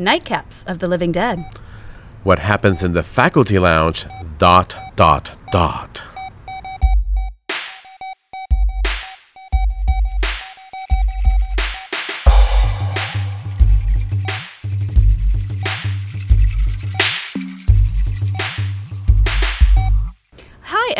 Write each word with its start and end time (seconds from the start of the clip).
Nightcaps 0.00 0.66
of 0.66 0.78
the 0.78 0.88
Living 0.88 1.12
Dead. 1.12 1.44
What 2.22 2.38
happens 2.38 2.82
in 2.82 2.92
the 2.92 3.02
faculty 3.02 3.58
lounge? 3.58 4.06
Dot, 4.38 4.74
dot, 4.96 5.36
dot. 5.52 6.09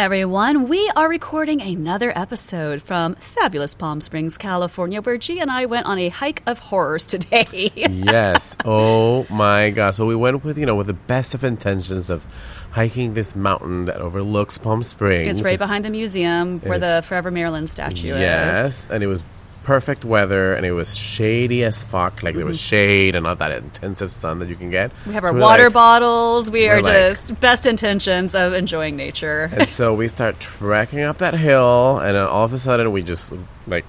Everyone. 0.01 0.69
We 0.69 0.91
are 0.96 1.11
recording 1.11 1.61
another 1.61 2.11
episode 2.17 2.80
from 2.80 3.17
fabulous 3.17 3.75
Palm 3.75 4.00
Springs, 4.00 4.39
California, 4.39 5.03
where 5.03 5.19
G 5.19 5.41
and 5.41 5.50
I 5.50 5.67
went 5.67 5.85
on 5.85 5.99
a 5.99 6.09
hike 6.09 6.43
of 6.46 6.59
horrors 6.59 7.05
today. 7.05 7.71
yes. 7.75 8.57
Oh 8.64 9.27
my 9.29 9.68
gosh. 9.68 9.96
So 9.96 10.07
we 10.07 10.17
went 10.17 10.43
with, 10.43 10.57
you 10.57 10.64
know, 10.64 10.75
with 10.75 10.86
the 10.86 10.95
best 10.95 11.35
of 11.35 11.45
intentions 11.45 12.09
of 12.09 12.26
hiking 12.71 13.13
this 13.13 13.36
mountain 13.36 13.85
that 13.85 13.96
overlooks 13.96 14.57
Palm 14.57 14.82
Springs. 14.82 15.29
it's 15.29 15.43
right 15.45 15.59
behind 15.59 15.85
the 15.85 15.90
museum 15.90 16.61
where 16.61 16.76
It's- 16.76 17.03
the 17.03 17.07
Forever 17.07 17.31
Marilyn 17.31 17.67
statue 17.67 18.14
is. 18.14 18.21
Yes, 18.21 18.89
and 18.90 19.03
it 19.03 19.07
was 19.07 19.23
perfect 19.63 20.05
weather, 20.05 20.55
and 20.55 20.64
it 20.64 20.73
was 20.73 20.96
shady 20.96 21.64
as 21.64 21.82
fuck. 21.82 22.23
Like 22.23 22.35
there 22.35 22.45
was 22.45 22.59
mm-hmm. 22.59 22.77
shade 22.77 23.14
and 23.14 23.25
not 23.25 23.39
that 23.39 23.53
intensive 23.53 24.11
sun 24.11 24.39
that 24.41 24.49
you 24.49 24.57
can 24.57 24.71
get. 24.71 24.93
We 25.07 25.14
have 25.14 25.25
So 25.25 25.32
our 25.32 25.39
water 25.39 25.64
like- 25.64 25.73
bottles. 25.75 26.51
We 26.51 26.68
are 26.68 26.82
like- 26.82 26.85
just 26.85 27.39
best 27.41 27.67
intentions 27.67 28.35
of 28.35 28.53
enjoying 28.53 28.96
nature. 28.96 29.51
And 29.53 29.68
so 29.68 29.95
we 29.95 30.09
start 30.09 30.41
trekking 30.41 31.01
up 31.01 31.18
that 31.18 31.35
hill, 31.35 31.99
and 31.99 32.17
all 32.17 32.45
of 32.45 32.53
a 32.53 32.59
sudden 32.59 32.92
we 32.92 33.03
just 33.03 33.33
like 33.67 33.84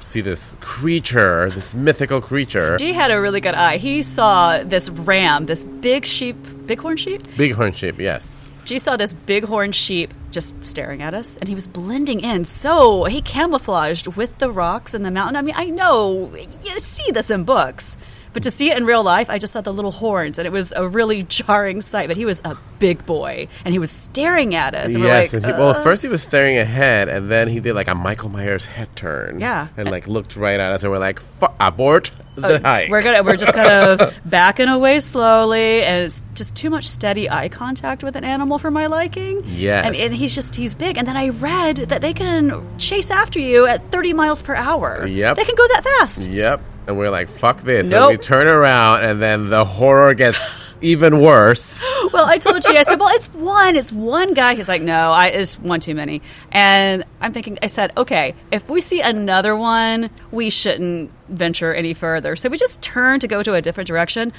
see 0.00 0.20
this 0.20 0.56
creature, 0.60 1.50
this 1.50 1.74
mythical 1.74 2.20
creature, 2.20 2.76
He 2.78 2.92
had 2.92 3.10
a 3.10 3.20
really 3.20 3.40
good 3.40 3.54
eye. 3.54 3.76
He 3.76 4.02
saw 4.02 4.62
this 4.62 4.88
ram, 4.90 5.46
this 5.46 5.64
big 5.64 6.06
sheep, 6.06 6.36
bighorn 6.66 6.96
sheep. 6.96 7.22
bighorn 7.36 7.72
sheep. 7.72 7.98
Yes. 7.98 8.37
G 8.68 8.78
saw 8.78 8.98
this 8.98 9.14
bighorn 9.14 9.72
sheep 9.72 10.12
just 10.30 10.62
staring 10.62 11.00
at 11.00 11.14
us, 11.14 11.38
and 11.38 11.48
he 11.48 11.54
was 11.54 11.66
blending 11.66 12.20
in. 12.20 12.44
So 12.44 13.04
he 13.04 13.22
camouflaged 13.22 14.08
with 14.08 14.36
the 14.36 14.50
rocks 14.50 14.92
and 14.92 15.06
the 15.06 15.10
mountain. 15.10 15.36
I 15.36 15.40
mean, 15.40 15.54
I 15.56 15.70
know 15.70 16.30
you 16.36 16.78
see 16.78 17.10
this 17.12 17.30
in 17.30 17.44
books, 17.44 17.96
but 18.38 18.44
to 18.44 18.52
see 18.52 18.70
it 18.70 18.76
in 18.76 18.86
real 18.86 19.02
life, 19.02 19.30
I 19.30 19.38
just 19.38 19.52
saw 19.52 19.62
the 19.62 19.72
little 19.72 19.90
horns, 19.90 20.38
and 20.38 20.46
it 20.46 20.52
was 20.52 20.70
a 20.70 20.86
really 20.86 21.22
jarring 21.28 21.80
sight. 21.80 22.06
But 22.06 22.16
he 22.16 22.24
was 22.24 22.40
a 22.44 22.56
big 22.78 23.04
boy, 23.04 23.48
and 23.64 23.74
he 23.74 23.80
was 23.80 23.90
staring 23.90 24.54
at 24.54 24.76
us. 24.76 24.94
And 24.94 25.02
yes, 25.02 25.32
we're 25.32 25.38
and 25.38 25.44
like, 25.44 25.54
he, 25.56 25.60
well, 25.60 25.70
uh, 25.70 25.82
first 25.82 26.02
he 26.02 26.08
was 26.08 26.22
staring 26.22 26.56
ahead, 26.56 27.08
and 27.08 27.28
then 27.28 27.48
he 27.48 27.58
did 27.58 27.74
like 27.74 27.88
a 27.88 27.96
Michael 27.96 28.28
Myers 28.28 28.64
head 28.64 28.94
turn. 28.94 29.40
Yeah. 29.40 29.66
and 29.76 29.90
like 29.90 30.06
looked 30.06 30.36
right 30.36 30.60
at 30.60 30.70
us, 30.70 30.84
and 30.84 30.92
we're 30.92 31.00
like, 31.00 31.18
"Fu- 31.18 31.48
abort 31.58 32.12
the 32.36 32.60
hike. 32.60 32.86
Uh, 32.88 32.92
We're 32.92 33.02
gonna 33.02 33.24
we're 33.24 33.36
just 33.36 33.52
kind 33.52 33.72
of 34.00 34.14
backing 34.24 34.68
away 34.68 35.00
slowly, 35.00 35.82
and 35.82 36.04
it's 36.04 36.22
just 36.34 36.54
too 36.54 36.70
much 36.70 36.84
steady 36.88 37.28
eye 37.28 37.48
contact 37.48 38.04
with 38.04 38.14
an 38.14 38.22
animal 38.22 38.58
for 38.58 38.70
my 38.70 38.86
liking. 38.86 39.42
Yes. 39.46 39.84
and, 39.84 39.96
and 39.96 40.14
he's 40.14 40.32
just 40.32 40.54
he's 40.54 40.76
big. 40.76 40.96
And 40.96 41.08
then 41.08 41.16
I 41.16 41.30
read 41.30 41.78
that 41.88 42.02
they 42.02 42.12
can 42.12 42.78
chase 42.78 43.10
after 43.10 43.40
you 43.40 43.66
at 43.66 43.90
30 43.90 44.12
miles 44.12 44.42
per 44.42 44.54
hour. 44.54 45.04
Yep. 45.04 45.36
they 45.38 45.44
can 45.44 45.56
go 45.56 45.66
that 45.74 45.82
fast. 45.82 46.28
Yep. 46.28 46.60
And 46.88 46.96
we're 46.96 47.10
like, 47.10 47.28
fuck 47.28 47.60
this. 47.60 47.90
Nope. 47.90 48.04
And 48.04 48.12
we 48.12 48.16
turn 48.16 48.46
around, 48.46 49.04
and 49.04 49.20
then 49.20 49.50
the 49.50 49.62
horror 49.66 50.14
gets 50.14 50.56
even 50.80 51.20
worse. 51.20 51.82
Well, 52.14 52.24
I 52.24 52.36
told 52.36 52.64
you, 52.64 52.74
I 52.74 52.82
said, 52.82 52.98
well, 52.98 53.14
it's 53.14 53.26
one, 53.34 53.76
it's 53.76 53.92
one 53.92 54.32
guy. 54.32 54.54
He's 54.54 54.68
like, 54.68 54.80
no, 54.80 55.12
I, 55.12 55.26
it's 55.26 55.58
one 55.58 55.80
too 55.80 55.94
many. 55.94 56.22
And 56.50 57.04
I'm 57.20 57.34
thinking, 57.34 57.58
I 57.62 57.66
said, 57.66 57.92
okay, 57.98 58.34
if 58.50 58.70
we 58.70 58.80
see 58.80 59.02
another 59.02 59.54
one, 59.54 60.08
we 60.30 60.48
shouldn't 60.48 61.10
venture 61.28 61.74
any 61.74 61.92
further. 61.92 62.36
So 62.36 62.48
we 62.48 62.56
just 62.56 62.80
turned 62.80 63.20
to 63.20 63.28
go 63.28 63.42
to 63.42 63.52
a 63.52 63.60
different 63.60 63.86
direction. 63.86 64.32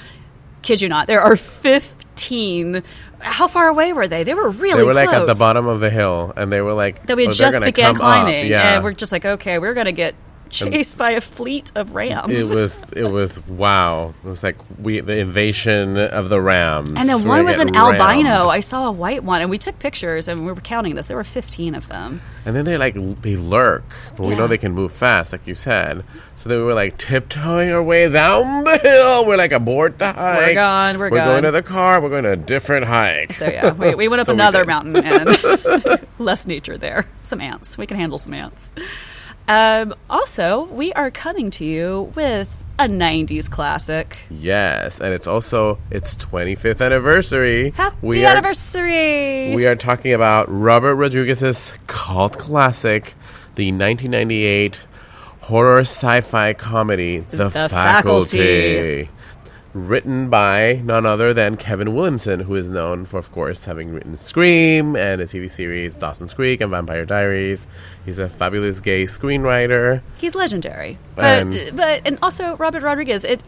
Kid 0.62 0.80
you 0.80 0.88
not, 0.88 1.06
there 1.06 1.20
are 1.20 1.36
15. 1.36 2.82
How 3.20 3.46
far 3.46 3.68
away 3.68 3.92
were 3.92 4.08
they? 4.08 4.24
They 4.24 4.34
were 4.34 4.50
really 4.50 4.80
They 4.80 4.86
were 4.86 4.94
like 4.94 5.10
at 5.10 5.26
the 5.26 5.34
bottom 5.34 5.68
of 5.68 5.78
the 5.78 5.90
hill, 5.90 6.32
and 6.36 6.50
they 6.50 6.60
were 6.60 6.72
like, 6.72 7.06
That 7.06 7.16
we 7.16 7.26
oh, 7.26 7.30
had 7.30 7.36
they're 7.36 7.50
just 7.52 7.62
began 7.62 7.94
climbing. 7.94 8.48
Yeah. 8.48 8.74
And 8.74 8.82
we're 8.82 8.92
just 8.92 9.12
like, 9.12 9.24
okay, 9.24 9.60
we're 9.60 9.74
going 9.74 9.86
to 9.86 9.92
get 9.92 10.16
chased 10.50 10.98
by 10.98 11.12
a 11.12 11.20
fleet 11.20 11.72
of 11.74 11.94
rams. 11.94 12.32
it 12.32 12.54
was 12.54 12.90
it 12.92 13.04
was 13.04 13.44
wow. 13.46 14.14
It 14.24 14.28
was 14.28 14.42
like 14.42 14.56
we 14.78 15.00
the 15.00 15.16
invasion 15.18 15.96
of 15.96 16.28
the 16.28 16.40
rams. 16.40 16.90
And 16.96 17.08
then 17.08 17.22
We're 17.22 17.28
one 17.28 17.44
was 17.46 17.58
an 17.58 17.74
albino. 17.74 18.48
I 18.48 18.60
saw 18.60 18.88
a 18.88 18.92
white 18.92 19.24
one, 19.24 19.40
and 19.40 19.50
we 19.50 19.58
took 19.58 19.78
pictures, 19.78 20.28
and 20.28 20.46
we 20.46 20.52
were 20.52 20.60
counting 20.60 20.94
this. 20.94 21.06
There 21.06 21.16
were 21.16 21.24
15 21.24 21.74
of 21.74 21.88
them. 21.88 22.20
And 22.44 22.56
then 22.56 22.64
they 22.64 22.76
like 22.76 22.94
they 23.22 23.36
lurk. 23.36 23.84
But 24.16 24.26
we 24.26 24.34
know 24.34 24.46
they 24.46 24.58
can 24.58 24.72
move 24.72 24.92
fast, 24.92 25.32
like 25.32 25.46
you 25.46 25.54
said. 25.54 26.04
So 26.34 26.48
then 26.48 26.58
we 26.58 26.64
were 26.64 26.74
like 26.74 26.96
tiptoeing 26.96 27.70
our 27.70 27.82
way 27.82 28.08
down 28.08 28.64
the 28.64 28.78
hill. 28.78 29.26
We're 29.26 29.36
like 29.36 29.52
aboard 29.52 29.98
the 29.98 30.12
hike. 30.12 30.48
We're 30.48 30.54
gone, 30.54 30.98
we're 30.98 31.10
going 31.10 31.24
gone. 31.24 31.42
to 31.42 31.50
the 31.50 31.62
car. 31.62 32.00
We're 32.00 32.08
going 32.08 32.24
to 32.24 32.32
a 32.32 32.36
different 32.36 32.86
hike. 32.86 33.34
So 33.34 33.46
yeah, 33.46 33.72
we, 33.72 33.94
we 33.94 34.08
went 34.08 34.20
up 34.20 34.26
So 34.30 34.32
another 34.32 34.64
mountain 34.64 34.96
and 34.96 36.06
less 36.18 36.46
nature 36.46 36.78
there. 36.78 37.06
Some 37.22 37.40
ants. 37.40 37.76
We 37.76 37.86
can 37.86 37.96
handle 37.96 38.18
some 38.18 38.34
ants. 38.34 38.70
Um, 39.50 39.96
also, 40.08 40.66
we 40.66 40.92
are 40.92 41.10
coming 41.10 41.50
to 41.50 41.64
you 41.64 42.12
with 42.14 42.48
a 42.78 42.84
'90s 42.84 43.50
classic. 43.50 44.16
Yes, 44.30 45.00
and 45.00 45.12
it's 45.12 45.26
also 45.26 45.80
its 45.90 46.14
25th 46.14 46.80
anniversary. 46.80 47.70
Happy 47.70 47.96
we 48.00 48.24
are, 48.24 48.30
anniversary! 48.30 49.52
We 49.52 49.66
are 49.66 49.74
talking 49.74 50.12
about 50.12 50.46
Robert 50.48 50.94
Rodriguez's 50.94 51.72
cult 51.88 52.38
classic, 52.38 53.14
the 53.56 53.72
1998 53.72 54.80
horror 55.40 55.80
sci-fi 55.80 56.52
comedy 56.52 57.18
The, 57.18 57.48
The 57.48 57.68
Faculty. 57.68 58.38
Faculty. 58.38 59.10
Written 59.72 60.30
by 60.30 60.80
none 60.84 61.06
other 61.06 61.32
than 61.32 61.56
Kevin 61.56 61.94
Williamson, 61.94 62.40
who 62.40 62.56
is 62.56 62.68
known 62.68 63.04
for, 63.06 63.18
of 63.18 63.30
course, 63.30 63.64
having 63.66 63.92
written 63.92 64.16
Scream 64.16 64.96
and 64.96 65.20
a 65.20 65.26
TV 65.26 65.48
series 65.48 65.94
Dawson's 65.94 66.34
Creek 66.34 66.60
and 66.60 66.72
Vampire 66.72 67.04
Diaries. 67.06 67.68
He's 68.04 68.18
a 68.18 68.28
fabulous 68.28 68.80
gay 68.80 69.04
screenwriter. 69.04 70.02
He's 70.18 70.34
legendary, 70.34 70.98
but 71.14 71.24
And- 71.24 71.76
but 71.76 72.02
and 72.04 72.18
also 72.20 72.56
Robert 72.56 72.82
Rodriguez. 72.82 73.24
It. 73.24 73.42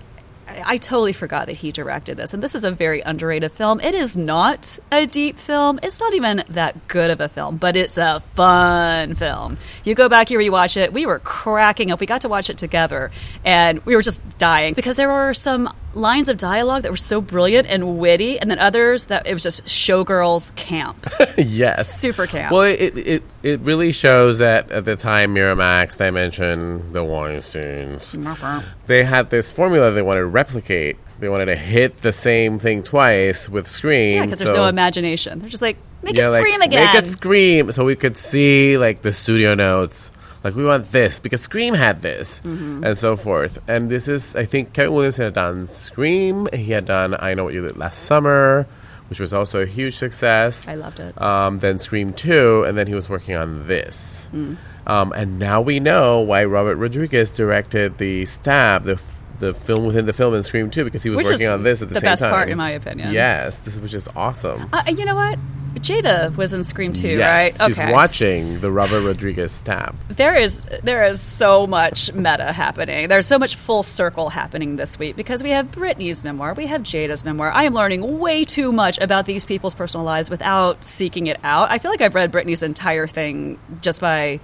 I 0.64 0.76
totally 0.76 1.12
forgot 1.12 1.46
that 1.46 1.54
he 1.54 1.72
directed 1.72 2.16
this, 2.18 2.34
and 2.34 2.42
this 2.42 2.54
is 2.54 2.62
a 2.64 2.70
very 2.70 3.00
underrated 3.00 3.52
film. 3.52 3.80
It 3.80 3.94
is 3.94 4.16
not 4.16 4.78
a 4.90 5.06
deep 5.06 5.38
film. 5.38 5.80
It's 5.82 5.98
not 5.98 6.14
even 6.14 6.44
that 6.50 6.88
good 6.88 7.10
of 7.10 7.20
a 7.20 7.28
film, 7.28 7.56
but 7.56 7.74
it's 7.76 7.96
a 7.96 8.20
fun 8.34 9.14
film. 9.14 9.56
You 9.84 9.94
go 9.94 10.08
back, 10.08 10.30
you 10.30 10.38
rewatch 10.38 10.76
it. 10.76 10.92
We 10.92 11.06
were 11.06 11.20
cracking 11.20 11.90
up. 11.90 12.00
We 12.00 12.06
got 12.06 12.20
to 12.22 12.28
watch 12.28 12.50
it 12.50 12.58
together, 12.58 13.10
and 13.44 13.84
we 13.86 13.94
were 13.96 14.02
just 14.02 14.20
dying 14.38 14.74
because 14.74 14.96
there 14.96 15.08
were 15.08 15.32
some 15.32 15.72
lines 15.94 16.28
of 16.28 16.36
dialogue 16.36 16.82
that 16.82 16.90
were 16.90 16.96
so 16.96 17.20
brilliant 17.20 17.68
and 17.68 17.98
witty, 17.98 18.38
and 18.38 18.50
then 18.50 18.58
others 18.58 19.06
that 19.06 19.26
it 19.26 19.32
was 19.32 19.42
just 19.42 19.66
showgirls 19.66 20.54
camp. 20.56 21.06
yes. 21.38 22.00
Super 22.00 22.26
camp. 22.26 22.52
Well, 22.52 22.62
it, 22.62 22.96
it 22.96 23.22
it 23.42 23.60
really 23.60 23.92
shows 23.92 24.38
that 24.38 24.70
at 24.70 24.84
the 24.84 24.96
time 24.96 25.34
Miramax, 25.34 25.96
they 25.96 26.10
mentioned 26.10 26.92
the 26.92 27.00
Weinsteins. 27.00 28.16
Mm-hmm. 28.16 28.68
They 28.86 29.04
had 29.04 29.30
this 29.30 29.50
formula 29.50 29.90
they 29.90 30.02
wanted 30.02 30.20
to 30.20 30.26
replicate. 30.26 30.96
They 31.18 31.28
wanted 31.28 31.46
to 31.46 31.56
hit 31.56 31.98
the 31.98 32.12
same 32.12 32.58
thing 32.58 32.82
twice 32.82 33.48
with 33.48 33.68
Scream. 33.68 34.16
Yeah, 34.16 34.24
because 34.24 34.40
there's 34.40 34.56
no 34.56 34.66
imagination. 34.66 35.38
They're 35.38 35.48
just 35.48 35.62
like 35.62 35.76
make 36.02 36.16
yeah, 36.16 36.26
it 36.26 36.30
like, 36.30 36.40
scream 36.40 36.60
again. 36.62 36.86
Make 36.86 37.04
it 37.04 37.06
scream. 37.06 37.70
So 37.72 37.84
we 37.84 37.94
could 37.94 38.16
see 38.16 38.76
like 38.76 39.02
the 39.02 39.12
studio 39.12 39.54
notes. 39.54 40.10
Like 40.44 40.54
we 40.56 40.64
want 40.64 40.90
this 40.90 41.20
because 41.20 41.40
Scream 41.40 41.74
had 41.74 42.00
this, 42.00 42.40
Mm-hmm. 42.40 42.84
and 42.84 42.98
so 42.98 43.16
forth. 43.16 43.58
And 43.68 43.90
this 43.90 44.08
is, 44.08 44.34
I 44.36 44.44
think, 44.44 44.72
Kevin 44.72 44.92
Williamson 44.94 45.24
had 45.26 45.34
done 45.34 45.66
Scream. 45.68 46.48
He 46.52 46.72
had 46.72 46.84
done 46.84 47.14
I 47.18 47.34
Know 47.34 47.44
What 47.44 47.54
You 47.54 47.62
Did 47.62 47.76
Last 47.76 48.00
Summer, 48.04 48.66
which 49.08 49.20
was 49.20 49.32
also 49.32 49.60
a 49.62 49.66
huge 49.66 49.94
success. 49.96 50.66
I 50.68 50.74
loved 50.74 50.98
it. 51.00 51.20
Um, 51.20 51.58
then 51.58 51.78
Scream 51.78 52.12
2, 52.12 52.64
and 52.64 52.76
then 52.76 52.86
he 52.88 52.94
was 52.94 53.08
working 53.08 53.36
on 53.36 53.66
this. 53.68 54.30
Mm. 54.34 54.56
Um, 54.86 55.12
and 55.14 55.38
now 55.38 55.60
we 55.60 55.78
know 55.78 56.18
why 56.20 56.44
Robert 56.44 56.74
Rodriguez 56.76 57.36
directed 57.36 57.98
the 57.98 58.26
Stab, 58.26 58.82
the, 58.82 58.94
f- 58.94 59.21
the 59.42 59.52
film 59.52 59.84
within 59.84 60.06
the 60.06 60.12
film 60.14 60.32
in 60.34 60.42
Scream 60.42 60.70
too, 60.70 60.84
because 60.84 61.02
he 61.02 61.10
was 61.10 61.18
Which 61.18 61.28
working 61.28 61.48
on 61.48 61.62
this 61.62 61.82
at 61.82 61.88
the, 61.88 61.94
the 61.94 62.00
same 62.00 62.08
best 62.08 62.22
time. 62.22 62.30
part, 62.30 62.48
in 62.48 62.56
my 62.56 62.70
opinion. 62.70 63.12
Yes, 63.12 63.58
this 63.60 63.78
was 63.78 63.90
just 63.90 64.08
awesome. 64.16 64.68
Uh, 64.72 64.82
you 64.88 65.04
know 65.04 65.14
what? 65.16 65.38
Jada 65.76 66.36
was 66.36 66.52
in 66.52 66.64
Scream 66.64 66.92
too, 66.92 67.08
yes, 67.08 67.58
right? 67.58 67.66
she's 67.66 67.78
watching 67.78 68.60
the 68.60 68.70
Robert 68.70 69.00
Rodriguez 69.00 69.52
Stab. 69.52 69.96
There 70.08 70.36
is 70.36 70.64
there 70.82 71.04
is 71.04 71.20
so 71.20 71.66
much 71.66 72.12
meta 72.12 72.52
happening. 72.52 73.08
There's 73.08 73.26
so 73.26 73.38
much 73.38 73.56
full 73.56 73.82
circle 73.82 74.28
happening 74.28 74.76
this 74.76 74.98
week 74.98 75.16
because 75.16 75.42
we 75.42 75.50
have 75.50 75.70
Britney's 75.70 76.22
memoir, 76.22 76.52
we 76.54 76.66
have 76.66 76.82
Jada's 76.82 77.24
memoir. 77.24 77.50
I 77.50 77.64
am 77.64 77.74
learning 77.74 78.18
way 78.18 78.44
too 78.44 78.70
much 78.70 78.98
about 78.98 79.24
these 79.24 79.46
people's 79.46 79.74
personal 79.74 80.04
lives 80.04 80.28
without 80.28 80.84
seeking 80.84 81.26
it 81.26 81.40
out. 81.42 81.70
I 81.70 81.78
feel 81.78 81.90
like 81.90 82.02
I've 82.02 82.14
read 82.14 82.30
Britney's 82.30 82.62
entire 82.62 83.06
thing 83.06 83.58
just 83.80 84.00
by 84.00 84.40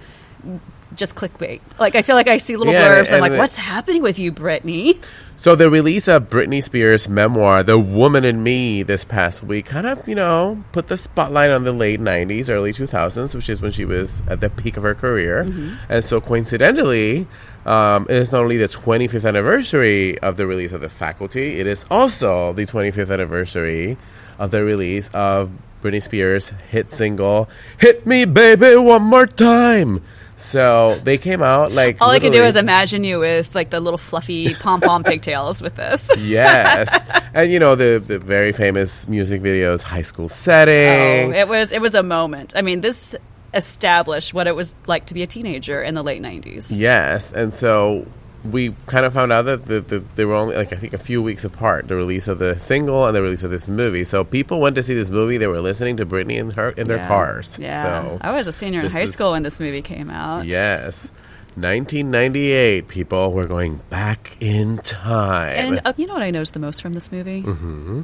just 0.95 1.15
clickbait. 1.15 1.61
Like 1.79 1.95
I 1.95 2.01
feel 2.01 2.15
like 2.15 2.27
I 2.27 2.37
see 2.37 2.55
little 2.55 2.73
Yeah, 2.73 2.89
blurbs. 2.89 3.09
I'm 3.09 3.15
and 3.15 3.21
like, 3.21 3.31
it- 3.33 3.37
what's 3.37 3.55
happening 3.55 4.01
with 4.01 4.17
you, 4.19 4.31
Britney? 4.31 4.97
So 5.37 5.55
the 5.55 5.69
release 5.69 6.09
of 6.09 6.27
Britney 6.27 6.61
Spears' 6.61 7.07
memoir, 7.07 7.63
"The 7.63 7.79
Woman 7.79 8.25
in 8.25 8.43
Me," 8.43 8.83
this 8.83 9.05
past 9.05 9.41
week, 9.41 9.67
kind 9.67 9.87
of 9.87 10.05
you 10.07 10.15
know 10.15 10.61
put 10.73 10.87
the 10.87 10.97
spotlight 10.97 11.49
on 11.49 11.63
the 11.63 11.71
late 11.71 12.01
'90s, 12.01 12.49
early 12.49 12.73
2000s, 12.73 13.33
which 13.33 13.49
is 13.49 13.61
when 13.61 13.71
she 13.71 13.85
was 13.85 14.21
at 14.27 14.41
the 14.41 14.49
peak 14.49 14.75
of 14.75 14.83
her 14.83 14.93
career. 14.93 15.47
And 15.87 16.03
so 16.03 16.19
coincidentally, 16.19 17.25
um, 17.65 18.05
it 18.09 18.17
is 18.17 18.33
not 18.33 18.41
only 18.41 18.57
the 18.57 18.67
25th 18.67 19.25
anniversary 19.25 20.19
of 20.19 20.35
the 20.35 20.45
release 20.45 20.73
of 20.73 20.81
The 20.81 20.89
Faculty, 20.89 21.59
it 21.59 21.67
is 21.67 21.85
also 21.89 22.51
the 22.51 22.65
25th 22.65 23.09
anniversary 23.11 23.97
of 24.37 24.51
the 24.51 24.63
release 24.65 25.09
of 25.13 25.51
Britney 25.81 26.01
Spears' 26.03 26.51
hit 26.69 26.89
single 26.89 27.47
"Hit 27.77 28.05
Me, 28.05 28.25
Baby, 28.25 28.75
One 28.75 29.03
More 29.03 29.25
Time." 29.27 30.01
So 30.39 30.99
they 31.03 31.17
came 31.17 31.43
out 31.43 31.73
like 31.73 32.01
All 32.01 32.09
I 32.09 32.19
can 32.19 32.31
do 32.31 32.41
is 32.43 32.55
imagine 32.55 33.03
you 33.03 33.19
with 33.19 33.53
like 33.53 33.71
the 33.71 33.81
little 33.81 33.97
fluffy 33.97 34.55
pom 34.55 34.79
pom 34.79 35.03
pigtails 35.11 35.61
with 35.61 35.75
this. 35.75 36.09
yes, 36.17 36.87
and 37.33 37.51
you 37.51 37.59
know 37.59 37.75
the 37.75 38.01
the 38.03 38.17
very 38.19 38.53
famous 38.53 39.05
music 39.07 39.41
videos, 39.41 39.83
high 39.83 40.01
school 40.01 40.29
setting. 40.29 41.33
Oh, 41.33 41.37
it 41.37 41.47
was 41.49 41.73
it 41.73 41.81
was 41.81 41.93
a 41.93 42.03
moment. 42.03 42.53
I 42.55 42.61
mean, 42.61 42.79
this 42.79 43.15
established 43.53 44.33
what 44.33 44.47
it 44.47 44.55
was 44.55 44.75
like 44.87 45.07
to 45.07 45.13
be 45.13 45.23
a 45.23 45.27
teenager 45.27 45.81
in 45.81 45.93
the 45.93 46.03
late 46.03 46.21
'90s. 46.21 46.67
yes, 46.69 47.33
and 47.33 47.53
so 47.53 48.05
we 48.43 48.75
kind 48.85 49.05
of 49.05 49.13
found 49.13 49.31
out 49.31 49.45
that 49.45 49.65
the, 49.65 49.81
the, 49.81 49.99
they 50.15 50.23
were 50.25 50.35
only 50.35 50.55
like 50.55 50.71
I 50.71 50.75
think 50.77 50.93
a 50.93 50.97
few 50.97 51.21
weeks 51.21 51.43
apart, 51.43 51.87
the 51.87 51.95
release 51.95 52.27
of 52.27 52.39
the 52.39 52.59
single 52.59 53.05
and 53.05 53.15
the 53.15 53.21
release 53.21 53.43
of 53.43 53.51
this 53.51 53.67
movie. 53.67 54.03
So 54.03 54.23
people 54.23 54.59
went 54.61 54.75
to 54.77 54.83
see 54.83 54.93
this 54.93 55.09
movie. 55.09 55.37
They 55.37 55.47
were 55.47 55.61
listening 55.61 55.97
to 55.97 56.05
Britney 56.05 56.35
in 56.37 56.51
her 56.51 56.69
in 56.71 56.87
their 56.87 56.97
Yeah. 56.97 57.07
cars. 57.07 57.57
Yeah, 57.59 57.83
So 57.83 58.17
I 58.21 58.31
was 58.35 58.47
a 58.47 58.51
senior 58.51 58.81
in 58.81 58.91
high 58.91 59.01
is- 59.01 59.11
school 59.11 59.31
when 59.31 59.43
this 59.43 59.59
movie 59.59 59.81
came 59.81 60.09
out. 60.09 60.45
yes. 60.45 61.11
1998, 61.57 62.87
people, 62.87 63.33
we're 63.33 63.47
going 63.47 63.81
back 63.89 64.37
in 64.39 64.77
time. 64.77 65.55
And 65.57 65.81
uh, 65.83 65.91
you 65.97 66.07
know 66.07 66.13
what 66.13 66.23
I 66.23 66.31
noticed 66.31 66.53
the 66.53 66.59
most 66.59 66.81
from 66.81 66.93
this 66.93 67.11
movie? 67.11 67.43
Mm-hmm. 67.43 68.01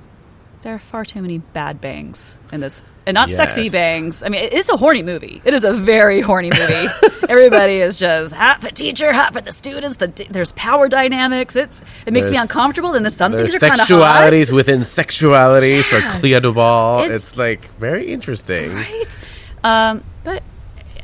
There 0.66 0.74
are 0.74 0.80
far 0.80 1.06
too 1.06 1.22
many 1.22 1.38
bad 1.38 1.80
bangs 1.80 2.40
in 2.52 2.60
this, 2.60 2.82
and 3.06 3.14
not 3.14 3.30
sexy 3.30 3.70
bangs. 3.70 4.24
I 4.24 4.30
mean, 4.30 4.50
it's 4.52 4.68
a 4.70 4.76
horny 4.76 5.04
movie. 5.04 5.40
It 5.46 5.54
is 5.54 5.64
a 5.64 5.72
very 5.72 6.22
horny 6.22 6.50
movie. 6.50 6.88
Everybody 7.30 7.74
is 7.76 7.98
just 7.98 8.34
hot 8.34 8.62
for 8.62 8.72
teacher, 8.72 9.14
hot 9.14 9.34
for 9.34 9.42
the 9.42 9.52
students. 9.52 9.98
The 9.98 10.08
there's 10.32 10.54
power 10.54 10.90
dynamics. 10.90 11.56
It's 11.56 11.84
it 12.08 12.14
makes 12.14 12.32
me 12.32 12.38
uncomfortable. 12.38 12.96
And 12.96 13.06
the 13.06 13.12
some 13.12 13.32
things 13.34 13.54
are 13.54 13.60
kind 13.60 13.74
of 13.74 13.88
hot. 13.88 13.88
sexualities 14.34 14.52
within 14.52 14.80
sexualities 14.80 15.84
for 15.84 16.00
Yeah. 16.00 16.20
Clea 16.20 16.40
Duvall. 16.40 17.02
It's, 17.04 17.10
It's- 17.12 17.38
like 17.38 17.66
very 17.76 18.12
interesting. 18.12 18.74
right? 18.74 19.18
Um, 19.64 20.04
but 20.24 20.42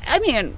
I 0.08 0.18
mean, 0.18 0.56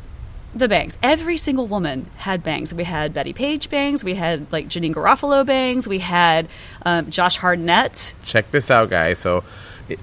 the 0.56 0.68
bangs. 0.68 0.98
Every 1.02 1.38
single 1.38 1.68
woman 1.68 2.10
had 2.18 2.44
bangs. 2.44 2.74
We 2.74 2.84
had 2.84 3.14
Bettie 3.14 3.34
Page 3.34 3.70
bangs. 3.70 4.04
We 4.04 4.16
had 4.16 4.52
like 4.52 4.68
Janeane 4.68 4.94
Garofalo 4.94 5.46
bangs. 5.46 5.88
We 5.88 6.00
had 6.00 6.48
um, 6.86 7.10
Josh 7.10 7.38
Hartnett. 7.38 8.14
check 8.24 8.52
this 8.52 8.70
out, 8.70 8.90
guys. 8.90 9.20
So, 9.20 9.44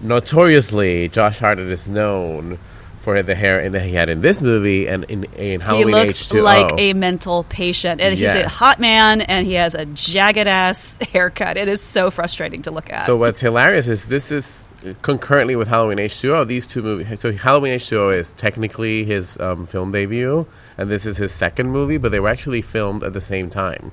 notoriously, 0.02 1.08
Josh 1.08 1.38
Hartnett 1.38 1.68
is 1.68 1.88
known 1.88 2.58
for 3.00 3.22
the 3.22 3.34
hair 3.34 3.68
that 3.68 3.82
he 3.82 3.94
had 3.94 4.10
in 4.10 4.20
this 4.20 4.42
movie 4.42 4.86
and 4.86 5.04
in, 5.04 5.24
in 5.24 5.60
He 5.60 5.66
Halloween 5.66 5.94
looks 5.94 6.28
H2O. 6.28 6.42
like 6.42 6.72
a 6.76 6.92
mental 6.92 7.44
patient, 7.44 8.00
and 8.00 8.16
he's 8.16 8.28
a 8.28 8.48
hot 8.48 8.78
man, 8.78 9.22
and 9.22 9.46
he 9.46 9.54
has 9.54 9.74
a 9.74 9.86
jagged 9.86 10.46
ass 10.46 10.98
haircut. 11.12 11.56
It 11.56 11.68
is 11.68 11.80
so 11.80 12.10
frustrating 12.10 12.62
to 12.62 12.70
look 12.70 12.92
at. 12.92 13.06
So 13.06 13.16
what's 13.16 13.40
hilarious 13.40 13.88
is 13.88 14.06
this 14.06 14.30
is 14.30 14.70
concurrently 15.00 15.56
with 15.56 15.68
Halloween 15.68 15.98
H2O. 15.98 16.46
These 16.46 16.66
two 16.66 16.82
movies. 16.82 17.20
So 17.20 17.32
Halloween 17.32 17.78
H2O 17.78 18.16
is 18.16 18.32
technically 18.32 19.04
his 19.04 19.40
um, 19.40 19.66
film 19.66 19.92
debut, 19.92 20.46
and 20.76 20.90
this 20.90 21.06
is 21.06 21.16
his 21.16 21.32
second 21.32 21.70
movie, 21.70 21.96
but 21.96 22.12
they 22.12 22.20
were 22.20 22.28
actually 22.28 22.60
filmed 22.62 23.02
at 23.02 23.14
the 23.14 23.20
same 23.20 23.48
time. 23.48 23.92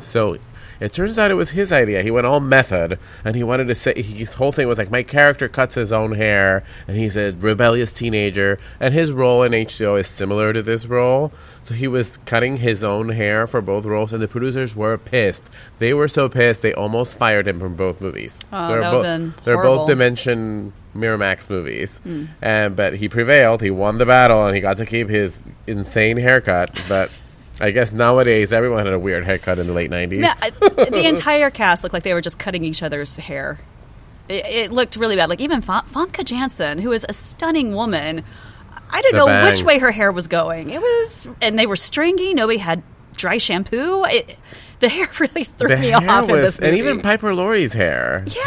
So 0.00 0.38
it 0.82 0.92
turns 0.92 1.18
out 1.18 1.30
it 1.30 1.34
was 1.34 1.50
his 1.50 1.70
idea. 1.72 2.02
He 2.02 2.10
went 2.10 2.26
all 2.26 2.40
method, 2.40 2.98
and 3.24 3.34
he 3.36 3.42
wanted 3.42 3.68
to 3.68 3.74
say 3.74 4.02
his 4.02 4.34
whole 4.34 4.52
thing 4.52 4.66
was 4.68 4.78
like 4.78 4.90
my 4.90 5.02
character 5.02 5.48
cuts 5.48 5.74
his 5.76 5.92
own 5.92 6.12
hair, 6.12 6.64
and 6.88 6.96
he's 6.96 7.16
a 7.16 7.32
rebellious 7.32 7.92
teenager, 7.92 8.58
and 8.80 8.92
his 8.92 9.12
role 9.12 9.42
in 9.42 9.52
H2O 9.52 10.00
is 10.00 10.06
similar 10.08 10.52
to 10.52 10.62
this 10.62 10.86
role. 10.86 11.32
So 11.62 11.74
he 11.74 11.86
was 11.86 12.16
cutting 12.26 12.56
his 12.56 12.82
own 12.82 13.10
hair 13.10 13.46
for 13.46 13.60
both 13.60 13.84
roles, 13.84 14.12
and 14.12 14.20
the 14.20 14.26
producers 14.28 14.74
were 14.74 14.98
pissed. 14.98 15.48
They 15.78 15.94
were 15.94 16.08
so 16.08 16.28
pissed 16.28 16.62
they 16.62 16.74
almost 16.74 17.16
fired 17.16 17.46
him 17.46 17.60
from 17.60 17.76
both 17.76 18.00
movies. 18.00 18.40
Oh, 18.52 18.68
they're 18.68 18.80
both 18.80 18.92
would've 18.94 19.02
been 19.04 19.34
they're 19.44 19.62
both 19.62 19.86
Dimension 19.88 20.72
Miramax 20.96 21.48
movies, 21.48 21.98
Hmm. 22.04 22.24
and 22.42 22.74
but 22.76 22.96
he 22.96 23.08
prevailed. 23.08 23.62
He 23.62 23.70
won 23.70 23.98
the 23.98 24.06
battle, 24.06 24.44
and 24.44 24.54
he 24.54 24.60
got 24.60 24.76
to 24.78 24.84
keep 24.86 25.08
his 25.08 25.48
insane 25.66 26.16
haircut. 26.16 26.70
But 26.88 27.10
I 27.62 27.70
guess 27.70 27.92
nowadays 27.92 28.52
everyone 28.52 28.84
had 28.84 28.92
a 28.92 28.98
weird 28.98 29.24
haircut 29.24 29.58
in 29.58 29.66
the 29.68 29.72
late 29.72 29.90
nineties. 29.90 30.20
Yeah, 30.20 30.34
I- 30.42 30.50
the 30.50 31.04
entire 31.08 31.48
cast 31.50 31.82
looked 31.84 31.94
like 31.94 32.02
they 32.02 32.12
were 32.14 32.20
just 32.20 32.38
cutting 32.38 32.64
each 32.64 32.82
other's 32.82 33.16
hair. 33.16 33.58
It, 34.28 34.44
it 34.46 34.72
looked 34.72 34.96
really 34.96 35.16
bad. 35.16 35.28
Like 35.28 35.40
even 35.40 35.60
Fa- 35.62 35.84
Famke 35.92 36.24
Janssen, 36.24 36.78
who 36.78 36.92
is 36.92 37.06
a 37.08 37.12
stunning 37.12 37.74
woman, 37.74 38.24
I 38.90 39.00
don't 39.02 39.12
The 39.12 39.18
know 39.18 39.26
bangs. 39.26 39.58
which 39.60 39.66
way 39.66 39.78
her 39.78 39.90
hair 39.92 40.12
was 40.12 40.26
going. 40.28 40.70
It 40.70 40.80
was, 40.80 41.26
and 41.40 41.58
they 41.58 41.66
were 41.66 41.76
stringy. 41.76 42.34
Nobody 42.34 42.58
had 42.58 42.82
dry 43.16 43.38
shampoo. 43.38 44.04
It, 44.06 44.36
the 44.80 44.88
hair 44.88 45.06
really 45.20 45.44
threw 45.44 45.68
the 45.68 45.76
me 45.76 45.92
off 45.92 46.24
in 46.28 46.30
was, 46.30 46.58
and 46.58 46.76
even 46.76 47.00
Piper 47.00 47.32
Laurie's 47.34 47.72
hair. 47.72 48.24
Yeah, 48.26 48.42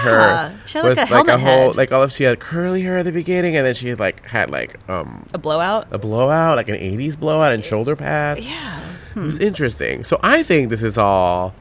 her 0.49 0.59
she 0.67 0.77
had 0.77 0.83
like 0.83 0.89
was 0.89 0.97
a 0.97 1.05
helmet 1.05 1.39
whole 1.39 1.67
head. 1.67 1.75
like 1.77 1.91
all 1.93 2.03
of 2.03 2.11
she 2.11 2.25
had 2.25 2.39
curly 2.41 2.81
hair 2.81 2.97
at 2.97 3.03
the 3.05 3.11
beginning, 3.13 3.55
and 3.55 3.65
then 3.65 3.73
she 3.75 3.87
had 3.87 3.99
like 3.99 4.25
had 4.27 4.49
like 4.51 4.77
um 4.89 5.25
a 5.33 5.37
blowout. 5.37 5.87
a 5.91 5.97
blowout, 5.97 6.57
like 6.57 6.67
an 6.69 6.75
'80s 6.75 7.17
blowout, 7.17 7.53
and 7.53 7.63
shoulder 7.63 7.95
pads. 7.95 8.49
Yeah. 8.49 8.81
It 9.15 9.19
was 9.21 9.39
interesting. 9.39 10.03
So 10.03 10.19
I 10.21 10.43
think 10.43 10.69
this 10.69 10.83
is 10.83 10.97
all 10.97 11.53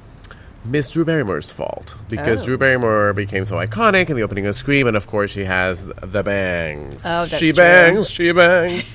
Miss 0.64 0.90
Drew 0.90 1.04
Barrymore's 1.04 1.50
fault 1.50 1.94
because 2.08 2.42
Oh. 2.42 2.44
Drew 2.46 2.58
Barrymore 2.58 3.12
became 3.12 3.44
so 3.44 3.56
iconic 3.56 4.10
in 4.10 4.16
the 4.16 4.22
opening 4.22 4.46
of 4.46 4.54
Scream, 4.54 4.86
and 4.86 4.96
of 4.96 5.06
course 5.06 5.30
she 5.30 5.44
has 5.44 5.86
the 5.86 6.22
bangs. 6.22 7.02
Oh, 7.04 7.26
that's 7.26 7.36
she 7.38 7.52
true. 7.52 7.62
bangs, 7.62 8.10
she 8.10 8.32
bangs. 8.32 8.94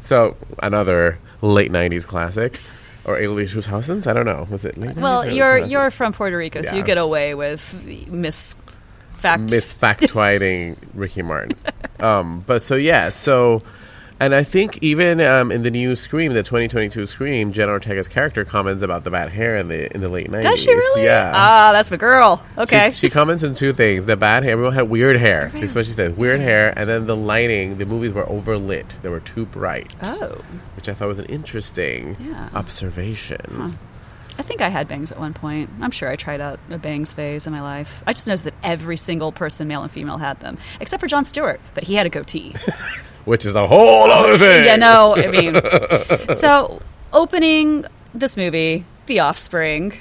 so 0.00 0.36
another 0.62 1.18
late 1.42 1.70
'90s 1.70 2.06
classic. 2.06 2.58
Or 3.04 3.16
Ailey 3.16 3.44
Schushausen's? 3.44 4.06
I 4.06 4.12
don't 4.12 4.26
know. 4.26 4.46
Was 4.50 4.64
it 4.66 4.76
late 4.76 4.90
90s 4.90 5.00
Well, 5.02 5.22
early 5.24 5.36
you're 5.36 5.56
you're 5.58 5.90
from 5.90 6.12
Puerto 6.12 6.36
Rico, 6.36 6.60
so 6.62 6.72
Yeah. 6.72 6.76
you 6.78 6.84
get 6.84 6.98
away 6.98 7.34
with 7.34 7.82
mis 8.08 8.54
facts. 9.14 9.42
misfactoiding 9.52 10.76
Ricky 10.94 11.22
Martin. 11.22 11.56
Um, 12.00 12.42
but 12.46 12.62
so 12.62 12.76
yeah, 12.76 13.10
so 13.10 13.62
and 14.20 14.34
I 14.34 14.42
think 14.42 14.78
even 14.82 15.20
um, 15.20 15.50
in 15.50 15.62
the 15.62 15.70
new 15.70 15.96
Scream, 15.96 16.34
the 16.34 16.42
2022 16.42 17.06
Scream, 17.06 17.52
Jenna 17.52 17.72
Ortega's 17.72 18.08
character 18.08 18.44
comments 18.44 18.82
about 18.82 19.04
the 19.04 19.10
bad 19.10 19.30
hair 19.30 19.56
in 19.56 19.68
the 19.68 19.92
in 19.94 20.02
the 20.02 20.08
late 20.08 20.28
90s. 20.30 20.42
Does 20.42 20.60
she 20.60 20.72
really? 20.72 21.04
Yeah. 21.04 21.32
Ah, 21.34 21.72
that's 21.72 21.90
my 21.90 21.96
girl. 21.96 22.44
Okay. 22.58 22.92
She, 22.92 23.08
comments 23.08 23.42
on 23.42 23.54
two 23.54 23.72
things: 23.72 24.06
the 24.06 24.16
bad 24.16 24.42
hair. 24.42 24.52
Everyone 24.52 24.74
had 24.74 24.90
weird 24.90 25.16
hair. 25.16 25.50
That's 25.54 25.74
what 25.74 25.86
she 25.86 25.92
said. 25.92 26.16
Weird 26.16 26.40
hair, 26.40 26.72
and 26.76 26.88
then 26.88 27.06
the 27.06 27.16
lighting. 27.16 27.78
The 27.78 27.86
movies 27.86 28.12
were 28.12 28.24
overlit. 28.24 29.00
They 29.02 29.08
were 29.08 29.20
too 29.20 29.46
bright, 29.46 29.94
oh. 30.02 30.42
which 30.76 30.88
I 30.88 30.92
thought 30.92 31.08
was 31.08 31.18
an 31.18 31.26
interesting 31.26 32.16
Yeah. 32.20 32.50
observation. 32.54 33.74
I 34.38 34.42
think 34.42 34.62
I 34.62 34.68
had 34.68 34.88
bangs 34.88 35.12
at 35.12 35.18
one 35.18 35.34
point. 35.34 35.68
I'm 35.80 35.90
sure 35.90 36.08
I 36.08 36.16
tried 36.16 36.40
out 36.40 36.58
a 36.70 36.78
bangs 36.78 37.12
phase 37.12 37.46
in 37.46 37.52
my 37.52 37.60
life. 37.60 38.02
I 38.06 38.12
just 38.12 38.26
noticed 38.26 38.44
that 38.44 38.54
every 38.62 38.96
single 38.96 39.32
person, 39.32 39.68
male 39.68 39.82
and 39.82 39.90
female, 39.90 40.16
had 40.16 40.40
them, 40.40 40.56
except 40.80 41.00
for 41.00 41.06
Jon 41.06 41.24
Stewart, 41.24 41.60
but 41.74 41.84
he 41.84 41.94
had 41.94 42.06
a 42.06 42.08
goatee. 42.08 42.54
Which 43.24 43.44
is 43.44 43.54
a 43.54 43.66
whole 43.66 44.10
other 44.10 44.38
thing. 44.38 44.64
yeah, 44.64 44.76
no, 44.76 45.14
I 45.16 45.26
mean, 46.28 46.34
so 46.36 46.80
opening 47.12 47.84
this 48.14 48.36
movie, 48.36 48.84
The 49.06 49.20
Offspring. 49.20 49.94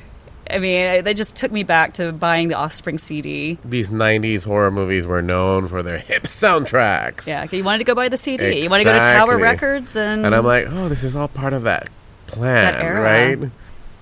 I 0.51 0.57
mean, 0.57 1.03
they 1.03 1.13
just 1.13 1.35
took 1.35 1.51
me 1.51 1.61
back 1.61 1.93
to 1.95 2.11
buying 2.11 2.47
the 2.47 2.55
Offspring 2.55 2.97
CD. 2.97 3.59
These 3.63 3.91
90s 3.91 4.45
horror 4.45 4.71
movies 4.71 5.05
were 5.05 5.21
known 5.21 5.67
for 5.67 5.83
their 5.83 5.99
hip 5.99 6.23
soundtracks. 6.23 7.27
Yeah, 7.27 7.45
you 7.51 7.63
wanted 7.63 7.79
to 7.79 7.83
go 7.83 7.93
buy 7.93 8.09
the 8.09 8.17
CD. 8.17 8.63
You 8.63 8.69
want 8.69 8.81
to 8.81 8.85
go 8.85 8.93
to 8.93 8.99
Tower 8.99 9.37
Records, 9.37 9.95
and, 9.95 10.25
And 10.25 10.33
I'm 10.33 10.45
like, 10.45 10.65
oh, 10.67 10.89
this 10.89 11.03
is 11.03 11.15
all 11.15 11.27
part 11.27 11.53
of 11.53 11.63
that 11.63 11.89
plan, 12.27 12.73
That 12.73 12.83
era. 12.83 13.01
right? 13.01 13.51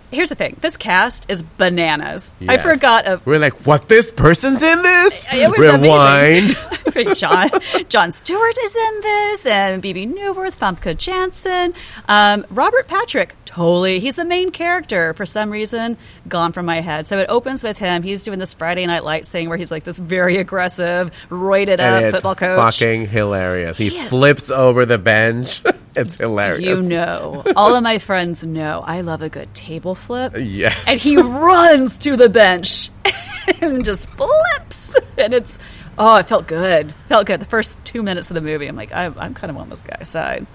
here's 0.09 0.29
the 0.29 0.35
thing: 0.35 0.55
this 0.61 0.77
cast 0.77 1.29
is 1.29 1.41
bananas. 1.41 2.33
I 2.47 2.57
forgot 2.59 3.05
a 3.07 3.19
We're 3.25 3.39
like, 3.39 3.65
what? 3.65 3.89
This 3.89 4.09
person's 4.09 4.63
in 4.63 4.81
this? 4.81 5.27
It 5.33 5.49
was 5.49 5.59
Rewind. 5.59 6.55
amazing. 7.05 7.13
John 7.15 7.49
Jon 7.89 8.11
Stewart 8.11 8.57
is 8.63 8.75
in 8.75 9.01
this, 9.01 9.45
and 9.45 9.81
Bebe 9.81 10.05
Neuwirth, 10.05 10.57
Famke 10.57 10.97
Janssen, 10.97 11.73
um, 12.07 12.45
Robert 12.49 12.87
Patrick. 12.87 13.35
Totally, 13.45 13.99
he's 13.99 14.17
the 14.17 14.25
main 14.25 14.51
character. 14.51 15.13
For 15.15 15.25
some 15.25 15.49
reason, 15.49 15.97
gone 16.27 16.51
from 16.51 16.65
my 16.65 16.81
head. 16.81 17.07
So 17.07 17.17
it 17.19 17.27
opens 17.29 17.63
with 17.63 17.77
him. 17.77 18.03
He's 18.03 18.21
doing 18.23 18.39
this 18.39 18.53
Friday 18.53 18.85
Night 18.85 19.03
Lights 19.03 19.29
thing 19.29 19.49
where 19.49 19.57
he's 19.57 19.71
like 19.71 19.83
this 19.83 19.97
very 19.97 20.37
aggressive, 20.37 21.11
roided 21.29 21.79
and 21.79 21.81
up 21.81 22.03
it's 22.03 22.15
football 22.15 22.35
coach. 22.35 22.57
fucking 22.77 23.07
hilarious. 23.07 23.77
He 23.77 23.87
Yeah. 23.95 24.07
flips 24.07 24.51
over 24.51 24.85
the 24.85 24.97
bench. 24.97 25.61
it's 25.95 26.17
hilarious. 26.17 26.63
You 26.65 26.81
know, 26.83 27.43
all 27.55 27.73
of 27.75 27.81
my 27.83 27.97
friends 27.99 28.45
know 28.45 28.83
I 28.85 29.01
love 29.01 29.21
a 29.21 29.29
good 29.29 29.53
table 29.55 29.95
flip. 29.95 30.33
Yes. 30.37 30.85
and 30.87 30.99
he 30.99 31.17
runs 31.17 31.97
to 31.99 32.15
the 32.15 32.29
bench 32.29 32.89
and 33.61 33.83
just 33.83 34.09
flips 34.11 34.95
and 35.17 35.33
it's 35.33 35.57
oh 35.97 36.15
it 36.17 36.27
felt 36.27 36.47
good 36.47 36.93
felt 37.09 37.25
good 37.25 37.39
the 37.39 37.45
first 37.45 37.83
two 37.85 38.01
minutes 38.03 38.29
of 38.29 38.35
the 38.35 38.41
movie 38.41 38.67
i'm 38.67 38.75
like 38.75 38.91
i'm, 38.93 39.13
I'm 39.17 39.33
kind 39.33 39.49
of 39.51 39.57
on 39.57 39.69
this 39.69 39.81
guy's 39.81 40.07
side 40.09 40.45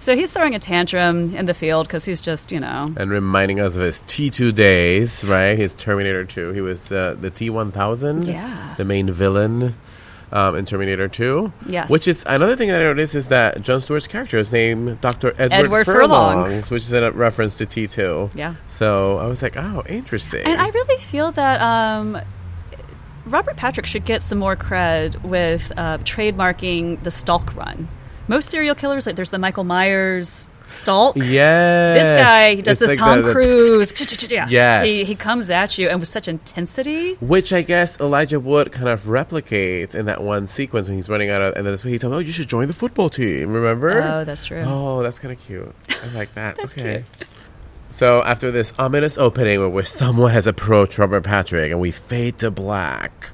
So 0.00 0.16
he's 0.16 0.32
throwing 0.32 0.54
a 0.54 0.58
tantrum 0.58 1.34
in 1.36 1.44
the 1.44 1.52
field 1.52 1.86
because 1.86 2.06
he's 2.06 2.22
just, 2.22 2.50
you 2.52 2.58
know. 2.58 2.86
and 2.96 3.10
reminding 3.10 3.60
us 3.60 3.76
of 3.76 3.82
his 3.82 4.00
T2 4.08 4.54
days, 4.54 5.22
right? 5.26 5.58
His 5.58 5.74
Terminator 5.74 6.24
2. 6.24 6.52
He 6.52 6.62
was 6.62 6.90
uh, 6.90 7.16
the 7.20 7.30
T1000, 7.30 8.26
Yeah. 8.26 8.74
the 8.78 8.84
main 8.86 9.10
villain 9.10 9.74
um, 10.32 10.56
in 10.56 10.64
Terminator 10.64 11.06
2. 11.06 11.52
Yes. 11.68 11.90
Which 11.90 12.08
is 12.08 12.24
another 12.26 12.56
thing 12.56 12.68
that 12.70 12.80
I 12.80 12.84
noticed 12.84 13.14
is 13.14 13.28
that 13.28 13.60
Jon 13.60 13.82
Stewart's 13.82 14.06
character 14.08 14.38
is 14.38 14.50
named 14.50 15.02
Dr. 15.02 15.34
Edward, 15.36 15.52
Edward 15.52 15.84
Furlong, 15.84 16.44
Furlong. 16.46 16.62
which 16.72 16.84
is 16.84 16.92
a 16.94 17.12
reference 17.12 17.58
to 17.58 17.66
T2. 17.66 18.34
Yeah. 18.34 18.54
So 18.68 19.18
I 19.18 19.26
was 19.26 19.42
like, 19.42 19.58
oh, 19.58 19.82
interesting. 19.86 20.46
And 20.46 20.58
I 20.62 20.68
really 20.70 20.96
feel 21.02 21.30
that 21.32 21.60
um, 21.60 22.18
Robert 23.30 23.56
Patrick 23.56 23.86
should 23.86 24.04
get 24.04 24.22
some 24.22 24.38
more 24.38 24.56
cred 24.56 25.22
with 25.22 25.72
uh, 25.76 25.98
trademarking 25.98 27.02
the 27.02 27.10
stalk 27.10 27.54
run. 27.54 27.88
Most 28.28 28.48
serial 28.50 28.74
killers, 28.74 29.06
like 29.06 29.16
there's 29.16 29.30
the 29.30 29.38
Michael 29.38 29.64
Myers 29.64 30.46
stalk. 30.66 31.16
yeah. 31.16 31.94
This 31.94 32.22
guy, 32.22 32.54
he 32.54 32.62
does 32.62 32.80
It's 32.80 32.80
this 32.80 32.88
like 32.90 32.98
Tom 32.98 33.22
the- 33.22 33.26
the- 33.28 33.32
Cruise. 33.32 34.30
yeah. 34.30 34.46
Yes. 34.48 34.86
He, 34.86 35.04
he 35.04 35.14
comes 35.16 35.50
at 35.50 35.78
you 35.78 35.88
and 35.88 35.98
with 35.98 36.08
such 36.08 36.28
intensity. 36.28 37.14
Which 37.14 37.52
I 37.52 37.62
guess 37.62 37.98
Elijah 38.00 38.38
Wood 38.38 38.70
kind 38.70 38.88
of 38.88 39.04
replicates 39.04 39.94
in 39.96 40.06
that 40.06 40.22
one 40.22 40.46
sequence 40.46 40.86
when 40.88 40.96
he's 40.96 41.08
running 41.08 41.28
out 41.30 41.42
of, 41.42 41.54
and 41.56 41.66
then 41.66 41.76
he 41.76 41.98
tells 41.98 42.12
him, 42.12 42.16
"Oh, 42.16 42.18
you 42.20 42.30
should 42.30 42.48
join 42.48 42.68
the 42.68 42.72
football 42.74 43.10
team." 43.10 43.52
Remember? 43.52 44.00
Oh, 44.00 44.24
that's 44.24 44.44
true. 44.44 44.62
Oh, 44.64 45.02
that's 45.02 45.18
kind 45.18 45.32
of 45.32 45.44
cute. 45.44 45.74
I 45.88 46.06
like 46.14 46.32
that. 46.34 46.58
okay. 46.64 47.04
So 47.90 48.22
after 48.22 48.52
this 48.52 48.72
ominous 48.78 49.18
opening, 49.18 49.72
where, 49.72 49.84
someone 49.84 50.30
has 50.30 50.46
approached 50.46 50.96
Robert 50.96 51.24
Patrick, 51.24 51.72
and 51.72 51.80
we 51.80 51.90
fade 51.90 52.38
to 52.38 52.48
black, 52.50 53.30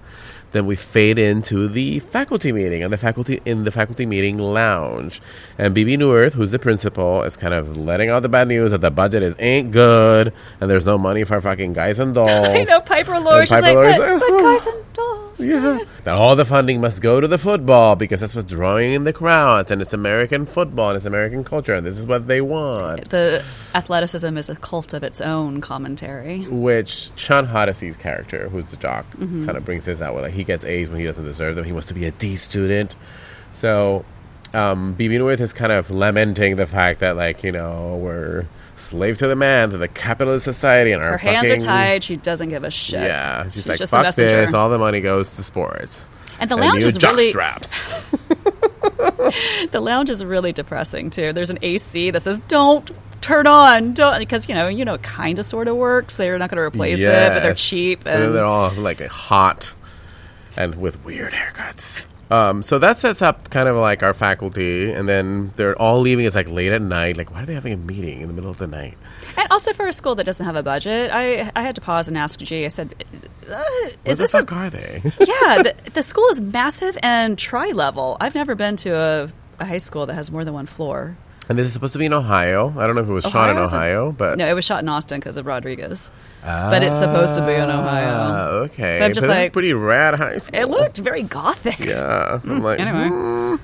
then 0.53 0.65
we 0.65 0.77
fade 0.77 1.19
into 1.19 1.69
the 1.69 1.99
faculty 1.99 2.53
meeting, 2.53 2.83
and 2.83 2.91
the 2.91 2.97
faculty 2.97 3.43
in 3.45 3.65
the 3.65 3.71
faculty 3.71 4.07
meeting 4.07 4.39
lounge, 4.39 5.21
and 5.59 5.75
Bebe 5.75 5.99
Neuwirth, 5.99 6.33
who's 6.33 6.53
the 6.53 6.59
principal, 6.59 7.23
is 7.23 7.37
kind 7.37 7.53
of 7.53 7.77
letting 7.77 8.09
out 8.09 8.23
the 8.23 8.31
bad 8.31 8.49
news 8.49 8.71
that 8.71 8.81
the 8.81 8.91
budget 8.91 9.23
is 9.23 9.37
ain't 9.39 9.73
good, 9.73 10.33
and 10.59 10.71
there's 10.71 10.87
no 10.87 10.97
money 10.97 11.25
for 11.25 11.39
fucking 11.39 11.75
guys 11.75 11.99
and 11.99 12.15
dolls. 12.15 12.31
I 12.31 12.63
know 12.63 12.81
Piper 12.81 13.21
Laurie. 13.21 13.45
She's 13.45 13.61
Piper 13.61 13.83
like, 13.83 13.99
but, 13.99 14.11
like, 14.11 14.21
but 14.21 14.41
guys 14.41 14.67
and 14.67 14.93
dolls. 14.95 15.26
Yeah. 15.39 15.81
That 16.05 16.15
all 16.15 16.37
the 16.37 16.45
funding 16.45 16.81
must 16.81 17.03
go 17.03 17.21
to 17.21 17.29
the 17.29 17.39
football 17.39 17.97
because 17.97 18.21
that's 18.21 18.35
what's 18.35 18.49
drawing 18.49 18.93
in 18.93 19.05
the 19.05 19.13
crowds 19.13 19.71
and 19.71 19.81
it's 19.83 19.93
American 19.93 20.47
football 20.47 20.91
and 20.91 20.97
it's 20.97 21.05
American 21.07 21.45
culture 21.45 21.75
and 21.75 21.87
this 21.87 21.99
is 21.99 22.07
what 22.07 22.27
they 22.27 22.41
want. 22.41 23.09
The 23.11 23.45
athleticism 23.75 24.37
is 24.37 24.49
a 24.49 24.57
cult 24.57 24.95
of 24.95 25.03
its 25.03 25.21
own 25.21 25.61
commentary. 25.61 26.43
Which 26.47 27.11
Shawn 27.17 27.47
Hatosy's 27.49 27.97
character, 27.97 28.49
who's 28.49 28.69
the 28.71 28.77
jock, 28.77 29.05
Mm-hmm. 29.17 29.45
kind 29.47 29.57
of 29.57 29.65
brings 29.65 29.85
this 29.85 30.01
out 30.03 30.15
where 30.15 30.23
like 30.23 30.35
he 30.35 30.45
gets 30.45 30.65
A's 30.65 30.89
when 30.91 31.01
he 31.01 31.07
doesn't 31.07 31.25
deserve 31.25 31.57
them. 31.57 31.65
He 31.65 31.73
wants 31.73 31.89
to 31.89 31.95
be 31.95 32.07
a 32.07 32.11
D 32.11 32.37
student. 32.37 32.97
So 33.53 34.05
um 34.55 34.95
Bebe 34.95 35.17
Neuwirth 35.19 35.41
is 35.41 35.53
kind 35.53 35.73
of 35.73 35.91
lamenting 35.91 36.57
the 36.57 36.67
fact 36.67 37.01
that 37.01 37.17
like, 37.17 37.43
you 37.45 37.53
know, 37.53 37.97
we're 37.97 38.47
slave 38.77 39.19
to 39.19 39.27
the 39.27 39.37
man, 39.37 39.71
to 39.71 39.79
the 39.79 39.89
capitalist 39.89 40.45
society 40.45 40.93
and 40.93 41.03
our 41.03 41.13
Her 41.13 41.19
hands 41.19 41.51
are 41.51 41.57
tied. 41.57 42.05
She 42.05 42.17
doesn't 42.17 42.49
give 42.49 42.65
a 42.65 42.71
shit. 42.71 43.03
Yeah. 43.03 43.45
She's, 43.45 43.55
She's 43.55 43.67
like, 43.67 43.79
just 43.79 43.91
fuck 43.91 44.15
this, 44.15 44.55
all 44.55 44.69
the 44.69 44.79
money 44.79 45.01
goes 45.01 45.37
to 45.37 45.43
sports. 45.43 46.09
And 46.39 46.51
the 46.51 46.57
lounge 46.57 46.85
is 46.85 47.03
really 47.03 47.33
jockstraps. 47.33 48.11
the 49.71 49.81
lounge 49.81 50.11
is 50.11 50.25
really 50.25 50.53
depressing 50.53 51.11
too. 51.11 51.33
There's 51.33 51.51
an 51.51 51.59
AC 51.63 52.11
that 52.11 52.23
says 52.23 52.41
"Don't 52.49 52.91
turn 53.23 53.47
on," 53.47 53.95
don't 53.95 54.19
because 54.19 54.49
you 54.49 54.55
know 54.55 54.69
you 54.69 54.85
know 54.85 54.95
it 54.95 55.03
kind 55.03 55.39
of 55.39 55.47
sort 55.47 55.69
of 55.69 55.77
works. 55.77 56.17
They're 56.17 56.39
not 56.39 56.51
going 56.51 56.57
to 56.59 56.63
replace 56.63 57.01
it, 57.01 57.33
but 57.33 57.41
they're 57.41 57.55
cheap. 57.55 58.07
And, 58.07 58.25
And, 58.25 58.35
they're 58.35 58.45
all 58.45 58.71
like 58.73 59.01
hot 59.07 59.73
and 60.57 60.75
with 60.77 61.03
weird 61.05 61.33
haircuts. 61.33 62.05
Um, 62.31 62.63
so 62.63 62.79
that 62.79 62.97
sets 62.97 63.23
up 63.23 63.51
kind 63.51 63.69
of 63.69 63.77
like 63.77 64.03
our 64.03 64.15
faculty, 64.15 64.91
and 64.91 65.09
then 65.09 65.53
they're 65.57 65.81
all 65.81 66.01
leaving. 66.01 66.25
It's 66.25 66.35
like 66.35 66.49
late 66.49 66.73
at 66.73 66.83
night. 66.83 67.17
Like, 67.17 67.31
why 67.33 67.43
are 67.43 67.47
they 67.47 67.55
having 67.55 67.73
a 67.73 67.77
meeting 67.77 68.21
in 68.21 68.29
the 68.29 68.35
middle 68.35 68.51
of 68.51 68.59
the 68.59 68.67
night? 68.67 68.97
and 69.37 69.49
also 69.51 69.73
for 69.73 69.87
a 69.87 69.93
school 69.93 70.15
that 70.17 70.25
doesn't 70.25 70.45
have 70.45 70.57
a 70.57 70.63
budget, 70.63 71.11
I 71.13 71.51
I 71.55 71.63
had 71.63 71.75
to 71.77 71.81
pause 71.81 72.09
and 72.09 72.19
ask 72.19 72.41
G. 72.41 72.65
I 72.65 72.69
said, 72.69 72.95
uh, 73.51 73.63
"Is 74.05 74.19
the 74.19 74.25
this 74.25 74.35
a 74.35 74.47
are 74.53 74.71
they? 74.71 75.03
yeah, 75.21 75.63
the, 75.63 75.75
the 75.93 76.03
school 76.03 76.29
is 76.29 76.41
massive 76.41 76.99
and 77.03 77.39
tri 77.39 77.71
level. 77.73 78.17
I've 78.21 78.35
never 78.35 78.55
been 78.55 78.77
to 78.77 78.95
a, 78.95 79.33
a 79.61 79.65
high 79.65 79.79
school 79.79 80.07
that 80.07 80.15
has 80.15 80.31
more 80.31 80.45
than 80.45 80.55
one 80.55 80.67
floor. 80.67 81.17
And 81.49 81.57
this 81.59 81.67
is 81.67 81.73
supposed 81.73 81.93
to 81.93 81.99
be 82.01 82.07
in 82.07 82.13
Ohio. 82.13 82.75
I 82.77 82.87
don't 82.87 82.97
know 82.97 83.03
if 83.03 83.09
it 83.09 83.13
was 83.13 83.25
shot 83.25 83.51
in 83.51 83.57
Ohio, 83.57 84.11
but 84.11 84.37
No, 84.37 84.49
it 84.49 84.53
was 84.55 84.65
shot 84.65 84.83
in 84.83 84.89
Austin 84.89 85.21
because 85.21 85.37
of 85.37 85.47
Rodriguez. 85.47 86.11
but 86.43 86.83
it's 86.83 86.99
supposed 86.99 87.35
to 87.35 87.47
be 87.47 87.53
in 87.55 87.71
Ah, 87.71 87.81
Ohio. 87.81 88.49
okay. 88.65 88.99
But 88.99 89.05
I'm 89.05 89.13
just 89.15 89.27
But 89.27 89.33
like- 89.37 89.53
pretty 89.53 89.73
rad 89.73 90.15
high 90.15 90.39
school. 90.39 90.59
It 90.61 90.69
looked 90.69 90.99
very 90.99 91.23
gothic. 91.23 91.79
Yeah, 91.79 92.41
I'm 92.43 92.63
like, 92.65 92.81
Anyway, 92.81 93.09
hmm. 93.09 93.55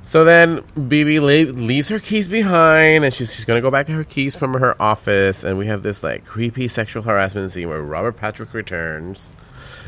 So 0.00 0.24
then 0.24 0.62
Bebe 0.88 1.20
le- 1.20 1.52
leaves 1.52 1.90
her 1.90 1.98
keys 1.98 2.28
behind, 2.28 3.04
and 3.04 3.12
she's, 3.12 3.34
she's 3.34 3.44
going 3.44 3.58
to 3.58 3.62
go 3.62 3.70
back 3.70 3.84
to 3.86 3.92
her 3.92 4.04
keys 4.04 4.34
from 4.34 4.54
her 4.54 4.80
office. 4.80 5.44
And 5.44 5.58
we 5.58 5.66
have 5.66 5.82
this 5.82 6.02
like 6.02 6.24
creepy 6.24 6.66
sexual 6.66 7.02
harassment 7.02 7.52
scene 7.52 7.68
where 7.68 7.82
Robert 7.82 8.12
Patrick 8.16 8.54
returns 8.54 9.36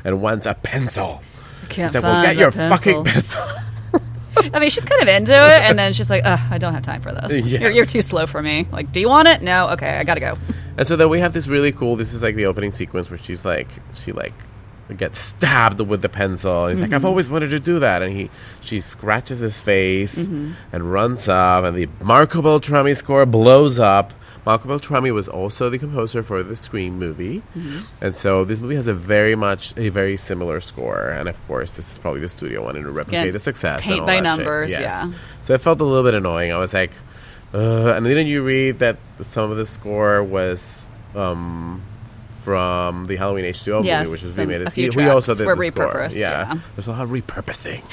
and 0.04 0.20
wants 0.20 0.44
a 0.44 0.52
pencil. 0.52 1.23
can't 1.70 1.90
He's 1.90 1.94
like, 1.94 2.02
"Well, 2.04 2.23
get 2.23 2.37
your 2.37 2.50
pencil." 2.52 2.76
fucking 2.76 3.04
pencil." 3.04 3.42
I 4.37 4.61
mean, 4.61 4.71
she's 4.71 4.85
kind 4.85 5.03
of 5.03 5.09
into 5.09 5.33
it, 5.33 5.63
and 5.63 5.79
then 5.79 5.93
she's 5.93 6.11
like, 6.11 6.25
Ugh, 6.25 6.41
"I 6.51 6.59
don't 6.59 6.75
have 6.75 6.83
time 6.83 7.03
for 7.03 7.13
this. 7.13 7.33
Yes. 7.51 7.61
You're, 7.61 7.71
you're 7.71 7.87
too 7.87 8.03
slow 8.03 8.27
for 8.27 8.43
me. 8.43 8.67
Like, 8.71 8.93
do 8.93 9.01
you 9.01 9.09
want 9.09 9.29
it? 9.29 9.43
No. 9.43 9.71
Okay, 9.71 9.89
I 9.89 10.05
gotta 10.05 10.21
go." 10.21 10.39
and 10.77 10.87
so 10.87 10.97
then 10.97 11.09
we 11.09 11.21
have 11.21 11.33
this 11.33 11.49
really 11.49 11.73
cool. 11.73 11.97
This 11.97 12.13
is 12.13 12.23
like 12.23 12.37
the 12.37 12.47
opening 12.47 12.71
sequence 12.71 13.11
where 13.11 13.19
she's 13.19 13.45
like, 13.45 13.69
she 13.95 14.13
like 14.13 14.35
gets 14.97 15.19
stabbed 15.19 15.81
with 15.81 16.03
the 16.03 16.09
pencil. 16.09 16.67
He's 16.67 16.81
like, 16.81 16.93
"I've 16.93 16.99
mm-hmm. 16.99 17.07
always 17.07 17.29
wanted 17.29 17.51
to 17.51 17.61
do 17.61 17.79
that," 17.81 18.03
and 18.03 18.13
he 18.15 18.31
she 18.61 18.81
scratches 18.81 19.39
his 19.39 19.61
face 19.61 20.17
mm-hmm. 20.17 20.53
and 20.73 20.93
runs 20.93 21.29
off, 21.29 21.65
and 21.65 21.77
the 21.77 21.89
Marco 22.03 22.43
Beltrami 22.43 22.95
score 22.95 23.27
blows 23.27 23.79
up. 23.79 24.13
Marco 24.47 24.68
Beltrami 24.68 25.11
was 25.11 25.28
also 25.28 25.68
the 25.68 25.78
composer 25.78 26.23
for 26.23 26.42
the 26.42 26.56
Scream 26.56 26.99
movie, 26.99 27.42
and 28.00 28.14
so 28.14 28.44
this 28.44 28.61
movie 28.61 28.75
has 28.76 28.87
a 28.87 28.94
very 28.94 29.35
much 29.35 29.75
a 29.76 29.88
very 29.90 30.16
similar 30.16 30.61
score. 30.61 31.09
And 31.11 31.28
of 31.28 31.38
course, 31.47 31.76
this 31.76 31.90
is 31.92 31.99
probably 31.99 32.20
the 32.20 32.28
studio 32.28 32.64
wanting 32.64 32.85
to 32.85 32.90
replicate 32.90 33.20
Again, 33.20 33.32
the 33.35 33.38
success. 33.38 33.82
paint 33.82 34.06
by 34.06 34.20
numbers, 34.20 34.70
Yes. 34.70 34.80
yeah. 34.80 35.12
So 35.42 35.54
it 35.54 35.61
felt 35.61 35.80
a 35.80 35.85
little 35.85 36.04
bit 36.04 36.14
annoying. 36.14 36.52
I 36.52 36.59
was 36.59 36.73
like, 36.73 36.92
uh, 37.52 37.92
and 37.94 38.04
didn't 38.04 38.28
you 38.28 38.42
read 38.42 38.78
that 38.78 38.97
some 39.20 39.50
of 39.50 39.56
the 39.59 39.66
score 39.66 40.23
was 40.25 40.88
um, 41.14 41.82
from 42.42 43.06
the 43.06 43.16
Halloween 43.16 43.44
H2O 43.44 43.85
Yes, 43.85 44.04
movie, 44.06 44.12
which 44.12 44.23
was 44.23 44.38
remade? 44.38 44.62
a 44.62 44.70
he, 44.70 44.88
he 44.88 45.09
also 45.09 45.35
did 45.35 45.47
the 45.47 45.52
score. 45.52 45.56
repurposed, 45.56 46.18
yeah. 46.20 46.59
there's 46.76 46.87
a 46.87 46.92
lot 46.92 47.02
of 47.02 47.11
repurposing. 47.11 47.82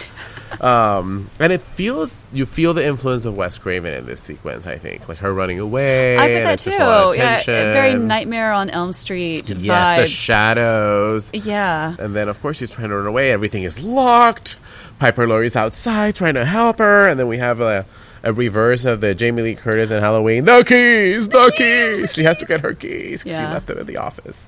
um, 0.62 1.30
and 1.40 1.52
it 1.54 1.62
feels 1.62 2.26
you 2.32 2.46
feel 2.46 2.74
the 2.74 2.86
influence 2.86 3.26
of 3.26 3.36
Wes 3.38 3.58
Craven 3.58 3.94
in 3.94 4.06
this 4.06 4.22
sequence. 4.22 4.68
I 4.68 4.78
think, 4.78 5.08
like 5.10 5.18
her 5.20 5.34
running 5.34 5.60
away. 5.60 6.18
I 6.18 6.28
get 6.30 6.44
that 6.44 6.60
too. 6.60 7.18
Yeah, 7.18 7.44
very 7.44 7.94
Nightmare 7.96 8.52
on 8.54 8.70
Elm 8.70 8.94
Street 8.94 9.50
Yes, 9.50 10.00
the 10.00 10.08
shadows. 10.08 11.32
yeah, 11.34 11.96
And 12.00 12.16
then, 12.16 12.30
of 12.30 12.42
course, 12.42 12.58
she's 12.58 12.70
trying 12.70 12.90
to 12.90 12.96
run 12.96 13.08
away. 13.08 13.32
Everything 13.32 13.64
is 13.64 13.82
locked. 13.84 14.58
Piper 15.00 15.28
Laurie's 15.28 15.56
outside 15.56 16.16
trying 16.16 16.34
to 16.36 16.46
help 16.46 16.80
her. 16.80 17.08
And 17.08 17.20
then 17.20 17.28
we 17.28 17.38
have 17.38 17.62
a, 17.62 17.86
a 18.24 18.34
reverse 18.34 18.86
of 18.86 19.02
the 19.02 19.14
Jamie 19.14 19.42
Lee 19.44 19.56
Curtis 19.56 19.92
and 19.92 20.02
Halloween. 20.02 20.46
The 20.46 20.64
keys! 20.64 21.30
The, 21.30 21.54
keys, 21.56 22.02
the 22.02 22.08
She 22.08 22.24
has 22.24 22.38
to 22.38 22.46
get 22.46 22.62
her 22.62 22.74
keys 22.74 23.24
'cause 23.24 23.34
she 23.36 23.42
Yeah. 23.42 23.52
left 23.54 23.68
them 23.68 23.78
in 23.80 23.86
the 23.86 23.98
office. 23.98 24.48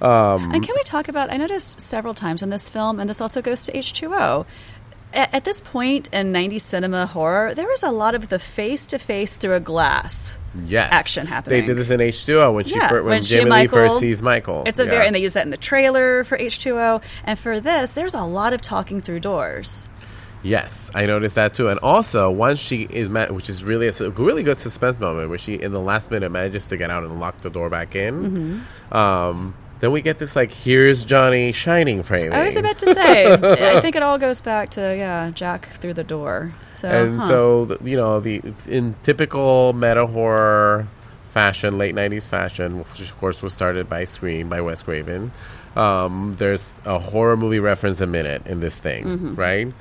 And 0.00 0.62
can 0.64 0.74
we 0.76 0.82
talk 0.84 1.08
about? 1.08 1.32
I 1.32 1.36
noticed 1.36 1.80
several 1.80 2.14
times 2.14 2.42
in 2.44 2.50
this 2.50 2.68
film, 2.68 3.00
and 3.00 3.10
this 3.10 3.20
also 3.20 3.42
goes 3.42 3.64
to 3.64 3.76
H 3.76 3.92
two 3.92 4.14
O. 4.14 4.46
At, 5.14 5.34
at 5.34 5.44
this 5.44 5.60
point 5.60 6.08
in 6.12 6.32
'90s 6.32 6.60
cinema 6.60 7.06
horror, 7.06 7.54
there 7.54 7.66
was 7.66 7.82
a 7.82 7.90
lot 7.90 8.14
of 8.14 8.28
the 8.28 8.38
face 8.38 8.86
to 8.88 8.98
face 8.98 9.36
through 9.36 9.54
a 9.54 9.60
glass. 9.60 10.36
Yes. 10.66 10.90
Action 10.92 11.26
happening. 11.26 11.60
They 11.60 11.66
did 11.66 11.76
this 11.76 11.90
in 11.90 12.00
H2O 12.00 12.52
when, 12.54 12.64
she 12.64 12.74
Yeah, 12.74 12.88
fir- 12.88 13.02
when, 13.02 13.10
when 13.10 13.22
Jamie 13.22 13.50
Lee 13.50 13.66
first 13.68 13.98
sees 14.00 14.22
Michael. 14.22 14.64
It's 14.66 14.78
a 14.78 14.84
Yeah. 14.84 14.90
very, 14.90 15.06
and 15.06 15.14
they 15.14 15.20
use 15.20 15.34
that 15.34 15.44
in 15.44 15.50
the 15.50 15.56
trailer 15.56 16.24
for 16.24 16.36
H 16.36 16.58
two 16.58 16.78
O, 16.78 17.00
and 17.24 17.38
for 17.38 17.60
this, 17.60 17.92
there's 17.94 18.14
a 18.14 18.22
lot 18.24 18.52
of 18.52 18.60
talking 18.60 19.00
through 19.00 19.20
doors. 19.20 19.88
Yes, 20.42 20.88
I 20.94 21.06
noticed 21.06 21.34
that 21.34 21.54
too. 21.54 21.68
And 21.68 21.78
also, 21.80 22.30
once 22.30 22.58
she 22.60 22.82
is, 22.82 23.08
met, 23.08 23.32
which 23.34 23.48
is 23.50 23.64
really 23.64 23.88
a 23.88 23.92
really 24.10 24.42
good 24.42 24.56
suspense 24.58 25.00
moment, 25.00 25.28
where 25.30 25.38
she 25.38 25.54
in 25.54 25.72
the 25.72 25.80
last 25.80 26.10
minute 26.10 26.30
manages 26.30 26.66
to 26.68 26.76
get 26.76 26.90
out 26.90 27.02
and 27.02 27.18
lock 27.18 27.40
the 27.40 27.50
door 27.50 27.68
back 27.68 27.96
in. 27.96 28.62
Mm-hmm. 28.92 28.96
Um, 28.96 29.54
then 29.80 29.92
we 29.92 30.02
get 30.02 30.18
this 30.18 30.34
like, 30.36 30.52
"Here's 30.52 31.04
Johnny 31.04 31.52
shining" 31.52 32.02
frame. 32.02 32.32
I 32.32 32.44
was 32.44 32.56
about 32.56 32.78
to 32.80 32.92
say, 32.94 33.32
I 33.32 33.80
think 33.80 33.96
it 33.96 34.02
all 34.02 34.18
goes 34.18 34.40
back 34.40 34.70
to 34.70 34.80
yeah, 34.80 35.30
Jack 35.30 35.68
through 35.80 35.94
the 35.94 36.04
door. 36.04 36.52
So, 36.74 36.88
and 36.88 37.20
huh. 37.20 37.28
so 37.28 37.78
you 37.84 37.96
know 37.96 38.20
the 38.20 38.40
in 38.66 38.94
typical 39.02 39.72
meta 39.72 40.06
horror 40.06 40.86
fashion 41.30 41.76
late 41.76 41.94
90s 41.94 42.26
fashion 42.26 42.78
which 42.78 43.00
of 43.02 43.16
course 43.18 43.42
was 43.42 43.52
started 43.52 43.86
by 43.88 44.02
scream 44.04 44.48
by 44.48 44.60
wes 44.62 44.82
craven 44.82 45.30
um, 45.76 46.34
there's 46.38 46.80
a 46.86 46.98
horror 46.98 47.36
movie 47.36 47.60
reference 47.60 48.00
a 48.00 48.06
minute 48.06 48.44
in 48.46 48.60
this 48.60 48.80
thing 48.80 49.04
Mm-hmm. 49.04 49.34
right 49.34 49.72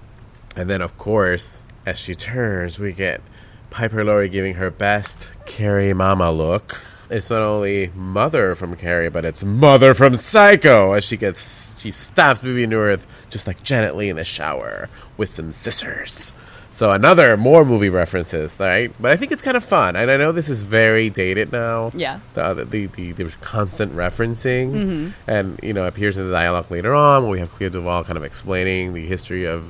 and 0.58 0.70
then 0.70 0.82
of 0.82 0.98
course 0.98 1.64
as 1.86 1.98
she 1.98 2.16
turns 2.16 2.80
we 2.80 2.92
get 2.92 3.22
piper 3.70 4.04
laurie 4.04 4.28
giving 4.28 4.56
her 4.56 4.70
best 4.70 5.32
carrie 5.46 5.94
mama 5.94 6.32
look 6.32 6.82
it's 7.10 7.30
not 7.30 7.42
only 7.42 7.92
mother 7.96 8.56
from 8.56 8.76
Carrie, 8.76 9.10
but 9.10 9.26
it's 9.26 9.44
mother 9.44 9.94
from 9.94 10.16
Psycho 10.18 10.94
as 10.94 11.04
she 11.04 11.18
gets 11.18 11.80
she 11.82 11.92
stabs 11.92 12.42
Bebe 12.42 12.66
Neuwirth 12.68 13.06
just 13.30 13.48
like 13.48 13.64
Janet 13.64 13.96
Leigh 13.96 14.10
in 14.10 14.16
the 14.16 14.24
shower 14.24 14.90
with 15.18 15.30
some 15.30 15.52
scissors. 15.52 16.34
So 16.70 16.92
another 16.92 17.38
more 17.38 17.66
movie 17.66 17.90
references, 17.90 18.58
right? 18.60 18.92
But 19.00 19.12
I 19.12 19.16
think 19.16 19.32
it's 19.32 19.42
kind 19.42 19.58
of 19.58 19.64
fun, 19.64 19.96
and 19.96 20.12
I 20.12 20.18
know 20.18 20.32
this 20.32 20.48
is 20.50 20.62
very 20.62 21.10
dated 21.10 21.52
now. 21.52 21.90
Yeah. 21.96 22.20
the 22.36 22.44
other, 22.44 22.66
the, 22.66 22.86
the 22.88 23.14
there's 23.14 23.36
constant 23.38 23.96
referencing, 23.96 24.72
Mm-hmm. 24.72 25.10
and 25.30 25.60
you 25.64 25.74
know 25.74 25.86
appears 25.88 26.20
in 26.20 26.26
the 26.28 26.32
dialogue 26.32 26.70
later 26.70 26.94
on 26.94 27.24
where 27.24 27.32
we 27.32 27.40
have 27.40 27.52
Clea 27.52 27.70
Duvall 27.70 28.04
kind 28.04 28.18
of 28.18 28.24
explaining 28.24 28.94
the 28.94 29.06
history 29.08 29.46
of 29.46 29.64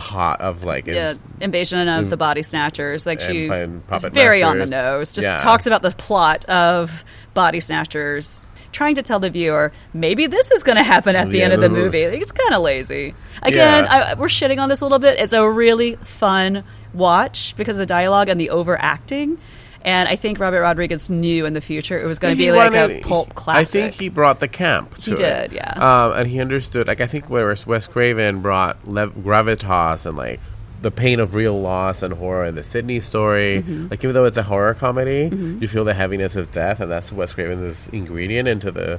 pot 0.00 0.40
of 0.40 0.64
like 0.64 0.86
Yeah, 0.86 1.14
invasion 1.40 1.86
of 1.86 2.10
the 2.10 2.16
body 2.16 2.42
snatchers. 2.42 3.06
Like 3.06 3.20
she 3.20 3.46
and 3.48 3.82
is 3.92 4.04
very 4.04 4.42
on 4.42 4.58
the 4.58 4.66
nose. 4.66 5.12
Just 5.12 5.28
Yeah. 5.28 5.36
talks 5.36 5.66
about 5.66 5.82
the 5.82 5.90
plot 5.92 6.44
of 6.46 7.04
body 7.34 7.60
snatchers, 7.60 8.44
trying 8.72 8.94
to 8.94 9.02
tell 9.02 9.20
the 9.20 9.30
viewer 9.30 9.72
maybe 9.92 10.26
this 10.26 10.50
is 10.50 10.62
going 10.62 10.76
to 10.78 10.82
happen 10.82 11.14
at 11.16 11.28
the 11.30 11.38
Yeah, 11.38 11.44
end 11.44 11.52
of 11.52 11.60
the 11.60 11.68
movie. 11.68 12.02
It's 12.02 12.32
kind 12.32 12.54
of 12.54 12.62
lazy. 12.62 13.14
Again. 13.42 13.86
I, 13.86 14.14
we're 14.14 14.26
shitting 14.28 14.58
on 14.60 14.68
this 14.68 14.80
a 14.80 14.84
little 14.84 14.98
bit. 14.98 15.20
It's 15.20 15.32
a 15.32 15.48
really 15.48 15.96
fun 15.96 16.64
watch 16.94 17.54
because 17.56 17.76
of 17.76 17.80
the 17.80 17.86
dialogue 17.86 18.28
and 18.28 18.40
the 18.40 18.50
overacting. 18.50 19.38
And 19.82 20.08
I 20.08 20.16
think 20.16 20.38
Robert 20.40 20.60
Rodriguez 20.60 21.08
knew 21.08 21.46
in 21.46 21.54
the 21.54 21.60
future 21.60 21.98
it 21.98 22.06
was 22.06 22.18
going 22.18 22.36
to 22.36 22.38
be 22.38 22.52
like 22.52 22.74
a 22.74 23.00
pulp 23.00 23.34
pulp 23.34 23.48
I 23.48 23.64
think 23.64 23.94
he 23.94 24.08
brought 24.08 24.40
the 24.40 24.48
camp. 24.48 24.94
To 24.98 25.02
He 25.02 25.12
it. 25.12 25.16
did, 25.16 25.52
yeah. 25.52 25.72
Um, 25.76 26.12
and 26.18 26.28
he 26.28 26.40
understood. 26.40 26.86
Like 26.86 27.00
I 27.00 27.06
think 27.06 27.30
whereas 27.30 27.66
Wes 27.66 27.86
Craven 27.86 28.42
brought 28.42 28.86
lev- 28.86 29.14
gravitas 29.14 30.04
and 30.06 30.16
like 30.16 30.40
the 30.82 30.90
pain 30.90 31.20
of 31.20 31.34
real 31.34 31.60
loss 31.60 32.02
and 32.02 32.14
horror 32.14 32.44
in 32.46 32.54
the 32.54 32.62
Sydney 32.62 33.00
story. 33.00 33.62
Mm-hmm. 33.62 33.88
Like 33.90 34.02
even 34.04 34.14
though 34.14 34.24
it's 34.24 34.36
a 34.38 34.42
horror 34.42 34.74
comedy, 34.74 35.28
you 35.34 35.68
feel 35.68 35.84
the 35.84 35.94
heaviness 35.94 36.36
of 36.36 36.50
death, 36.50 36.80
and 36.80 36.90
that's 36.90 37.12
Wes 37.12 37.32
Craven's 37.34 37.88
ingredient 37.88 38.48
into 38.48 38.70
the 38.70 38.98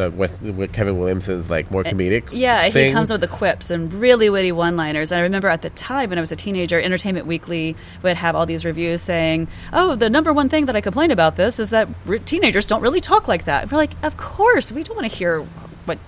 the 0.00 0.10
with 0.10 0.72
Kevin 0.72 0.98
Williamson's 0.98 1.50
like 1.50 1.70
more 1.70 1.84
comedic. 1.84 2.28
Uh, 2.28 2.36
Yeah, 2.36 2.68
he 2.68 2.92
comes 2.92 3.10
with 3.12 3.20
the 3.20 3.28
quips 3.28 3.70
and 3.70 3.92
really 3.94 4.30
witty 4.30 4.52
one-liners. 4.52 5.12
And 5.12 5.18
I 5.18 5.22
remember 5.22 5.48
at 5.48 5.62
the 5.62 5.70
time 5.70 6.10
when 6.10 6.18
I 6.18 6.20
was 6.20 6.32
a 6.32 6.36
teenager, 6.36 6.80
Entertainment 6.80 7.26
Weekly 7.26 7.76
would 8.02 8.16
have 8.16 8.34
all 8.34 8.46
these 8.46 8.64
reviews 8.64 9.02
saying, 9.02 9.48
"Oh, 9.72 9.94
the 9.94 10.10
number 10.10 10.32
one 10.32 10.48
thing 10.48 10.66
that 10.66 10.76
I 10.76 10.80
complain 10.80 11.10
about 11.10 11.36
this 11.36 11.58
is 11.58 11.70
that 11.70 11.88
teenagers 12.24 12.66
don't 12.66 12.82
really 12.82 13.00
talk 13.00 13.28
like 13.28 13.44
that." 13.44 13.62
And 13.62 13.72
we're 13.72 13.78
like, 13.78 13.92
"Of 14.02 14.16
course, 14.16 14.72
we 14.72 14.82
don't 14.82 14.96
want 14.96 15.10
to 15.10 15.16
hear 15.16 15.42
what 15.84 15.98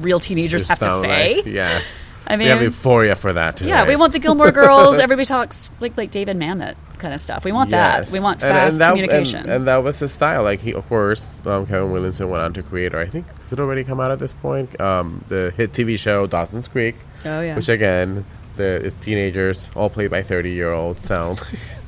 real 0.00 0.20
teenagers 0.20 0.66
Just 0.66 0.68
have 0.68 0.78
to 0.80 1.00
say." 1.00 1.36
like- 1.36 1.46
yes. 1.46 2.00
I 2.28 2.36
mean, 2.36 2.46
we 2.46 2.50
have 2.50 2.62
euphoria 2.62 3.14
for 3.14 3.32
that. 3.32 3.56
Today. 3.58 3.70
yeah, 3.70 3.86
we 3.86 3.94
want 3.94 4.12
the 4.12 4.18
Gilmore 4.18 4.50
Girls. 4.50 4.98
Everybody 5.06 5.26
talks 5.26 5.70
like 5.80 5.96
like 5.96 6.10
David 6.10 6.36
Mamet 6.36 6.74
kind 6.98 7.14
of 7.14 7.20
stuff. 7.20 7.44
We 7.44 7.52
want 7.52 7.70
Yes. 7.70 8.08
that. 8.08 8.12
We 8.12 8.20
want 8.20 8.42
And- 8.42 8.52
fast 8.52 8.72
and 8.72 8.80
that, 8.80 8.88
communication. 8.90 9.38
And, 9.40 9.50
and 9.50 9.68
that 9.68 9.78
was 9.84 9.98
his 9.98 10.12
style. 10.12 10.42
Like 10.42 10.60
he, 10.60 10.72
of 10.74 10.88
course, 10.88 11.36
um, 11.46 11.66
Kevin 11.66 11.90
Williamson 11.92 12.28
went 12.30 12.42
on 12.42 12.52
to 12.54 12.62
create, 12.62 12.94
or 12.94 13.00
I 13.00 13.06
think 13.06 13.26
has 13.38 13.52
it 13.52 13.60
already 13.60 13.84
come 13.84 14.00
out 14.00 14.10
at 14.10 14.18
this 14.18 14.32
point? 14.32 14.80
Um, 14.80 15.24
the 15.28 15.52
hit 15.56 15.72
TV 15.72 15.98
show 15.98 16.26
Dawson's 16.26 16.68
Creek. 16.68 16.96
Oh, 17.24 17.40
yeah. 17.40 17.56
Which 17.56 17.68
again, 17.68 18.24
the 18.56 18.74
it's 18.86 18.94
teenagers, 18.96 19.68
all 19.76 19.90
played 19.90 20.10
by 20.10 20.22
thirty 20.22 20.50
year 20.52 20.72
olds. 20.72 21.04
Sound, 21.04 21.40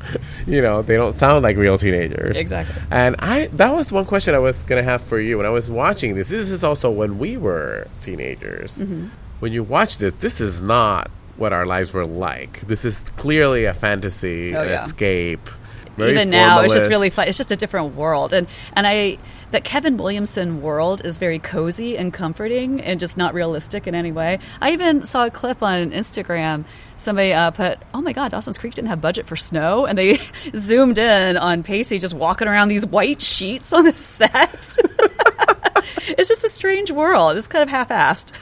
you 0.47 0.61
know, 0.61 0.83
they 0.83 0.97
don't 0.97 1.15
sound 1.15 1.43
like 1.43 1.57
real 1.57 1.79
teenagers. 1.79 2.37
Exactly. 2.37 2.75
And 2.91 3.17
I 3.21 3.47
that 3.55 3.73
was 3.75 3.91
one 3.91 4.05
question 4.05 4.35
I 4.35 4.39
was 4.39 4.63
gonna 4.65 4.83
have 4.83 5.01
for 5.03 5.19
you 5.19 5.39
when 5.39 5.47
I 5.47 5.51
was 5.51 5.71
watching 5.71 6.15
this. 6.15 6.29
This 6.29 6.51
is 6.51 6.63
also 6.65 6.91
when 6.91 7.19
we 7.19 7.37
were 7.39 7.87
teenagers. 8.01 8.79
Mm-hmm. 8.79 9.07
When 9.41 9.53
you 9.53 9.63
watch 9.63 9.99
this, 9.99 10.13
this 10.15 10.41
is 10.41 10.61
not 10.61 11.11
what 11.39 11.53
our 11.53 11.65
lives 11.67 11.93
were 11.95 12.05
like. 12.07 12.61
This 12.63 12.85
is 12.85 13.11
clearly 13.17 13.65
a 13.65 13.73
fantasy, 13.75 14.55
Oh, 14.55 14.61
an 14.63 14.69
yeah. 14.69 14.85
escape. 14.85 15.49
very 15.97 16.11
even 16.13 16.31
now 16.31 16.61
it's 16.61 16.75
just 16.75 16.89
really 16.89 17.11
fun. 17.11 17.29
It's 17.29 17.39
just 17.39 17.51
a 17.51 17.57
different 17.57 17.95
world. 17.97 18.33
And 18.33 18.47
and 18.75 18.87
i 18.87 19.19
that 19.51 19.65
kevin 19.65 19.97
williamson 19.97 20.61
world 20.61 21.01
is 21.07 21.17
very 21.17 21.39
cozy 21.39 21.97
and 21.97 22.13
comforting 22.13 22.83
and 22.83 23.01
just 23.01 23.17
not 23.17 23.33
realistic 23.35 23.87
in 23.87 23.95
any 23.95 24.13
way. 24.13 24.39
I 24.61 24.73
even 24.73 25.03
saw 25.03 25.25
a 25.27 25.31
clip 25.31 25.63
on 25.63 25.91
instagram. 25.93 26.65
Somebody 26.99 27.33
uh, 27.33 27.51
put 27.53 27.79
oh 27.95 28.01
my 28.03 28.13
god 28.13 28.31
dawson's 28.33 28.59
creek 28.59 28.75
didn't 28.75 28.89
have 28.89 29.01
budget 29.01 29.27
for 29.27 29.37
snow. 29.37 29.87
And 29.87 29.97
they 29.97 30.19
zoomed 30.57 30.99
in 30.99 31.37
on 31.37 31.63
pacey 31.63 31.99
just 31.99 32.15
walking 32.15 32.47
around 32.49 32.69
these 32.69 32.85
white 32.85 33.23
sheets 33.23 33.73
on 33.73 33.85
the 33.85 33.97
set. 33.97 34.77
It's 36.11 36.29
just 36.29 36.43
a 36.45 36.49
strange 36.49 36.91
world. 36.91 37.37
It's 37.37 37.49
kind 37.49 37.63
of 37.63 37.69
half-assed 37.69 38.33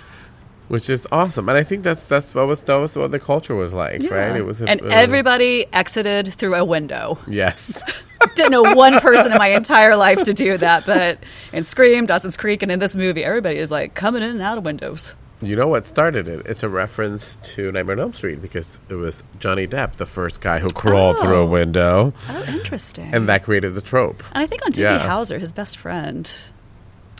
which 0.68 0.90
is 0.90 1.06
awesome. 1.12 1.48
And 1.48 1.56
I 1.58 1.62
think 1.62 1.82
that's 1.82 2.02
that's 2.04 2.34
what 2.34 2.46
was 2.46 2.62
that 2.62 2.74
was 2.76 2.96
what 2.96 3.10
the 3.10 3.18
culture 3.20 3.54
was 3.54 3.72
like, 3.72 4.02
right? 4.10 4.36
It 4.36 4.44
was, 4.44 4.60
a, 4.62 4.68
and 4.68 4.82
uh, 4.82 4.86
everybody 4.86 5.66
exited 5.72 6.32
through 6.34 6.54
a 6.54 6.64
window 6.64 7.18
yes. 7.26 7.82
didn't 8.34 8.52
know 8.52 8.62
one 8.74 8.98
person 9.00 9.32
in 9.32 9.38
my 9.38 9.48
entire 9.48 9.94
life 9.96 10.22
to 10.24 10.32
do 10.32 10.56
that, 10.58 10.84
but 10.86 11.18
in 11.52 11.62
Scream, 11.64 12.06
Dawson's 12.06 12.36
Creek, 12.36 12.62
and 12.62 12.72
in 12.72 12.78
this 12.78 12.96
movie, 12.96 13.22
everybody 13.24 13.56
is 13.58 13.70
like 13.70 13.94
coming 13.94 14.22
in 14.22 14.30
and 14.30 14.42
out 14.42 14.58
of 14.58 14.64
windows. 14.64 15.14
You 15.42 15.54
know 15.54 15.68
what 15.68 15.86
started 15.86 16.26
it? 16.28 16.46
It's 16.46 16.62
a 16.62 16.68
reference 16.68 17.36
to 17.54 17.70
Nightmare 17.70 17.96
on 17.96 18.00
Elm 18.00 18.12
Street 18.14 18.40
because 18.40 18.78
it 18.88 18.94
was 18.94 19.22
Johnny 19.38 19.66
Depp, 19.66 19.92
the 19.96 20.06
first 20.06 20.40
guy 20.40 20.60
who 20.60 20.68
crawled 20.70 21.18
through 21.20 21.36
a 21.36 21.42
Oh. 21.42 21.46
window, 21.46 22.14
Oh, 22.30 22.44
interesting. 22.48 23.10
and 23.12 23.28
that 23.28 23.42
created 23.44 23.74
the 23.74 23.82
trope. 23.82 24.22
And 24.32 24.42
I 24.42 24.46
think 24.46 24.64
on 24.64 24.72
Doogie 24.72 24.78
Yeah. 24.78 25.06
Howser, 25.06 25.38
his 25.38 25.52
best 25.52 25.76
friend. 25.76 26.28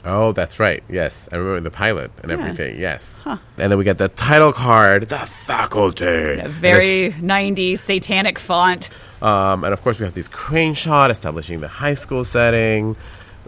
Oh, 0.07 0.31
that's 0.33 0.61
right. 0.61 0.83
Yes, 0.89 1.29
I 1.33 1.37
remember 1.37 1.61
the 1.61 1.71
pilot 1.75 2.11
and 2.23 2.31
Yeah. 2.31 2.39
everything. 2.39 2.79
Yes, 2.81 3.21
and 3.27 3.39
then 3.57 3.77
we 3.77 3.85
get 3.85 3.99
the 3.99 4.09
title 4.09 4.53
card, 4.53 5.09
the 5.09 5.19
faculty, 5.19 6.07
A 6.41 6.49
very 6.49 7.07
it's- 7.07 7.21
90s 7.23 7.81
satanic 7.81 8.39
font. 8.39 8.89
Um, 9.21 9.65
and 9.65 9.73
of 9.73 9.83
course, 9.83 9.99
we 9.99 10.05
have 10.07 10.15
this 10.15 10.29
crane 10.29 10.75
shot 10.75 11.11
establishing 11.11 11.61
the 11.61 11.69
high 11.69 11.95
school 11.95 12.23
setting. 12.25 12.95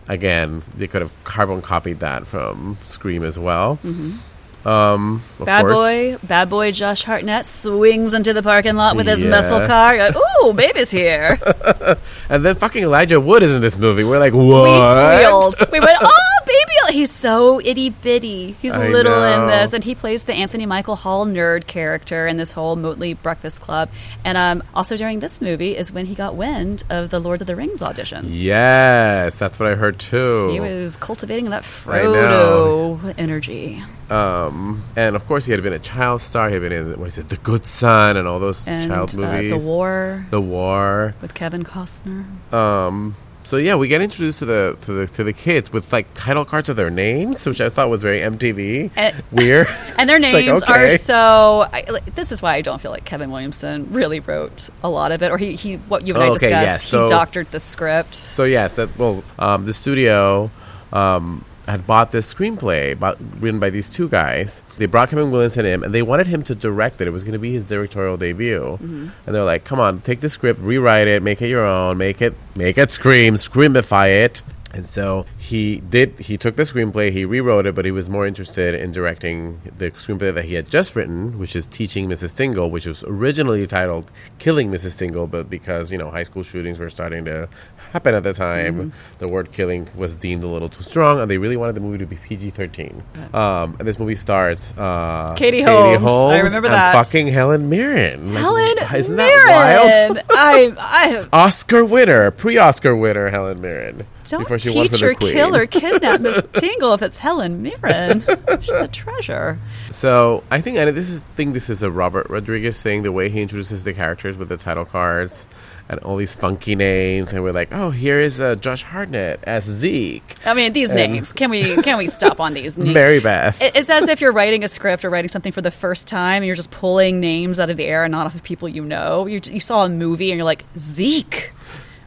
Again, 0.08 0.62
they 0.76 0.86
could 0.88 1.02
have 1.02 1.12
carbon 1.24 1.60
copied 1.62 2.00
that 2.00 2.26
from 2.26 2.76
Scream 2.86 3.22
as 3.24 3.38
well. 3.38 3.78
Um, 3.84 5.22
Mm-hmm. 5.38 5.44
Bad 5.44 5.60
course- 5.62 5.74
boy, 5.74 6.16
bad 6.24 6.50
boy 6.50 6.72
Josh 6.72 7.04
Hartnett 7.04 7.46
swings 7.46 8.12
into 8.14 8.32
the 8.32 8.42
parking 8.42 8.74
lot 8.76 8.96
with 8.96 9.06
his 9.06 9.22
Yeah. 9.22 9.30
muscle 9.30 9.64
car. 9.66 9.96
Like, 9.96 10.14
Ooh, 10.44 10.52
baby's 10.52 10.90
here. 10.90 11.38
And 12.30 12.44
then 12.44 12.56
fucking 12.56 12.82
Elijah 12.82 13.20
Wood 13.20 13.42
is 13.42 13.54
in 13.54 13.60
this 13.62 13.78
movie. 13.78 14.04
We're 14.04 14.18
like, 14.18 14.34
what? 14.34 14.64
We 14.64 14.80
squealed. 14.80 15.56
We 15.72 15.80
went, 15.80 15.96
oh, 16.02 16.10
baby. 16.48 16.98
He's 16.98 17.10
so 17.10 17.60
itty 17.60 17.90
bitty. 17.90 18.52
He's 18.62 18.74
I 18.74 18.88
little 18.88 19.22
in 19.22 19.46
this. 19.48 19.72
And 19.74 19.84
he 19.84 19.94
plays 19.94 20.24
the 20.24 20.32
Anthony 20.34 20.66
Michael 20.66 20.96
Hall 20.96 21.26
nerd 21.26 21.66
character 21.66 22.26
in 22.26 22.36
this 22.38 22.52
whole 22.52 22.76
Motley 22.76 23.14
Breakfast 23.14 23.60
Club. 23.60 23.90
And 24.24 24.38
um, 24.38 24.62
also 24.74 24.96
during 24.96 25.20
this 25.20 25.40
movie 25.40 25.76
is 25.76 25.92
when 25.92 26.06
he 26.06 26.14
got 26.14 26.34
wind 26.34 26.82
of 26.90 27.10
the 27.10 27.18
Lord 27.20 27.40
of 27.42 27.46
the 27.46 27.54
Rings 27.56 27.82
audition. 27.82 28.24
Yes, 28.28 29.38
that's 29.38 29.60
what 29.60 29.70
I 29.70 29.74
heard 29.74 29.98
too. 29.98 30.50
He 30.50 30.60
was 30.60 30.96
cultivating 30.96 31.50
that. 31.50 31.62
Frodo 31.62 33.14
energy. 33.18 33.82
um, 34.10 34.82
and 34.96 35.14
of 35.16 35.26
course, 35.26 35.44
he 35.46 35.52
had 35.52 35.62
been 35.62 35.72
a 35.72 35.78
child 35.78 36.20
star. 36.20 36.48
He 36.48 36.54
had 36.54 36.62
been 36.62 36.72
in 36.72 36.98
what 36.98 37.08
is 37.08 37.18
it, 37.18 37.28
The 37.28 37.36
Good 37.36 37.64
Son, 37.64 38.16
and 38.16 38.26
all 38.26 38.38
those 38.38 38.66
And 38.66 38.90
child 38.90 39.14
uh, 39.16 39.20
movies. 39.20 39.50
The 39.50 39.58
War 39.58 40.26
The 40.30 40.40
War. 40.40 41.14
with 41.20 41.34
Kevin 41.34 41.64
Costner. 41.64 42.24
Um, 42.52 43.14
so 43.48 43.56
yeah, 43.56 43.76
we 43.76 43.88
get 43.88 44.02
introduced 44.02 44.40
to 44.40 44.44
the 44.44 44.76
to 44.82 44.92
the 44.92 45.06
to 45.06 45.24
the 45.24 45.32
kids 45.32 45.72
with 45.72 45.90
like 45.90 46.12
title 46.12 46.44
cards 46.44 46.68
of 46.68 46.76
their 46.76 46.90
names, 46.90 47.46
which 47.46 47.62
I 47.62 47.70
thought 47.70 47.88
was 47.88 48.02
very 48.02 48.20
MTV. 48.20 48.90
And- 48.94 49.22
Weird. 49.32 49.66
And 49.98 50.08
their 50.08 50.16
It's 50.22 50.32
like, 50.34 50.44
names 50.46 50.62
okay. 50.64 50.94
are 50.94 50.98
so. 50.98 51.66
I, 51.72 51.84
like, 51.88 52.14
this 52.14 52.30
is 52.30 52.42
why 52.42 52.54
I 52.54 52.60
don't 52.60 52.78
feel 52.80 52.90
like 52.90 53.04
Kevin 53.06 53.30
Williamson 53.30 53.90
really 53.90 54.20
wrote 54.20 54.68
a 54.84 54.88
lot 54.90 55.12
of 55.12 55.22
it, 55.22 55.30
or 55.32 55.38
he, 55.38 55.54
he 55.56 55.76
what 55.76 56.06
you 56.06 56.12
and 56.14 56.22
I 56.22 56.28
Oh, 56.28 56.32
discussed. 56.34 56.52
okay, 56.52 56.62
yes, 56.62 56.82
he 56.82 56.88
so- 56.90 57.08
doctored 57.08 57.50
the 57.50 57.58
script. 57.58 58.14
So 58.14 58.44
yes, 58.44 58.76
that 58.76 58.96
well, 58.98 59.24
um, 59.38 59.64
the 59.64 59.72
studio 59.72 60.50
um, 60.92 61.42
had 61.68 61.86
bought 61.86 62.12
this 62.12 62.32
screenplay 62.32 62.98
written 63.40 63.60
by 63.60 63.70
these 63.70 63.90
two 63.90 64.08
guys. 64.08 64.62
They 64.78 64.86
brought 64.86 65.10
Kevin 65.10 65.30
Williamson 65.30 65.66
in, 65.66 65.84
and 65.84 65.94
they 65.94 66.02
wanted 66.02 66.26
him 66.26 66.42
to 66.44 66.54
direct 66.54 67.00
it. 67.00 67.08
It 67.08 67.10
was 67.10 67.24
going 67.24 67.34
to 67.34 67.38
be 67.38 67.52
his 67.52 67.64
directorial 67.64 68.16
debut. 68.16 68.60
Mm-hmm. 68.60 69.08
And 69.26 69.34
they're 69.34 69.44
like, 69.44 69.64
"Come 69.64 69.78
on, 69.78 70.00
take 70.00 70.20
the 70.20 70.28
script, 70.28 70.60
rewrite 70.60 71.08
it, 71.08 71.22
make 71.22 71.42
it 71.42 71.48
your 71.48 71.66
own, 71.66 71.98
make 71.98 72.22
it 72.22 72.34
make 72.56 72.78
it 72.78 72.90
scream, 72.90 73.34
screamify 73.34 74.24
it." 74.24 74.42
And 74.74 74.84
so 74.84 75.24
he 75.38 75.80
did. 75.80 76.18
He 76.18 76.36
took 76.36 76.56
the 76.56 76.64
screenplay, 76.64 77.10
he 77.10 77.24
rewrote 77.24 77.64
it, 77.66 77.74
but 77.74 77.84
he 77.86 77.90
was 77.90 78.08
more 78.10 78.26
interested 78.26 78.74
in 78.74 78.90
directing 78.90 79.60
the 79.78 79.90
screenplay 79.92 80.32
that 80.34 80.44
he 80.44 80.54
had 80.54 80.68
just 80.70 80.94
written, 80.94 81.38
which 81.38 81.56
is 81.56 81.66
Teaching 81.66 82.06
Mrs. 82.06 82.36
Tingle, 82.36 82.70
which 82.70 82.86
was 82.86 83.02
originally 83.04 83.66
titled 83.66 84.10
Killing 84.38 84.70
Mrs. 84.70 84.98
Tingle, 84.98 85.26
but 85.26 85.48
because 85.48 85.90
you 85.90 85.96
know 85.96 86.10
high 86.10 86.24
school 86.24 86.42
shootings 86.42 86.78
were 86.78 86.90
starting 86.90 87.24
to 87.24 87.48
happen 87.92 88.14
at 88.14 88.22
the 88.22 88.34
time, 88.34 88.58
Mm-hmm. 88.92 89.18
the 89.18 89.28
word 89.28 89.50
"killing" 89.52 89.88
was 89.96 90.18
deemed 90.18 90.44
a 90.44 90.50
little 90.50 90.68
too 90.68 90.82
strong, 90.82 91.18
and 91.22 91.30
they 91.30 91.38
really 91.38 91.56
wanted 91.56 91.74
the 91.74 91.80
movie 91.80 91.96
to 91.98 92.06
be 92.06 92.16
PG 92.16 92.50
thirteen. 92.50 93.02
Um, 93.32 93.74
and 93.78 93.88
this 93.88 93.98
movie 93.98 94.16
starts 94.16 94.76
uh, 94.76 95.34
Katie 95.38 95.62
Holmes. 95.62 96.04
I 96.04 96.38
remember 96.40 96.66
and 96.68 96.74
that. 96.74 96.92
fucking 96.92 97.28
Helen 97.28 97.70
Mirren. 97.70 98.34
Like, 98.34 98.42
Helen 98.42 98.76
isn't 99.00 99.16
that 99.16 100.08
wild? 100.10 100.18
I, 100.30 100.74
I 100.76 101.28
Oscar 101.32 101.86
winner, 101.86 102.30
pre-Oscar 102.30 102.94
winner, 102.94 103.30
Helen 103.30 103.62
Mirren. 103.62 104.04
Don't 104.28 104.42
before 104.42 104.58
she 104.58 104.72
teach 104.72 105.02
or 105.02 105.14
Queen. 105.14 105.32
kill 105.32 105.56
or 105.56 105.66
kidnap 105.66 106.20
Miss 106.20 106.42
Tingle 106.54 106.94
if 106.94 107.02
it's 107.02 107.16
Helen 107.16 107.62
Mirren. 107.62 108.24
She's 108.60 108.70
a 108.70 108.88
treasure. 108.88 109.58
So 109.90 110.44
I 110.50 110.60
think 110.60 110.78
and 110.78 110.96
this 110.96 111.10
is 111.10 111.20
think 111.20 111.54
this 111.54 111.70
is 111.70 111.82
a 111.82 111.90
Robert 111.90 112.28
Rodriguez 112.30 112.82
thing, 112.82 113.02
the 113.02 113.12
way 113.12 113.28
he 113.28 113.42
introduces 113.42 113.84
the 113.84 113.92
characters 113.92 114.36
with 114.36 114.48
the 114.48 114.56
title 114.56 114.84
cards, 114.84 115.46
and 115.88 115.98
all 116.00 116.16
these 116.16 116.34
funky 116.34 116.74
names, 116.74 117.32
and 117.32 117.42
we're 117.42 117.52
like, 117.52 117.72
oh, 117.72 117.90
here 117.90 118.20
is 118.20 118.38
uh, 118.38 118.54
Josh 118.56 118.82
Hartnett 118.82 119.40
as 119.44 119.64
Zeke, 119.64 120.34
I 120.44 120.54
mean, 120.54 120.72
these 120.72 120.92
names. 120.92 121.32
Can 121.32 121.50
we 121.50 121.76
can 121.82 121.98
we 121.98 122.06
stop 122.06 122.40
on 122.40 122.54
these? 122.54 122.76
names? 122.78 122.92
Mary 122.94 123.20
Beth. 123.20 123.60
It's 123.60 123.88
as 123.90 124.08
if 124.08 124.20
you're 124.20 124.32
writing 124.32 124.64
a 124.64 124.68
script 124.68 125.04
or 125.04 125.10
writing 125.10 125.28
something 125.28 125.52
for 125.52 125.62
the 125.62 125.70
first 125.70 126.06
time, 126.06 126.42
and 126.42 126.46
you're 126.46 126.56
just 126.56 126.70
pulling 126.70 127.20
names 127.20 127.58
out 127.58 127.70
of 127.70 127.76
the 127.76 127.84
air 127.84 128.04
and 128.04 128.12
not 128.12 128.26
off 128.26 128.34
of 128.34 128.42
people 128.42 128.68
you 128.68 128.84
know. 128.84 129.26
You, 129.26 129.40
you 129.50 129.60
saw 129.60 129.84
a 129.84 129.88
movie, 129.88 130.30
and 130.30 130.38
you're 130.38 130.44
like 130.44 130.64
Zeke. 130.78 131.52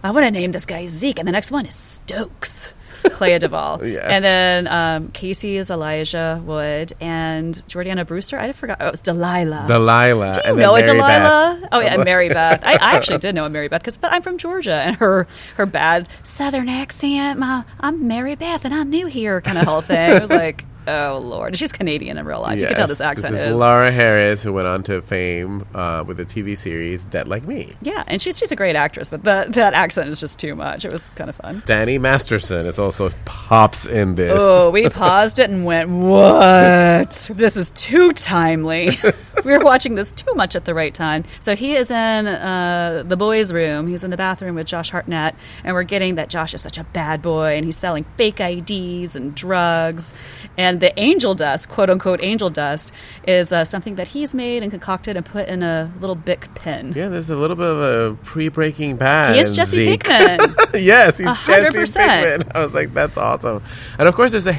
I 0.03 0.11
want 0.11 0.25
to 0.25 0.31
name 0.31 0.51
this 0.51 0.65
guy 0.65 0.87
Zeke, 0.87 1.19
and 1.19 1.27
the 1.27 1.31
next 1.31 1.51
one 1.51 1.65
is 1.65 1.75
Stokes. 1.75 2.73
Clea 3.03 3.39
Duvall, 3.39 3.83
Yeah. 3.87 4.01
and 4.07 4.23
then 4.23 4.67
um, 4.67 5.07
Casey 5.11 5.57
is 5.57 5.71
Elijah 5.71 6.39
Wood, 6.45 6.93
and 7.01 7.55
Jordana 7.67 8.05
Brewster. 8.05 8.37
I 8.37 8.51
forgot. 8.51 8.77
Oh, 8.79 8.89
it's 8.89 9.01
Delilah. 9.01 9.65
Delilah. 9.67 10.33
Do 10.33 10.39
you 10.41 10.45
and 10.45 10.59
then 10.59 10.67
know 10.67 10.75
a 10.75 10.83
Delilah? 10.83 11.57
Beth. 11.61 11.69
Oh 11.71 11.79
yeah, 11.79 11.97
Mary 11.97 12.29
Beth. 12.29 12.63
I, 12.63 12.73
I 12.73 12.95
actually 12.95 13.17
did 13.25 13.33
know 13.33 13.45
a 13.45 13.49
Mary 13.49 13.69
Beth 13.69 13.81
because, 13.81 13.97
but 13.97 14.11
I'm 14.11 14.21
from 14.21 14.37
Georgia, 14.37 14.73
and 14.75 14.97
her 14.97 15.25
her 15.57 15.65
bad 15.65 16.09
Southern 16.21 16.69
accent. 16.69 17.39
My 17.39 17.63
I'm 17.79 18.07
Mary 18.07 18.35
Beth, 18.35 18.65
and 18.65 18.73
I'm 18.73 18.91
new 18.91 19.07
here, 19.07 19.41
kind 19.41 19.57
of 19.57 19.65
whole 19.65 19.81
thing. 19.81 20.11
I 20.11 20.19
was 20.19 20.29
like, 20.29 20.65
oh 20.87 21.19
lord, 21.23 21.57
she's 21.57 21.71
Canadian 21.71 22.17
in 22.17 22.25
real 22.25 22.41
life. 22.41 22.59
You 22.59 22.67
can 22.67 22.75
tell 22.75 22.87
this 22.87 23.01
accent 23.01 23.35
is 23.35 23.49
is. 23.49 23.55
Laura 23.55 23.91
Harris, 23.91 24.43
who 24.43 24.53
went 24.53 24.67
on 24.67 24.83
to 24.83 25.01
fame 25.01 25.65
uh, 25.73 26.03
with 26.05 26.17
the 26.17 26.25
TV 26.25 26.57
series 26.57 27.05
Dead 27.05 27.27
Like 27.27 27.47
Me. 27.47 27.73
yeah, 27.81 28.03
and 28.07 28.21
she's 28.21 28.37
she's 28.37 28.51
a 28.51 28.55
great 28.55 28.75
actress, 28.75 29.09
but 29.09 29.23
that 29.23 29.53
that 29.53 29.73
accent 29.73 30.09
is 30.09 30.19
just 30.19 30.39
too 30.39 30.55
much. 30.55 30.85
It 30.85 30.91
was 30.91 31.09
kind 31.11 31.29
of 31.29 31.35
fun. 31.35 31.63
Danny 31.65 31.97
Masterson 31.97 32.65
is 32.65 32.79
also 32.79 33.11
pops 33.25 33.85
in 33.87 34.15
this. 34.15 34.37
Oh, 34.39 34.69
we 34.69 34.89
paused 35.01 35.39
it 35.39 35.49
and 35.49 35.65
went, 35.65 35.89
"What? 35.89 37.29
This 37.33 37.57
is 37.57 37.71
too 37.71 38.11
timely. 38.11 38.91
we 39.43 39.51
were 39.51 39.59
watching 39.59 39.95
this 39.95 40.11
too 40.11 40.33
much 40.35 40.55
at 40.55 40.65
the 40.65 40.73
right 40.73 40.93
time." 40.93 41.23
So 41.39 41.55
he 41.55 41.75
is 41.75 41.91
in 41.91 42.27
uh, 42.27 43.03
the 43.05 43.17
boys' 43.17 43.51
room. 43.51 43.87
He's 43.87 44.03
in 44.03 44.11
the 44.11 44.17
bathroom 44.17 44.55
with 44.55 44.67
Josh 44.67 44.89
Hartnett, 44.89 45.35
and 45.63 45.73
we're 45.73 45.83
getting 45.83 46.15
that 46.15 46.29
Josh 46.29 46.53
is 46.53 46.61
such 46.61 46.77
a 46.77 46.83
bad 46.85 47.21
boy, 47.21 47.55
and 47.55 47.65
he's 47.65 47.77
selling 47.77 48.05
fake 48.17 48.39
IDs 48.39 49.15
and 49.15 49.35
drugs. 49.35 50.13
And 50.57 50.70
the 50.79 50.97
angel 50.99 51.35
dust, 51.35 51.69
quote 51.69 51.89
unquote 51.89 52.21
angel 52.23 52.49
dust, 52.49 52.91
is 53.27 53.51
uh, 53.51 53.65
something 53.65 53.95
that 53.95 54.07
he's 54.07 54.33
made 54.33 54.63
and 54.63 54.71
concocted 54.71 55.17
and 55.17 55.25
put 55.25 55.47
in 55.47 55.61
a 55.63 55.91
little 55.99 56.15
Bic 56.15 56.53
pen. 56.55 56.93
Yeah, 56.95 57.09
there's 57.09 57.29
a 57.29 57.35
little 57.35 57.55
bit 57.55 57.67
of 57.69 57.79
a 57.79 58.15
pre-breaking 58.23 58.97
bad. 58.97 59.35
He 59.35 59.41
is 59.41 59.51
Jesse 59.51 59.75
Zeke. 59.77 60.03
Pinkman. 60.03 60.55
yes, 60.81 61.17
he's 61.17 61.27
A 61.27 61.33
hundred 61.33 61.63
Jesse 61.73 61.77
percent. 61.79 62.43
Pinkman. 62.43 62.51
I 62.55 62.59
was 62.63 62.73
like, 62.73 62.93
that's 62.93 63.17
awesome. 63.17 63.61
And 63.99 64.07
of 64.07 64.15
course, 64.15 64.31
there's 64.31 64.47
a. 64.47 64.53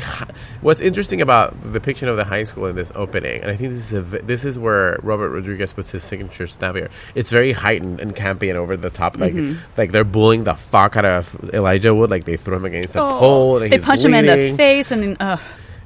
What's 0.60 0.80
interesting 0.80 1.20
about 1.20 1.60
the 1.62 1.70
depiction 1.70 2.08
of 2.08 2.16
the 2.16 2.24
high 2.24 2.44
school 2.44 2.66
in 2.66 2.76
this 2.76 2.92
opening, 2.94 3.40
and 3.40 3.50
I 3.50 3.56
think 3.56 3.70
this 3.70 3.92
is 3.92 4.14
a, 4.14 4.18
this 4.22 4.44
is 4.44 4.58
where 4.58 4.98
Robert 5.02 5.30
Rodriguez 5.30 5.72
puts 5.72 5.90
his 5.90 6.04
signature 6.04 6.46
stamp 6.46 6.76
here. 6.76 6.88
It's 7.14 7.30
very 7.32 7.52
heightened 7.52 7.98
and 8.00 8.14
campy 8.14 8.48
and 8.48 8.56
over 8.58 8.76
the 8.76 8.90
top. 8.90 9.16
Like 9.18 9.32
Mm-hmm. 9.32 9.58
like 9.78 9.92
they're 9.92 10.04
bullying 10.04 10.44
the 10.44 10.54
fuck 10.54 10.96
out 10.96 11.04
of 11.04 11.34
Elijah 11.54 11.94
Wood. 11.94 12.10
Like 12.10 12.24
they 12.24 12.36
throw 12.36 12.56
him 12.56 12.64
against 12.66 12.92
the 12.92 13.02
Oh, 13.02 13.18
pole. 13.18 13.62
And 13.62 13.72
they 13.72 13.76
he's 13.76 13.84
punch 13.84 14.04
him 14.04 14.14
in 14.14 14.26
the 14.26 14.56
face, 14.56 14.90
and 14.90 15.16
uh, 15.20 15.36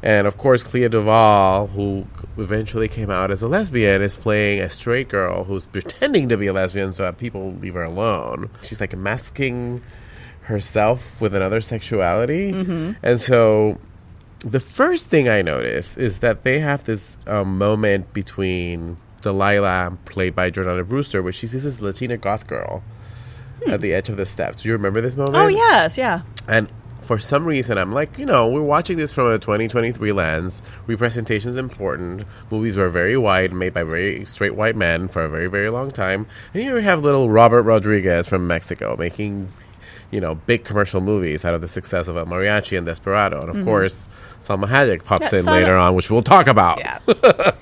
And 0.03 0.27
of 0.27 0.37
course, 0.39 0.63
Clea 0.63 0.89
Duvall, 0.89 1.69
who 1.69 2.07
eventually 2.37 2.89
came 2.89 3.11
out 3.11 3.31
as 3.31 3.43
a 3.43 3.49
lesbian, 3.49 4.03
is 4.03 4.15
playing 4.15 4.61
a 4.61 4.69
straight 4.71 5.09
girl 5.09 5.45
who's 5.45 5.67
pretending 5.67 6.29
to 6.29 6.37
be 6.37 6.47
a 6.47 6.53
lesbian 6.53 6.93
so 6.93 7.05
that 7.05 7.19
people 7.19 7.51
leave 7.53 7.75
her 7.75 7.85
alone. 7.85 8.51
She's 8.63 8.81
like 8.81 8.97
masking 8.97 9.83
herself 10.43 11.21
with 11.21 11.35
another 11.35 11.61
sexuality. 11.61 12.51
And 13.03 13.21
so 13.21 13.79
the 14.41 14.61
first 14.61 15.11
thing 15.11 15.29
I 15.29 15.43
notice 15.43 15.97
is 15.97 16.21
that 16.21 16.45
they 16.45 16.61
have 16.61 16.85
this 16.85 17.17
um, 17.27 17.59
moment 17.59 18.13
between 18.13 18.99
Delilah, 19.23 19.99
played 20.05 20.37
by 20.37 20.51
Jordana 20.51 20.87
Brewster, 20.87 21.23
where 21.23 21.33
she 21.33 21.47
sees 21.47 21.65
this 21.65 21.81
Latina 21.81 22.17
goth 22.17 22.47
girl 22.47 22.85
at 23.67 23.81
the 23.81 23.93
edge 23.93 24.09
of 24.09 24.17
the 24.17 24.27
steps. 24.27 24.63
Do 24.63 24.69
you 24.69 24.75
remember 24.75 25.01
this 25.01 25.17
moment? 25.17 25.37
oh 25.37 25.49
yes, 25.49 25.99
yeah. 25.99 26.23
And 26.47 26.69
for 27.07 27.19
some 27.19 27.45
reason, 27.45 27.79
I'm 27.79 27.93
like, 27.93 28.19
you 28.19 28.27
know, 28.27 28.49
we're 28.49 28.61
watching 28.61 28.97
this 28.97 29.13
from 29.13 29.29
a 29.29 29.39
2023 29.39 30.11
lens. 30.11 30.63
Representation 30.89 31.53
is 31.53 31.57
important. 31.57 32.25
Movies 32.51 32.77
were 32.77 32.89
very 32.89 33.17
white, 33.17 33.53
made 33.53 33.73
by 33.73 33.85
very 33.85 34.25
straight 34.25 34.57
white 34.57 34.75
men 34.75 35.07
for 35.07 35.23
a 35.23 35.29
very, 35.29 35.47
very 35.47 35.71
long 35.71 35.91
time. 35.91 36.27
And 36.53 36.63
here 36.65 36.75
we 36.75 36.83
have 36.83 37.05
little 37.05 37.31
Robert 37.31 37.63
Rodriguez 37.63 38.27
from 38.27 38.49
Mexico 38.49 38.97
making, 38.99 39.53
you 40.11 40.21
know, 40.21 40.35
big 40.35 40.65
commercial 40.65 41.01
movies 41.01 41.45
out 41.45 41.55
of 41.55 41.61
the 41.61 41.69
success 41.69 42.09
of 42.09 42.17
El 42.17 42.27
Mariachi 42.27 42.77
and 42.77 42.85
Desperado. 42.85 43.41
And 43.41 43.51
of 43.51 43.57
mm-hmm. 43.57 43.65
course, 43.67 44.09
Salma 44.43 44.67
Hayek 44.67 45.05
pops 45.05 45.33
Yeah, 45.33 45.39
in 45.39 45.45
Salma- 45.45 45.53
later 45.53 45.77
on, 45.77 45.95
which 45.95 46.11
we'll 46.11 46.23
talk 46.23 46.49
about. 46.49 46.79
Yeah. 46.79 46.99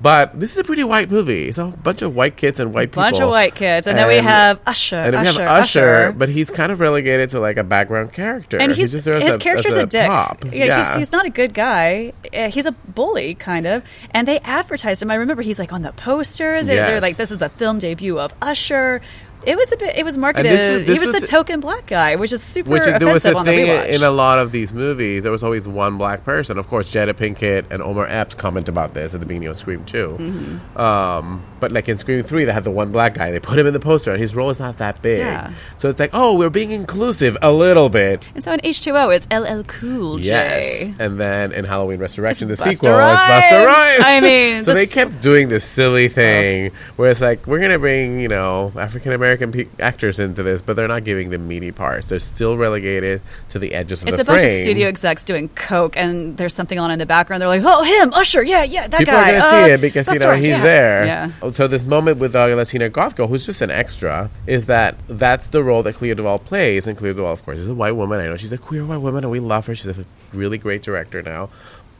But 0.00 0.38
this 0.38 0.52
is 0.52 0.58
a 0.58 0.64
pretty 0.64 0.84
white 0.84 1.10
movie. 1.10 1.48
It's 1.48 1.58
a 1.58 1.66
bunch 1.66 2.02
of 2.02 2.14
white 2.14 2.36
kids 2.36 2.58
and 2.58 2.72
white 2.72 2.90
people. 2.90 3.02
bunch 3.02 3.20
of 3.20 3.28
white 3.28 3.54
kids, 3.54 3.86
and, 3.86 3.98
then 3.98 4.08
we 4.08 4.16
have 4.16 4.58
Usher. 4.66 4.96
And 4.96 5.12
then 5.14 5.20
we 5.22 5.26
have 5.28 5.36
Usher, 5.38 5.88
Usher, 5.88 6.12
but 6.12 6.28
he's 6.28 6.50
kind 6.50 6.72
of 6.72 6.80
relegated 6.80 7.30
to 7.30 7.40
like 7.40 7.56
a 7.58 7.64
background 7.64 8.12
character. 8.12 8.58
and 8.58 8.72
He 8.72 8.80
he's 8.80 8.92
just 8.92 9.06
his 9.06 9.32
as 9.34 9.38
character's 9.38 9.74
as 9.74 9.84
a, 9.84 9.86
dick. 9.86 10.06
prop. 10.06 10.44
Yeah, 10.50 10.86
He's, 10.88 10.96
he's 10.96 11.12
not 11.12 11.26
a 11.26 11.30
good 11.30 11.52
guy. 11.52 12.12
Uh, 12.32 12.48
he's 12.48 12.66
a 12.66 12.72
bully, 12.72 13.34
kind 13.34 13.66
of. 13.66 13.82
And 14.12 14.26
they 14.26 14.38
advertised 14.40 15.02
him. 15.02 15.10
I 15.10 15.16
remember 15.16 15.42
he's 15.42 15.58
like 15.58 15.72
on 15.72 15.82
the 15.82 15.92
poster. 15.92 16.62
They're, 16.62 16.86
they're 16.86 17.00
like, 17.00 17.16
"This 17.16 17.30
is 17.30 17.38
the 17.38 17.48
film 17.50 17.78
debut 17.78 18.18
of 18.18 18.32
Usher." 18.40 19.02
It 19.46 19.56
was 19.56 19.72
a 19.72 19.76
bit. 19.76 19.96
It 19.96 20.04
was 20.04 20.18
marketed. 20.18 20.50
this 20.52 20.66
was- 20.68 20.86
this 20.86 20.96
he 21.00 21.06
was, 21.06 21.12
was- 21.14 21.20
the 21.22 21.26
token 21.26 21.60
black 21.60 21.86
guy, 21.86 22.16
which 22.16 22.32
is 22.32 22.42
super 22.42 22.70
Which 22.70 22.82
is 22.86 22.94
there 22.98 23.12
was 23.12 23.24
a 23.24 23.32
the 23.32 23.44
thing 23.44 23.94
in 23.94 24.02
a 24.02 24.10
lot 24.10 24.38
of 24.38 24.50
these 24.52 24.72
movies. 24.72 25.22
There 25.22 25.32
was 25.32 25.42
always 25.42 25.66
one 25.66 25.96
black 25.98 26.24
person. 26.24 26.58
Of 26.58 26.68
course, 26.68 26.90
Jada 26.92 27.14
Pinkett 27.14 27.64
and 27.70 27.82
Omar 27.82 28.06
Epps 28.08 28.34
comment 28.34 28.68
about 28.68 28.94
this 28.94 29.14
at 29.14 29.20
the 29.20 29.26
beginning 29.26 29.48
of 29.48 29.56
Scream 29.56 29.84
2 29.84 30.08
Mm-hmm. 30.08 30.78
Um, 30.80 31.42
but 31.60 31.72
like 31.72 31.88
in 31.88 31.96
Scream 31.96 32.22
Three, 32.22 32.44
they 32.44 32.52
had 32.52 32.64
the 32.64 32.70
one 32.70 32.90
black 32.92 33.14
guy. 33.14 33.30
They 33.30 33.40
put 33.40 33.58
him 33.58 33.66
in 33.66 33.72
the 33.74 33.80
poster, 33.80 34.10
and 34.12 34.20
his 34.20 34.34
role 34.34 34.50
is 34.50 34.58
not 34.60 34.78
that 34.78 35.00
big. 35.02 35.18
Yeah. 35.18 35.52
So 35.76 35.88
it's 35.88 36.00
like, 36.00 36.10
oh, 36.14 36.36
we're 36.36 36.48
being 36.50 36.70
inclusive 36.70 37.36
a 37.42 37.50
little 37.52 37.88
bit. 37.88 38.28
and 38.34 38.42
so 38.42 38.52
in 38.52 38.60
H 38.64 38.80
two 38.82 38.96
O, 38.96 39.10
it's 39.10 39.26
LL 39.30 39.62
Cool 39.64 40.18
J. 40.18 40.24
Yes, 40.28 40.96
and 40.98 41.20
then 41.20 41.52
in 41.52 41.64
Halloween 41.66 41.98
Resurrection, 42.00 42.50
It's 42.50 42.60
the 42.60 42.66
Busta 42.70 42.72
sequel, 42.72 42.92
Rhymes. 42.92 43.44
it's 43.44 43.52
Busta 43.52 43.66
Rhymes. 43.66 44.04
I 44.06 44.20
mean, 44.20 44.62
so 44.64 44.74
they 44.74 44.86
kept 44.86 45.20
doing 45.20 45.48
this 45.48 45.64
silly 45.64 46.08
thing 46.08 46.72
where 46.96 47.10
it's 47.10 47.20
like 47.20 47.46
we're 47.46 47.60
gonna 47.60 47.78
bring 47.78 48.20
you 48.20 48.28
know 48.28 48.72
African 48.76 49.12
American 49.12 49.29
pe- 49.36 49.68
actors 49.78 50.20
into 50.20 50.42
this, 50.42 50.62
but 50.62 50.76
they're 50.76 50.88
not 50.88 51.04
giving 51.04 51.30
them 51.30 51.48
meaty 51.48 51.72
parts. 51.72 52.08
They're 52.08 52.18
still 52.18 52.56
relegated 52.56 53.22
to 53.50 53.58
the 53.58 53.74
edges 53.74 54.02
of 54.02 54.08
It's 54.08 54.16
the 54.16 54.22
a 54.22 54.24
bunch 54.24 54.42
of 54.42 54.48
studio 54.48 54.88
execs 54.88 55.24
doing 55.24 55.48
coke, 55.50 55.96
and 55.96 56.36
there's 56.36 56.54
something 56.54 56.78
on 56.78 56.90
in 56.90 56.98
the 56.98 57.06
background. 57.06 57.40
They're 57.40 57.48
like, 57.48 57.62
"Oh, 57.64 57.82
him, 57.82 58.12
Usher, 58.14 58.42
yeah, 58.42 58.62
yeah, 58.62 58.88
that 58.88 58.98
People 58.98 59.14
guy." 59.14 59.30
are 59.30 59.40
gonna 59.40 59.44
uh, 59.44 59.64
see 59.66 59.72
it 59.72 59.80
because 59.80 60.08
you 60.12 60.18
know 60.18 60.30
Rhymes, 60.30 60.46
he's 60.46 60.56
yeah." 60.56 60.62
there. 60.62 61.06
Yeah. 61.06 61.50
So 61.52 61.66
this 61.66 61.84
moment 61.84 62.18
with 62.18 62.32
the 62.32 62.54
Latina 62.54 62.88
goth 62.88 63.16
girl, 63.16 63.26
who's 63.26 63.46
just 63.46 63.60
an 63.60 63.70
extra, 63.70 64.30
is 64.46 64.66
that 64.66 64.96
that's 65.08 65.48
the 65.48 65.62
role 65.62 65.82
that 65.82 65.94
Clea 65.94 66.14
Duvall 66.14 66.38
plays, 66.38 66.86
and 66.86 66.96
Clea 66.96 67.12
Duvall, 67.12 67.32
of 67.32 67.44
course, 67.44 67.58
is 67.58 67.68
a 67.68 67.74
white 67.74 67.92
woman. 67.92 68.20
I 68.20 68.24
know 68.24 68.36
she's 68.36 68.52
a 68.52 68.58
queer 68.58 68.84
white 68.84 68.98
woman, 68.98 69.24
and 69.24 69.30
we 69.30 69.40
love 69.40 69.66
her. 69.66 69.74
She's 69.74 69.98
a 69.98 70.04
really 70.32 70.58
great 70.58 70.82
director 70.82 71.22
now, 71.22 71.50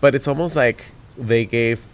but 0.00 0.14
it's 0.14 0.28
almost 0.28 0.56
like 0.56 0.84
they 1.16 1.44
gave 1.44 1.86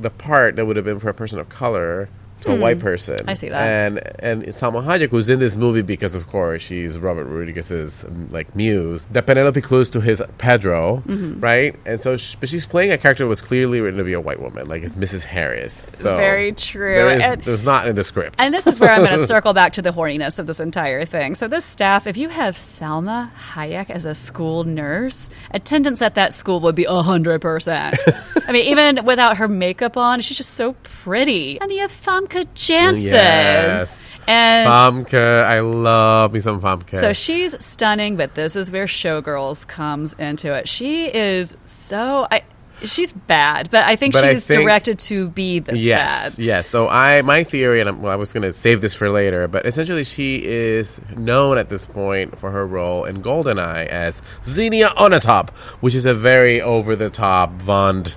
the 0.00 0.10
part 0.10 0.56
that 0.56 0.66
would 0.66 0.76
have 0.76 0.84
been 0.84 0.98
for 0.98 1.08
a 1.08 1.14
person 1.14 1.38
of 1.38 1.48
color 1.48 2.08
to 2.42 2.52
a 2.52 2.56
white 2.58 2.78
person. 2.78 3.16
Hmm. 3.22 3.30
I 3.30 3.34
see 3.34 3.48
that. 3.48 3.62
And 3.62 3.98
and 4.20 4.42
Salma 4.44 4.84
Hayek, 4.84 5.08
who's 5.10 5.30
in 5.30 5.38
this 5.38 5.56
movie 5.56 5.82
because, 5.82 6.14
of 6.14 6.28
course, 6.28 6.62
she's 6.62 6.98
Robert 6.98 7.24
Rodriguez's 7.24 8.04
um, 8.04 8.28
like 8.30 8.54
muse. 8.54 9.06
That 9.12 9.26
Penelope 9.26 9.60
Cruz 9.62 9.90
to 9.90 10.00
his 10.00 10.22
Pedro, 10.38 11.02
Mm-hmm. 11.06 11.40
right? 11.40 11.74
And 11.86 12.00
so, 12.00 12.16
sh 12.16 12.36
but 12.36 12.48
she's 12.48 12.66
playing 12.66 12.90
a 12.92 12.98
character 12.98 13.24
that 13.24 13.28
was 13.28 13.40
clearly 13.42 13.80
written 13.80 13.98
to 13.98 14.04
be 14.04 14.12
a 14.12 14.20
white 14.20 14.40
woman, 14.40 14.68
like 14.68 14.82
it's 14.82 14.94
Mrs. 14.94 15.24
Harris. 15.24 15.72
So 15.94 16.16
Very 16.16 16.52
true. 16.52 16.94
There 16.94 17.10
is, 17.10 17.22
And- 17.22 17.44
there's 17.44 17.64
not 17.64 17.86
in 17.88 17.94
the 17.94 18.04
script. 18.04 18.40
And 18.40 18.52
this 18.52 18.66
is 18.66 18.78
where 18.80 18.90
I'm 18.90 19.04
going 19.04 19.16
to 19.18 19.26
circle 19.26 19.52
back 19.52 19.74
to 19.74 19.82
the 19.82 19.90
horniness 19.92 20.38
of 20.38 20.46
this 20.46 20.60
entire 20.60 21.04
thing. 21.04 21.34
So, 21.34 21.48
this 21.48 21.64
staff, 21.64 22.06
if 22.06 22.16
you 22.16 22.28
have 22.28 22.56
Salma 22.56 23.30
Hayek 23.54 23.90
as 23.90 24.04
a 24.04 24.14
school 24.14 24.64
nurse, 24.64 25.30
attendance 25.50 26.02
at 26.02 26.14
that 26.16 26.32
school 26.34 26.60
would 26.60 26.74
be 26.74 26.84
100%. 26.84 28.42
I 28.48 28.52
mean, 28.52 28.66
even 28.66 29.04
without 29.04 29.36
her 29.38 29.48
makeup 29.48 29.96
on, 29.96 30.20
she's 30.20 30.36
just 30.36 30.54
so 30.54 30.74
pretty. 30.82 31.60
And 31.60 31.70
you 31.70 31.80
have 31.80 31.92
Famke 32.32 32.54
Janssen. 32.54 33.04
Yes. 33.04 34.10
And 34.26 34.68
Famke, 35.06 35.44
I 35.44 35.58
love 35.60 36.32
me 36.32 36.38
some 36.40 36.60
Famke. 36.60 36.96
so 36.96 37.12
she's 37.12 37.56
stunning, 37.64 38.16
but 38.16 38.34
this 38.34 38.54
is 38.56 38.70
where 38.70 38.86
Showgirls 38.86 39.66
comes 39.66 40.14
into 40.14 40.52
it. 40.54 40.68
She 40.68 41.06
is 41.12 41.56
so. 41.66 42.26
I, 42.30 42.42
She's 42.84 43.12
bad, 43.12 43.70
but 43.70 43.84
I 43.84 43.94
think 43.94 44.12
But 44.12 44.24
I 44.24 44.32
she's 44.34 44.44
think- 44.44 44.62
directed 44.62 44.98
to 45.00 45.28
be 45.28 45.60
this 45.60 45.78
Yes, 45.78 46.34
bad. 46.36 46.44
yes. 46.44 46.68
So 46.68 46.88
I, 46.88 47.22
my 47.22 47.44
theory, 47.44 47.78
and 47.78 47.88
I'm, 47.88 48.02
well, 48.02 48.12
I 48.12 48.16
was 48.16 48.32
going 48.32 48.42
to 48.42 48.52
save 48.52 48.80
this 48.80 48.92
for 48.92 49.08
later, 49.08 49.46
but 49.46 49.66
essentially 49.66 50.02
she 50.02 50.44
is 50.44 51.00
known 51.16 51.58
at 51.58 51.68
this 51.68 51.86
point 51.86 52.40
for 52.40 52.50
her 52.50 52.66
role 52.66 53.04
in 53.04 53.22
Goldeneye 53.22 53.86
as 53.86 54.20
Xenia 54.44 54.88
Onatop, 54.96 55.50
which 55.80 55.94
is 55.94 56.06
a 56.06 56.12
very 56.14 56.60
over 56.60 56.96
the 56.96 57.08
top 57.08 57.52
Bond 57.64 58.16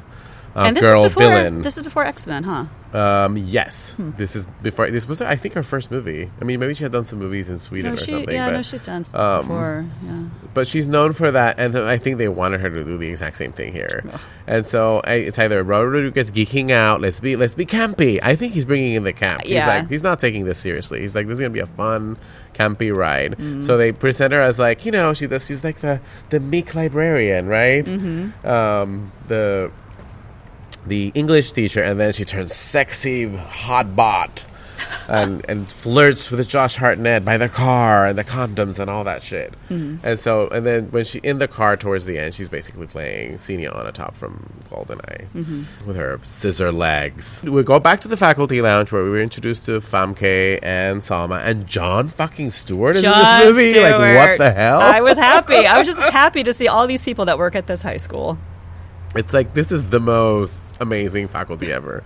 uh, 0.55 0.71
girl 0.71 1.03
is 1.05 1.13
before, 1.13 1.29
villain. 1.29 1.61
This 1.61 1.77
is 1.77 1.83
before 1.83 2.03
X 2.03 2.25
Men, 2.25 2.43
huh? 2.45 2.65
Um, 2.95 3.35
yes, 3.37 3.95
this 3.99 4.35
is 4.35 4.45
before. 4.61 4.89
This 4.89 5.07
was, 5.07 5.21
I 5.21 5.35
think, 5.35 5.53
her 5.55 5.63
first 5.63 5.91
movie. 5.91 6.31
I 6.39 6.45
mean, 6.45 6.59
maybe 6.59 6.73
she 6.73 6.83
had 6.83 6.93
done 6.93 7.03
some 7.03 7.19
movies 7.19 7.49
in 7.49 7.59
Sweden 7.59 7.91
No, 7.91 7.93
or 7.95 7.97
she, 7.97 8.11
something. 8.11 8.33
yeah, 8.33 8.47
but, 8.47 8.53
no, 8.53 8.61
she's 8.61 8.81
done 8.81 9.03
some 9.03 9.19
um, 9.19 9.41
before. 9.41 9.85
Yeah. 10.05 10.19
but 10.53 10.67
she's 10.67 10.87
known 10.87 11.11
for 11.11 11.29
that, 11.29 11.59
and 11.59 11.77
I 11.77 11.97
think 11.97 12.17
they 12.19 12.29
wanted 12.29 12.61
her 12.61 12.69
to 12.69 12.83
do 12.85 12.97
the 12.97 13.09
exact 13.09 13.35
same 13.35 13.51
thing 13.51 13.73
here. 13.73 14.03
And 14.47 14.65
so 14.65 15.01
I, 15.03 15.15
it's 15.15 15.37
either 15.37 15.61
Rodriguez 15.63 16.31
geeking 16.31 16.71
out, 16.71 17.01
let's 17.01 17.19
be 17.19 17.35
let's 17.35 17.55
be 17.55 17.65
campy. 17.65 18.19
I 18.23 18.35
think 18.35 18.53
he's 18.53 18.65
bringing 18.65 18.93
in 18.93 19.03
the 19.03 19.13
camp. 19.13 19.41
Yeah. 19.45 19.59
He's 19.59 19.67
like 19.67 19.89
he's 19.89 20.03
not 20.03 20.19
taking 20.19 20.45
this 20.45 20.59
seriously. 20.59 21.01
He's 21.01 21.15
like 21.15 21.27
this 21.27 21.33
is 21.35 21.39
gonna 21.41 21.49
be 21.49 21.59
a 21.59 21.65
fun 21.65 22.17
campy 22.53 22.95
ride. 22.95 23.33
Mm-hmm. 23.33 23.61
So 23.61 23.75
they 23.77 23.91
present 23.91 24.31
her 24.33 24.41
as 24.41 24.57
like 24.59 24.85
you 24.85 24.91
know 24.91 25.13
she 25.13 25.27
does 25.27 25.45
she's 25.45 25.63
like 25.63 25.79
the 25.79 25.99
the 26.29 26.39
meek 26.39 26.75
librarian, 26.75 27.47
right? 27.47 27.83
Mm-hmm. 27.83 28.47
Um, 28.47 29.11
the 29.27 29.71
the 30.85 31.11
English 31.15 31.51
teacher, 31.51 31.81
and 31.81 31.99
then 31.99 32.13
she 32.13 32.25
turns 32.25 32.53
sexy 32.53 33.27
hot 33.35 33.95
bot. 33.95 34.45
and 35.07 35.43
and 35.47 35.71
flirts 35.71 36.29
with 36.29 36.45
Josh 36.47 36.75
Hartnett 36.75 37.23
by 37.23 37.37
the 37.37 37.47
car 37.47 38.05
and 38.07 38.17
the 38.19 38.23
condoms 38.25 38.77
and 38.77 38.89
all 38.89 39.03
that 39.05 39.23
shit. 39.23 39.53
Mm-hmm. 39.69 40.05
And 40.05 40.19
so 40.19 40.47
and 40.49 40.65
then 40.65 40.91
when 40.91 41.05
she 41.05 41.19
in 41.19 41.39
the 41.39 41.47
car 41.47 41.77
towards 41.77 42.05
the 42.05 42.17
end, 42.19 42.33
she's 42.33 42.49
basically 42.49 42.85
playing 42.85 43.37
Xenia 43.37 43.71
Onatop 43.71 44.13
from 44.15 44.51
GoldenEye 44.69 45.27
Mm-hmm. 45.33 45.87
with 45.87 45.95
her 45.95 46.19
scissor 46.23 46.71
legs. 46.73 47.41
We 47.43 47.63
go 47.63 47.79
back 47.79 48.01
to 48.01 48.07
the 48.09 48.17
faculty 48.17 48.61
lounge 48.61 48.91
where 48.91 49.03
we 49.03 49.09
were 49.11 49.21
introduced 49.21 49.65
to 49.67 49.79
Famke 49.79 50.59
and 50.61 51.01
Salma 51.01 51.41
and 51.45 51.65
Jon 51.67 52.07
fucking 52.09 52.49
Stewart 52.49 52.95
Jon 52.97 53.41
in 53.41 53.47
this 53.47 53.57
movie. 53.73 53.79
Like 53.79 53.97
what 54.15 54.37
the 54.39 54.51
hell? 54.51 54.81
I 54.81 55.01
was 55.01 55.17
happy. 55.17 55.55
I 55.55 55.79
was 55.79 55.87
just 55.87 56.01
happy 56.11 56.43
to 56.43 56.51
see 56.53 56.67
all 56.67 56.85
these 56.85 57.01
people 57.01 57.25
that 57.25 57.37
work 57.37 57.55
at 57.55 57.65
this 57.67 57.81
high 57.81 57.97
school. 57.97 58.37
It's 59.15 59.33
like 59.33 59.53
this 59.53 59.71
is 59.71 59.87
the 59.89 60.01
most 60.01 60.59
amazing 60.79 61.27
faculty 61.27 61.71
ever. 61.71 62.03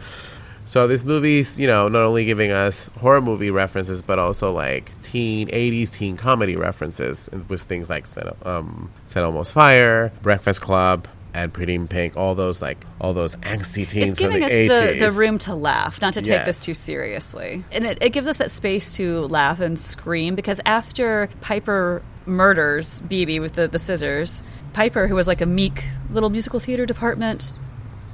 So 0.66 0.88
this 0.88 1.04
movie's, 1.04 1.60
you 1.60 1.66
know, 1.66 1.88
not 1.88 2.04
only 2.04 2.26
giving 2.26 2.52
us 2.52 2.90
horror 2.90 3.22
movie 3.22 3.50
references, 3.50 4.04
but 4.04 4.20
also 4.20 4.52
like 4.52 4.92
teen 5.02 5.48
'80s 5.48 5.92
teen 5.92 6.16
comedy 6.16 6.56
references 6.56 7.28
with 7.48 7.64
things 7.64 7.90
like 7.90 8.06
Set, 8.06 8.28
um, 8.46 8.92
St. 9.06 9.24
Elmo's 9.24 9.52
Fire, 9.52 10.12
Breakfast 10.22 10.62
Club, 10.62 11.08
and 11.34 11.52
Pretty 11.52 11.74
in 11.74 11.88
Pink. 11.88 12.18
All 12.18 12.36
those 12.36 12.62
like 12.62 12.78
all 13.02 13.16
those 13.16 13.36
angsty 13.38 13.88
teens 13.88 14.10
It's 14.10 14.20
from 14.20 14.28
giving 14.30 14.42
the 14.42 14.46
us 14.46 14.52
'80s. 14.52 15.00
the, 15.00 15.06
the 15.08 15.12
room 15.12 15.40
to 15.40 15.56
laugh, 15.56 16.00
not 16.04 16.14
to 16.14 16.22
take 16.22 16.46
this 16.46 16.60
too 16.60 16.76
seriously. 16.76 17.64
And 17.72 17.88
it, 17.88 17.98
it 18.02 18.10
gives 18.12 18.28
us 18.28 18.38
that 18.38 18.52
space 18.52 18.96
to 18.98 19.22
laugh 19.22 19.60
and 19.60 19.80
scream 19.80 20.36
because 20.36 20.62
after 20.68 21.30
Piper 21.42 22.04
murders 22.28 23.00
Bebe 23.00 23.40
with 23.40 23.54
the, 23.54 23.68
the 23.68 23.80
scissors, 23.80 24.44
Piper, 24.74 25.08
who 25.08 25.16
was 25.16 25.28
like 25.28 25.42
a 25.42 25.48
meek 25.48 25.84
little 26.12 26.30
musical 26.30 26.60
theater 26.60 26.86
department 26.86 27.58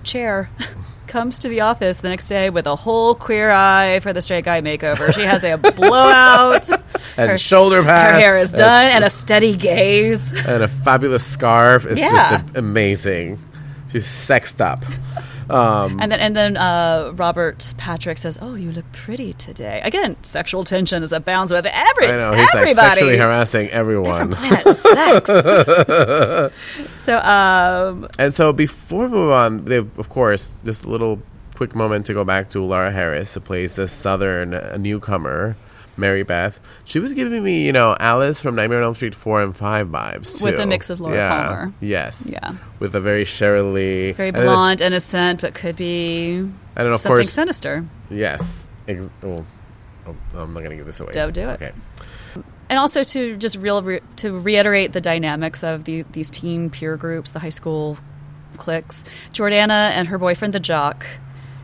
chair, 0.05 0.49
comes 1.07 1.39
to 1.39 1.49
the 1.49 1.61
office 1.61 1.99
the 2.01 2.09
next 2.09 2.27
day 2.27 2.49
with 2.49 2.67
a 2.67 2.75
whole 2.75 3.15
queer 3.15 3.51
eye 3.51 3.99
for 4.01 4.11
the 4.13 4.21
straight 4.21 4.45
guy 4.45 4.61
makeover. 4.61 5.13
She 5.13 5.21
has 5.21 5.43
a 5.43 5.57
blowout. 5.57 6.69
and 7.17 7.31
her- 7.31 7.37
shoulder 7.37 7.83
Her 7.83 7.89
hair 8.13 8.37
is 8.37 8.51
done 8.51 8.85
and 8.91 9.03
a 9.03 9.09
steady 9.09 9.55
gaze. 9.55 10.31
and 10.47 10.63
a 10.63 10.67
fabulous 10.67 11.25
scarf. 11.25 11.85
It's 11.85 11.99
Yeah. 11.99 12.11
just 12.39 12.55
a- 12.55 12.59
amazing. 12.59 13.39
She's 13.91 14.05
sexed 14.05 14.61
up. 14.61 14.83
Um, 15.49 15.99
And 16.01 16.11
then 16.11 16.19
and 16.19 16.35
then 16.35 16.57
uh, 16.57 17.11
Robert 17.15 17.73
Patrick 17.77 18.17
says, 18.17 18.37
"Oh, 18.41 18.55
you 18.55 18.71
look 18.71 18.85
pretty 18.91 19.33
today." 19.33 19.81
Again, 19.83 20.15
sexual 20.23 20.63
tension 20.63 21.03
is 21.03 21.11
abounds 21.13 21.51
with 21.51 21.65
every 21.65 22.07
I 22.07 22.11
know 22.17 22.31
he's 22.33 22.47
like 22.53 22.63
everybody. 22.63 22.89
sexually 22.89 23.17
harassing 23.17 23.69
everyone. 23.69 24.31
Planet 24.31 24.75
Sex. 24.77 25.29
so, 26.97 27.19
um, 27.19 28.07
And 28.19 28.33
so 28.33 28.53
before 28.53 29.03
we 29.03 29.09
move 29.09 29.31
on, 29.31 29.65
they, 29.65 29.77
of 29.77 30.09
course, 30.09 30.59
just 30.65 30.85
a 30.85 30.89
little 30.89 31.21
quick 31.55 31.75
moment 31.75 32.05
to 32.07 32.13
go 32.13 32.23
back 32.23 32.49
to 32.49 32.61
Laura 32.63 32.91
Harris, 32.91 33.33
who 33.33 33.39
plays 33.39 33.75
the 33.75 33.87
southern 33.87 34.81
newcomer, 34.81 35.55
Mary 35.97 36.23
Beth. 36.23 36.59
She 36.85 36.99
was 36.99 37.13
giving 37.13 37.43
me, 37.43 37.65
you 37.65 37.71
know, 37.71 37.95
Alice 37.99 38.41
from 38.41 38.55
Nightmare 38.55 38.79
on 38.79 38.85
Elm 38.85 38.95
Street 38.95 39.15
4 39.15 39.43
and 39.43 39.55
5 39.55 39.87
vibes. 39.87 40.41
With 40.41 40.59
a 40.59 40.65
mix 40.65 40.89
of 40.89 40.99
Laura 40.99 41.15
yeah. 41.15 41.45
Palmer. 41.47 41.73
Yes. 41.79 42.27
Yeah. 42.29 42.55
With 42.79 42.95
a 42.95 42.99
very 42.99 43.23
Sheryl 43.25 43.73
Lee. 43.73 44.11
very 44.11 44.31
then- 44.31 44.43
blonde, 44.43 44.81
innocent, 44.81 45.41
but 45.41 45.53
could 45.53 45.75
be 45.75 46.37
And 46.75 46.87
of 46.87 46.99
something 47.01 47.17
course, 47.17 47.31
sinister. 47.31 47.85
yes. 48.09 48.67
Ex- 48.87 49.09
oh, 49.23 49.45
oh, 50.07 50.15
I'm 50.35 50.53
not 50.53 50.59
going 50.59 50.71
to 50.71 50.75
give 50.77 50.85
this 50.85 50.99
away. 50.99 51.11
Don't 51.11 51.33
do 51.33 51.49
it. 51.49 51.61
Okay. 51.61 51.71
And 52.69 52.79
also 52.79 53.03
to 53.03 53.37
just 53.37 53.57
real 53.57 53.81
re- 53.83 54.01
to 54.17 54.37
reiterate 54.39 54.91
the 54.91 55.01
dynamics 55.01 55.63
of 55.63 55.83
the, 55.85 56.03
these 56.11 56.29
teen 56.29 56.69
peer 56.69 56.97
groups, 56.97 57.31
the 57.31 57.39
high 57.39 57.49
school 57.49 57.97
cliques. 58.57 59.03
Jordana 59.33 59.91
and 59.91 60.07
her 60.07 60.17
boyfriend, 60.17 60.53
the 60.53 60.59
jock, 60.59 61.05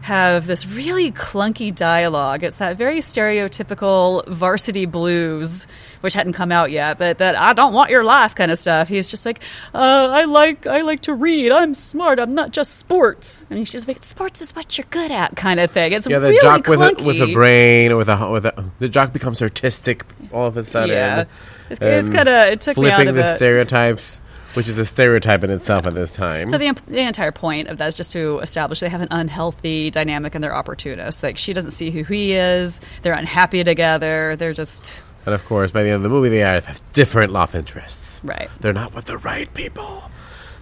have 0.02 0.48
this 0.48 0.66
really 0.66 1.12
clunky 1.12 1.74
dialogue. 1.74 2.44
It's 2.44 2.58
that 2.58 2.76
very 2.78 3.00
stereotypical 3.00 4.28
varsity 4.28 4.86
blues, 4.86 5.68
which 6.02 6.14
hadn't 6.14 6.34
come 6.34 6.52
out 6.52 6.72
yet, 6.72 6.98
but 6.98 7.20
that 7.20 7.36
I 7.36 7.54
don't 7.54 7.74
want 7.74 7.90
your 7.92 8.04
life 8.04 8.34
kind 8.36 8.52
of 8.52 8.58
stuff. 8.58 8.88
He's 8.88 9.10
just 9.10 9.26
like, 9.26 9.42
uh, 9.74 9.78
I 9.78 10.26
like 10.26 10.66
I 10.68 10.82
like 10.82 11.02
to 11.02 11.14
read. 11.14 11.52
I'm 11.52 11.74
smart. 11.74 12.20
I'm 12.20 12.34
not 12.34 12.52
just 12.52 12.76
sports. 12.78 13.46
And 13.50 13.60
he's 13.60 13.72
just 13.72 13.88
like, 13.88 14.04
sports 14.04 14.42
is 14.42 14.56
what 14.56 14.78
you're 14.78 14.88
good 14.90 15.12
at, 15.12 15.36
kind 15.36 15.60
of 15.60 15.72
thing. 15.72 15.94
It's 15.94 16.08
Yeah, 16.08 16.20
the 16.20 16.28
really 16.30 16.40
jock 16.42 16.68
with 16.68 16.82
a, 16.82 16.92
clunky. 16.92 17.06
with 17.06 17.22
a 17.22 17.34
brain, 17.34 17.98
with 17.98 18.10
a, 18.10 18.30
with 18.30 18.46
a, 18.46 18.72
the 18.80 18.90
jock 18.90 19.14
becomes 19.14 19.42
artistic 19.42 20.06
all 20.32 20.48
of 20.48 20.58
a 20.58 20.64
sudden. 20.64 20.96
Yeah. 20.96 21.26
It's, 21.70 21.80
it's 21.82 22.10
kind 22.10 22.28
of 22.28 22.48
it 22.48 22.62
took 22.62 22.78
me 22.78 22.90
out 22.90 22.96
flipping 22.96 23.10
of 23.10 23.16
the 23.16 23.32
it. 23.34 23.36
stereotypes, 23.38 24.21
which 24.54 24.68
is 24.68 24.78
a 24.78 24.86
stereotype 24.86 25.44
in 25.44 25.50
itself 25.50 25.86
at 25.86 25.94
this 25.94 26.14
time. 26.14 26.48
So 26.48 26.58
the, 26.58 26.76
the 26.88 27.00
entire 27.00 27.32
point 27.32 27.68
of 27.68 27.78
that 27.78 27.88
is 27.88 27.96
just 27.96 28.12
to 28.14 28.40
establish 28.40 28.80
they 28.80 28.90
have 28.90 29.02
an 29.02 29.08
unhealthy 29.12 29.90
dynamic 29.92 30.36
and 30.36 30.44
they're 30.44 30.56
opportunists. 30.56 31.24
Like 31.24 31.38
she 31.38 31.54
doesn't 31.54 31.72
see 31.72 31.92
who 31.92 32.04
he 32.04 32.34
is. 32.34 32.82
They're 33.02 33.14
unhappy 33.14 33.64
together. 33.64 34.36
They're 34.36 34.54
just 34.54 35.04
and 35.26 35.36
of 35.36 35.46
course, 35.46 35.72
by 35.72 35.84
the 35.84 35.90
end 35.90 35.98
of 35.98 36.04
the 36.04 36.10
movie, 36.10 36.30
they 36.30 36.40
have 36.40 36.82
different 36.94 37.32
love 37.32 37.54
interests. 37.54 38.20
right. 38.24 38.50
They're 38.60 38.74
not 38.74 38.96
with 38.96 39.06
the 39.06 39.18
right 39.20 39.54
people. 39.54 40.04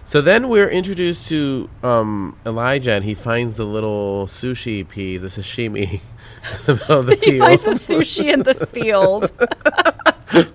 So 0.04 0.20
then 0.20 0.48
we're 0.48 0.68
introduced 0.68 1.28
to 1.28 1.70
um, 1.82 2.36
Elijah, 2.44 2.92
and 2.92 3.04
he 3.04 3.14
finds 3.14 3.56
the 3.56 3.64
little 3.64 4.26
sushi 4.26 4.86
piece, 4.86 5.20
the 5.22 5.28
sashimi, 5.28 6.00
in 6.68 6.76
the 6.88 7.02
the 7.02 7.16
He 7.22 7.38
finds 7.38 7.62
the 7.62 7.70
sushi 7.70 8.30
in 8.32 8.42
the 8.42 8.66
field. 8.72 9.30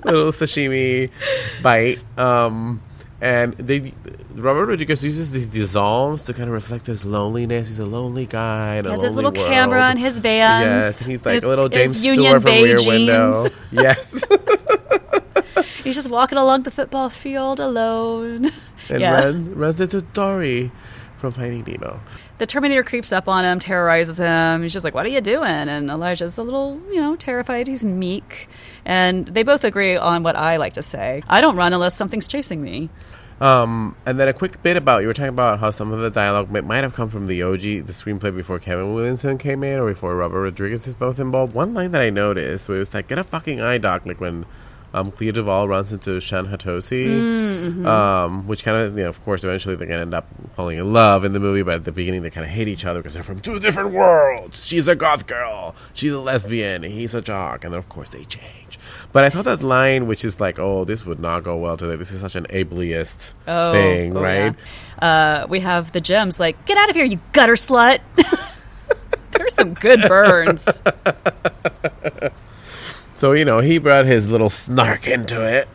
little 0.03 0.31
sashimi 0.31 1.09
bite. 1.63 1.99
Um, 2.19 2.81
and 3.25 3.53
they 3.57 3.91
Robert 4.35 4.67
Rodriguez 4.67 5.03
uses 5.03 5.31
these 5.31 5.47
dissolves 5.47 6.23
to 6.25 6.33
kind 6.33 6.47
of 6.47 6.53
reflect 6.53 6.85
his 6.85 7.03
loneliness. 7.05 7.69
He's 7.69 7.79
a 7.79 7.85
lonely 7.85 8.27
guy. 8.27 8.75
In 8.75 8.85
has 8.85 9.01
his 9.01 9.15
little 9.15 9.31
world. 9.31 9.47
camera 9.47 9.85
and 9.85 9.97
his 9.97 10.19
vans. 10.19 10.65
Yes, 10.65 11.01
and 11.01 11.09
he's 11.09 11.25
like 11.25 11.33
his, 11.33 11.43
a 11.43 11.47
little 11.49 11.67
James 11.67 11.97
Stewart 11.97 12.43
from 12.43 12.51
Rear 12.51 12.77
jeans. 12.77 12.87
Window. 12.87 13.47
Yes, 13.71 14.23
He's 15.83 15.95
just 15.95 16.09
walking 16.09 16.37
along 16.37 16.63
the 16.63 16.71
football 16.71 17.09
field 17.09 17.59
alone. 17.59 18.51
and 18.89 19.01
yeah. 19.01 19.13
runs 19.13 19.49
runs 19.49 19.81
into 19.81 20.01
Dory 20.01 20.71
from 21.17 21.31
Finding 21.31 21.63
Nemo. 21.63 21.99
The 22.37 22.45
Terminator 22.45 22.83
creeps 22.83 23.11
up 23.11 23.27
on 23.27 23.45
him, 23.45 23.59
terrorizes 23.59 24.17
him. 24.17 24.63
He's 24.63 24.73
just 24.73 24.83
like, 24.83 24.93
"What 24.93 25.05
are 25.05 25.09
you 25.09 25.21
doing?" 25.21 25.49
And 25.49 25.89
Elijah's 25.89 26.37
a 26.37 26.43
little, 26.43 26.81
you 26.91 27.01
know, 27.01 27.15
terrified. 27.15 27.67
He's 27.67 27.85
meek, 27.85 28.47
and 28.83 29.27
they 29.27 29.43
both 29.43 29.63
agree 29.63 29.95
on 29.95 30.23
what 30.23 30.35
I 30.35 30.57
like 30.57 30.73
to 30.73 30.81
say: 30.81 31.23
"I 31.29 31.41
don't 31.41 31.55
run 31.55 31.73
unless 31.73 31.95
something's 31.95 32.27
chasing 32.27 32.61
me." 32.61 32.89
Um, 33.41 33.97
and 34.05 34.17
then 34.17 34.29
a 34.29 34.33
quick 34.33 34.63
bit 34.63 34.77
about 34.77 35.01
you 35.01 35.07
were 35.07 35.13
talking 35.13 35.27
about 35.27 35.59
how 35.59 35.69
some 35.69 35.91
of 35.91 35.99
the 35.99 36.09
dialogue 36.09 36.49
might, 36.49 36.63
might 36.63 36.83
have 36.85 36.93
come 36.93 37.09
from 37.09 37.27
the 37.27 37.43
OG, 37.43 37.59
the 37.59 37.91
screenplay 37.91 38.33
before 38.33 38.59
Kevin 38.59 38.93
Williamson 38.93 39.37
came 39.37 39.61
in 39.61 39.77
or 39.77 39.89
before 39.89 40.15
Robert 40.15 40.41
Rodriguez 40.41 40.87
is 40.87 40.95
both 40.95 41.19
involved. 41.19 41.53
One 41.53 41.73
line 41.73 41.91
that 41.91 42.01
I 42.01 42.09
noticed 42.09 42.69
was 42.69 42.93
like, 42.93 43.07
"Get 43.07 43.19
a 43.19 43.23
fucking 43.23 43.59
eye 43.59 43.77
doc," 43.77 44.05
like 44.05 44.21
when 44.21 44.45
um, 44.95 45.11
Clea 45.11 45.31
Duvall 45.31 45.67
runs 45.67 45.91
into 45.91 46.19
Shawn 46.19 46.47
Hatosy, 46.47 47.85
um, 47.85 48.47
which 48.47 48.63
kind 48.63 48.77
of, 48.77 48.97
you 48.97 49.03
know, 49.03 49.09
of 49.09 49.23
course, 49.25 49.43
eventually 49.43 49.75
they're 49.75 49.87
gonna 49.87 50.01
end 50.01 50.13
up 50.13 50.25
falling 50.55 50.77
in 50.77 50.93
love 50.93 51.25
in 51.25 51.33
the 51.33 51.39
movie, 51.39 51.61
but 51.63 51.75
at 51.75 51.83
the 51.83 51.91
beginning 51.91 52.21
they 52.21 52.29
kind 52.29 52.45
of 52.45 52.51
hate 52.51 52.67
each 52.67 52.85
other 52.85 52.99
because 53.01 53.13
they're 53.13 53.23
from 53.23 53.39
two 53.39 53.59
different 53.59 53.91
worlds. 53.91 54.65
She's 54.65 54.87
a 54.87 54.95
goth 54.95 55.27
girl, 55.27 55.75
she's 55.93 56.13
a 56.13 56.19
lesbian, 56.19 56.83
he's 56.83 57.13
a 57.13 57.21
jock, 57.21 57.63
and 57.63 57.73
then 57.73 57.79
of 57.79 57.89
course 57.89 58.09
they 58.09 58.23
change. 58.23 58.79
But 59.11 59.23
I 59.25 59.29
thought 59.29 59.45
that 59.45 59.61
line, 59.61 60.07
which 60.07 60.23
is 60.25 60.39
like, 60.39 60.59
"Oh, 60.59 60.85
this 60.85 61.05
would 61.05 61.19
not 61.19 61.43
go 61.43 61.57
well 61.57 61.77
today. 61.77 61.95
This 61.95 62.11
is 62.11 62.21
such 62.21 62.35
an 62.35 62.45
ableist 62.49 63.33
Oh, 63.47 63.71
thing, 63.71 64.15
oh, 64.15 64.21
right?" 64.21 64.53
yeah. 65.01 65.41
Uh, 65.43 65.47
we 65.49 65.59
have 65.61 65.91
the 65.91 66.01
gems 66.01 66.39
like, 66.39 66.65
get 66.65 66.77
out 66.77 66.89
of 66.89 66.95
here, 66.95 67.05
you 67.05 67.19
gutter 67.33 67.53
slut. 67.53 67.99
There's 69.31 69.53
some 69.55 69.73
good 69.73 70.01
burns. 70.07 70.65
So 73.15 73.31
you 73.31 73.45
know 73.45 73.59
he 73.59 73.77
brought 73.77 74.05
his 74.05 74.27
little 74.27 74.49
snark 74.49 75.07
into 75.07 75.43
it. 75.43 75.67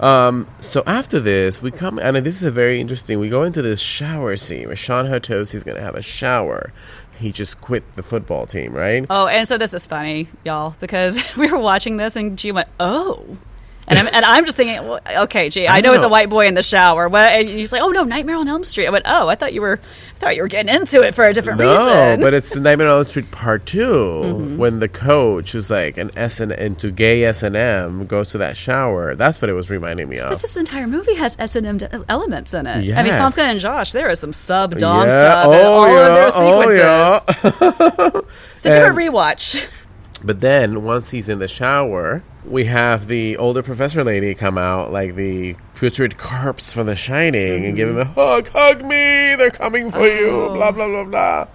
Um, 0.00 0.48
so 0.60 0.82
after 0.86 1.20
this, 1.20 1.62
we 1.62 1.70
come 1.70 1.98
and 1.98 2.16
this 2.16 2.36
is 2.36 2.44
a 2.44 2.50
very 2.50 2.80
interesting. 2.80 3.18
We 3.18 3.28
go 3.28 3.42
into 3.42 3.62
this 3.62 3.80
shower 3.80 4.36
scene 4.36 4.66
where 4.66 4.76
Shawn 4.76 5.06
Hatosy 5.06 5.54
is 5.54 5.64
going 5.64 5.76
to 5.76 5.82
have 5.82 5.94
a 5.94 6.02
shower. 6.02 6.72
He 7.16 7.30
just 7.30 7.60
quit 7.60 7.84
the 7.94 8.02
football 8.02 8.46
team, 8.46 8.74
right? 8.74 9.06
Oh, 9.08 9.26
and 9.28 9.46
so 9.46 9.56
this 9.56 9.72
is 9.72 9.86
funny, 9.86 10.28
y'all, 10.44 10.74
because 10.80 11.22
we 11.36 11.50
were 11.50 11.58
watching 11.58 11.96
this 11.96 12.16
and 12.16 12.36
G 12.36 12.52
went, 12.52 12.68
oh. 12.80 13.38
And 13.86 13.98
I'm, 13.98 14.06
and 14.12 14.24
I'm 14.24 14.44
just 14.46 14.56
thinking, 14.56 14.76
well, 14.88 15.00
okay, 15.24 15.50
gee, 15.50 15.66
I, 15.66 15.76
I 15.76 15.80
know 15.82 15.92
he's 15.92 16.02
a 16.02 16.08
white 16.08 16.30
boy 16.30 16.46
in 16.46 16.54
the 16.54 16.62
shower. 16.62 17.06
What? 17.08 17.32
And 17.32 17.48
he's 17.48 17.70
like, 17.70 17.82
oh 17.82 17.88
no, 17.90 18.04
Nightmare 18.04 18.36
on 18.36 18.48
Elm 18.48 18.64
Street. 18.64 18.86
I 18.86 18.90
went, 18.90 19.04
oh, 19.06 19.28
I 19.28 19.34
thought 19.34 19.52
you 19.52 19.60
were, 19.60 19.78
I 20.16 20.18
thought 20.20 20.36
you 20.36 20.42
were 20.42 20.48
getting 20.48 20.74
into 20.74 21.02
it 21.02 21.14
for 21.14 21.22
a 21.24 21.34
different 21.34 21.58
No, 21.58 21.68
reason. 21.70 22.20
No, 22.20 22.24
but 22.24 22.32
it's 22.34 22.48
the 22.50 22.60
Nightmare 22.60 22.88
on 22.88 22.98
Elm 23.00 23.06
Street 23.06 23.30
Part 23.30 23.66
2 23.66 23.84
Mm-hmm. 23.84 24.56
when 24.56 24.78
the 24.80 24.88
coach 24.88 25.52
who's 25.52 25.68
like 25.70 25.98
an 25.98 26.10
S 26.16 26.40
and 26.40 26.50
into 26.52 26.90
gay 26.90 27.24
S 27.24 27.42
and 27.42 27.54
M 27.56 28.06
goes 28.06 28.30
to 28.30 28.38
that 28.38 28.56
shower. 28.56 29.14
That's 29.14 29.42
what 29.42 29.50
it 29.50 29.52
was 29.54 29.68
reminding 29.70 30.08
me 30.08 30.18
of. 30.18 30.30
But 30.30 30.40
this 30.40 30.56
entire 30.56 30.86
movie 30.86 31.14
has 31.16 31.36
S 31.38 31.54
and 31.54 31.66
M 31.82 32.04
elements 32.08 32.54
in 32.54 32.66
it. 32.66 32.70
I 32.70 32.76
mean, 32.76 32.86
Yes. 32.86 33.34
Famke 33.36 33.38
and 33.42 33.60
Josh, 33.60 33.92
there 33.92 34.08
is 34.08 34.18
some 34.18 34.32
sub 34.32 34.78
dom 34.78 35.08
Yeah, 35.08 35.20
stuff 35.20 35.46
in 35.46 35.52
oh, 35.52 35.72
all 35.74 35.88
yeah, 35.88 36.08
of 36.08 36.14
their 36.14 36.30
oh, 36.34 37.20
sequences. 37.20 38.14
yeah. 38.14 38.20
So 38.56 38.70
do 38.70 38.78
a 38.78 38.86
And- 38.88 38.96
rewatch. 38.96 39.66
But 40.24 40.40
then 40.40 40.84
once 40.84 41.10
he's 41.10 41.28
in 41.28 41.38
the 41.38 41.48
shower, 41.48 42.22
we 42.46 42.64
have 42.64 43.08
the 43.08 43.36
older 43.36 43.62
professor 43.62 44.02
lady 44.02 44.34
come 44.34 44.56
out, 44.56 44.90
like 44.90 45.16
the 45.16 45.56
putrid 45.74 46.16
corpse 46.16 46.72
from 46.72 46.86
The 46.86 46.96
Shining, 46.96 47.66
and 47.66 47.76
give 47.76 47.90
him 47.90 47.98
a 47.98 48.04
mm-hmm. 48.04 48.14
hug. 48.14 48.48
Hug 48.48 48.82
me! 48.82 49.36
They're 49.36 49.50
coming 49.50 49.90
for 49.90 50.06
you! 50.06 50.30
Oh. 50.30 50.54
Blah 50.54 50.70
blah 50.70 50.88
blah 50.88 51.04
blah. 51.04 51.46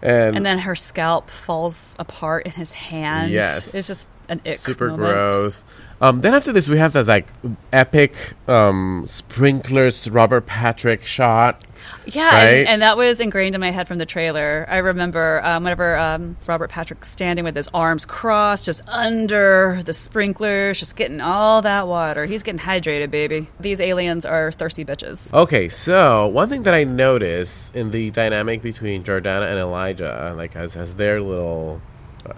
And, 0.00 0.36
And 0.36 0.46
then 0.46 0.60
her 0.60 0.76
scalp 0.76 1.28
falls 1.28 1.94
apart 1.98 2.46
in 2.46 2.52
his 2.52 2.72
hand. 2.72 3.30
Yes. 3.30 3.74
It's 3.74 3.88
just 3.88 4.06
an 4.28 4.40
ick 4.46 4.58
super 4.58 4.88
moment. 4.88 5.12
gross. 5.12 5.64
Um, 6.00 6.20
then 6.20 6.32
after 6.32 6.52
this, 6.52 6.68
we 6.68 6.78
have 6.78 6.92
this 6.92 7.08
like 7.08 7.26
epic 7.72 8.34
um, 8.46 9.04
sprinklers 9.08 10.08
Robert 10.08 10.46
Patrick 10.46 11.04
shot. 11.04 11.64
Yeah, 12.06 12.28
Right? 12.28 12.44
and, 12.58 12.68
and 12.68 12.82
that 12.82 12.96
was 12.96 13.20
ingrained 13.20 13.54
in 13.54 13.60
my 13.60 13.70
head 13.70 13.88
from 13.88 13.98
the 13.98 14.06
trailer. 14.06 14.66
I 14.68 14.78
remember 14.78 15.40
um, 15.44 15.64
whenever 15.64 15.96
um, 15.96 16.36
Robert 16.46 16.70
Patrick's 16.70 17.10
standing 17.10 17.44
with 17.44 17.56
his 17.56 17.68
arms 17.72 18.04
crossed, 18.04 18.64
just 18.64 18.86
under 18.88 19.80
the 19.84 19.92
sprinklers, 19.92 20.78
just 20.78 20.96
getting 20.96 21.20
all 21.20 21.62
that 21.62 21.86
water. 21.86 22.26
He's 22.26 22.42
getting 22.42 22.60
hydrated, 22.60 23.10
baby. 23.10 23.48
These 23.60 23.80
aliens 23.80 24.26
are 24.26 24.52
thirsty 24.52 24.84
bitches. 24.84 25.32
Okay, 25.32 25.68
so 25.68 26.26
one 26.26 26.48
thing 26.48 26.62
that 26.64 26.74
I 26.74 26.84
noticed 26.84 27.74
in 27.74 27.90
the 27.90 28.10
dynamic 28.10 28.62
between 28.62 29.04
Jordana 29.04 29.46
and 29.48 29.58
Elijah, 29.58 30.34
like 30.36 30.56
as 30.56 30.76
as 30.76 30.94
their 30.96 31.20
little 31.20 31.80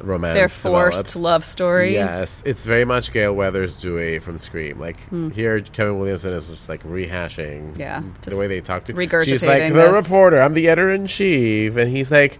romance, 0.03 0.35
Their 0.37 0.49
forced 0.49 0.99
develops, 1.09 1.17
love 1.17 1.45
story. 1.45 1.95
Yes, 1.95 2.43
it's 2.47 2.65
very 2.65 2.85
much 2.85 3.13
Gale 3.13 3.33
Weathers' 3.35 3.75
Dewey 3.77 4.19
from 4.19 4.39
Scream. 4.39 4.79
Like 4.79 4.99
Hmm. 5.09 5.31
here, 5.31 5.61
Kevin 5.61 5.99
Williamson 5.99 6.33
is 6.33 6.49
just 6.49 6.69
like 6.69 6.83
rehashing, 6.85 7.79
Yeah, 7.79 8.03
the 8.23 8.37
way 8.37 8.47
they 8.47 8.61
talk 8.61 8.85
to. 8.85 8.93
regurgitating 8.95 9.25
She's 9.25 9.45
like 9.47 9.69
the 9.69 9.75
this. 9.75 9.95
reporter. 9.95 10.41
I'm 10.41 10.55
the 10.55 10.69
editor 10.69 10.91
in 10.93 11.07
chief, 11.07 11.77
and 11.77 11.95
he's 11.95 12.11
like. 12.11 12.39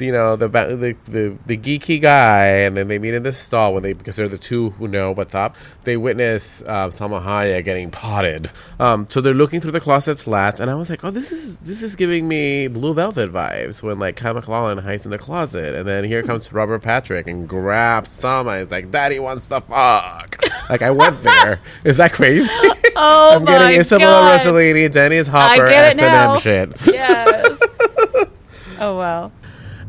You 0.00 0.12
know 0.12 0.36
the, 0.36 0.48
the 0.48 0.96
the 1.06 1.36
the 1.46 1.56
geeky 1.56 2.00
guy, 2.00 2.46
and 2.46 2.76
then 2.76 2.88
they 2.88 2.98
meet 2.98 3.14
in 3.14 3.22
the 3.22 3.32
stall 3.32 3.74
when 3.74 3.82
they 3.82 3.92
because 3.92 4.16
they're 4.16 4.28
the 4.28 4.38
two 4.38 4.70
who 4.70 4.88
know 4.88 5.12
what's 5.12 5.34
up. 5.34 5.56
They 5.84 5.96
witness 5.96 6.62
Salma 6.62 7.22
Hayek 7.22 7.64
getting 7.64 7.90
potted, 7.90 8.50
um, 8.78 9.06
so 9.08 9.20
they're 9.20 9.34
looking 9.34 9.60
through 9.60 9.72
the 9.72 9.80
closet 9.80 10.18
slats, 10.18 10.60
and 10.60 10.70
I 10.70 10.74
was 10.74 10.88
like, 10.90 11.04
"Oh, 11.04 11.10
this 11.10 11.32
is 11.32 11.58
this 11.60 11.82
is 11.82 11.96
giving 11.96 12.28
me 12.28 12.68
Blue 12.68 12.94
Velvet 12.94 13.32
vibes." 13.32 13.82
When 13.82 13.98
like 13.98 14.16
Kyle 14.16 14.34
MacLachlan 14.34 14.78
hides 14.78 15.04
in 15.04 15.10
the 15.10 15.18
closet, 15.18 15.74
and 15.74 15.86
then 15.86 16.04
here 16.04 16.22
comes 16.22 16.52
Robert 16.52 16.82
Patrick 16.82 17.26
and 17.26 17.48
grabs 17.48 18.10
Salma. 18.10 18.58
He's 18.60 18.70
like, 18.70 18.90
"Daddy 18.90 19.18
wants 19.18 19.46
to 19.46 19.60
fuck." 19.60 20.36
like 20.70 20.82
I 20.82 20.90
went 20.90 21.22
there. 21.22 21.60
Is 21.84 21.96
that 21.96 22.12
crazy? 22.12 22.48
Oh 23.00 23.36
I'm 23.36 23.44
my 23.44 23.52
getting 23.52 23.78
Isabella. 23.78 24.36
Rossellini, 24.36 24.90
Dennis 24.92 25.28
Hopper, 25.28 25.66
S 25.66 25.98
and 25.98 26.00
M 26.02 26.36
shit. 26.40 26.92
Yes. 26.92 27.60
oh 28.80 28.96
wow. 28.96 29.30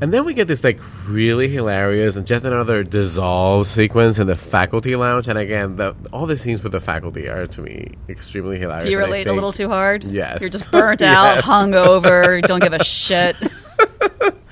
And 0.01 0.13
then 0.13 0.23
we 0.23 0.33
get 0.33 0.47
this 0.47 0.63
like 0.63 0.79
really 1.07 1.49
hilarious 1.49 2.15
and 2.15 2.25
just 2.25 2.45
another 2.45 2.83
dissolve 2.83 3.67
sequence 3.67 4.17
in 4.17 4.27
the 4.27 4.35
faculty 4.35 4.95
lounge. 4.95 5.27
And 5.27 5.37
again, 5.37 5.75
the, 5.75 5.95
all 6.13 6.25
the 6.25 6.37
scenes 6.37 6.63
with 6.63 6.71
the 6.71 6.79
faculty 6.79 7.27
are 7.27 7.47
to 7.47 7.61
me 7.61 7.91
extremely 8.07 8.57
hilarious. 8.57 8.85
Do 8.85 8.91
you 8.91 8.97
relate 8.97 9.27
a 9.27 9.33
little 9.33 9.51
too 9.51 9.67
hard? 9.67 10.09
Yes. 10.09 10.39
You're 10.39 10.49
just 10.49 10.71
burnt 10.71 11.01
out, 11.03 11.43
hungover, 11.43 12.41
don't 12.43 12.61
give 12.61 12.73
a 12.73 12.83
shit. 12.83 13.35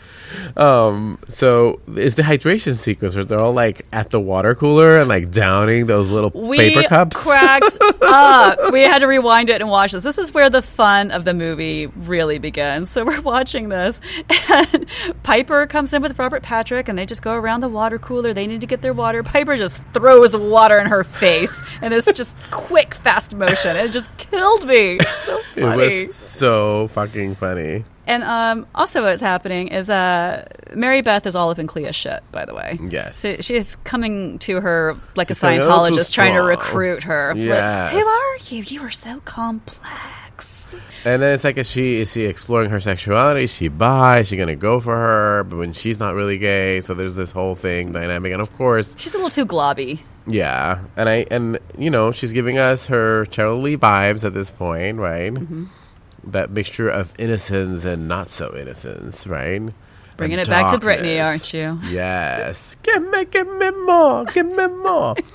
Um, 0.55 1.19
so 1.27 1.79
it's 1.87 2.15
the 2.15 2.21
hydration 2.23 2.75
sequence 2.75 3.15
where 3.15 3.25
they're 3.25 3.39
all 3.39 3.51
like 3.53 3.85
at 3.91 4.09
the 4.11 4.19
water 4.19 4.55
cooler 4.55 4.97
and 4.97 5.09
like 5.09 5.31
downing 5.31 5.87
those 5.87 6.09
little 6.09 6.31
We 6.33 6.57
paper 6.57 6.83
cups. 6.87 7.15
cracked 7.17 7.77
up. 8.01 8.71
We 8.71 8.81
had 8.83 8.99
to 8.99 9.07
rewind 9.07 9.49
it 9.49 9.61
and 9.61 9.69
watch 9.69 9.91
this. 9.91 10.03
This 10.03 10.17
is 10.17 10.33
where 10.33 10.49
the 10.49 10.61
fun 10.61 11.11
of 11.11 11.25
the 11.25 11.33
movie 11.33 11.87
really 11.87 12.37
begins. 12.39 12.89
So 12.89 13.03
we're 13.07 13.21
watching 13.21 13.69
this, 13.69 13.99
and 14.49 14.85
Piper 15.23 15.65
comes 15.67 15.93
in 15.93 16.01
with 16.01 16.17
Robert 16.19 16.43
Patrick, 16.43 16.87
and 16.87 16.97
they 16.97 17.05
just 17.05 17.21
go 17.21 17.33
around 17.33 17.61
the 17.61 17.69
water 17.69 17.97
cooler. 17.99 18.33
They 18.33 18.47
need 18.47 18.61
to 18.61 18.67
get 18.67 18.81
their 18.81 18.93
water. 18.93 19.23
Piper 19.23 19.55
just 19.55 19.83
throws 19.93 20.35
water 20.35 20.77
in 20.79 20.87
her 20.87 21.03
face, 21.03 21.63
and 21.81 21.93
it's 21.93 22.09
just 22.13 22.35
quick, 22.51 22.93
fast 22.93 23.35
motion. 23.35 23.75
It 23.75 23.91
just 23.91 24.15
killed 24.17 24.67
me. 24.67 24.99
So 25.25 25.41
it 25.55 26.07
was 26.07 26.15
so 26.15 26.87
fucking 26.89 27.35
funny. 27.35 27.83
And 28.07 28.23
um, 28.23 28.65
also, 28.73 29.03
what's 29.03 29.21
happening 29.21 29.67
is 29.67 29.89
uh, 29.89 30.47
Mary 30.73 31.01
Beth 31.01 31.27
is 31.27 31.35
all 31.35 31.49
up 31.51 31.59
in 31.59 31.67
Clea's 31.67 31.95
shit. 31.95 32.23
By 32.31 32.45
the 32.45 32.55
way, 32.55 32.79
Yes. 32.89 33.17
so 33.19 33.35
she's 33.41 33.75
coming 33.83 34.39
to 34.39 34.61
her 34.61 34.95
like 35.15 35.27
She's 35.27 35.37
a 35.37 35.39
saying, 35.41 35.59
"Oh, 35.59 35.63
too 35.63 35.69
Scientologist, 35.95 36.13
trying 36.13 36.33
to 36.33 36.39
strong." 36.39 36.47
recruit 36.47 37.03
her. 37.03 37.33
Like, 37.35 37.43
Yes. 37.43 37.91
Who 37.93 37.99
are 37.99 38.37
you? 38.49 38.63
You 38.63 38.81
are 38.83 38.91
so 38.91 39.19
complex. 39.25 40.73
And 41.05 41.21
then 41.21 41.33
it's 41.33 41.43
like, 41.43 41.57
is 41.57 41.69
she 41.69 42.01
is 42.01 42.11
she 42.11 42.23
exploring 42.23 42.69
her 42.69 42.79
sexuality? 42.79 43.43
Is 43.45 43.53
she 43.53 43.67
bi? 43.69 44.19
Is 44.19 44.27
she 44.29 44.37
gonna 44.37 44.55
go 44.55 44.79
for 44.79 44.95
her? 44.95 45.43
But 45.43 45.57
when 45.57 45.71
she's 45.71 45.99
not 45.99 46.13
really 46.15 46.37
gay, 46.37 46.81
so 46.81 46.93
there's 46.93 47.15
this 47.15 47.31
whole 47.31 47.55
thing 47.55 47.91
dynamic. 47.91 48.31
And 48.33 48.41
of 48.41 48.55
course, 48.57 48.95
She's 48.97 49.13
a 49.13 49.17
little 49.17 49.29
too 49.29 49.45
globby. 49.45 50.01
yeah. 50.25 50.79
And 50.97 51.07
I 51.07 51.25
and 51.31 51.59
you 51.77 51.89
know 51.89 52.11
she's 52.11 52.33
giving 52.33 52.57
us 52.57 52.87
her 52.87 53.25
Sheryl 53.25 53.61
Lee 53.61 53.77
vibes 53.77 54.25
at 54.25 54.33
this 54.33 54.49
point, 54.51 54.97
right? 54.97 55.33
That 56.31 56.51
mixture 56.51 56.89
of 56.89 57.13
innocence 57.17 57.85
and 57.85 58.07
not 58.07 58.29
so 58.29 58.55
innocence, 58.55 59.25
right? 59.27 59.61
Bringing 60.17 60.39
And 60.39 60.47
it 60.47 60.49
back 60.49 60.71
to 60.71 60.77
Britney, 60.79 61.23
aren't 61.23 61.53
you? 61.53 61.79
Yes. 61.89 62.75
give 62.83 63.07
me, 63.09 63.25
give 63.25 63.47
me 63.47 63.69
more, 63.71 64.25
give 64.25 64.45
me 64.47 64.67
more. 64.67 65.15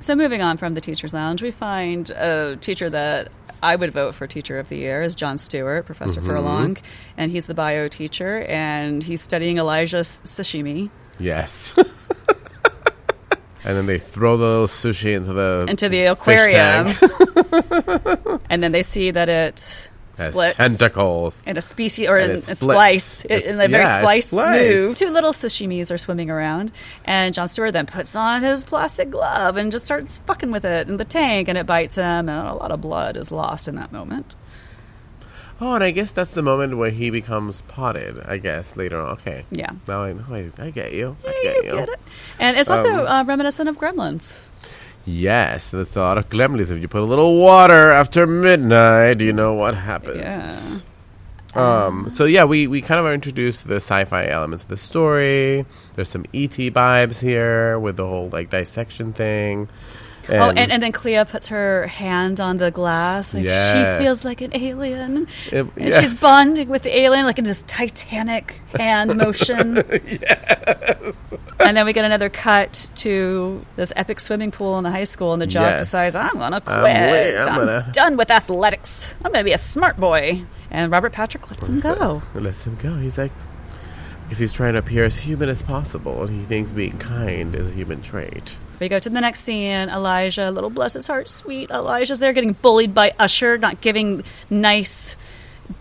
So 0.00 0.16
moving 0.16 0.42
on 0.42 0.56
from 0.56 0.74
the 0.74 0.80
teachers' 0.80 1.14
lounge, 1.14 1.42
we 1.44 1.52
find 1.52 2.10
a 2.10 2.56
teacher 2.60 2.90
that 2.90 3.30
I 3.62 3.76
would 3.76 3.92
vote 3.92 4.16
for 4.16 4.26
teacher 4.26 4.58
of 4.58 4.68
the 4.68 4.76
year 4.76 5.00
is 5.00 5.14
Jon 5.14 5.38
Stewart, 5.38 5.86
Professor 5.86 6.18
Mm-hmm. 6.20 6.28
Furlong, 6.28 6.76
and 7.16 7.30
he's 7.30 7.46
the 7.46 7.54
bio 7.54 7.86
teacher, 7.86 8.42
and 8.48 9.04
he's 9.04 9.20
studying 9.22 9.58
Elijah's 9.58 10.20
sashimi 10.26 10.90
yes. 11.20 11.72
and 13.64 13.76
then 13.76 13.86
they 13.86 13.98
throw 13.98 14.36
the 14.36 14.44
little 14.44 14.66
sushi 14.66 15.14
into 15.16 15.32
the 15.32 15.66
into 15.68 15.88
the 15.88 16.02
aquarium, 16.04 16.86
and 18.50 18.62
then 18.62 18.72
they 18.72 18.82
see 18.82 19.10
that 19.10 19.28
it 19.28 19.88
splits. 20.14 20.54
tentacles. 20.54 21.42
in 21.46 21.56
a 21.56 21.62
species 21.62 22.06
or 22.08 22.16
And 22.18 22.32
in 22.32 22.38
it 22.38 22.50
a 22.50 22.54
splice, 22.54 23.24
It's- 23.24 23.44
in 23.44 23.54
a 23.60 23.68
very 23.68 23.84
yeah, 23.84 23.98
splice 24.00 24.26
spliced. 24.28 24.68
move. 24.68 24.96
Two 24.96 25.10
little 25.10 25.32
sashimis 25.32 25.90
are 25.92 25.98
swimming 25.98 26.30
around, 26.30 26.70
and 27.04 27.32
Jon 27.34 27.48
Stewart 27.48 27.72
then 27.72 27.86
puts 27.86 28.14
on 28.14 28.42
his 28.42 28.64
plastic 28.64 29.10
glove 29.10 29.56
and 29.56 29.72
just 29.72 29.84
starts 29.84 30.18
fucking 30.18 30.50
with 30.50 30.64
it 30.64 30.88
in 30.88 30.96
the 30.98 31.04
tank, 31.04 31.48
and 31.48 31.56
it 31.56 31.66
bites 31.66 31.96
him, 31.96 32.28
and 32.28 32.48
a 32.48 32.54
lot 32.54 32.70
of 32.70 32.80
blood 32.80 33.16
is 33.16 33.32
lost 33.32 33.68
in 33.68 33.76
that 33.76 33.90
moment. 33.92 34.36
Oh, 35.64 35.74
and 35.76 35.84
I 35.84 35.92
guess 35.92 36.10
that's 36.10 36.32
the 36.34 36.42
moment 36.42 36.76
where 36.76 36.90
he 36.90 37.10
becomes 37.10 37.62
potted. 37.62 38.18
I 38.26 38.38
guess 38.38 38.76
later 38.76 39.00
on. 39.00 39.10
Okay. 39.12 39.44
Yeah. 39.52 39.70
Now 39.86 40.02
I. 40.02 40.10
I, 40.10 40.50
I 40.58 40.70
get 40.70 40.92
you. 40.92 41.16
I 41.24 41.40
Yeah, 41.44 41.52
get 41.52 41.64
you 41.64 41.70
you. 41.70 41.76
get 41.78 41.88
it. 41.90 42.00
And 42.40 42.56
it's 42.58 42.68
also 42.68 43.02
Um, 43.02 43.06
uh, 43.06 43.24
reminiscent 43.24 43.68
of 43.68 43.78
Gremlins. 43.78 44.50
Yes, 45.04 45.70
there's 45.70 45.94
a 45.96 46.00
lot 46.00 46.18
of 46.18 46.28
gremlins. 46.28 46.70
If 46.72 46.80
you 46.80 46.88
put 46.88 47.02
a 47.02 47.04
little 47.06 47.38
water 47.40 47.90
after 47.92 48.26
midnight, 48.26 49.20
you 49.20 49.32
know 49.32 49.54
what 49.54 49.74
happens. 49.76 50.16
Yeah. 50.18 50.80
Um. 51.54 52.08
So 52.10 52.24
yeah, 52.24 52.44
we 52.44 52.66
we 52.66 52.80
kind 52.82 52.98
of 52.98 53.06
are 53.06 53.12
introduced 53.14 53.62
to 53.62 53.68
the 53.68 53.76
sci-fi 53.76 54.26
elements 54.26 54.64
of 54.64 54.68
the 54.70 54.76
story. 54.76 55.66
There's 55.94 56.08
some 56.08 56.24
ET 56.32 56.50
vibes 56.72 57.20
here 57.20 57.78
with 57.78 57.96
the 57.98 58.06
whole 58.06 58.30
like 58.30 58.50
dissection 58.50 59.12
thing. 59.12 59.68
Oh, 60.28 60.50
and, 60.50 60.70
and 60.72 60.82
then 60.82 60.92
Clea 60.92 61.24
puts 61.24 61.48
her 61.48 61.86
hand 61.86 62.40
on 62.40 62.58
the 62.58 62.70
glass. 62.70 63.34
Like 63.34 63.44
Yes. 63.44 63.98
she 63.98 64.04
feels 64.04 64.24
like 64.24 64.40
an 64.40 64.54
alien. 64.54 65.26
It- 65.50 65.66
and 65.76 65.88
yes. 65.88 66.00
she's 66.00 66.20
bonding 66.20 66.68
with 66.68 66.82
the 66.82 66.96
alien 66.96 67.26
like 67.26 67.38
in 67.38 67.44
this 67.44 67.62
titanic 67.66 68.60
hand 68.78 69.16
motion. 69.24 69.78
And 71.60 71.76
then 71.76 71.86
we 71.86 71.92
get 71.92 72.04
another 72.04 72.28
cut 72.28 72.88
to 72.96 73.64
this 73.76 73.92
epic 73.94 74.18
swimming 74.20 74.50
pool 74.50 74.78
in 74.78 74.84
the 74.84 74.90
high 74.90 75.04
school, 75.04 75.32
and 75.32 75.40
the 75.40 75.46
jock 75.46 75.70
Yes. 75.72 75.80
decides, 75.82 76.14
I'm 76.16 76.32
going 76.34 76.52
to 76.52 76.60
quit. 76.60 76.76
I'm 76.76 77.42
I'm 77.42 77.48
I'm, 77.48 77.58
gonna- 77.66 77.90
done 77.92 78.16
with 78.16 78.30
athletics. 78.30 79.14
I'm 79.24 79.32
going 79.32 79.44
to 79.44 79.48
be 79.48 79.52
a 79.52 79.58
smart 79.58 79.96
boy. 79.96 80.42
And 80.70 80.90
Robert 80.90 81.12
Patrick 81.12 81.48
lets 81.50 81.68
him 81.68 81.80
go. 81.80 82.22
Lets 82.34 82.64
him 82.64 82.76
go. 82.80 82.96
He's 82.96 83.18
like, 83.18 83.30
because 84.24 84.38
he's 84.38 84.52
trying 84.52 84.72
to 84.72 84.78
appear 84.78 85.04
as 85.04 85.20
human 85.20 85.48
as 85.48 85.62
possible, 85.62 86.22
and 86.22 86.34
he 86.34 86.44
thinks 86.46 86.70
being 86.72 86.98
kind 86.98 87.54
is 87.54 87.68
a 87.70 87.72
human 87.72 88.00
trait. 88.02 88.56
We 88.82 88.88
go 88.88 88.98
to 88.98 89.10
the 89.10 89.20
next 89.20 89.44
scene. 89.44 89.88
Elijah, 89.88 90.50
little 90.50 90.68
bless 90.68 90.94
his 90.94 91.06
heart, 91.06 91.28
sweet 91.28 91.70
Elijah's 91.70 92.18
there 92.18 92.32
getting 92.32 92.54
bullied 92.54 92.92
by 92.92 93.12
Usher, 93.16 93.56
not 93.56 93.80
giving 93.80 94.24
nice 94.50 95.16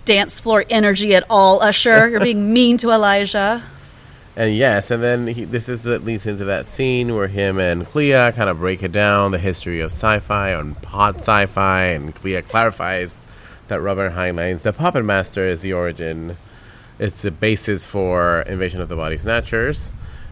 dance 0.06 0.40
floor 0.40 0.66
energy 0.70 1.16
at 1.16 1.24
all, 1.28 1.64
Usher. 1.64 2.08
You're 2.12 2.20
being 2.20 2.54
mean 2.54 2.78
to 2.78 2.92
Elijah. 2.92 3.64
And 4.36 4.56
yes, 4.56 4.92
and 4.92 5.02
then 5.02 5.26
he, 5.26 5.46
this 5.46 5.68
is 5.68 5.84
what 5.84 6.04
leads 6.04 6.28
into 6.28 6.46
that 6.46 6.68
scene 6.68 7.16
where 7.16 7.28
him 7.28 7.60
and 7.60 7.88
Clea 7.88 8.32
kind 8.34 8.52
of 8.52 8.60
break 8.60 8.84
it 8.84 8.92
down, 8.92 9.32
the 9.32 9.40
history 9.40 9.80
of 9.80 9.92
sci-fi 9.92 10.52
and 10.52 10.80
pod 10.84 11.16
sci-fi, 11.16 11.86
and 11.86 12.14
Clea 12.14 12.44
clarifies 12.44 13.20
that 13.68 13.82
Robert 13.82 14.12
Heinlein's 14.12 14.62
The 14.62 14.74
Puppet 14.74 15.04
Master 15.04 15.44
is 15.48 15.64
the 15.64 15.74
origin. 15.74 16.38
It's 17.00 17.24
the 17.24 17.32
basis 17.32 17.84
for 17.84 18.42
Invasion 18.42 18.80
of 18.80 18.90
the 18.90 18.96
Body 18.96 19.18
Snatchers. 19.18 19.92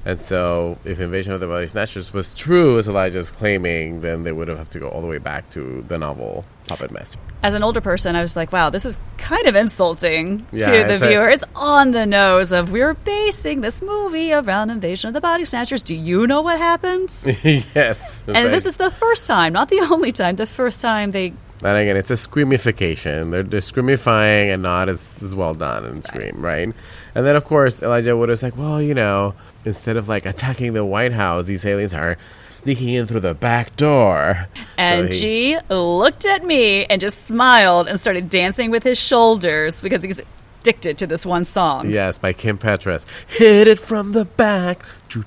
And 0.09 0.17
so, 0.19 0.79
if 0.85 0.99
Invasion 0.99 1.33
of 1.33 1.39
the 1.39 1.45
Body 1.45 1.67
Snatchers 1.67 2.11
was 2.11 2.33
true, 2.33 2.79
as 2.79 2.89
Elijah's 2.89 3.29
claiming, 3.29 4.01
then 4.01 4.23
they 4.23 4.31
would 4.31 4.47
have 4.47 4.69
to 4.69 4.79
go 4.79 4.89
all 4.89 5.01
the 5.01 5.07
way 5.07 5.19
back 5.19 5.47
to 5.51 5.85
the 5.87 5.99
novel 5.99 6.45
Puppet 6.67 6.89
Master. 6.89 7.19
As 7.43 7.53
an 7.53 7.61
older 7.61 7.79
person, 7.79 8.15
I 8.15 8.21
was 8.21 8.35
like, 8.35 8.51
wow, 8.51 8.71
this 8.71 8.85
is 8.85 8.97
kind 9.19 9.45
of 9.45 9.55
insulting 9.55 10.47
Yeah, 10.51 10.65
to 10.65 10.71
the 10.87 10.93
it's 10.95 11.03
a- 11.03 11.07
viewer. 11.07 11.29
it's 11.29 11.43
on 11.55 11.91
the 11.91 12.07
nose 12.07 12.51
of 12.51 12.71
we're 12.71 12.95
basing 12.95 13.61
this 13.61 13.83
movie 13.83 14.33
around 14.33 14.71
Invasion 14.71 15.09
of 15.09 15.13
the 15.13 15.21
Body 15.21 15.45
Snatchers. 15.45 15.83
Do 15.83 15.93
you 15.93 16.25
know 16.25 16.41
what 16.41 16.57
happens? 16.57 17.23
yes. 17.43 18.23
and 18.27 18.51
this 18.51 18.65
is 18.65 18.77
the 18.77 18.89
first 18.89 19.27
time, 19.27 19.53
not 19.53 19.69
the 19.69 19.81
only 19.91 20.11
time, 20.11 20.37
the 20.37 20.47
first 20.47 20.81
time 20.81 21.11
they 21.11 21.33
And 21.63 21.77
again, 21.77 21.97
it's 21.97 22.09
a 22.09 22.15
screamification. 22.17 23.31
They're, 23.31 23.43
they're 23.43 23.59
screamifying 23.61 24.51
and 24.53 24.63
not 24.63 24.89
as, 24.89 25.21
as 25.21 25.35
well 25.35 25.53
done 25.53 25.85
in 25.85 26.01
Scream, 26.01 26.43
right? 26.43 26.73
And 27.15 27.25
then, 27.25 27.35
of 27.35 27.43
course, 27.45 27.83
Elijah 27.83 28.17
Wood 28.17 28.29
is 28.31 28.41
like, 28.41 28.57
well, 28.57 28.81
you 28.81 28.93
know, 28.93 29.33
instead 29.69 29.95
of 29.95 30.09
like 30.09 30.25
attacking 30.25 30.73
the 30.73 30.83
White 30.83 31.13
House, 31.13 31.45
these 31.45 31.65
aliens 31.65 31.93
are 31.93 32.17
sneaking 32.49 32.89
in 32.89 33.07
through 33.07 33.21
the 33.21 33.33
back 33.33 33.75
door. 33.77 34.47
And 34.77 35.13
So 35.13 35.15
he- 35.15 35.53
G 35.55 35.57
looked 35.69 36.25
at 36.25 36.43
me 36.43 36.85
and 36.85 36.99
just 36.99 37.25
smiled 37.25 37.87
and 37.87 37.97
started 37.99 38.29
dancing 38.29 38.69
with 38.71 38.83
his 38.83 38.97
shoulders 38.99 39.79
because 39.81 40.03
he's 40.03 40.19
addicted 40.61 40.97
to 40.97 41.07
this 41.07 41.25
one 41.25 41.45
song. 41.45 41.89
Yes, 41.89 42.17
by 42.17 42.33
Kim 42.33 42.57
Petras. 42.57 43.05
Hit 43.27 43.67
it 43.67 43.79
from 43.79 44.11
the 44.11 44.25
back. 44.25 44.83
Doo, 45.07 45.23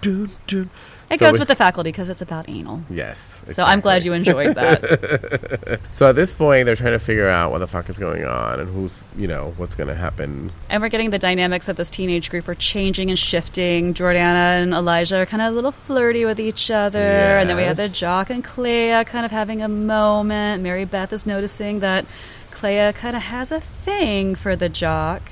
doo, 0.00 0.26
doo. 0.48 0.68
It 1.12 1.18
So 1.18 1.26
goes 1.26 1.32
we- 1.34 1.38
with 1.40 1.48
the 1.48 1.54
faculty 1.56 1.90
because 1.92 2.08
it's 2.08 2.22
about 2.22 2.48
anal. 2.48 2.82
Yes. 2.90 3.42
So 3.50 3.64
I'm 3.64 3.80
glad 3.80 4.04
you 4.04 4.12
enjoyed 4.12 4.54
that. 4.56 5.80
So 5.92 6.08
at 6.08 6.16
this 6.16 6.32
point, 6.32 6.64
they're 6.66 6.74
trying 6.76 6.92
to 6.92 6.98
figure 6.98 7.28
out 7.28 7.50
what 7.52 7.58
the 7.58 7.66
fuck 7.66 7.88
is 7.90 7.98
going 7.98 8.24
on 8.24 8.60
and 8.60 8.74
who's, 8.74 9.04
you 9.16 9.26
know, 9.28 9.52
what's 9.58 9.74
going 9.74 9.88
to 9.88 9.94
happen. 9.94 10.50
and 10.70 10.82
we're 10.82 10.88
getting 10.88 11.10
the 11.10 11.18
dynamics 11.18 11.68
of 11.68 11.76
this 11.76 11.90
teenage 11.90 12.30
group 12.30 12.48
are 12.48 12.54
changing 12.54 13.10
and 13.10 13.18
shifting. 13.18 13.92
Jordana 13.92 14.62
and 14.62 14.72
Elijah 14.72 15.18
are 15.18 15.26
kind 15.26 15.42
of 15.42 15.52
a 15.52 15.54
little 15.54 15.70
flirty 15.72 16.24
with 16.24 16.40
each 16.40 16.70
other. 16.70 16.98
And 16.98 17.48
then 17.48 17.56
we 17.58 17.64
have 17.64 17.76
the 17.76 17.88
Jock 17.90 18.30
and 18.30 18.42
Clea 18.42 19.04
kind 19.04 19.24
of 19.26 19.30
having 19.30 19.60
a 19.60 19.68
moment. 19.68 20.62
Mary 20.62 20.86
Beth 20.86 21.12
is 21.12 21.26
noticing 21.26 21.80
that 21.80 22.06
Clea 22.50 22.92
kind 22.94 23.14
of 23.14 23.22
has 23.22 23.52
a 23.52 23.60
thing 23.60 24.34
for 24.34 24.56
the 24.56 24.70
Jock. 24.70 25.22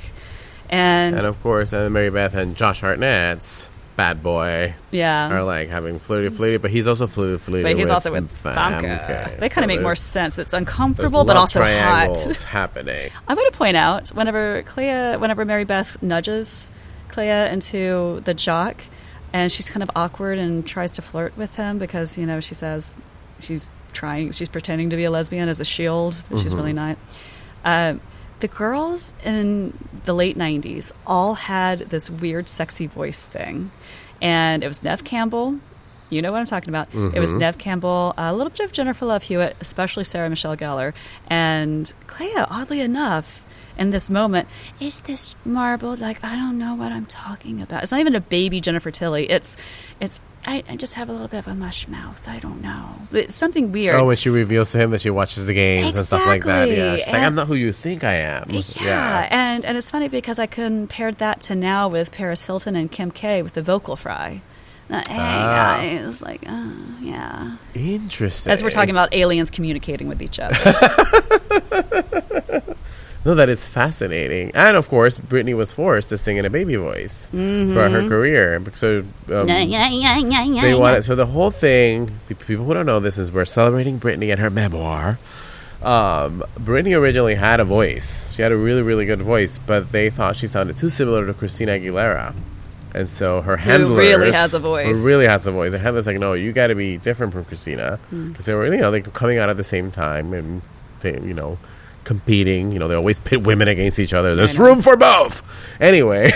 And, 0.69 1.17
And 1.17 1.25
of 1.25 1.43
course, 1.43 1.73
and 1.73 1.93
Mary 1.95 2.11
Beth 2.11 2.35
and 2.35 2.55
Josh 2.57 2.83
Hartnett's 2.83 3.70
bad 4.01 4.23
boy 4.23 4.75
yeah. 4.93 5.31
are 5.31 5.45
like 5.45 5.69
having 5.69 5.99
flirty 5.99 6.31
flirty, 6.31 6.57
but 6.57 6.71
he's 6.71 6.89
also 6.89 7.07
flirty 7.07 7.37
flirty. 7.37 7.63
But 7.63 7.77
he's 7.77 7.89
with 7.89 7.91
also 7.91 8.13
with 8.13 8.33
Famke. 8.43 8.81
Famke. 8.81 9.39
They 9.39 9.51
kind 9.51 9.57
So 9.57 9.61
of 9.65 9.69
make 9.69 9.83
more 9.83 9.95
sense. 9.95 10.39
It's 10.39 10.55
uncomfortable, 10.55 11.25
but 11.25 11.37
also 11.37 11.63
hot. 11.63 12.17
happening. 12.45 13.11
I'm 13.29 13.37
going 13.37 13.51
to 13.51 13.57
point 13.59 13.77
out 13.77 14.09
whenever 14.09 14.63
Clea, 14.63 15.17
whenever 15.19 15.45
Mary 15.45 15.65
Beth 15.65 16.03
nudges 16.03 16.71
Clea 17.09 17.51
into 17.53 18.23
the 18.25 18.33
jock, 18.33 18.83
and 19.35 19.53
she's 19.53 19.69
kind 19.69 19.83
of 19.83 19.91
awkward 19.95 20.39
and 20.39 20.67
tries 20.67 20.93
to 20.93 21.03
flirt 21.03 21.37
with 21.37 21.57
him 21.57 21.77
because 21.77 22.17
you 22.17 22.25
know 22.25 22.41
she 22.41 22.55
says 22.55 22.97
she's 23.41 23.69
trying, 23.93 24.33
she's 24.33 24.49
pretending 24.49 24.89
to 24.91 24.97
be 24.97 25.05
a 25.05 25.11
lesbian 25.11 25.51
as 25.51 25.61
a 25.61 25.65
shield, 25.67 26.23
but 26.31 26.41
she's 26.41 26.55
really 26.55 26.73
not. 26.73 26.97
Um, 27.67 28.01
the 28.41 28.49
girls 28.49 29.13
in 29.25 29.77
the 30.05 30.15
late 30.15 30.37
'90s 30.37 30.93
all 31.07 31.35
had 31.35 31.81
this 31.91 32.11
weird, 32.11 32.49
sexy 32.49 32.87
voice 32.87 33.25
thing, 33.25 33.71
and 34.21 34.65
it 34.65 34.69
was 34.69 34.83
Neve 34.83 35.05
Campbell. 35.05 35.59
You 36.11 36.23
know 36.23 36.33
what 36.33 36.41
I'm 36.41 36.47
talking 36.47 36.71
about. 36.71 36.93
It 36.93 37.21
was 37.21 37.31
mm-hmm. 37.31 37.39
Neve 37.39 37.59
Campbell, 37.59 38.15
a 38.19 38.35
little 38.35 38.51
bit 38.51 38.61
of 38.61 38.73
Jennifer 38.73 39.07
Love 39.07 39.23
Hewitt, 39.23 39.57
especially 39.61 40.03
Sarah 40.03 40.29
Michelle 40.29 40.57
Gellar, 40.57 40.93
and 41.29 41.93
Clea. 42.09 42.35
Oddly 42.37 42.81
enough, 42.81 43.47
in 43.81 43.91
this 43.91 44.09
moment, 44.09 44.47
is 44.79 45.01
this 45.01 45.35
marbled? 45.45 45.99
Like 45.99 46.23
I 46.23 46.37
don't 46.37 46.59
know 46.59 46.75
what 46.77 46.93
I'm 46.93 47.07
talking 47.07 47.61
about. 47.63 47.83
It's 47.83 47.91
not 47.91 48.01
even 48.01 48.15
a 48.15 48.21
baby 48.21 48.61
Jennifer 48.61 48.93
Tilly. 48.93 49.29
It's, 49.29 49.57
it's. 49.99 50.21
I, 50.45 50.63
I 50.71 50.77
just 50.77 50.95
have 50.95 51.09
a 51.11 51.13
little 51.13 51.29
bit 51.29 51.39
of 51.39 51.49
a 51.49 51.55
mush 51.55 51.87
mouth. 51.89 52.27
I 52.27 52.39
don't 52.39 52.63
know. 52.63 52.95
It's 53.13 53.35
something 53.35 53.73
weird. 53.73 53.95
Oh, 53.97 54.07
when 54.07 54.17
she 54.17 54.31
reveals 54.31 54.71
to 54.73 54.79
him 54.79 54.91
that 54.93 55.01
she 55.03 55.11
watches 55.11 55.45
the 55.45 55.53
games 55.53 55.95
and 55.97 56.07
stuff 56.07 56.25
like 56.27 56.45
that. 56.45 56.67
Yeah, 56.69 56.75
Exactly. 56.95 57.01
she's 57.03 57.13
like, 57.13 57.23
I'm 57.23 57.35
not 57.35 57.47
who 57.47 57.55
you 57.57 57.73
think 57.73 58.05
I 58.05 58.15
am. 58.15 58.49
Yeah, 58.81 59.29
and 59.31 59.65
and 59.67 59.77
it's 59.77 59.91
funny 59.91 60.09
because 60.09 60.39
I 60.39 60.47
compared 60.47 61.19
that 61.19 61.41
to 61.43 61.55
now 61.55 61.89
with 61.89 62.11
Paris 62.13 62.47
Hilton 62.47 62.75
and 62.77 62.91
Kim 62.91 63.11
K 63.11 63.43
with 63.43 63.53
the 63.55 63.63
vocal 63.63 63.97
fry. 63.97 64.41
Uh, 64.89 64.97
hey 65.09 65.17
Ah. 65.19 65.77
guys, 65.77 66.21
like, 66.21 66.43
uh, 66.49 66.69
yeah. 67.01 67.57
Interesting. 67.75 68.51
As 68.51 68.61
we're 68.63 68.71
talking 68.71 68.91
about 68.91 69.15
aliens 69.15 69.49
communicating 69.51 70.09
with 70.09 70.21
each 70.23 70.41
other. 70.41 70.57
No, 73.25 73.35
that 73.35 73.49
is 73.51 73.69
fascinating. 73.69 74.51
And 74.55 74.77
of 74.77 74.89
course, 74.89 75.19
Britney 75.19 75.55
was 75.55 75.73
forced 75.73 76.09
to 76.09 76.17
sing 76.17 76.39
in 76.39 76.45
a 76.47 76.51
baby 76.51 76.77
voice 76.77 77.29
for 77.75 77.89
her 77.91 78.09
career. 78.09 78.63
So 78.75 79.05
um, 79.31 79.47
they 80.63 80.71
wanted. 80.81 81.05
So 81.05 81.15
the 81.15 81.27
whole 81.27 81.51
thing, 81.51 82.11
people 82.29 82.65
who 82.65 82.73
don't 82.73 82.87
know 82.87 82.99
this 82.99 83.19
is 83.19 83.31
we're 83.31 83.45
celebrating 83.45 84.01
Britney 84.01 84.31
and 84.31 84.41
her 84.41 84.49
memoir. 84.49 85.19
Um, 85.83 86.45
Britney 86.59 86.97
originally 86.99 87.35
had 87.35 87.61
a 87.61 87.65
voice. 87.65 88.33
She 88.35 88.43
had 88.43 88.53
a 88.53 88.57
really, 88.57 88.83
really 88.83 89.07
good 89.07 89.23
voice, 89.23 89.59
but 89.59 89.93
they 89.93 90.11
thought 90.11 90.37
she 90.37 90.47
sounded 90.47 90.77
too 90.77 90.89
similar 90.91 91.27
to 91.27 91.35
Christina 91.35 91.73
Aguilera. 91.73 92.35
And 92.95 93.09
so 93.09 93.41
her 93.43 93.57
handlers, 93.57 93.97
really 93.99 94.33
has 94.33 94.53
a 94.53 94.59
voice. 94.59 94.97
who 94.97 95.05
really 95.07 95.27
has 95.27 95.47
a 95.47 95.53
voice. 95.53 95.73
Her 95.73 95.79
handlers 95.79 96.07
like, 96.07 96.19
no, 96.19 96.33
you 96.33 96.53
got 96.53 96.67
to 96.69 96.75
be 96.75 96.97
different 96.97 97.33
from 97.33 97.45
Christina 97.45 97.99
because 98.11 98.47
they 98.47 98.55
were, 98.55 98.67
you 98.75 98.81
know, 98.81 98.91
they 98.91 99.01
were 99.01 99.11
coming 99.11 99.39
out 99.39 99.49
at 99.49 99.57
the 99.57 99.65
same 99.65 99.91
time 99.91 100.33
and 100.35 100.61
they, 101.01 101.13
you 101.21 101.33
know, 101.35 101.57
competing. 102.05 102.73
You 102.73 102.79
know, 102.79 102.89
they 102.89 102.95
always 102.95 103.19
pit 103.29 103.43
women 103.43 103.69
against 103.69 103.99
each 103.99 104.13
other. 104.15 104.35
There's 104.35 104.59
room 104.59 104.83
for 104.83 104.97
both. 104.97 105.43
Anyway, 105.81 106.33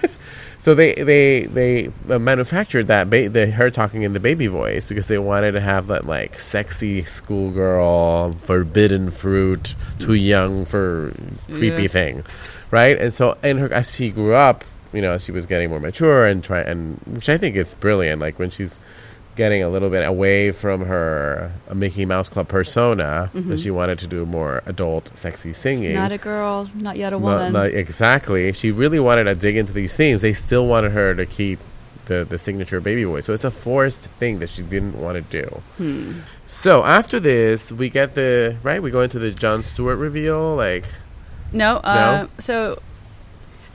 so 0.58 0.74
they 0.74 0.94
they 0.94 1.46
they 1.46 1.90
uh, 2.10 2.18
manufactured 2.18 2.88
that 2.88 3.08
ba- 3.10 3.28
the, 3.28 3.50
her 3.52 3.70
talking 3.70 4.02
in 4.02 4.12
the 4.12 4.20
baby 4.20 4.46
voice 4.46 4.86
because 4.86 5.08
they 5.08 5.18
wanted 5.18 5.52
to 5.52 5.60
have 5.60 5.86
that 5.88 6.04
like 6.06 6.38
sexy 6.38 7.02
schoolgirl, 7.02 8.32
forbidden 8.40 9.10
fruit, 9.10 9.74
too 9.98 10.14
young 10.14 10.64
for 10.64 11.12
creepy 11.46 11.82
Yeah. 11.82 11.88
thing, 11.88 12.24
right? 12.70 13.00
And 13.00 13.12
so 13.12 13.34
and 13.42 13.58
her 13.58 13.72
as 13.72 13.94
she 13.94 14.10
grew 14.10 14.34
up, 14.34 14.64
you 14.92 15.00
know, 15.02 15.18
she 15.18 15.32
was 15.32 15.46
getting 15.46 15.70
more 15.70 15.80
mature 15.80 16.26
and 16.26 16.42
try 16.42 16.60
and 16.60 16.98
which 17.06 17.28
I 17.28 17.38
think 17.38 17.56
is 17.56 17.74
brilliant. 17.74 18.20
Like 18.20 18.38
when 18.38 18.50
she's 18.50 18.80
getting 19.38 19.62
a 19.62 19.68
little 19.68 19.88
bit 19.88 20.04
away 20.04 20.50
from 20.50 20.84
her 20.84 21.52
Mickey 21.72 22.04
Mouse 22.04 22.28
Club 22.28 22.48
persona, 22.48 23.30
that 23.32 23.60
she 23.60 23.70
wanted 23.70 24.00
to 24.00 24.08
do 24.08 24.26
more 24.26 24.62
adult, 24.66 25.16
sexy 25.16 25.52
singing. 25.52 25.94
not 25.94 26.10
a 26.10 26.18
girl, 26.18 26.68
not 26.74 26.96
yet 26.96 27.12
a 27.12 27.18
woman. 27.18 27.52
not 27.52 27.66
exactly. 27.66 28.52
She 28.52 28.72
really 28.72 28.98
wanted 28.98 29.24
to 29.24 29.36
dig 29.36 29.56
into 29.56 29.72
these 29.72 29.96
themes. 29.96 30.22
They 30.22 30.32
still 30.32 30.66
wanted 30.66 30.90
her 30.90 31.14
to 31.14 31.24
keep 31.24 31.60
the, 32.06 32.26
the 32.28 32.36
signature 32.36 32.80
baby 32.80 33.04
voice. 33.04 33.26
So 33.26 33.32
it's 33.32 33.44
a 33.44 33.50
forced 33.52 34.08
thing 34.18 34.40
that 34.40 34.48
she 34.48 34.62
didn't 34.62 35.00
want 35.00 35.14
to 35.14 35.42
do. 35.42 35.62
Hmm. 35.76 36.12
So 36.44 36.82
after 36.82 37.20
this, 37.20 37.70
we 37.70 37.88
get 37.90 38.16
the 38.16 38.56
right. 38.64 38.82
We 38.82 38.90
go 38.90 39.02
into 39.02 39.20
the 39.20 39.30
Jon 39.30 39.62
Stewart 39.62 39.98
reveal. 39.98 40.56
Like, 40.56 40.84
no, 41.52 41.76
uh, 41.76 42.26
so. 42.40 42.82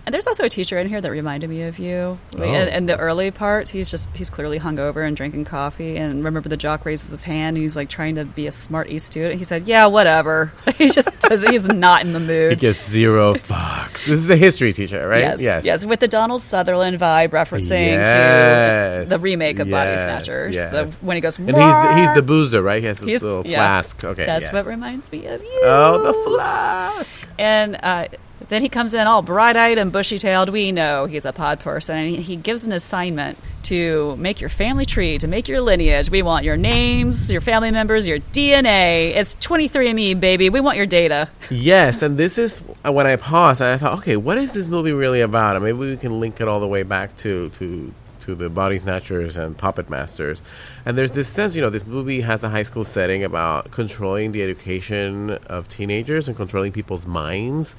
And 0.06 0.14
there's 0.14 0.28
also 0.28 0.44
a 0.44 0.50
teacher 0.50 0.78
in 0.80 0.90
here 0.90 1.00
that 1.00 1.10
reminded 1.12 1.50
me 1.50 1.62
of 1.64 1.80
you. 1.80 2.20
Oh. 2.38 2.44
In, 2.44 2.68
in 2.68 2.86
the 2.88 2.98
early 2.98 3.32
parts, 3.32 3.70
he's 3.70 3.90
just 3.90 4.08
he's 4.14 4.30
clearly 4.30 4.60
hungover 4.60 5.08
and 5.08 5.16
drinking 5.16 5.46
coffee. 5.46 5.96
And 5.96 6.24
remember, 6.26 6.50
the 6.50 6.58
jock 6.58 6.86
raises 6.86 7.10
his 7.12 7.24
hand. 7.24 7.56
and 7.56 7.64
He's 7.64 7.78
like 7.78 7.88
trying 7.88 8.16
to 8.16 8.26
be 8.26 8.46
a 8.48 8.52
smart 8.52 8.90
E 8.90 9.00
student. 9.00 9.38
He 9.38 9.46
said, 9.46 9.66
"Yeah, 9.66 9.86
whatever." 9.86 10.52
he 10.76 10.90
just 10.90 11.08
does. 11.22 11.44
He's 11.44 11.68
not 11.70 12.02
in 12.06 12.12
the 12.12 12.20
mood. 12.20 12.52
he 12.52 12.56
gives 12.58 12.84
zero 12.84 13.36
fucks. 13.36 14.06
This 14.06 14.10
is 14.20 14.28
the 14.28 14.36
history 14.36 14.74
teacher, 14.74 15.08
right? 15.08 15.20
Yes, 15.22 15.42
yes, 15.42 15.64
yes, 15.64 15.86
with 15.86 16.02
the 16.02 16.08
Donald 16.10 16.42
Sutherland 16.44 17.00
vibe 17.00 17.30
referencing 17.30 18.04
Yes. 18.04 19.08
to 19.08 19.16
the 19.16 19.20
remake 19.20 19.60
of 19.60 19.70
Body 19.70 19.96
Snatchers. 19.96 20.56
yes. 20.56 20.72
The, 20.72 21.06
when 21.06 21.16
he 21.16 21.22
goes, 21.22 21.38
And 21.40 21.48
he's 21.48 21.56
the, 21.56 21.96
he's 21.98 22.12
the 22.14 22.22
boozer, 22.22 22.62
right? 22.62 22.82
He 22.82 22.88
has 22.88 23.00
this 23.00 23.08
He's- 23.08 23.22
little 23.24 23.48
yeah. 23.48 23.58
flask. 23.58 24.04
Okay, 24.04 24.26
That's 24.26 24.46
yes. 24.46 24.54
what 24.54 24.66
reminds 24.66 25.10
me 25.14 25.28
of 25.28 25.42
you. 25.42 25.62
Oh, 25.64 26.02
the 26.04 26.14
flask. 26.30 27.26
And 27.40 27.78
uh, 27.82 28.08
then 28.50 28.62
he 28.62 28.70
comes 28.70 28.94
in 28.94 29.08
all 29.08 29.22
bright 29.22 29.56
eyed 29.56 29.78
and 29.78 29.92
bushy 29.92 30.20
tailed. 30.20 30.50
We 30.50 30.72
know 30.72 31.06
he's 31.06 31.26
a 31.26 31.34
pod 31.34 31.60
person. 31.60 31.98
And 31.98 32.16
he, 32.16 32.36
gives 32.36 32.66
an 32.66 32.72
assignment 32.72 33.38
to 33.64 34.16
make 34.18 34.42
your 34.42 34.50
family 34.50 34.86
tree, 34.86 35.18
to 35.18 35.28
make 35.28 35.48
your 35.48 35.62
lineage. 35.62 36.10
We 36.10 36.22
want 36.22 36.44
your 36.44 36.58
names, 36.58 37.30
your 37.30 37.42
family 37.42 37.72
members, 37.72 38.06
your 38.06 38.20
DNA. 38.20 39.16
It's 39.16 39.36
23andMe, 39.36 40.20
baby. 40.20 40.50
We 40.50 40.60
want 40.60 40.78
your 40.78 40.86
data. 40.86 41.30
Yes, 41.50 42.02
and 42.02 42.18
this 42.18 42.38
is 42.38 42.62
uh, 42.86 42.92
when 42.92 43.08
I 43.08 43.16
paused 43.16 43.62
and 43.62 43.70
I 43.70 43.78
thought, 43.78 44.00
okay, 44.00 44.18
what 44.18 44.38
is 44.38 44.52
this 44.52 44.68
movie 44.68 44.92
really 44.92 45.22
about? 45.22 45.56
And 45.56 45.64
maybe 45.64 45.78
we 45.78 45.98
can 45.98 46.20
link 46.20 46.42
it 46.42 46.48
all 46.48 46.60
the 46.60 46.68
way 46.68 46.84
back 46.84 47.16
to 47.18 47.50
to 47.52 47.94
to 48.24 48.36
the 48.36 48.50
Body 48.50 48.78
Snatchers 48.78 49.36
and 49.38 49.58
Puppet 49.58 49.90
Masters. 49.90 50.42
And 50.86 50.98
there's 50.98 51.14
this 51.14 51.28
sense, 51.28 51.56
you 51.56 51.62
know, 51.62 51.70
this 51.70 51.86
movie 51.86 52.22
has 52.22 52.44
a 52.44 52.50
high 52.50 52.64
school 52.64 52.86
setting 52.86 53.24
about 53.24 53.72
controlling 53.72 54.32
the 54.32 54.42
education 54.42 55.32
of 55.48 55.68
teenagers 55.68 56.28
and 56.28 56.38
controlling 56.38 56.72
people's 56.72 57.06
minds. 57.06 57.76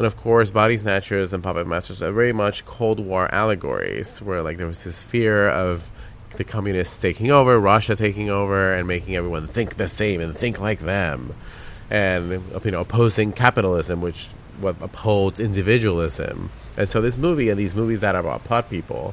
And 0.00 0.06
of 0.06 0.16
course, 0.16 0.50
Body 0.50 0.78
Snatchers 0.78 1.34
and 1.34 1.44
Puppet 1.44 1.66
Masters 1.66 2.00
are 2.00 2.10
very 2.10 2.32
much 2.32 2.64
Cold 2.64 3.00
War 3.00 3.28
allegories, 3.34 4.22
where 4.22 4.40
like 4.40 4.56
there 4.56 4.66
was 4.66 4.82
this 4.82 5.02
fear 5.02 5.46
of 5.50 5.90
the 6.38 6.42
communists 6.42 6.96
taking 6.96 7.30
over, 7.30 7.60
Russia 7.60 7.94
taking 7.94 8.30
over, 8.30 8.72
and 8.72 8.88
making 8.88 9.14
everyone 9.14 9.46
think 9.46 9.74
the 9.74 9.86
same 9.86 10.22
and 10.22 10.34
think 10.34 10.58
like 10.58 10.80
them, 10.80 11.34
and 11.90 12.42
you 12.64 12.70
know 12.70 12.80
opposing 12.80 13.30
capitalism, 13.32 14.00
which 14.00 14.28
what 14.58 14.76
upholds 14.80 15.38
individualism. 15.38 16.48
And 16.78 16.88
so 16.88 17.02
this 17.02 17.18
movie 17.18 17.50
and 17.50 17.60
these 17.60 17.74
movies 17.74 18.00
that 18.00 18.14
are 18.14 18.20
about 18.20 18.42
plot 18.44 18.70
people, 18.70 19.12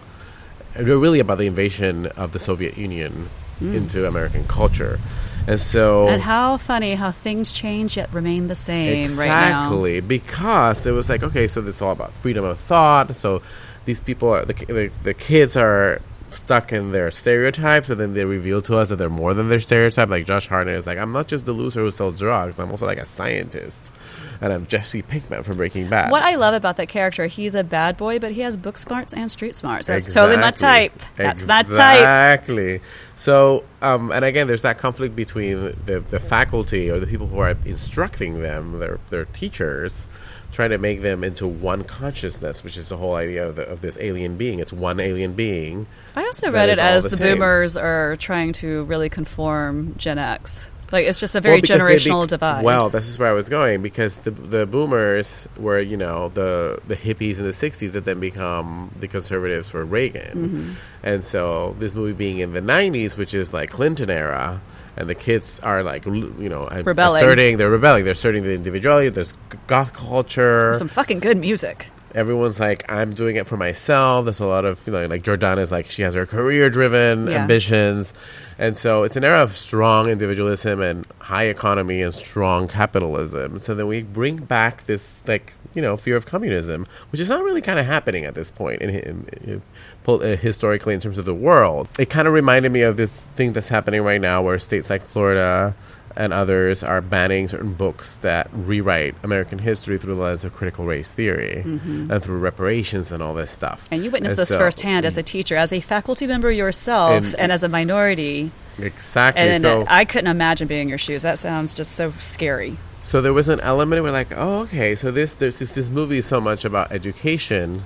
they're 0.74 0.98
really 0.98 1.20
about 1.20 1.38
the 1.38 1.48
invasion 1.48 2.06
of 2.16 2.32
the 2.32 2.40
Soviet 2.40 2.78
Union 2.78 3.28
hmm. 3.60 3.76
into 3.76 4.08
American 4.08 4.48
culture. 4.48 5.02
And 5.48 5.60
so 5.62 6.10
And 6.10 6.22
how 6.22 6.58
funny 6.58 6.96
how 6.96 7.12
things 7.12 7.54
change 7.54 7.96
yet 7.96 8.14
remain 8.14 8.48
the 8.48 8.56
same 8.56 9.18
right 9.18 9.28
now. 9.28 9.62
Exactly, 9.64 10.02
because 10.02 10.86
it 10.86 10.92
was 10.92 11.08
like, 11.08 11.24
okay, 11.24 11.48
so 11.48 11.62
this 11.62 11.78
is 11.78 11.82
all 11.82 11.94
about 11.94 12.14
freedom 12.14 12.44
of 12.44 12.60
thought. 12.60 13.16
So 13.16 13.42
these 13.86 14.02
people, 14.02 14.30
are, 14.30 14.44
the, 14.44 14.54
the 14.54 14.92
the 15.04 15.14
kids 15.14 15.56
are 15.56 16.02
stuck 16.30 16.74
in 16.74 16.92
their 16.92 17.10
stereotypes, 17.10 17.88
but 17.88 17.98
then 17.98 18.14
they 18.14 18.26
reveal 18.26 18.62
to 18.62 18.78
us 18.78 18.90
that 18.90 18.98
they're 18.98 19.10
more 19.10 19.34
than 19.34 19.48
their 19.48 19.60
stereotype. 19.60 20.10
Like 20.10 20.26
Josh 20.26 20.48
Hartnett 20.48 20.76
is 20.76 20.86
like, 20.86 20.98
I'm 20.98 21.14
not 21.14 21.28
just 21.30 21.46
the 21.46 21.54
loser 21.54 21.82
who 21.82 21.92
sells 21.92 22.20
drugs. 22.20 22.60
I'm 22.60 22.70
also 22.70 22.86
like 22.86 22.98
a 22.98 23.06
scientist, 23.06 23.94
and 24.42 24.54
I'm 24.54 24.68
Jesse 24.68 25.02
Pinkman 25.02 25.44
from 25.44 25.58
Breaking 25.58 25.90
Bad. 25.90 26.12
What 26.12 26.24
I 26.24 26.36
love 26.36 26.54
about 26.54 26.78
that 26.78 26.88
character, 26.88 27.28
he's 27.28 27.56
a 27.56 27.64
bad 27.64 27.98
boy, 27.98 28.20
but 28.20 28.32
he 28.32 28.42
has 28.42 28.58
book 28.58 28.78
smarts 28.78 29.14
and 29.14 29.30
street 29.32 29.56
smarts. 29.56 29.88
That's 29.88 30.14
totally 30.14 30.38
my 30.38 30.52
type. 30.52 30.96
Exactly. 31.18 31.26
That's 31.26 31.48
my 31.48 31.62
type. 31.64 32.00
Exactly. 32.00 32.82
So, 33.16 33.64
um, 33.82 34.12
and 34.12 34.24
again, 34.24 34.48
there's 34.48 34.62
that 34.62 34.78
conflict 34.78 35.16
between 35.16 35.76
the, 35.86 36.04
the 36.10 36.20
faculty 36.20 36.90
or 36.90 37.00
the 37.00 37.08
people 37.08 37.28
who 37.28 37.40
are 37.40 37.58
instructing 37.66 38.42
them, 38.42 38.80
their 38.80 39.00
their 39.10 39.26
teachers, 39.26 40.06
trying 40.52 40.70
to 40.70 40.78
make 40.78 41.02
them 41.02 41.24
into 41.24 41.48
one 41.48 41.84
consciousness, 41.84 42.64
which 42.64 42.78
is 42.78 42.90
the 42.90 42.98
whole 42.98 43.16
idea 43.16 43.48
of, 43.48 43.56
the, 43.56 43.68
of 43.68 43.82
this 43.82 43.98
alien 44.00 44.38
being. 44.38 44.60
It's 44.60 44.74
one 44.74 45.00
alien 45.00 45.34
being. 45.34 45.88
I 46.16 46.26
also 46.26 46.52
read 46.52 46.70
it 46.70 46.80
as 46.80 47.04
the 47.04 47.16
the, 47.16 47.18
boomers 47.18 47.78
are 47.78 48.16
trying 48.18 48.54
to 48.54 48.84
really 48.86 49.10
conform 49.10 49.96
Gen 49.98 50.18
X. 50.18 50.70
Like 50.92 51.06
it's 51.06 51.20
just 51.20 51.36
a 51.36 51.42
very 51.42 51.56
Well, 51.56 51.62
generational 51.80 52.22
bec- 52.24 52.30
divide. 52.30 52.64
Well, 52.64 52.90
this 52.90 53.08
is 53.10 53.20
where 53.20 53.28
I 53.30 53.34
was 53.34 53.50
going 53.50 53.82
because 53.82 54.22
the 54.22 54.32
the 54.32 54.66
boomers 54.66 55.48
were 55.60 55.80
you 55.80 55.98
know 55.98 56.30
the 56.30 56.80
the 56.88 56.96
hippies 56.96 57.40
in 57.40 57.46
the 57.46 57.52
'60s 57.52 57.92
that 57.92 58.06
then 58.06 58.20
become 58.20 58.92
the 59.00 59.08
conservatives 59.08 59.70
for 59.70 59.84
Reagan, 59.84 60.32
Mm-hmm. 60.38 60.72
and 61.04 61.24
so 61.24 61.76
this 61.80 61.94
movie 61.94 62.14
being 62.14 62.40
in 62.40 62.54
the 62.54 62.62
'90s, 62.62 63.18
which 63.18 63.34
is 63.34 63.54
like 63.54 63.70
Clinton 63.70 64.10
era. 64.10 64.62
And 65.00 65.08
the 65.08 65.14
kids 65.14 65.60
are 65.60 65.84
like, 65.84 66.06
you 66.08 66.50
know, 66.50 66.68
Rebelling. 66.84 67.18
asserting. 67.24 67.58
They're 67.58 67.70
rebelling. 67.70 68.04
They're 68.04 68.14
asserting 68.14 68.42
the 68.42 68.54
individuality. 68.56 69.10
There's 69.10 69.32
goth 69.68 69.94
culture. 69.94 70.74
some 70.74 70.88
fucking 70.88 71.20
good 71.20 71.38
music. 71.38 71.92
Everyone's 72.16 72.60
like, 72.60 72.90
I'm 72.92 73.14
doing 73.14 73.36
it 73.36 73.46
for 73.48 73.58
myself. 73.58 74.26
There's 74.26 74.40
a 74.40 74.48
lot 74.48 74.66
of, 74.66 74.82
you 74.88 74.94
know, 74.94 75.06
like 75.08 75.24
Jordana's 75.24 75.72
like, 75.72 75.90
she 75.90 76.02
has 76.04 76.14
her 76.16 76.26
career 76.26 76.70
driven 76.70 77.28
Yeah. 77.28 77.42
ambitions. 77.42 78.14
And 78.58 78.76
so 78.76 79.04
it's 79.04 79.16
an 79.16 79.24
era 79.24 79.44
of 79.44 79.56
strong 79.56 80.10
individualism 80.10 80.82
and 80.82 81.06
high 81.20 81.44
economy 81.44 82.02
and 82.02 82.14
strong 82.14 82.68
capitalism. 82.68 83.60
So 83.60 83.76
then 83.76 83.88
we 83.88 84.02
bring 84.04 84.38
back 84.38 84.86
this, 84.86 85.22
like, 85.28 85.54
you 85.76 85.82
know, 85.82 85.96
fear 85.96 86.16
of 86.16 86.26
communism, 86.26 86.88
which 87.12 87.22
is 87.22 87.30
not 87.30 87.44
really 87.44 87.62
kind 87.62 87.78
of 87.78 87.86
happening 87.86 88.26
at 88.26 88.34
this 88.34 88.50
point 88.50 88.82
in, 88.82 88.90
in, 88.90 89.28
in, 89.44 89.62
uh, 90.08 90.18
historically 90.38 90.94
in 90.96 91.00
terms 91.00 91.18
of 91.20 91.26
the 91.26 91.36
world. 91.36 91.88
It 92.00 92.10
kind 92.10 92.28
of 92.28 92.34
reminded 92.34 92.72
me 92.72 92.82
of 92.82 92.98
this 92.98 93.28
thing 93.36 93.54
that's 93.54 93.68
happening 93.70 94.02
right 94.02 94.22
now 94.22 94.42
where 94.42 94.58
states 94.58 94.90
like 94.90 95.04
Florida 95.04 95.76
and 96.18 96.34
others 96.34 96.84
are 96.84 97.00
banning 97.00 97.48
certain 97.48 97.74
books 97.74 98.18
that 98.18 98.50
rewrite 98.52 99.16
American 99.24 99.60
history 99.60 99.98
through 99.98 100.16
the 100.16 100.22
lens 100.22 100.44
of 100.44 100.52
critical 100.54 100.86
race 100.86 101.14
theory 101.14 101.62
and 101.62 102.22
through 102.24 102.40
reparations 102.40 103.12
and 103.12 103.22
all 103.24 103.34
this 103.36 103.52
stuff. 103.52 103.86
Mm-hmm. 103.86 103.94
And 103.94 104.04
you 104.04 104.12
witnessed 104.12 104.32
And 104.32 104.40
this 104.40 104.50
so- 104.50 104.58
firsthand 104.58 105.06
as 105.06 105.16
a 105.18 105.24
teacher, 105.24 105.56
as 105.56 105.72
a 105.72 105.80
faculty 105.80 106.26
member 106.28 106.52
yourself, 106.52 107.24
And- 107.24 107.36
and, 107.40 107.52
as 107.52 107.64
a 107.64 107.70
minority. 107.70 108.52
Exactly. 108.82 109.42
And 109.44 109.62
so, 109.62 109.86
I 109.88 110.06
couldn't 110.06 110.30
imagine 110.30 110.68
being 110.68 110.82
in 110.84 110.90
your 110.90 110.98
shoes. 110.98 111.22
That 111.22 111.38
sounds 111.38 111.74
just 111.74 111.94
so 111.94 112.12
scary. 112.20 112.78
so 113.04 113.22
there 113.22 113.34
was 113.34 113.48
an 113.48 113.60
element 113.62 114.02
where 114.04 114.12
like, 114.12 114.32
oh, 114.36 114.62
okay, 114.64 114.94
so 114.96 115.12
this 115.12 115.36
there's 115.36 115.60
this, 115.60 115.74
this 115.76 115.90
movie 115.90 116.18
is 116.18 116.26
so 116.26 116.42
much 116.42 116.66
about 116.66 116.92
education 116.92 117.84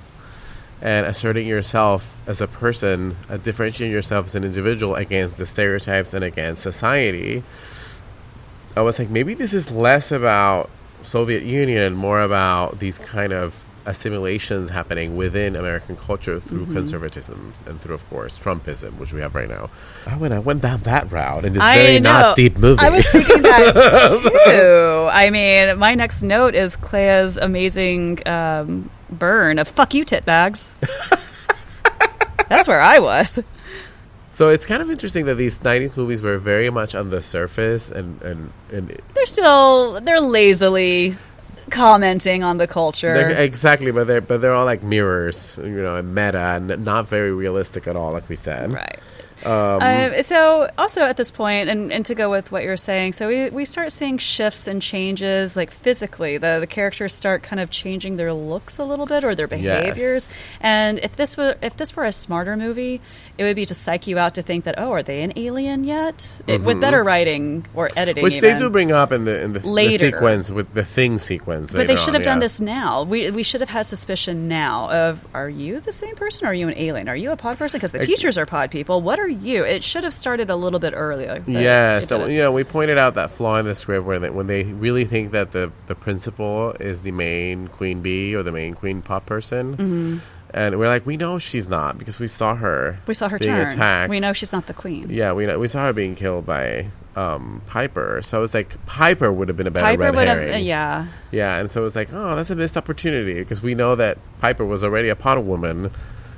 and 0.80 1.06
asserting 1.06 1.46
yourself 1.46 2.18
as 2.26 2.40
a 2.40 2.48
person, 2.48 3.16
uh, 3.30 3.36
differentiating 3.36 3.92
yourself 3.92 4.26
as 4.26 4.34
an 4.34 4.42
individual 4.44 4.96
against 4.96 5.36
the 5.38 5.46
stereotypes 5.46 6.12
and 6.12 6.24
against 6.24 6.62
society. 6.62 7.44
I 8.76 8.80
was 8.82 8.98
like, 8.98 9.10
maybe 9.10 9.34
this 9.34 9.52
is 9.52 9.70
less 9.70 10.12
about 10.12 10.70
Soviet 11.02 11.42
Union 11.42 11.82
and 11.82 11.96
more 11.96 12.20
about 12.22 12.78
these 12.78 12.98
kind 12.98 13.32
of 13.32 13.66
assimilations 13.84 14.70
happening 14.70 15.16
within 15.16 15.56
American 15.56 15.96
culture 15.96 16.38
through 16.38 16.66
Mm-hmm. 16.66 16.74
conservatism 16.76 17.52
and 17.66 17.80
through, 17.80 17.96
of 17.96 18.08
course, 18.08 18.38
Trumpism, 18.38 18.92
which 18.98 19.12
we 19.12 19.20
have 19.20 19.34
right 19.34 19.48
now. 19.48 19.70
I 20.06 20.16
went, 20.16 20.32
I 20.32 20.38
went 20.38 20.62
down 20.62 20.78
that 20.82 21.10
route 21.10 21.44
in 21.44 21.52
this 21.52 21.62
I 21.62 21.76
very 21.76 22.00
know. 22.00 22.12
not 22.12 22.36
deep 22.36 22.56
movie. 22.58 22.80
I 22.80 22.90
was 22.90 23.04
thinking 23.08 23.42
that 23.42 23.74
too. 24.46 25.08
I 25.10 25.30
mean, 25.30 25.76
my 25.78 25.94
next 25.96 26.22
note 26.22 26.54
is 26.54 26.76
Clea's 26.76 27.36
amazing 27.38 28.26
um, 28.28 28.88
burn 29.10 29.58
of 29.58 29.66
"fuck 29.68 29.94
you, 29.94 30.04
tit 30.04 30.24
bags." 30.24 30.76
That's 32.48 32.68
where 32.68 32.80
I 32.80 32.98
was. 33.00 33.40
So 34.32 34.48
it's 34.48 34.64
kind 34.64 34.80
of 34.80 34.90
interesting 34.90 35.26
that 35.26 35.34
these 35.34 35.58
'90s 35.58 35.94
movies 35.94 36.22
were 36.22 36.38
very 36.38 36.70
much 36.70 36.94
on 36.94 37.10
the 37.10 37.20
surface, 37.20 37.90
and 37.90 38.20
and, 38.22 38.52
and 38.72 39.00
They're 39.14 39.26
still 39.26 40.00
they're 40.00 40.22
lazily 40.22 41.16
commenting 41.68 42.42
on 42.42 42.56
the 42.56 42.66
culture. 42.66 43.28
exactly, 43.30 43.90
but 43.90 44.06
they're 44.06 44.22
but 44.22 44.40
they're 44.40 44.54
all 44.54 44.64
like 44.64 44.82
mirrors, 44.82 45.58
you 45.62 45.82
know, 45.82 45.96
and 45.96 46.14
meta, 46.14 46.38
and 46.38 46.82
not 46.82 47.08
very 47.08 47.30
realistic 47.30 47.86
at 47.86 47.94
all, 47.94 48.10
like 48.12 48.26
we 48.30 48.36
said. 48.36 48.72
Right. 48.72 48.98
Um, 49.44 50.22
so 50.22 50.70
also 50.78 51.02
at 51.02 51.16
this 51.16 51.30
point, 51.30 51.68
and, 51.68 51.92
and 51.92 52.06
to 52.06 52.14
go 52.14 52.30
with 52.30 52.52
what 52.52 52.62
you're 52.62 52.76
saying, 52.76 53.14
so 53.14 53.26
we, 53.26 53.50
we 53.50 53.64
start 53.64 53.90
seeing 53.90 54.18
shifts 54.18 54.68
and 54.68 54.80
changes, 54.80 55.56
like 55.56 55.70
physically. 55.70 56.38
The 56.38 56.58
the 56.60 56.66
characters 56.66 57.14
start 57.14 57.42
kind 57.42 57.58
of 57.58 57.70
changing 57.70 58.16
their 58.16 58.32
looks 58.32 58.78
a 58.78 58.84
little 58.84 59.06
bit 59.06 59.24
or 59.24 59.34
their 59.34 59.48
behaviors. 59.48 60.32
And 60.60 61.00
if 61.00 61.16
this 61.16 61.36
were 61.36 61.56
if 61.60 61.76
this 61.76 61.96
were 61.96 62.04
a 62.04 62.12
smarter 62.12 62.56
movie, 62.56 63.00
it 63.38 63.44
would 63.44 63.56
be 63.56 63.64
to 63.66 63.74
psych 63.74 64.06
you 64.06 64.18
out 64.18 64.34
to 64.34 64.42
think 64.42 64.64
that 64.64 64.74
oh, 64.78 64.92
are 64.92 65.02
they 65.02 65.22
an 65.22 65.32
alien 65.36 65.84
yet? 65.84 66.40
It, 66.46 66.62
with 66.62 66.80
better 66.80 67.02
writing 67.02 67.66
or 67.74 67.88
editing, 67.96 68.22
Mm-hmm. 68.22 68.24
Which 68.24 68.34
even. 68.34 68.52
they 68.52 68.58
do 68.58 68.70
bring 68.70 68.92
up 68.92 69.10
in 69.12 69.24
the 69.24 69.40
in 69.40 69.52
the, 69.54 69.60
the 69.60 69.68
Later. 69.68 70.10
sequence 70.10 70.50
with 70.50 70.72
the 70.74 70.84
thing 70.84 71.18
sequence. 71.18 71.72
But 71.72 71.86
they 71.86 71.96
should 71.96 72.08
on, 72.10 72.14
have 72.14 72.22
done 72.22 72.38
this 72.40 72.60
now. 72.60 73.04
We 73.04 73.30
we 73.30 73.42
should 73.42 73.60
have 73.60 73.70
had 73.70 73.86
suspicion 73.86 74.48
now 74.48 74.90
of 74.90 75.24
are 75.34 75.48
you 75.48 75.80
the 75.80 75.92
same 75.92 76.14
person? 76.16 76.44
or 76.44 76.50
Are 76.50 76.54
you 76.54 76.68
an 76.68 76.74
alien? 76.76 77.08
Are 77.08 77.16
you 77.16 77.30
a 77.32 77.36
pod 77.36 77.58
person? 77.58 77.78
Because 77.78 77.92
the 77.92 77.98
teachers 78.00 78.36
are 78.38 78.46
pod 78.46 78.70
people. 78.70 79.00
What 79.00 79.18
are 79.18 79.28
you? 79.28 79.64
It 79.64 79.82
should 79.82 80.04
have 80.04 80.14
started 80.14 80.50
a 80.50 80.56
little 80.56 80.78
bit 80.78 80.92
earlier. 80.94 81.42
Yeah, 81.46 82.00
so 82.00 82.26
you 82.26 82.40
know, 82.40 82.52
we 82.52 82.64
pointed 82.64 82.98
out 82.98 83.14
that 83.14 83.30
flaw 83.30 83.56
in 83.56 83.64
the 83.64 83.74
script 83.74 84.04
where 84.06 84.18
they, 84.18 84.30
when 84.30 84.46
they 84.46 84.64
really 84.64 85.04
think 85.04 85.32
that 85.32 85.52
the 85.52 85.72
the 85.86 85.94
principal 85.94 86.72
is 86.80 87.02
the 87.02 87.12
main 87.12 87.68
queen 87.68 88.02
bee 88.02 88.34
or 88.34 88.42
the 88.42 88.52
main 88.52 88.74
queen 88.74 89.02
pod 89.02 89.24
person, 89.26 89.76
Mm-hmm. 89.76 90.18
And 90.54 90.78
we're 90.78 90.88
like, 90.88 91.06
we 91.06 91.16
know 91.16 91.38
she's 91.38 91.68
not 91.68 91.98
because 91.98 92.18
we 92.18 92.26
saw 92.26 92.54
her. 92.54 92.98
we 93.06 93.14
saw 93.14 93.28
her 93.28 93.38
being 93.38 93.54
turn. 93.54 93.68
attacked. 93.68 94.10
We 94.10 94.20
know 94.20 94.32
she's 94.32 94.52
not 94.52 94.66
the 94.66 94.74
queen. 94.74 95.08
Yeah, 95.08 95.32
we 95.32 95.46
know, 95.46 95.58
we 95.58 95.68
saw 95.68 95.86
her 95.86 95.92
being 95.92 96.14
killed 96.14 96.44
by 96.44 96.88
um, 97.16 97.62
Piper. 97.66 98.20
So 98.22 98.38
I 98.38 98.40
was 98.40 98.52
like, 98.52 98.84
Piper 98.86 99.32
would 99.32 99.48
have 99.48 99.56
been 99.56 99.66
a 99.66 99.70
better 99.70 99.86
Piper 99.86 100.12
red 100.16 100.28
herring. 100.28 100.54
uh, 100.54 100.58
yeah. 100.58 101.06
yeah, 101.30 101.58
and 101.58 101.70
so 101.70 101.80
it 101.80 101.84
was 101.84 101.96
like, 101.96 102.12
oh, 102.12 102.36
that's 102.36 102.50
a 102.50 102.54
missed 102.54 102.76
opportunity 102.76 103.34
because 103.34 103.62
we 103.62 103.74
know 103.74 103.94
that 103.96 104.18
Piper 104.40 104.64
was 104.64 104.84
already 104.84 105.08
a 105.08 105.16
pod 105.16 105.38
woman. 105.38 105.90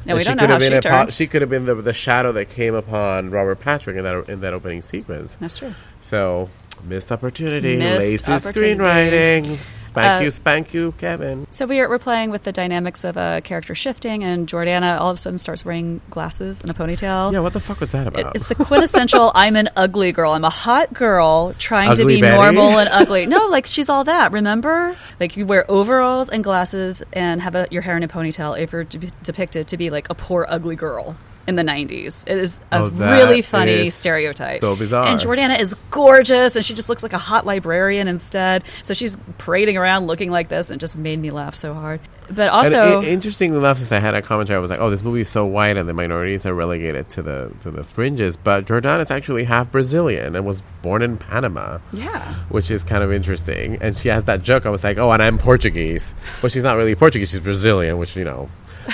And 0.06 0.18
we 0.18 0.22
she 0.22 0.28
don't 0.28 0.36
know 0.36 0.42
could 0.42 0.48
how 0.48 0.52
have 0.54 0.60
been 0.60 0.82
she 0.82 0.88
turned. 0.88 1.12
she 1.12 1.26
could 1.26 1.40
have 1.40 1.50
been 1.50 1.64
the, 1.64 1.74
the 1.76 1.92
shadow 1.94 2.30
that 2.32 2.50
came 2.50 2.74
upon 2.74 3.30
Robert 3.30 3.60
Patrick 3.60 3.96
in 3.96 4.04
that 4.04 4.28
in 4.28 4.40
that 4.40 4.52
opening 4.52 4.82
sequence. 4.82 5.36
That's 5.36 5.56
true. 5.56 5.74
So 6.02 6.50
missed 6.84 7.10
opportunity, 7.12 7.76
Missed 7.76 8.00
lazy 8.00 8.32
opportunity. 8.32 8.74
screenwriting, 8.78 9.54
spank 9.54 10.20
Uh, 10.20 10.24
you, 10.24 10.30
spank 10.30 10.74
you, 10.74 10.92
Kevin. 10.98 11.46
So 11.50 11.66
we 11.66 11.80
are, 11.80 11.88
we're 11.88 11.98
playing 11.98 12.30
with 12.30 12.44
the 12.44 12.52
dynamics 12.52 13.04
of 13.04 13.16
a 13.16 13.40
character 13.42 13.74
shifting, 13.74 14.22
and 14.24 14.46
Jordana 14.48 15.00
all 15.00 15.10
of 15.10 15.14
a 15.14 15.18
sudden 15.18 15.38
starts 15.38 15.64
wearing 15.64 16.00
glasses 16.10 16.60
and 16.60 16.70
a 16.70 16.74
ponytail. 16.74 17.32
Yeah, 17.32 17.40
what 17.40 17.52
the 17.52 17.60
fuck 17.60 17.80
was 17.80 17.92
that 17.92 18.06
It- 18.08 18.18
about? 18.20 18.34
It's 18.36 18.46
the 18.46 18.54
quintessential 18.54 19.32
I'm 19.34 19.56
an 19.56 19.68
ugly 19.76 20.12
girl. 20.12 20.32
I'm 20.32 20.44
a 20.44 20.50
hot 20.50 20.92
girl 20.92 21.54
trying 21.58 21.94
to 21.96 22.04
be 22.04 22.20
Betty? 22.20 22.36
normal 22.36 22.78
and 22.78 22.88
ugly. 22.92 23.26
No, 23.26 23.46
like 23.48 23.66
she's 23.66 23.88
all 23.88 24.04
that, 24.04 24.32
remember? 24.32 24.96
Like 25.20 25.36
you 25.36 25.46
wear 25.46 25.64
overalls 25.70 26.28
and 26.28 26.44
glasses 26.44 27.02
and 27.12 27.40
have 27.40 27.54
a, 27.54 27.66
your 27.70 27.82
hair 27.82 27.96
in 27.96 28.02
a 28.02 28.08
ponytail 28.08 28.58
if 28.58 28.72
you're 28.72 28.84
de- 28.84 29.08
depicted 29.22 29.68
to 29.68 29.76
be 29.76 29.90
like 29.90 30.10
a 30.10 30.14
poor 30.14 30.46
ugly 30.48 30.76
girl. 30.76 31.16
In 31.46 31.56
the 31.56 31.62
90s. 31.62 32.24
It 32.26 32.38
is 32.38 32.60
a 32.72 32.78
Oh, 32.80 32.88
really 32.88 33.42
funny 33.42 33.90
stereotype. 33.90 34.60
so 34.60 34.74
bizarre. 34.76 35.06
And 35.06 35.20
Jordana 35.20 35.58
is 35.60 35.74
gorgeous, 35.90 36.56
and 36.56 36.64
she 36.64 36.74
just 36.74 36.88
looks 36.88 37.02
like 37.02 37.12
a 37.12 37.18
hot 37.18 37.46
librarian 37.46 38.08
instead. 38.08 38.64
So 38.82 38.94
she's 38.94 39.16
parading 39.38 39.76
around 39.76 40.06
looking 40.06 40.30
like 40.30 40.48
this, 40.48 40.70
and 40.70 40.78
it 40.78 40.80
just 40.80 40.96
made 40.96 41.18
me 41.18 41.30
laugh 41.30 41.54
so 41.54 41.74
hard. 41.74 42.00
But 42.30 42.48
also, 42.48 43.02
i- 43.02 43.04
interestingly 43.04 43.58
enough, 43.58 43.76
since 43.76 43.92
I 43.92 43.98
had 44.00 44.14
a 44.14 44.22
commentary, 44.22 44.56
I 44.56 44.60
was 44.60 44.70
like, 44.70 44.80
"Oh, 44.80 44.88
this 44.88 45.02
movie 45.02 45.20
is 45.20 45.28
so 45.28 45.44
white, 45.44 45.76
and 45.76 45.86
the 45.86 45.92
minorities 45.92 46.46
are 46.46 46.54
relegated 46.54 47.10
to 47.10 47.22
the 47.22 47.50
to 47.62 47.70
the 47.70 47.84
fringes." 47.84 48.38
But 48.38 48.64
Jordana 48.64 49.00
is 49.00 49.10
actually 49.10 49.44
half 49.44 49.70
Brazilian 49.70 50.34
and 50.34 50.46
was 50.46 50.62
born 50.80 51.02
in 51.02 51.18
Panama. 51.18 51.78
yeah. 51.92 52.34
which 52.48 52.70
is 52.70 52.82
kind 52.84 53.02
of 53.02 53.12
interesting. 53.12 53.76
And 53.82 53.94
she 53.96 54.08
has 54.08 54.24
that 54.24 54.42
joke. 54.42 54.64
I 54.64 54.70
was 54.70 54.82
like, 54.84 54.96
oh, 54.98 55.10
and 55.12 55.22
I'm 55.22 55.36
Portuguese. 55.38 56.14
But 56.40 56.52
she's 56.52 56.62
not 56.64 56.76
really 56.76 56.94
Portuguese. 56.94 57.30
She's 57.30 57.40
Brazilian, 57.40 57.98
which, 57.98 58.16
you 58.16 58.24
know. 58.24 58.48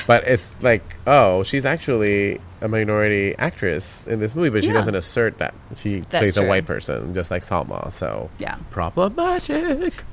But 0.06 0.24
it's 0.26 0.54
like, 0.62 0.96
oh, 1.06 1.42
she's 1.42 1.64
actually 1.64 2.40
a 2.60 2.68
minority 2.68 3.34
actress 3.38 4.06
in 4.06 4.20
this 4.20 4.34
movie, 4.34 4.50
but 4.50 4.62
she 4.62 4.68
Yeah. 4.68 4.74
doesn't 4.74 4.94
assert 4.94 5.38
that. 5.38 5.54
She 5.76 6.00
That's 6.00 6.10
plays 6.22 6.36
a 6.36 6.44
white 6.44 6.66
person, 6.66 7.14
just 7.14 7.30
like 7.30 7.42
Salma. 7.42 7.90
So, 7.92 8.30
Yeah. 8.38 8.56
problematic. 8.70 10.04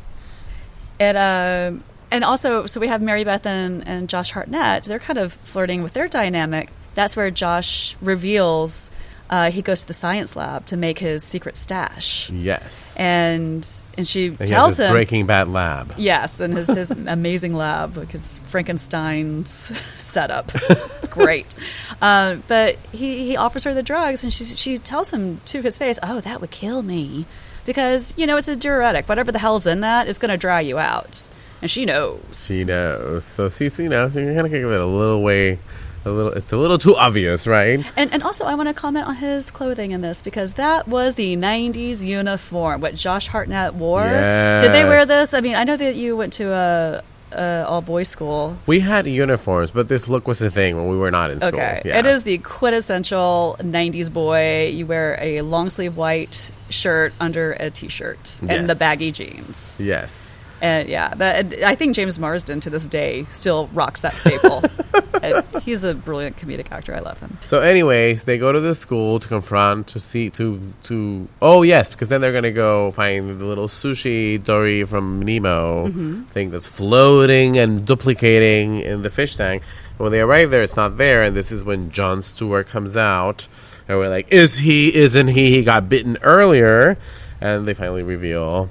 It 0.99 1.15
um 1.15 1.83
and 2.09 2.23
also 2.23 2.65
so 2.65 2.79
we 2.79 2.87
have 2.87 3.01
Mary 3.01 3.23
Beth 3.23 3.45
and, 3.45 3.87
and 3.87 4.09
Josh 4.09 4.31
Hartnett. 4.31 4.83
They're 4.85 4.99
kind 4.99 5.19
of 5.19 5.33
flirting 5.43 5.83
with 5.83 5.93
their 5.93 6.07
dynamic. 6.07 6.69
That's 6.95 7.15
where 7.15 7.29
Josh 7.29 7.95
reveals 8.01 8.89
uh, 9.29 9.51
he 9.51 9.61
goes 9.61 9.81
to 9.81 9.87
the 9.87 9.93
science 9.93 10.35
lab 10.35 10.65
to 10.67 10.77
make 10.77 10.99
his 10.99 11.23
secret 11.23 11.57
stash, 11.57 12.29
Yes. 12.29 12.95
and 12.97 13.67
and 13.97 14.07
she 14.07 14.27
And 14.27 14.47
tells 14.47 14.79
him 14.79 14.91
Breaking 14.91 15.25
Bad 15.25 15.47
lab. 15.49 15.93
yes, 15.97 16.39
and 16.39 16.53
his 16.55 16.69
his 16.69 16.91
amazing 17.07 17.53
lab, 17.55 17.97
like 17.97 18.11
his 18.11 18.39
Frankenstein's 18.49 19.51
setup. 19.97 20.51
It's 20.97 21.07
great, 21.07 21.55
uh, 22.01 22.35
but 22.47 22.75
he 22.91 23.27
he 23.27 23.37
offers 23.37 23.63
her 23.65 23.73
the 23.73 23.83
drugs, 23.83 24.23
and 24.23 24.31
she 24.33 24.43
she 24.43 24.77
tells 24.77 25.11
him 25.11 25.39
to 25.47 25.61
his 25.61 25.77
face, 25.77 25.99
"Oh, 26.03 26.19
that 26.21 26.41
would 26.41 26.51
kill 26.51 26.81
me." 26.83 27.25
Because 27.65 28.13
you 28.17 28.25
know 28.27 28.37
it's 28.37 28.47
a 28.47 28.55
diuretic. 28.55 29.07
Whatever 29.09 29.31
the 29.31 29.39
hell's 29.39 29.67
in 29.67 29.81
that 29.81 30.07
is 30.07 30.17
going 30.17 30.31
to 30.31 30.37
dry 30.37 30.61
you 30.61 30.77
out, 30.79 31.27
and 31.61 31.69
she 31.69 31.85
knows. 31.85 32.19
She 32.33 32.63
knows. 32.63 33.25
So 33.25 33.49
she's, 33.49 33.77
you 33.79 33.89
know, 33.89 34.03
you're 34.07 34.09
kind 34.25 34.29
of 34.29 34.35
going 34.37 34.51
to 34.51 34.59
give 34.59 34.71
it 34.71 34.79
a 34.79 34.85
little 34.85 35.21
way, 35.21 35.59
a 36.07 36.11
little, 36.11 36.31
it's 36.33 36.51
a 36.51 36.57
little 36.57 36.77
too 36.77 36.95
obvious, 36.95 37.45
right? 37.47 37.85
And, 37.95 38.13
and 38.13 38.23
also, 38.23 38.45
I 38.45 38.55
want 38.55 38.69
to 38.69 38.73
comment 38.73 39.07
on 39.07 39.15
his 39.15 39.51
clothing 39.51 39.91
in 39.91 40.01
this 40.01 40.21
because 40.21 40.53
that 40.53 40.87
was 40.87 41.15
the 41.15 41.35
'90s 41.37 42.03
uniform, 42.03 42.81
what 42.81 42.95
Josh 42.95 43.27
Hartnett 43.27 43.75
wore. 43.75 44.03
Did 44.03 44.71
they 44.71 44.83
wear 44.85 45.05
this? 45.05 45.33
I 45.33 45.41
mean, 45.41 45.55
I 45.55 45.63
know 45.63 45.77
that 45.77 45.95
you 45.95 46.15
went 46.17 46.33
to 46.33 46.51
a, 46.51 47.03
a 47.33 47.65
all 47.67 47.81
boys 47.81 48.07
school. 48.07 48.57
We 48.65 48.79
had 48.79 49.05
uniforms, 49.05 49.71
but 49.71 49.87
this 49.89 50.07
look 50.07 50.27
was 50.27 50.39
the 50.39 50.49
thing 50.49 50.75
when 50.77 50.87
we 50.87 50.97
were 50.97 51.11
not 51.11 51.29
in 51.31 51.39
school. 51.39 51.49
Okay, 51.59 51.81
Yeah. 51.85 51.99
it 51.99 52.05
is 52.05 52.23
the 52.23 52.37
quintessential 52.39 53.57
'90s 53.59 54.11
boy. 54.11 54.67
You 54.73 54.85
wear 54.85 55.17
a 55.21 55.41
long 55.41 55.69
sleeve 55.69 55.97
white 55.97 56.51
shirt 56.69 57.13
under 57.19 57.53
a 57.53 57.69
t-shirt 57.69 58.39
and 58.41 58.49
Yes. 58.51 58.67
the 58.67 58.75
baggy 58.75 59.11
jeans. 59.11 59.75
Yes. 59.77 60.23
And 60.59 60.89
yeah, 60.89 61.13
that, 61.15 61.35
and 61.53 61.63
I 61.63 61.75
think 61.75 61.95
James 61.95 62.17
Marsden 62.17 62.59
to 62.61 62.71
this 62.71 62.87
day 62.87 63.27
still 63.31 63.69
rocks 63.73 64.01
that 64.01 64.13
staple. 64.13 64.63
And 65.35 65.63
he's 65.63 65.83
a 65.83 65.93
brilliant 65.93 66.37
comedic 66.37 66.71
actor. 66.71 66.95
I 66.95 66.99
love 66.99 67.19
him. 67.19 67.37
So, 67.43 67.61
anyways, 67.61 68.23
they 68.25 68.37
go 68.37 68.51
to 68.51 68.59
the 68.59 68.73
school 68.75 69.19
to 69.19 69.27
confront 69.27 69.87
to 69.87 69.99
see 69.99 70.29
to 70.31 70.61
to. 70.83 71.27
Oh 71.41 71.61
yes, 71.63 71.89
because 71.89 72.09
then 72.09 72.21
they're 72.21 72.33
gonna 72.33 72.51
go 72.51 72.91
find 72.91 73.39
the 73.39 73.45
little 73.45 73.67
sushi 73.67 74.43
Dory 74.43 74.83
from 74.83 75.21
Nemo 75.21 75.87
Mm-hmm. 75.87 76.23
thing 76.23 76.51
that's 76.51 76.67
floating 76.67 77.57
and 77.57 77.85
duplicating 77.85 78.81
in 78.81 79.01
the 79.01 79.09
fish 79.09 79.35
tank. 79.35 79.63
And 79.91 79.99
when 79.99 80.11
they 80.11 80.21
arrive 80.21 80.51
there, 80.51 80.61
it's 80.63 80.75
not 80.75 80.97
there, 80.97 81.23
and 81.23 81.35
this 81.35 81.51
is 81.51 81.63
when 81.63 81.91
Jon 81.91 82.21
Stewart 82.21 82.67
comes 82.67 82.95
out, 82.97 83.47
and 83.87 83.97
we're 83.97 84.09
like, 84.09 84.27
"Is 84.31 84.57
he? 84.59 84.93
Isn't 84.95 85.29
he? 85.29 85.51
He 85.51 85.63
got 85.63 85.89
bitten 85.89 86.17
earlier." 86.21 86.97
And 87.41 87.65
they 87.65 87.73
finally 87.73 88.03
reveal. 88.03 88.69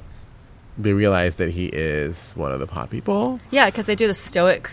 They 0.79 0.93
realize 0.93 1.37
that 1.37 1.51
he 1.51 1.67
is 1.67 2.35
one 2.35 2.53
of 2.53 2.61
the 2.61 2.67
pod 2.67 2.91
people. 2.91 3.41
Yeah, 3.51 3.67
because 3.67 3.87
they 3.87 3.95
do 3.95 4.07
the 4.07 4.13
stoic 4.15 4.71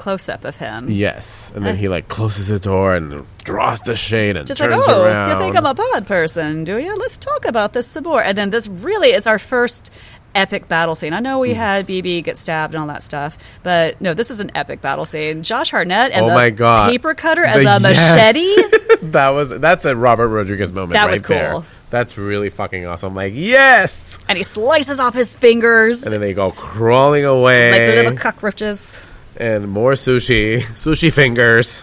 close 0.00 0.28
up 0.28 0.44
of 0.44 0.56
him. 0.56 0.90
Yes, 0.90 1.52
and 1.54 1.64
then 1.64 1.76
he 1.76 1.88
like 1.88 2.08
closes 2.08 2.48
the 2.48 2.58
door 2.58 2.96
and 2.96 3.24
draws 3.44 3.82
the 3.82 3.94
shade 3.94 4.36
and 4.36 4.46
Just 4.46 4.58
like, 4.58 4.70
turns 4.70 4.86
oh, 4.88 5.04
around. 5.04 5.30
you 5.30 5.38
think 5.38 5.56
I'm 5.56 5.66
a 5.66 5.74
bad 5.74 6.06
person, 6.06 6.64
do 6.64 6.78
you? 6.78 6.96
Let's 6.96 7.18
talk 7.18 7.44
about 7.44 7.74
this 7.74 7.86
some 7.86 8.04
more. 8.04 8.22
And 8.22 8.36
then 8.36 8.50
this 8.50 8.66
really 8.66 9.10
is 9.10 9.26
our 9.26 9.38
first 9.38 9.92
epic 10.34 10.68
battle 10.68 10.94
scene. 10.94 11.12
I 11.12 11.20
know 11.20 11.38
we 11.38 11.50
mm. 11.50 11.56
had 11.56 11.86
Bebe 11.86 12.22
get 12.22 12.38
stabbed 12.38 12.74
and 12.74 12.80
all 12.80 12.86
that 12.88 13.02
stuff, 13.02 13.36
but 13.62 14.00
no, 14.00 14.14
this 14.14 14.30
is 14.30 14.40
an 14.40 14.50
epic 14.54 14.80
battle 14.80 15.04
scene. 15.04 15.42
Josh 15.42 15.70
Hartnett 15.70 16.12
and 16.12 16.24
oh 16.24 16.28
the 16.28 16.34
my 16.34 16.50
god, 16.50 16.90
paper 16.90 17.14
cutter 17.14 17.44
as 17.44 17.62
The- 17.62 17.76
a 17.76 17.80
machete. 17.80 18.40
yes. 18.40 18.96
that 19.02 19.30
was 19.30 19.50
that's 19.50 19.84
a 19.84 19.94
Robert 19.94 20.28
Rodriguez 20.28 20.72
moment. 20.72 20.94
That 20.94 21.04
right 21.04 21.10
was 21.10 21.22
there. 21.22 21.52
cool. 21.52 21.64
That's 21.90 22.16
really 22.16 22.48
fucking 22.48 22.86
awesome. 22.86 23.14
Like 23.14 23.34
yes, 23.36 24.18
and 24.28 24.38
he 24.38 24.44
slices 24.44 24.98
off 24.98 25.12
his 25.12 25.34
fingers 25.34 26.04
and 26.04 26.12
then 26.12 26.20
they 26.20 26.32
go 26.32 26.52
crawling 26.52 27.26
away, 27.26 27.70
like 27.70 27.80
the 27.80 28.02
little 28.02 28.18
cockroaches. 28.18 29.02
And 29.40 29.68
more 29.70 29.92
sushi, 29.92 30.60
sushi 30.76 31.12
fingers. 31.12 31.82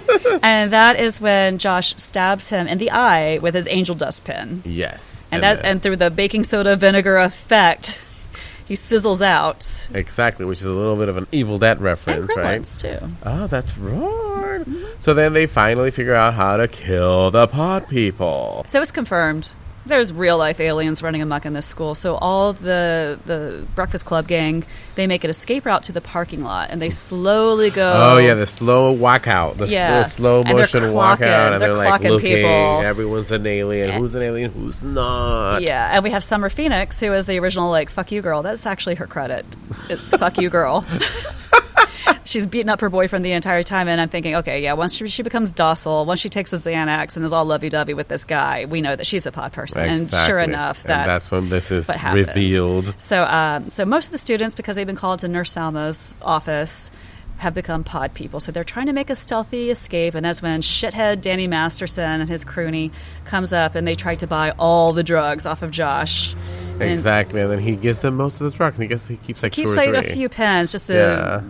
and 0.42 0.72
that 0.72 1.00
is 1.00 1.20
when 1.20 1.58
Josh 1.58 1.94
stabs 1.96 2.50
him 2.50 2.68
in 2.68 2.78
the 2.78 2.90
eye 2.90 3.38
with 3.38 3.54
his 3.54 3.66
angel 3.68 3.94
dust 3.94 4.24
pin. 4.24 4.62
yes, 4.64 5.24
And, 5.32 5.42
that 5.42 5.56
then- 5.62 5.64
and 5.64 5.82
through 5.82 5.96
the 5.96 6.10
baking 6.10 6.44
soda 6.44 6.76
vinegar 6.76 7.16
effect, 7.16 8.02
he 8.66 8.74
sizzles 8.74 9.22
out. 9.22 9.88
exactly, 9.94 10.44
which 10.44 10.60
is 10.60 10.66
a 10.66 10.72
little 10.72 10.96
bit 10.96 11.08
of 11.08 11.16
an 11.16 11.26
Evil 11.32 11.58
Dead 11.58 11.78
And 11.78 11.84
reference, 11.86 12.36
right? 12.36 12.64
too. 12.64 12.98
Oh, 13.24 13.46
that's 13.46 13.78
right. 13.78 14.64
So 15.00 15.14
then 15.14 15.32
they 15.32 15.46
finally 15.46 15.90
figure 15.90 16.14
out 16.14 16.34
how 16.34 16.58
to 16.58 16.68
kill 16.68 17.30
the 17.30 17.46
pod 17.46 17.88
people. 17.88 18.64
So 18.68 18.82
it's 18.82 18.92
confirmed. 18.92 19.52
There's 19.88 20.12
real 20.12 20.38
life 20.38 20.60
aliens 20.60 21.02
running 21.02 21.22
amok 21.22 21.46
in 21.46 21.52
this 21.54 21.66
school. 21.66 21.94
So 21.94 22.14
all 22.16 22.52
the 22.52 23.18
the 23.26 23.66
Breakfast 23.74 24.04
Club 24.04 24.28
gang 24.28 24.64
they 24.94 25.06
make 25.06 25.24
an 25.24 25.30
escape 25.30 25.64
route 25.64 25.84
to 25.84 25.92
the 25.92 26.00
parking 26.00 26.42
lot 26.42 26.70
and 26.70 26.80
they 26.82 26.90
slowly 26.90 27.70
go. 27.70 27.92
Oh 27.96 28.18
yeah, 28.18 28.34
the 28.34 28.46
slow 28.46 28.92
walk 28.92 29.26
out, 29.26 29.56
the 29.58 29.66
Yeah. 29.68 30.04
slow, 30.04 30.42
slow 30.42 30.54
motion 30.56 30.92
walk 30.92 31.20
clocking- 31.20 31.28
out, 31.28 31.52
and 31.54 31.62
they're 31.62 31.74
they're, 31.74 31.90
like 31.90 32.02
looking. 32.02 32.36
people. 32.36 32.80
Everyone's 32.82 33.30
an 33.30 33.46
alien. 33.46 33.90
Who's 33.92 34.14
an 34.14 34.22
alien? 34.22 34.50
Who's 34.52 34.82
not? 34.82 35.62
Yeah, 35.62 35.90
and 35.94 36.04
we 36.04 36.10
have 36.10 36.22
Summer 36.24 36.48
Phoenix, 36.50 37.00
who 37.00 37.12
is 37.12 37.26
the 37.26 37.38
original 37.38 37.70
like 37.70 37.90
"fuck 37.90 38.12
you, 38.12 38.20
girl." 38.22 38.42
That's 38.42 38.66
actually 38.66 38.96
her 38.96 39.06
credit. 39.06 39.46
It's 39.88 40.10
"fuck 40.16 40.38
you, 40.38 40.50
girl." 40.50 40.84
She's 42.24 42.46
beating 42.46 42.68
up 42.68 42.80
her 42.80 42.90
boyfriend 42.90 43.24
the 43.24 43.32
entire 43.32 43.62
time, 43.62 43.88
and 43.88 44.00
I'm 44.00 44.08
thinking, 44.08 44.36
okay, 44.36 44.62
yeah. 44.62 44.74
Once 44.74 44.94
she, 44.94 45.06
she 45.08 45.22
becomes 45.22 45.52
docile, 45.52 46.04
once 46.04 46.20
she 46.20 46.28
takes 46.28 46.52
a 46.52 46.56
Xanax 46.56 47.16
and 47.16 47.24
is 47.24 47.32
all 47.32 47.44
lovey-dovey 47.44 47.94
with 47.94 48.08
this 48.08 48.24
guy, 48.24 48.66
we 48.66 48.82
know 48.82 48.94
that 48.94 49.06
she's 49.06 49.26
a 49.26 49.32
pod 49.32 49.52
person. 49.52 49.82
And 49.82 50.00
sure 50.08 50.38
Exactly. 50.38 50.44
enough, 50.44 50.84
And 50.84 50.90
that's, 50.90 51.06
that's 51.06 51.32
when 51.32 51.48
this 51.48 51.70
is 51.70 51.88
what 51.88 52.14
revealed. 52.14 52.94
So, 52.98 53.24
um, 53.24 53.70
so 53.70 53.84
most 53.84 54.06
of 54.06 54.12
the 54.12 54.18
students, 54.18 54.54
because 54.54 54.76
they've 54.76 54.86
been 54.86 54.96
called 54.96 55.20
to 55.20 55.28
Nurse 55.28 55.52
Salma's 55.52 56.18
office, 56.22 56.90
have 57.38 57.54
become 57.54 57.84
pod 57.84 58.14
people. 58.14 58.40
So 58.40 58.50
they're 58.50 58.64
trying 58.64 58.86
to 58.86 58.92
make 58.92 59.10
a 59.10 59.16
stealthy 59.16 59.70
escape, 59.70 60.14
and 60.14 60.24
that's 60.24 60.42
when 60.42 60.60
shithead 60.60 61.20
Danny 61.20 61.46
Masterson 61.46 62.20
and 62.20 62.28
his 62.28 62.44
crony 62.44 62.90
comes 63.24 63.52
up, 63.52 63.74
and 63.76 63.86
they 63.86 63.94
try 63.94 64.16
to 64.16 64.26
buy 64.26 64.50
all 64.58 64.92
the 64.92 65.04
drugs 65.04 65.46
off 65.46 65.62
of 65.62 65.70
Josh. 65.70 66.34
Exactly, 66.80 67.40
and 67.40 67.50
then 67.50 67.58
he 67.58 67.76
gives 67.76 68.00
them 68.00 68.16
most 68.16 68.40
of 68.40 68.50
the 68.50 68.56
drugs. 68.56 68.78
And 68.78 68.84
he 68.84 68.88
guess 68.88 69.06
he 69.08 69.16
keeps 69.16 69.42
like 69.42 69.52
Keeps 69.52 69.74
like 69.74 69.90
a 69.90 70.02
few 70.02 70.28
pens 70.28 70.72
just 70.72 70.86
to 70.88 70.94
Yeah. 70.94 71.40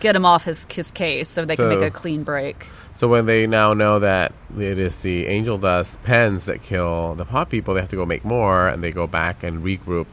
get 0.00 0.16
him 0.16 0.24
off 0.24 0.44
his 0.44 0.66
his 0.70 0.90
case, 0.90 1.28
so 1.28 1.44
they 1.44 1.56
can 1.56 1.68
make 1.68 1.80
a 1.82 1.90
clean 1.90 2.22
break. 2.22 2.66
So 2.94 3.06
when 3.06 3.26
they 3.26 3.46
now 3.46 3.74
know 3.74 4.00
that 4.00 4.32
it 4.58 4.78
is 4.78 4.98
the 4.98 5.26
angel 5.26 5.56
dust 5.58 6.02
pens 6.02 6.46
that 6.46 6.62
kill 6.62 7.14
the 7.14 7.24
pod 7.24 7.48
people, 7.48 7.74
they 7.74 7.80
have 7.80 7.88
to 7.90 7.96
go 7.96 8.04
make 8.04 8.24
more, 8.24 8.66
and 8.66 8.82
they 8.82 8.90
go 8.90 9.06
back 9.06 9.42
and 9.44 9.62
regroup 9.62 10.06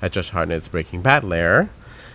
at 0.00 0.12
Josh 0.12 0.30
Hartnett's 0.30 0.68
Breaking 0.68 1.02
Bad 1.02 1.24
lair. 1.24 1.68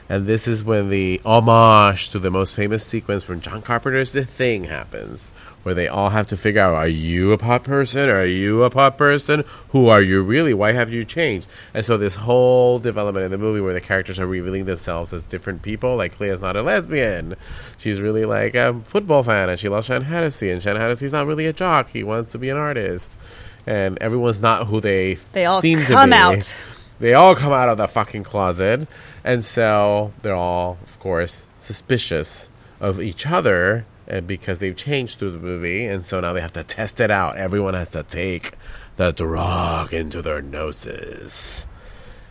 And 0.10 0.26
this 0.26 0.48
is 0.48 0.64
when 0.64 0.90
the 0.90 1.22
homage 1.26 2.10
to 2.12 2.20
the 2.20 2.32
most 2.32 2.56
famous 2.56 2.84
sequence 2.86 3.24
from 3.26 3.42
John 3.42 3.62
Carpenter's 3.62 4.14
The 4.14 4.26
Thing 4.26 4.64
happens, 4.64 5.34
where 5.68 5.76
they 5.76 5.90
all 5.90 6.12
have 6.12 6.28
to 6.28 6.38
figure 6.38 6.62
out: 6.62 6.74
Are 6.74 6.88
you 6.88 7.34
a 7.34 7.38
pod 7.38 7.66
person? 7.66 8.10
Are 8.10 8.26
you 8.26 8.64
a 8.64 8.70
pod 8.70 8.98
person? 8.98 9.44
Who 9.72 9.90
are 9.90 10.02
you 10.02 10.22
really? 10.22 10.54
Why 10.54 10.72
have 10.72 10.90
you 10.94 11.04
changed? 11.04 11.50
And 11.74 11.84
so 11.84 11.98
this 11.98 12.16
whole 12.16 12.80
development 12.80 13.26
in 13.26 13.32
the 13.32 13.38
movie, 13.38 13.60
where 13.60 13.74
the 13.74 13.82
characters 13.82 14.18
are 14.18 14.26
revealing 14.26 14.64
themselves 14.64 15.14
as 15.14 15.26
different 15.26 15.64
people, 15.64 15.98
like 15.98 16.16
Clea's 16.16 16.42
not 16.42 16.56
a 16.56 16.62
lesbian, 16.62 17.36
she's 17.78 18.00
really 18.00 18.24
like 18.24 18.56
a 18.56 18.80
football 18.86 19.24
fan, 19.24 19.50
and 19.50 19.60
she 19.60 19.68
loves 19.68 19.88
Shan 19.88 20.04
Hennessy, 20.04 20.50
and 20.50 20.64
Shan 20.64 20.78
Hennessy's 20.78 21.12
not 21.12 21.28
really 21.28 21.48
a 21.48 21.52
jock; 21.54 21.90
he 21.90 22.02
wants 22.02 22.32
to 22.32 22.38
be 22.38 22.48
an 22.48 22.56
artist, 22.56 23.20
and 23.66 23.98
everyone's 24.00 24.40
not 24.40 24.68
who 24.68 24.80
they 24.80 25.16
They 25.34 25.44
all 25.44 25.60
seem 25.60 25.80
come 25.80 26.12
to 26.12 26.16
be. 26.16 26.22
out. 26.22 26.58
They 27.02 27.14
all 27.14 27.36
come 27.36 27.52
out 27.52 27.68
of 27.68 27.78
the 27.78 27.90
fucking 27.90 28.24
closet, 28.24 28.88
and 29.26 29.44
so 29.44 30.14
they're 30.22 30.34
all, 30.34 30.78
of 30.86 30.98
course, 31.02 31.46
suspicious 31.60 32.50
of 32.80 33.02
each 33.02 33.28
other, 33.28 33.86
because 34.26 34.60
they've 34.60 34.76
changed 34.76 35.20
through 35.20 35.32
the 35.32 35.40
movie, 35.40 35.86
and 35.86 36.04
so 36.04 36.20
now 36.20 36.34
they 36.34 36.42
have 36.42 36.54
to 36.54 36.64
test 36.64 37.00
it 37.00 37.12
out. 37.12 37.38
Everyone 37.38 37.74
has 37.74 37.90
to 37.90 38.04
take 38.04 38.54
the 38.96 39.12
drug 39.12 39.94
into 39.94 40.22
their 40.22 40.42
noses, 40.42 41.68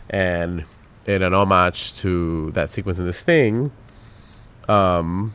and 0.09 0.65
in 1.05 1.21
an 1.21 1.33
homage 1.33 1.93
to 1.99 2.51
that 2.51 2.69
sequence 2.69 2.99
in 2.99 3.05
this 3.05 3.19
thing, 3.19 3.71
um, 4.67 5.33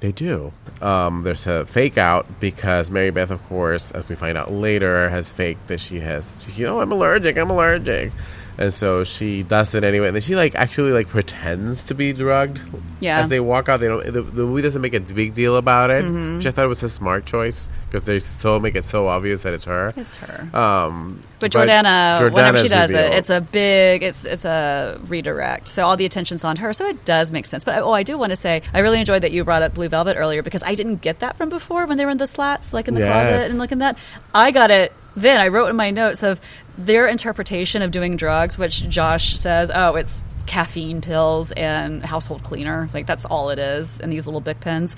They 0.00 0.12
do. 0.12 0.52
Um, 0.80 1.24
there's 1.24 1.46
a 1.48 1.66
fake 1.66 1.98
out 1.98 2.38
because 2.38 2.88
Mary 2.88 3.10
Beth, 3.10 3.32
of 3.32 3.42
course, 3.48 3.90
as 3.90 4.08
we 4.08 4.14
find 4.14 4.38
out 4.38 4.52
later, 4.52 5.08
has 5.10 5.32
faked 5.32 5.66
that 5.66 5.80
she 5.80 5.98
has. 5.98 6.44
She's, 6.54 6.64
oh, 6.66 6.78
I'm 6.80 6.92
allergic. 6.92 7.36
I'm 7.36 7.50
allergic. 7.50 8.12
And 8.58 8.72
so 8.74 9.04
she 9.04 9.44
does 9.44 9.72
it 9.76 9.84
anyway. 9.84 10.08
And 10.08 10.16
then 10.16 10.20
she 10.20 10.34
like 10.34 10.56
actually 10.56 10.90
like 10.90 11.06
pretends 11.08 11.84
to 11.84 11.94
be 11.94 12.12
drugged. 12.12 12.60
Yeah. 12.98 13.20
As 13.20 13.28
they 13.28 13.38
walk 13.38 13.68
out, 13.68 13.78
they 13.78 13.86
don't. 13.86 14.04
The, 14.04 14.22
the 14.22 14.42
movie 14.42 14.62
doesn't 14.62 14.82
make 14.82 14.94
a 14.94 15.00
big 15.00 15.32
deal 15.34 15.56
about 15.56 15.90
it, 15.90 16.02
which 16.36 16.44
I 16.46 16.50
thought 16.50 16.66
was 16.68 16.82
a 16.82 16.88
smart 16.88 17.24
choice 17.24 17.68
because 17.86 18.04
they 18.04 18.18
so 18.18 18.58
make 18.58 18.74
it 18.74 18.82
so 18.82 19.06
obvious 19.06 19.44
that 19.44 19.54
it's 19.54 19.64
her. 19.66 19.92
It's 19.96 20.16
her. 20.16 20.48
Um, 20.58 21.22
But 21.38 21.52
Jordana, 21.52 22.32
whenever 22.32 22.58
she 22.58 22.66
does 22.68 22.90
it, 22.90 23.12
it's 23.14 23.30
a 23.30 23.40
big, 23.40 24.02
it's 24.02 24.24
it's 24.24 24.44
a 24.44 24.98
redirect. 25.06 25.68
So 25.68 25.86
all 25.86 25.96
the 25.96 26.04
attention's 26.04 26.42
on 26.42 26.56
her. 26.56 26.72
So 26.72 26.86
it 26.88 27.04
does 27.04 27.30
make 27.30 27.46
sense. 27.46 27.62
But 27.62 27.78
oh, 27.84 27.92
I 27.92 28.02
do 28.02 28.18
want 28.18 28.30
to 28.30 28.36
say, 28.36 28.62
I 28.74 28.80
really 28.80 28.98
enjoyed 28.98 29.22
that 29.22 29.30
you 29.30 29.44
brought 29.44 29.62
up 29.62 29.74
Blue 29.74 29.88
Velvet 29.88 30.16
earlier 30.16 30.42
because 30.42 30.64
I 30.64 30.74
didn't 30.74 30.96
get 31.00 31.20
that 31.20 31.36
from 31.36 31.48
before 31.48 31.86
when 31.86 31.96
they 31.96 32.04
were 32.04 32.10
in 32.10 32.18
the 32.18 32.26
slats, 32.26 32.74
like 32.74 32.88
in 32.88 32.94
the 32.94 33.00
Yes. 33.00 33.28
closet 33.28 33.50
and 33.50 33.58
looking 33.60 33.78
that. 33.78 33.96
I 34.34 34.50
got 34.50 34.72
it 34.72 34.92
then. 35.20 35.40
I 35.40 35.48
wrote 35.48 35.68
in 35.68 35.76
my 35.76 35.90
notes 35.90 36.22
of 36.22 36.40
their 36.76 37.06
interpretation 37.06 37.82
of 37.82 37.90
doing 37.90 38.16
drugs, 38.16 38.56
which 38.58 38.88
Josh 38.88 39.36
says, 39.36 39.70
oh, 39.74 39.94
it's 39.96 40.22
caffeine 40.46 41.00
pills 41.00 41.52
and 41.52 42.04
household 42.04 42.42
cleaner. 42.42 42.88
Like 42.94 43.06
that's 43.06 43.24
all 43.24 43.50
it 43.50 43.58
is, 43.58 44.00
and 44.00 44.12
these 44.12 44.26
little 44.26 44.40
Bic 44.40 44.60
pens. 44.60 44.96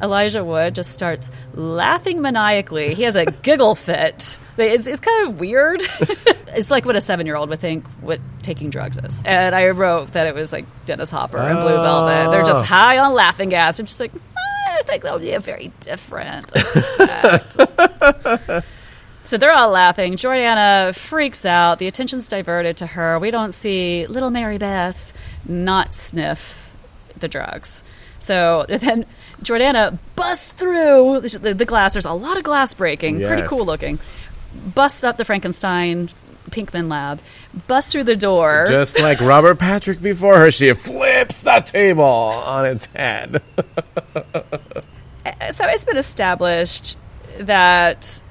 Elijah 0.00 0.44
Wood 0.44 0.76
just 0.76 0.90
starts 0.92 1.28
laughing 1.54 2.20
maniacally. 2.22 2.94
He 2.94 3.02
has 3.02 3.16
a 3.16 3.26
giggle 3.42 3.74
fit. 3.74 4.38
It's, 4.56 4.86
it's 4.86 5.00
kind 5.00 5.28
of 5.28 5.40
weird. 5.40 5.82
it's 6.48 6.70
like 6.70 6.84
what 6.84 6.94
a 6.94 7.00
seven 7.00 7.26
year 7.26 7.34
old 7.34 7.48
would 7.50 7.58
think 7.58 7.84
what 8.00 8.20
taking 8.42 8.70
drugs 8.70 8.96
is. 9.02 9.24
And 9.26 9.56
I 9.56 9.68
wrote 9.70 10.12
that 10.12 10.28
it 10.28 10.36
was 10.36 10.52
like 10.52 10.66
Dennis 10.86 11.10
Hopper 11.10 11.38
and 11.38 11.58
Blue 11.60 11.74
Velvet. 11.74 12.30
They're 12.30 12.44
just 12.44 12.60
Oh. 12.60 12.68
high 12.68 12.98
on 12.98 13.12
laughing 13.14 13.48
gas. 13.48 13.80
I'm 13.80 13.86
just 13.86 13.98
like, 13.98 14.12
"Ah, 14.14 14.76
I 14.78 14.82
think 14.84 15.02
that 15.02 15.12
would 15.12 15.22
be 15.22 15.32
a 15.32 15.40
very 15.40 15.72
different 15.80 16.46
effect. 16.54 17.56
So 19.28 19.36
they're 19.36 19.52
all 19.52 19.68
laughing. 19.68 20.14
Jordana 20.14 20.94
freaks 20.94 21.44
out. 21.44 21.78
The 21.78 21.86
attention's 21.86 22.28
diverted 22.28 22.78
to 22.78 22.86
her. 22.86 23.18
We 23.18 23.30
don't 23.30 23.52
see 23.52 24.06
little 24.06 24.30
Mary 24.30 24.56
Beth 24.56 25.12
not 25.44 25.92
sniff 25.92 26.74
the 27.14 27.28
drugs. 27.28 27.84
So 28.20 28.64
then 28.70 29.04
Jordana 29.42 29.98
busts 30.16 30.52
through 30.52 31.20
the, 31.20 31.52
the 31.52 31.66
glass. 31.66 31.92
There's 31.92 32.06
a 32.06 32.12
lot 32.14 32.38
of 32.38 32.42
glass 32.42 32.72
breaking. 32.72 33.20
Pretty 33.20 33.46
cool 33.46 33.66
looking. 33.66 33.98
Busts 34.74 35.04
up 35.04 35.18
the 35.18 35.26
Frankenstein 35.26 36.08
Pinkman 36.48 36.88
lab. 36.88 37.20
Busts 37.66 37.92
through 37.92 38.04
the 38.04 38.16
door. 38.16 38.64
Just 38.66 38.98
like 38.98 39.20
Robert 39.20 39.58
Patrick 39.58 40.00
before 40.00 40.38
her, 40.38 40.50
she 40.50 40.72
flips 40.72 41.42
the 41.42 41.60
table 41.66 42.02
on 42.02 42.64
its 42.64 42.86
head. 42.86 43.42
so 44.14 45.66
it's 45.66 45.84
been 45.84 45.98
established 45.98 46.96
that 47.40 48.22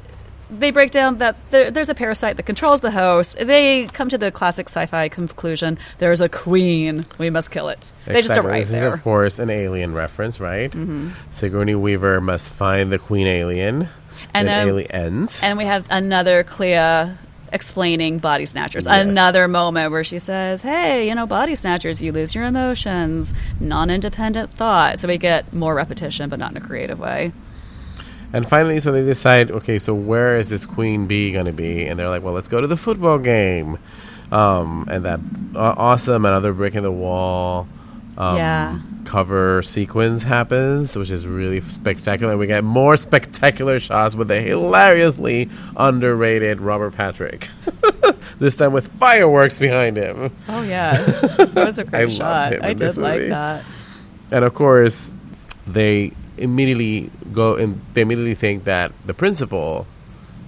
they 0.49 0.71
break 0.71 0.91
down 0.91 1.17
that 1.17 1.35
there, 1.49 1.71
there's 1.71 1.89
a 1.89 1.95
parasite 1.95 2.37
that 2.37 2.43
controls 2.43 2.79
the 2.79 2.91
host. 2.91 3.37
They 3.37 3.87
come 3.87 4.09
to 4.09 4.17
the 4.17 4.31
classic 4.31 4.67
sci-fi 4.67 5.09
conclusion: 5.09 5.77
there's 5.99 6.21
a 6.21 6.29
queen. 6.29 7.05
We 7.17 7.29
must 7.29 7.51
kill 7.51 7.69
it. 7.69 7.91
They 8.05 8.13
just 8.13 8.29
Exactly. 8.29 8.51
arrive 8.51 8.67
This 8.69 8.83
is, 8.83 8.93
of 8.93 9.03
course, 9.03 9.39
an 9.39 9.49
alien 9.49 9.93
reference, 9.93 10.39
right? 10.39 10.71
Mm-hmm. 10.71 11.09
Sigourney 11.31 11.75
Weaver 11.75 12.21
must 12.21 12.51
find 12.51 12.91
the 12.91 12.99
queen 12.99 13.27
alien. 13.27 13.89
And, 14.33 14.49
And 14.49 14.69
um, 14.69 14.69
aliens. 14.69 15.41
And 15.43 15.57
we 15.57 15.65
have 15.65 15.85
another 15.89 16.43
Clea 16.43 17.15
explaining 17.51 18.19
body 18.19 18.45
snatchers. 18.45 18.85
Yes. 18.85 19.07
Another 19.07 19.47
moment 19.47 19.91
where 19.91 20.03
she 20.03 20.19
says, 20.19 20.61
"Hey, 20.61 21.07
you 21.07 21.15
know, 21.15 21.25
body 21.25 21.55
snatchers, 21.55 22.01
you 22.01 22.11
lose 22.11 22.35
your 22.35 22.43
emotions, 22.43 23.33
non-independent 23.59 24.53
thought." 24.53 24.99
So 24.99 25.07
we 25.07 25.17
get 25.17 25.53
more 25.53 25.73
repetition, 25.75 26.29
but 26.29 26.39
not 26.39 26.51
in 26.51 26.57
a 26.57 26.61
creative 26.61 26.99
way. 26.99 27.31
And 28.33 28.47
finally, 28.47 28.79
so 28.79 28.91
they 28.91 29.03
decide, 29.03 29.51
okay, 29.51 29.79
so 29.79 29.93
where 29.93 30.37
is 30.37 30.49
this 30.49 30.65
queen 30.65 31.07
bee 31.07 31.31
going 31.31 31.45
to 31.45 31.53
be? 31.53 31.85
And 31.85 31.97
they're 31.99 32.09
like, 32.09 32.23
well, 32.23 32.33
let's 32.33 32.47
go 32.49 32.59
to 32.59 32.67
the 32.67 32.77
football 32.77 33.17
game. 33.17 33.77
Um, 34.31 34.85
and 34.91 35.05
that 35.05 35.19
uh, 35.55 35.73
awesome 35.77 36.25
another 36.25 36.51
brick 36.51 36.75
in 36.75 36.83
the 36.83 36.91
wall 36.91 37.65
um, 38.17 38.35
Yeah. 38.35 38.79
cover 39.05 39.61
sequence 39.61 40.23
happens, 40.23 40.97
which 40.97 41.09
is 41.09 41.25
really 41.25 41.61
spectacular. 41.61 42.35
We 42.37 42.47
get 42.47 42.65
more 42.65 42.97
spectacular 42.97 43.79
shots 43.79 44.15
with 44.15 44.27
the 44.27 44.41
hilariously 44.41 45.49
underrated 45.77 46.59
Robert 46.59 46.93
Patrick. 46.93 47.47
this 48.39 48.57
time 48.57 48.73
with 48.73 48.87
fireworks 48.89 49.59
behind 49.59 49.95
him. 49.95 50.31
Oh 50.49 50.63
yeah, 50.63 50.97
that 51.37 51.55
was 51.55 51.79
a 51.79 51.83
great 51.85 52.05
loved 52.09 52.17
shot. 52.17 52.61
I 52.65 52.73
did 52.73 52.97
like 52.97 53.29
that. 53.29 53.63
And 54.31 54.43
of 54.43 54.53
course, 54.53 55.11
they 55.65 56.11
immediately 56.37 57.09
go 57.33 57.55
and 57.55 57.81
they 57.93 58.01
immediately 58.01 58.35
think 58.35 58.63
that 58.65 58.91
the 59.05 59.13
principal 59.13 59.87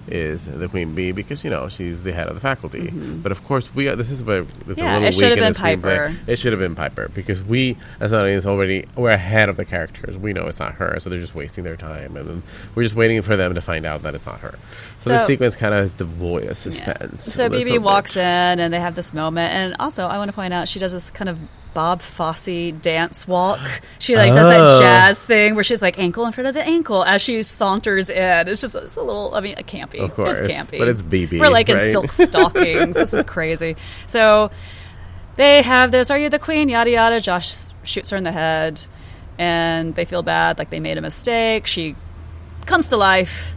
is 0.08 0.46
the 0.46 0.68
queen 0.68 0.94
bee 0.94 1.12
because 1.12 1.44
you 1.44 1.50
know 1.50 1.68
she's 1.68 2.02
the 2.02 2.12
head 2.12 2.26
of 2.26 2.34
the 2.34 2.40
faculty. 2.40 2.88
Mm-hmm. 2.88 3.20
But 3.20 3.30
of 3.30 3.44
course, 3.44 3.72
we 3.74 3.88
are, 3.88 3.94
this 3.94 4.10
is 4.10 4.24
where 4.24 4.42
there's 4.42 4.78
Yeah, 4.78 4.98
a 4.98 4.98
little 4.98 5.08
it 5.08 5.14
weak 5.16 5.38
in 5.38 5.52
the 5.52 5.58
screenplay. 5.58 6.16
It 6.26 6.38
should 6.38 6.52
have 6.52 6.58
been 6.58 6.74
Piper 6.74 7.08
because 7.14 7.44
we 7.44 7.76
as 8.00 8.12
an 8.12 8.20
audience 8.20 8.44
already 8.44 8.86
we're 8.96 9.10
ahead 9.10 9.48
of 9.48 9.56
the 9.56 9.64
characters. 9.64 10.18
We 10.18 10.32
know 10.32 10.46
it's 10.46 10.58
not 10.58 10.74
her, 10.74 10.98
so 10.98 11.10
they're 11.10 11.20
just 11.20 11.34
wasting 11.34 11.62
their 11.64 11.76
time, 11.76 12.16
and 12.16 12.42
we're 12.74 12.82
just 12.82 12.96
waiting 12.96 13.22
for 13.22 13.36
them 13.36 13.54
to 13.54 13.60
find 13.60 13.86
out 13.86 14.02
that 14.02 14.14
it's 14.14 14.26
not 14.26 14.40
her. 14.40 14.58
So, 14.98 15.10
the 15.10 15.26
sequence 15.26 15.54
kind 15.54 15.74
of 15.74 15.84
is 15.84 15.94
devoid 15.94 16.44
of 16.44 16.48
Yeah. 16.48 16.52
suspense. 16.54 17.32
So 17.32 17.46
a 17.46 17.50
Bebe 17.50 17.78
walks 17.78 18.16
in, 18.16 18.22
and 18.60 18.72
they 18.72 18.80
have 18.80 18.96
this 18.96 19.14
moment. 19.14 19.52
And 19.54 19.76
also, 19.78 20.06
I 20.06 20.18
want 20.18 20.28
to 20.28 20.34
point 20.34 20.52
out 20.52 20.68
she 20.68 20.78
does 20.80 20.92
this 20.92 21.10
kind 21.10 21.28
of 21.28 21.38
Bob 21.74 22.02
Fosse 22.02 22.72
dance 22.80 23.26
walk. 23.28 23.60
She 23.98 24.16
like 24.16 24.32
does 24.32 24.46
that 24.46 24.60
Oh. 24.60 24.78
jazz 24.80 25.24
thing 25.24 25.54
where 25.54 25.64
she's 25.64 25.82
like 25.82 25.98
ankle 25.98 26.26
in 26.26 26.32
front 26.32 26.48
of 26.48 26.54
the 26.54 26.62
ankle 26.62 27.04
as 27.04 27.22
she 27.22 27.42
saunters 27.42 28.10
in. 28.10 28.48
It's 28.48 28.60
just 28.60 28.74
it's 28.74 28.96
a 28.96 29.02
little. 29.02 29.34
I 29.34 29.40
mean, 29.40 29.54
campy. 29.56 30.00
Of 30.00 30.14
course, 30.14 30.40
it's 30.40 30.52
campy, 30.52 30.78
but 30.78 30.88
it's 30.88 31.02
Bebe, 31.02 31.38
We're 31.38 31.48
like 31.48 31.68
in 31.68 31.92
silk 31.92 32.12
stockings. 32.12 32.94
this 32.94 33.12
is 33.14 33.24
crazy. 33.24 33.76
So 34.06 34.50
they 35.36 35.62
have 35.62 35.90
this. 35.92 36.10
Are 36.10 36.18
you 36.18 36.28
the 36.28 36.38
queen? 36.38 36.68
Yada 36.68 36.90
yada. 36.90 37.20
Josh 37.20 37.68
shoots 37.84 38.10
her 38.10 38.16
in 38.16 38.24
the 38.24 38.32
head, 38.32 38.80
and 39.38 39.94
they 39.94 40.04
feel 40.04 40.22
bad, 40.22 40.58
like 40.58 40.70
they 40.70 40.80
made 40.80 40.98
a 40.98 41.00
mistake. 41.02 41.66
She 41.66 41.96
comes 42.66 42.88
to 42.88 42.96
life 42.96 43.54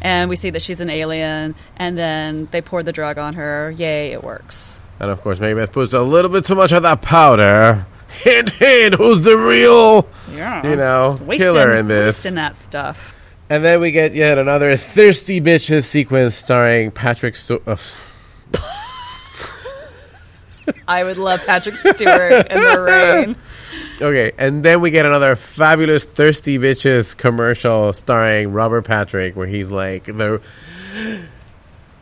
and 0.00 0.28
we 0.30 0.36
see 0.36 0.50
that 0.50 0.62
she's 0.62 0.80
an 0.80 0.88
alien 0.90 1.54
and 1.76 1.98
then 1.98 2.46
they 2.50 2.60
pour 2.62 2.82
the 2.82 2.92
drug 2.92 3.18
on 3.18 3.34
her 3.34 3.70
yay 3.76 4.12
it 4.12 4.22
works 4.22 4.78
And 5.04 5.12
of 5.12 5.20
course, 5.20 5.38
Mary 5.38 5.54
Beth 5.54 5.70
puts 5.70 5.92
a 5.92 6.00
little 6.00 6.30
bit 6.30 6.46
too 6.46 6.54
much 6.54 6.72
of 6.72 6.82
that 6.82 7.02
powder. 7.02 7.86
Hint, 8.22 8.50
hint, 8.52 8.94
who's 8.94 9.22
the 9.24 9.36
real, 9.36 10.08
yeah 10.32 10.66
you 10.66 10.76
know, 10.76 11.18
wasting, 11.22 11.50
killer 11.50 11.74
in 11.74 11.88
this? 11.88 12.16
wasting 12.18 12.36
that 12.36 12.54
stuff 12.54 13.12
And 13.50 13.64
then 13.64 13.80
we 13.80 13.90
get 13.90 14.14
yet 14.14 14.38
another 14.38 14.76
thirsty 14.76 15.40
bitches 15.40 15.82
sequence 15.82 16.36
starring 16.36 16.92
Patrick. 16.92 17.34
Sto- 17.34 17.60
uh, 17.66 17.76
i 20.88 21.02
would 21.02 21.18
love 21.18 21.44
patrick 21.44 21.76
stewart 21.76 22.46
in 22.48 22.56
the 22.62 22.80
rain 22.80 23.36
okay, 24.00 24.32
and 24.38 24.64
then 24.64 24.80
we 24.80 24.90
get 24.90 25.06
another 25.06 25.36
fabulous 25.36 26.04
thirsty 26.04 26.58
bitches 26.58 27.16
commercial 27.16 27.92
starring 27.92 28.52
Robert 28.52 28.82
Patrick, 28.82 29.36
where 29.36 29.46
he's 29.46 29.70
like 29.70 30.04
the 30.04 30.40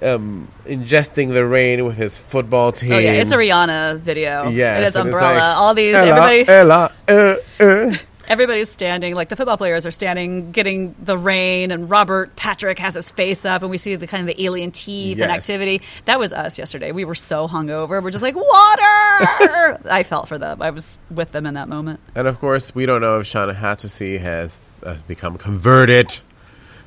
um 0.04 0.48
ingesting 0.64 1.32
the 1.32 1.46
rain 1.46 1.84
with 1.84 1.96
his 1.96 2.16
football 2.18 2.72
team. 2.72 2.92
oh 2.92 2.98
yeah 2.98 3.12
it's 3.12 3.32
a 3.32 3.36
rihanna 3.36 3.98
video. 3.98 4.48
Yeah, 4.48 4.78
it 4.78 4.84
is 4.84 4.96
umbrella. 4.96 5.34
like, 5.34 5.56
all 5.56 5.74
these 5.74 5.94
Ella, 5.94 6.08
everybody 6.08 6.48
Ella, 6.48 6.92
uh, 7.08 7.36
uh. 7.60 7.96
everybody's 8.28 8.68
standing 8.68 9.14
like 9.14 9.28
the 9.28 9.36
football 9.36 9.56
players 9.56 9.84
are 9.84 9.90
standing 9.90 10.52
getting 10.52 10.94
the 11.02 11.18
rain 11.18 11.70
and 11.72 11.90
robert 11.90 12.34
patrick 12.36 12.78
has 12.78 12.94
his 12.94 13.10
face 13.10 13.44
up 13.44 13.62
and 13.62 13.70
we 13.70 13.76
see 13.76 13.96
the 13.96 14.06
kind 14.06 14.20
of 14.20 14.34
the 14.34 14.44
alien 14.44 14.70
teeth 14.70 15.18
and 15.20 15.30
activity. 15.30 15.80
That 16.04 16.18
was 16.18 16.32
us 16.32 16.58
yesterday. 16.58 16.92
We 16.92 17.04
were 17.04 17.14
so 17.14 17.48
hungover. 17.48 18.02
We're 18.02 18.10
just 18.10 18.22
like 18.22 18.34
water! 18.36 19.78
I 19.90 20.04
felt 20.06 20.28
for 20.28 20.38
them. 20.38 20.62
I 20.62 20.70
was 20.70 20.98
with 21.10 21.32
them 21.32 21.46
in 21.46 21.54
that 21.54 21.68
moment. 21.68 22.00
And 22.14 22.28
of 22.28 22.38
course, 22.38 22.74
we 22.74 22.86
don't 22.86 23.00
know 23.00 23.20
if 23.20 23.26
Shawn 23.26 23.54
Hatosy 23.54 24.20
has, 24.20 24.72
has 24.84 25.02
become 25.02 25.38
converted 25.38 26.20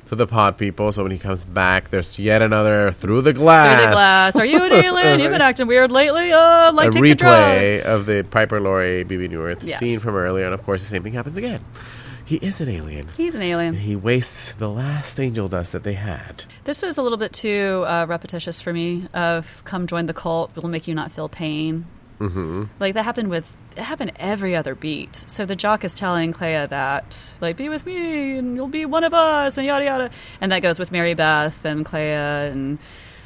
to 0.06 0.14
the 0.16 0.26
pod 0.26 0.56
people. 0.58 0.92
So 0.92 1.02
when 1.02 1.12
he 1.12 1.18
comes 1.18 1.44
back, 1.44 1.90
there's 1.90 2.18
yet 2.18 2.42
another 2.42 2.92
through 2.92 3.22
the 3.22 3.32
glass, 3.32 3.76
through 3.78 3.86
the 3.86 3.92
glass. 3.92 4.38
Are 4.38 4.44
you 4.46 4.64
an 4.64 4.72
alien? 4.72 5.20
You've 5.20 5.30
been 5.32 5.40
acting 5.50 5.66
weird 5.66 5.90
lately. 5.92 6.32
Uh, 6.32 6.72
like 6.72 6.88
a 6.88 6.90
take 6.92 7.02
the 7.18 7.24
replay 7.24 7.82
of 7.82 8.06
the 8.06 8.24
Piper 8.30 8.60
Laurie 8.60 9.04
Bebe 9.04 9.28
Neuwirth 9.28 9.62
Yes. 9.62 9.78
scene 9.80 9.98
from 9.98 10.14
earlier. 10.14 10.44
And 10.46 10.54
of 10.54 10.62
course, 10.62 10.82
the 10.82 10.88
same 10.88 11.02
thing 11.02 11.12
happens 11.12 11.36
again. 11.36 11.64
He 12.24 12.36
is 12.36 12.60
an 12.60 12.68
alien. 12.68 13.06
He's 13.16 13.36
an 13.36 13.42
alien. 13.42 13.74
He 13.76 13.94
wastes 13.94 14.50
the 14.52 14.68
last 14.68 15.20
angel 15.20 15.46
dust 15.48 15.72
that 15.72 15.84
they 15.84 15.92
had. 15.92 16.44
This 16.64 16.82
was 16.82 16.98
a 16.98 17.02
little 17.02 17.18
bit 17.18 17.32
too 17.32 17.84
uh, 17.86 18.06
repetitious 18.08 18.60
for 18.60 18.72
me. 18.72 19.06
Of 19.14 19.62
come 19.64 19.86
join 19.86 20.06
the 20.06 20.14
cult. 20.14 20.50
We'll 20.56 20.68
make 20.68 20.88
you 20.88 20.94
not 20.96 21.12
feel 21.12 21.28
pain. 21.28 21.86
Mm-hmm. 22.18 22.64
Like 22.80 22.94
that 22.94 23.04
happened 23.04 23.30
with 23.30 23.56
it 23.76 23.82
happened 23.82 24.12
every 24.16 24.56
other 24.56 24.74
beat. 24.74 25.24
So 25.26 25.44
the 25.44 25.56
jock 25.56 25.84
is 25.84 25.94
telling 25.94 26.32
Clea 26.32 26.66
that 26.66 27.34
like 27.40 27.56
be 27.56 27.68
with 27.68 27.84
me 27.84 28.38
and 28.38 28.56
you'll 28.56 28.68
be 28.68 28.86
one 28.86 29.04
of 29.04 29.12
us 29.14 29.58
and 29.58 29.66
yada 29.66 29.84
yada. 29.84 30.10
And 30.40 30.50
that 30.52 30.60
goes 30.60 30.78
with 30.78 30.90
Mary 30.90 31.14
Beth 31.14 31.64
and 31.64 31.84
Clea 31.84 32.00
and 32.00 32.78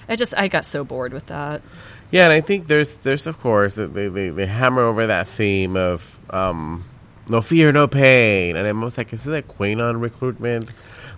I 0.08 0.16
just 0.16 0.36
I 0.36 0.48
got 0.48 0.64
so 0.64 0.84
bored 0.84 1.12
with 1.12 1.26
that. 1.26 1.62
Yeah, 2.10 2.24
and 2.24 2.32
I 2.32 2.40
think 2.40 2.66
there's 2.66 2.96
there's 2.96 3.26
of 3.26 3.38
course 3.40 3.76
they 3.76 3.86
they, 3.86 4.30
they 4.30 4.46
hammer 4.46 4.82
over 4.82 5.06
that 5.06 5.28
theme 5.28 5.76
of 5.76 6.18
um, 6.30 6.84
no 7.28 7.40
fear, 7.40 7.70
no 7.70 7.86
pain. 7.86 8.56
And 8.56 8.66
I'm 8.66 8.78
almost 8.78 8.98
like, 8.98 9.12
is 9.12 9.26
it 9.26 9.38
a 9.38 9.42
QAnon 9.42 10.00
recruitment? 10.00 10.70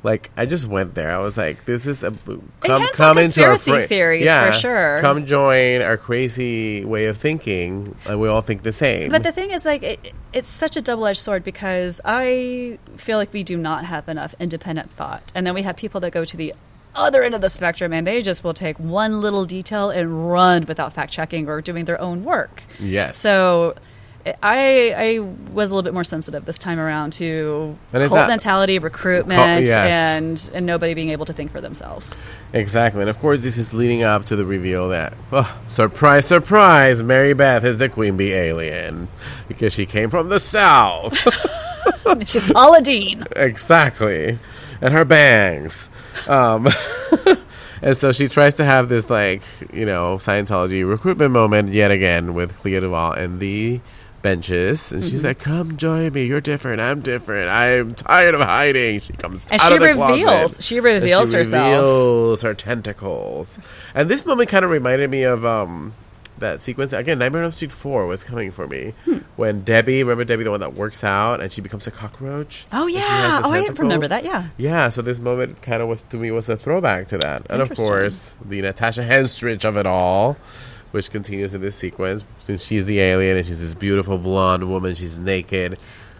Like 0.02 0.30
I 0.36 0.46
just 0.46 0.66
went 0.66 0.94
there. 0.94 1.10
I 1.12 1.18
was 1.18 1.36
like, 1.36 1.64
"This 1.64 1.86
is 1.86 2.02
a 2.02 2.10
come 2.60 2.88
come 2.92 3.18
into 3.18 3.42
our 3.42 3.50
conspiracy 3.50 3.86
theories, 3.86 4.24
yeah, 4.24 4.50
for 4.50 4.58
sure. 4.58 4.98
Come 5.00 5.24
join 5.26 5.80
our 5.80 5.96
crazy 5.96 6.84
way 6.84 7.06
of 7.06 7.16
thinking, 7.16 7.94
and 8.06 8.20
we 8.20 8.28
all 8.28 8.40
think 8.40 8.62
the 8.62 8.72
same." 8.72 9.10
But 9.10 9.22
the 9.22 9.30
thing 9.32 9.52
is, 9.52 9.64
like, 9.64 9.82
it, 9.82 10.12
it's 10.32 10.48
such 10.48 10.76
a 10.76 10.80
double 10.80 11.06
edged 11.06 11.20
sword 11.20 11.44
because 11.44 12.00
I 12.04 12.78
feel 12.96 13.16
like 13.16 13.32
we 13.32 13.44
do 13.44 13.56
not 13.56 13.84
have 13.84 14.08
enough 14.08 14.34
independent 14.40 14.90
thought. 14.90 15.30
And 15.34 15.46
then 15.46 15.54
we 15.54 15.62
have 15.62 15.76
people 15.76 16.00
that 16.00 16.10
go 16.10 16.24
to 16.24 16.36
the 16.36 16.52
other 16.94 17.22
end 17.22 17.34
of 17.34 17.40
the 17.40 17.48
spectrum 17.48 17.92
and 17.92 18.06
they 18.06 18.20
just 18.20 18.44
will 18.44 18.52
take 18.52 18.78
one 18.78 19.20
little 19.22 19.44
detail 19.46 19.88
and 19.88 20.30
run 20.30 20.64
without 20.66 20.92
fact 20.92 21.10
checking 21.10 21.48
or 21.48 21.62
doing 21.62 21.84
their 21.86 22.00
own 22.00 22.24
work. 22.24 22.62
yes. 22.80 23.18
So. 23.18 23.74
I 24.42 24.94
I 24.96 25.18
was 25.52 25.70
a 25.70 25.74
little 25.74 25.82
bit 25.82 25.94
more 25.94 26.04
sensitive 26.04 26.44
this 26.44 26.58
time 26.58 26.78
around 26.78 27.12
to 27.14 27.76
cult 27.92 28.10
that- 28.12 28.28
mentality, 28.28 28.78
recruitment, 28.78 29.40
Cult- 29.40 29.66
yes. 29.66 29.92
and 29.92 30.50
and 30.54 30.66
nobody 30.66 30.94
being 30.94 31.10
able 31.10 31.24
to 31.26 31.32
think 31.32 31.50
for 31.52 31.60
themselves. 31.60 32.18
Exactly. 32.52 33.00
And 33.00 33.10
of 33.10 33.18
course, 33.18 33.42
this 33.42 33.58
is 33.58 33.72
leading 33.74 34.02
up 34.02 34.26
to 34.26 34.36
the 34.36 34.44
reveal 34.44 34.90
that, 34.90 35.14
oh, 35.32 35.58
surprise, 35.66 36.26
surprise, 36.26 37.02
Mary 37.02 37.32
Beth 37.32 37.64
is 37.64 37.78
the 37.78 37.88
Queen 37.88 38.16
Bee 38.16 38.32
alien 38.32 39.08
because 39.48 39.72
she 39.72 39.86
came 39.86 40.10
from 40.10 40.28
the 40.28 40.38
South. 40.38 41.16
She's 42.26 42.48
Aladdin. 42.50 43.24
exactly. 43.34 44.38
And 44.80 44.92
her 44.92 45.04
bangs. 45.04 45.88
Um, 46.28 46.68
and 47.82 47.96
so 47.96 48.12
she 48.12 48.26
tries 48.28 48.56
to 48.56 48.64
have 48.64 48.88
this, 48.88 49.08
like, 49.10 49.42
you 49.72 49.86
know, 49.86 50.16
Scientology 50.16 50.86
recruitment 50.88 51.30
moment 51.32 51.72
yet 51.72 51.90
again 51.90 52.34
with 52.34 52.54
Clea 52.58 52.80
Duvall 52.80 53.12
and 53.12 53.40
the 53.40 53.80
benches. 54.22 54.92
And 54.92 55.02
Mm-hmm. 55.02 55.10
she's 55.10 55.24
like, 55.24 55.38
come 55.38 55.76
join 55.76 56.12
me. 56.12 56.24
You're 56.24 56.40
different. 56.40 56.80
I'm 56.80 57.00
different. 57.00 57.48
I'm 57.50 57.94
tired 57.94 58.34
of 58.34 58.40
hiding. 58.40 59.00
She 59.00 59.12
comes 59.14 59.48
And 59.50 59.60
out 59.60 59.68
she 59.68 59.74
of 59.74 59.80
the 59.80 59.86
reveals- 59.88 60.22
closet. 60.24 60.64
she 60.64 60.80
reveals 60.80 61.30
she 61.30 61.36
herself. 61.36 61.64
reveals 61.76 62.42
her 62.42 62.54
tentacles. 62.54 63.58
And 63.94 64.08
this 64.08 64.24
moment 64.24 64.48
kind 64.48 64.64
of 64.64 64.70
reminded 64.70 65.10
me 65.10 65.24
of 65.24 65.44
um, 65.44 65.94
that 66.38 66.60
sequence. 66.60 66.92
Again, 66.92 67.18
Nightmare 67.18 67.42
on 67.42 67.46
Elm 67.46 67.52
Street 67.52 67.72
4 67.72 68.06
was 68.06 68.24
coming 68.24 68.50
for 68.50 68.66
me. 68.66 68.94
Hmm. 69.04 69.18
When 69.36 69.62
Debbie, 69.62 70.02
remember 70.02 70.24
Debbie, 70.24 70.44
the 70.44 70.50
one 70.50 70.60
that 70.60 70.74
works 70.74 71.04
out, 71.04 71.40
and 71.40 71.52
she 71.52 71.60
becomes 71.60 71.86
a 71.86 71.90
cockroach? 71.90 72.66
Oh 72.72 72.84
And 72.84 72.92
she 72.92 72.98
has 72.98 73.08
yeah. 73.08 73.40
Oh, 73.44 73.52
I 73.52 73.64
remember 73.66 74.08
that. 74.08 74.24
Yeah. 74.24 74.48
Yeah, 74.56 74.88
so 74.88 75.02
this 75.02 75.18
moment 75.18 75.62
kind 75.62 75.82
of 75.82 75.88
was 75.88 76.02
to 76.02 76.16
me 76.16 76.30
was 76.30 76.48
a 76.48 76.56
throwback 76.56 77.08
to 77.08 77.18
that, 77.18 77.46
and 77.50 77.60
of 77.62 77.74
course 77.74 78.36
the 78.44 78.60
Natasha 78.62 79.02
Henstridge 79.02 79.64
of 79.64 79.76
it 79.76 79.86
all, 79.86 80.36
which 80.92 81.10
continues 81.10 81.52
in 81.54 81.60
this 81.60 81.74
sequence 81.74 82.24
since 82.38 82.64
she's 82.64 82.86
the 82.86 83.00
alien 83.00 83.36
and 83.36 83.44
she's 83.44 83.60
this 83.60 83.74
beautiful 83.74 84.16
blonde 84.18 84.68
woman. 84.70 84.94
She's 84.94 85.18
naked, 85.18 85.78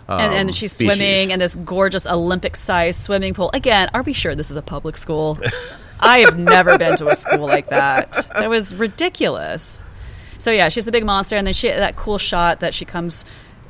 um, 0.09 0.21
and, 0.21 0.35
and 0.35 0.55
she's 0.55 0.73
species. 0.73 0.97
swimming 0.97 1.31
in 1.31 1.39
this 1.39 1.55
gorgeous 1.57 2.07
Olympic-sized 2.07 2.99
swimming 2.99 3.35
pool. 3.35 3.51
Again, 3.55 3.89
are 3.95 4.03
we 4.03 4.13
sure 4.13 4.35
this 4.35 4.51
is 4.51 4.57
a 4.57 4.63
public 4.63 4.97
school? 4.97 5.39
I 6.01 6.19
have 6.21 6.37
never 6.37 6.77
been 6.79 6.97
to 6.97 7.07
a 7.09 7.15
school 7.15 7.47
like 7.47 7.69
that. 7.69 8.13
That 8.37 8.51
was 8.51 8.75
ridiculous. 8.75 9.83
So 10.39 10.51
yeah, 10.51 10.69
she's 10.71 10.85
the 10.85 10.91
big 10.91 11.05
monster, 11.05 11.37
and 11.37 11.47
then 11.47 11.55
she 11.55 11.69
that 11.69 11.95
cool 11.95 12.19
shot 12.19 12.61
that 12.61 12.75
she 12.75 12.85
comes 12.85 13.25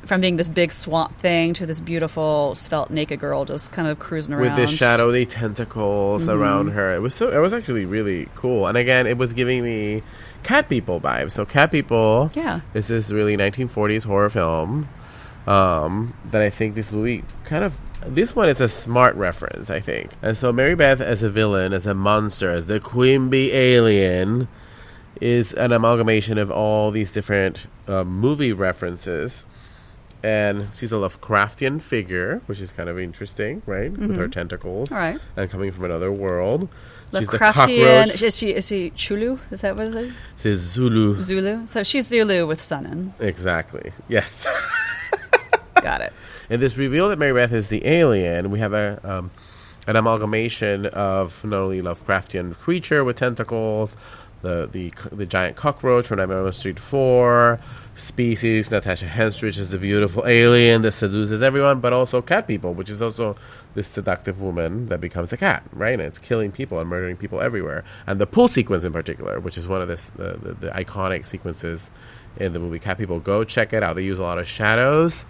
from 0.05 0.19
being 0.19 0.35
this 0.35 0.49
big 0.49 0.71
swamp 0.71 1.15
thing 1.19 1.53
to 1.53 1.65
this 1.65 1.79
beautiful 1.79 2.53
svelte 2.55 2.89
naked 2.89 3.19
girl 3.21 3.45
just 3.45 3.71
kind 3.71 3.87
of 3.87 3.99
cruising 3.99 4.33
around 4.33 4.57
with 4.57 4.69
the 4.69 4.75
shadowy 4.75 5.25
tentacles 5.25 6.23
Mm-hmm. 6.23 6.31
around 6.41 6.67
her. 6.71 6.93
It 6.95 6.99
was 6.99 7.13
so. 7.13 7.29
It 7.31 7.39
was 7.39 7.53
actually 7.53 7.85
really 7.85 8.27
cool, 8.35 8.65
and 8.67 8.75
again, 8.77 9.05
it 9.05 9.17
was 9.17 9.33
giving 9.33 9.63
me 9.63 10.01
Cat 10.43 10.69
People 10.69 10.99
vibes. 11.01 11.31
So 11.31 11.45
Cat 11.45 11.71
People, 11.71 12.29
Yeah. 12.35 12.61
this 12.73 12.89
is 12.89 13.11
really 13.13 13.35
1940s 13.37 14.05
horror 14.05 14.29
film. 14.29 14.87
Um, 15.45 16.13
that 16.31 16.41
I 16.41 16.49
think 16.49 16.75
this 16.75 16.91
movie 16.93 17.21
kind 17.43 17.65
of 17.65 17.77
this 18.07 18.33
one 18.35 18.47
is 18.47 18.61
a 18.61 18.67
smart 18.69 19.13
reference, 19.15 19.69
I 19.69 19.79
think. 19.81 20.11
And 20.21 20.37
so 20.37 20.53
Mary 20.53 20.73
Beth 20.75 21.01
as 21.01 21.21
a 21.23 21.29
villain, 21.29 21.73
as 21.73 21.85
a 21.85 21.93
monster, 21.93 22.49
as 22.51 22.67
the 22.67 22.79
Queen 22.79 23.29
Bee 23.29 23.51
alien, 23.51 24.47
is 25.19 25.51
an 25.53 25.71
amalgamation 25.73 26.37
of 26.37 26.49
all 26.49 26.91
these 26.91 27.11
different 27.11 27.67
uh, 27.89 28.03
movie 28.05 28.53
references. 28.53 29.43
And 30.23 30.69
she's 30.73 30.93
a 30.93 30.95
Lovecraftian 30.95 31.81
figure, 31.81 32.41
which 32.45 32.61
is 32.61 32.71
kind 32.71 32.87
of 32.87 32.97
interesting, 32.97 33.61
right? 33.65 33.91
With 33.91 34.15
her 34.15 34.29
tentacles, 34.29 34.87
Mm-hmm. 34.89 34.95
All 34.95 35.01
right. 35.11 35.19
and 35.35 35.49
coming 35.51 35.71
from 35.73 35.83
another 35.83 36.11
world. 36.11 36.69
She's 37.19 37.29
the 37.29 37.37
Lovecraftian. 37.37 38.21
Is 38.21 38.37
she 38.37 38.53
is 38.53 38.67
she 38.67 38.91
Cthulhu? 38.91 39.39
Is 39.51 39.61
that 39.61 39.75
what 39.75 39.87
is 39.87 39.95
it? 39.95 40.11
She's 40.37 40.59
Zulu. 40.59 41.23
Zulu. 41.23 41.67
So 41.67 41.83
she's 41.83 42.07
Zulu 42.07 42.47
with 42.47 42.59
Sunin. 42.59 43.11
Exactly. 43.19 43.91
Yes. 44.07 44.47
Got 45.81 46.01
it. 46.01 46.13
And 46.49 46.61
this 46.61 46.77
reveal 46.77 47.09
that 47.09 47.19
Mary 47.19 47.33
Beth 47.33 47.51
is 47.53 47.69
the 47.69 47.85
alien, 47.85 48.51
we 48.51 48.59
have 48.59 48.73
a 48.73 48.99
um, 49.03 49.31
an 49.87 49.95
amalgamation 49.95 50.85
of 50.87 51.43
not 51.43 51.61
only 51.61 51.81
Lovecraftian 51.81 52.57
creature 52.57 53.03
with 53.03 53.17
tentacles, 53.17 53.97
the 54.41 54.69
the 54.71 54.91
the 55.11 55.25
giant 55.25 55.55
cockroach 55.55 56.07
from 56.07 56.17
Nightmare 56.17 56.39
on 56.39 56.45
Elm 56.45 56.53
Street 56.53 56.79
Four, 56.79 57.59
species 57.95 58.71
Natasha 58.71 59.05
Henstridge 59.05 59.57
is 59.57 59.69
the 59.71 59.77
beautiful 59.77 60.25
alien 60.25 60.81
that 60.81 60.93
seduces 60.93 61.41
everyone, 61.41 61.79
but 61.79 61.93
also 61.93 62.21
cat 62.21 62.47
people, 62.47 62.73
which 62.73 62.89
is 62.89 63.01
also 63.01 63.35
this 63.75 63.87
seductive 63.87 64.41
woman 64.41 64.87
that 64.89 65.01
becomes 65.01 65.33
a 65.33 65.37
cat, 65.37 65.63
right? 65.73 65.93
And 65.93 66.01
it's 66.01 66.19
killing 66.19 66.51
people 66.51 66.79
and 66.79 66.89
murdering 66.89 67.17
people 67.17 67.41
everywhere. 67.41 67.83
And 68.07 68.19
the 68.19 68.27
pool 68.27 68.47
sequence 68.47 68.83
in 68.83 68.93
particular, 68.93 69.39
which 69.39 69.57
is 69.57 69.67
one 69.67 69.81
of 69.81 69.87
this, 69.87 70.05
the, 70.11 70.33
the 70.33 70.53
the 70.53 70.69
iconic 70.69 71.25
sequences 71.25 71.89
in 72.37 72.53
the 72.53 72.59
movie 72.59 72.79
Cat 72.79 72.97
People. 72.97 73.19
Go 73.19 73.43
check 73.43 73.73
it 73.73 73.83
out. 73.83 73.95
They 73.95 74.03
use 74.03 74.19
a 74.19 74.23
lot 74.23 74.39
of 74.39 74.47
shadows 74.47 75.25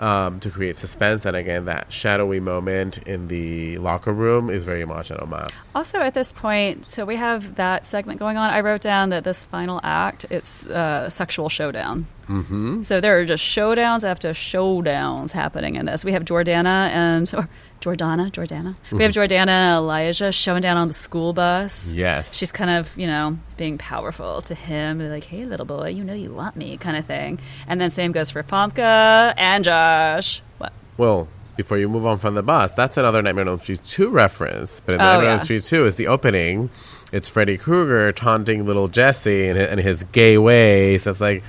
um, 0.00 0.40
to 0.40 0.50
create 0.50 0.76
suspense. 0.76 1.24
And 1.24 1.36
again, 1.36 1.66
that 1.66 1.92
shadowy 1.92 2.40
moment 2.40 2.98
in 2.98 3.28
the 3.28 3.78
locker 3.78 4.12
room 4.12 4.50
is 4.50 4.64
very 4.64 4.84
much 4.84 5.10
an 5.10 5.18
homage. 5.18 5.50
Also, 5.74 5.98
at 5.98 6.14
this 6.14 6.32
point, 6.32 6.86
so 6.86 7.04
we 7.04 7.16
have 7.16 7.54
that 7.56 7.86
segment 7.86 8.18
going 8.18 8.36
on. 8.36 8.50
I 8.50 8.60
wrote 8.60 8.80
down 8.80 9.10
that 9.10 9.24
this 9.24 9.44
final 9.44 9.80
act 9.84 10.26
it's 10.30 10.66
uh, 10.66 11.08
sexual 11.08 11.48
showdown. 11.48 12.06
Mm-hmm. 12.28 12.82
So 12.82 13.00
there 13.00 13.18
are 13.18 13.24
just 13.24 13.44
showdowns 13.44 14.08
after 14.08 14.30
showdowns 14.30 15.32
happening 15.32 15.74
in 15.74 15.86
this. 15.86 16.04
We 16.04 16.12
have 16.12 16.24
Jordana 16.24 16.88
and 16.90 17.32
or 17.34 17.48
Jordana, 17.80 18.30
Jordana. 18.30 18.76
We 18.90 19.02
have 19.02 19.12
mm-hmm. 19.12 19.20
Jordana 19.20 19.48
and 19.48 19.76
Elijah 19.76 20.32
showing 20.32 20.62
down 20.62 20.76
on 20.76 20.88
the 20.88 20.94
school 20.94 21.32
bus. 21.32 21.92
Yes. 21.92 22.34
She's 22.34 22.52
kind 22.52 22.70
of, 22.70 22.96
you 22.96 23.06
know, 23.06 23.38
being 23.56 23.78
powerful 23.78 24.42
to 24.42 24.54
him, 24.54 24.98
like, 25.10 25.24
hey, 25.24 25.44
little 25.46 25.66
boy, 25.66 25.88
you 25.88 26.04
know 26.04 26.14
you 26.14 26.32
want 26.32 26.56
me, 26.56 26.76
kind 26.76 26.96
of 26.96 27.06
thing. 27.06 27.40
And 27.66 27.80
then 27.80 27.90
same 27.90 28.12
goes 28.12 28.30
for 28.30 28.42
Famke 28.42 29.34
and 29.36 29.64
Josh. 29.64 30.42
What? 30.58 30.72
Well, 30.96 31.28
before 31.56 31.78
you 31.78 31.88
move 31.88 32.06
on 32.06 32.18
from 32.18 32.34
the 32.34 32.42
bus, 32.42 32.74
that's 32.74 32.96
another 32.96 33.22
Nightmare 33.22 33.42
on 33.42 33.48
Elm 33.48 33.60
Street 33.60 33.84
2 33.84 34.08
reference. 34.08 34.80
But 34.80 34.94
in 34.94 35.00
Oh, 35.00 35.04
Nightmare 35.04 35.30
on 35.30 35.38
Elm. 35.38 35.44
Street 35.44 35.62
2 35.62 35.86
is 35.86 35.96
the 35.96 36.06
opening. 36.06 36.70
It's 37.12 37.28
Freddy 37.28 37.58
Krueger 37.58 38.12
taunting 38.12 38.66
little 38.66 38.88
Jesse 38.88 39.48
and, 39.48 39.80
his 39.80 40.04
gay 40.04 40.38
ways. 40.38 41.06
It's 41.06 41.20
like 41.20 41.42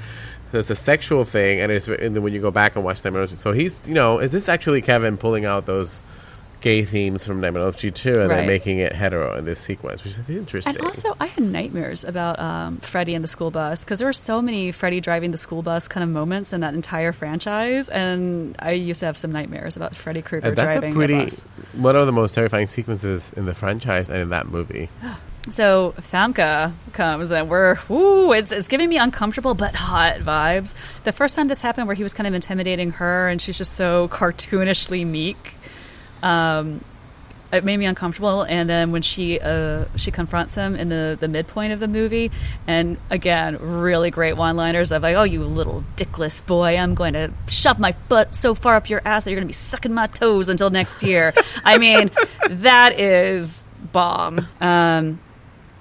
there's 0.52 0.70
a 0.70 0.76
sexual 0.76 1.24
thing, 1.24 1.62
and 1.62 1.72
it's 1.72 1.88
and 1.88 2.16
then 2.16 2.24
when 2.24 2.34
you 2.34 2.42
go 2.42 2.52
back 2.52 2.76
and 2.76 2.84
watch 2.84 3.04
Nightmare 3.04 3.22
on 3.22 3.28
Street, 3.28 3.40
so 3.40 3.52
he's 3.52 3.88
you 3.88 3.94
know, 3.96 4.20
is 4.20 4.32
this 4.32 4.50
actually 4.50 4.82
Kevin 4.82 5.18
pulling 5.18 5.46
out 5.46 5.66
those 5.66 6.04
gay 6.62 6.86
themes 6.86 7.26
from 7.26 7.42
Nightmare 7.42 7.62
on 7.64 7.68
Elm 7.68 7.74
Street 7.74 7.96
2 7.96 8.20
and 8.22 8.30
Right. 8.30 8.38
then 8.38 8.48
making 8.48 8.78
it 8.80 8.94
hetero 8.94 9.36
in 9.36 9.46
this 9.46 9.60
sequence, 9.60 10.04
which 10.04 10.18
is 10.18 10.30
interesting. 10.30 10.76
And 10.76 10.86
also, 10.86 11.16
I 11.20 11.26
had 11.26 11.44
nightmares 11.44 12.04
about 12.04 12.40
um, 12.40 12.78
Freddie 12.78 13.16
and 13.16 13.24
the 13.24 13.28
school 13.28 13.52
bus 13.52 13.84
because 13.84 14.00
there 14.00 14.08
were 14.08 14.14
so 14.14 14.42
many 14.42 14.72
Freddie 14.72 15.02
driving 15.02 15.32
the 15.32 15.38
school 15.38 15.62
bus 15.64 15.88
kind 15.88 16.04
of 16.04 16.10
moments 16.10 16.54
in 16.54 16.62
that 16.62 16.74
entire 16.74 17.12
franchise, 17.12 17.90
and 17.90 18.56
I 18.60 18.72
used 18.72 19.00
to 19.02 19.08
have 19.08 19.18
some 19.18 19.32
nightmares 19.32 19.76
about 19.76 19.96
Freddy 19.96 20.22
Krueger 20.22 20.54
driving 20.56 20.94
pretty 20.94 21.16
the 21.16 21.24
bus. 21.24 21.42
one 21.74 21.96
of 21.96 22.06
the 22.06 22.12
most 22.12 22.34
terrifying 22.36 22.68
sequences 22.68 23.34
in 23.34 23.46
the 23.46 23.54
franchise 23.54 24.10
and 24.10 24.20
in 24.22 24.30
that 24.30 24.48
movie. 24.48 24.90
So 25.50 25.96
Famke 26.00 26.72
comes 26.94 27.32
and 27.32 27.50
we're 27.50 27.76
ooh, 27.90 28.32
it's 28.32 28.52
it's 28.52 28.68
giving 28.68 28.88
me 28.88 28.98
uncomfortable 29.00 29.56
but 29.56 29.74
hot 29.74 30.18
vibes. 30.20 30.76
The 31.04 31.12
first 31.12 31.36
time 31.36 31.48
this 31.48 31.62
happened, 31.64 31.88
where 31.88 31.96
he 31.96 32.04
was 32.04 32.14
kind 32.14 32.28
of 32.28 32.36
intimidating 32.36 32.92
her, 32.92 33.28
and 33.28 33.42
she's 33.42 33.58
just 33.58 33.74
so 33.74 34.08
cartoonishly 34.10 35.04
meek. 35.04 35.56
Um, 36.24 36.82
it 37.54 37.64
made 37.66 37.78
me 37.78 37.86
uncomfortable, 37.86 38.44
and 38.44 38.70
then 38.70 38.92
when 38.92 39.02
she 39.02 39.40
uh, 39.40 39.86
she 39.96 40.12
confronts 40.12 40.56
him 40.56 40.76
in 40.76 40.90
the, 40.90 41.18
the 41.20 41.28
midpoint 41.28 41.74
of 41.74 41.80
the 41.80 41.88
movie, 41.88 42.32
and 42.66 42.98
again, 43.10 43.58
really 43.60 44.10
great 44.10 44.38
one 44.38 44.56
liners 44.56 44.92
of 44.92 45.04
like, 45.04 45.16
"Oh, 45.16 45.24
you 45.24 45.44
little 45.44 45.84
dickless 45.98 46.46
boy, 46.46 46.78
I'm 46.78 46.96
going 46.96 47.14
to 47.14 47.34
shove 47.50 47.80
my 47.80 47.96
butt 48.08 48.36
so 48.36 48.56
far 48.56 48.76
up 48.76 48.90
your 48.90 49.02
ass 49.04 49.26
that 49.26 49.32
you're 49.32 49.38
going 49.38 49.48
to 49.48 49.50
be 49.50 49.54
sucking 49.54 49.94
my 49.94 50.08
toes 50.08 50.50
until 50.50 50.70
next 50.70 51.04
year." 51.04 51.34
I 51.66 51.78
mean, 51.78 52.12
that 52.50 52.98
is 53.00 53.64
bomb. 53.92 54.48
Um, 54.62 55.20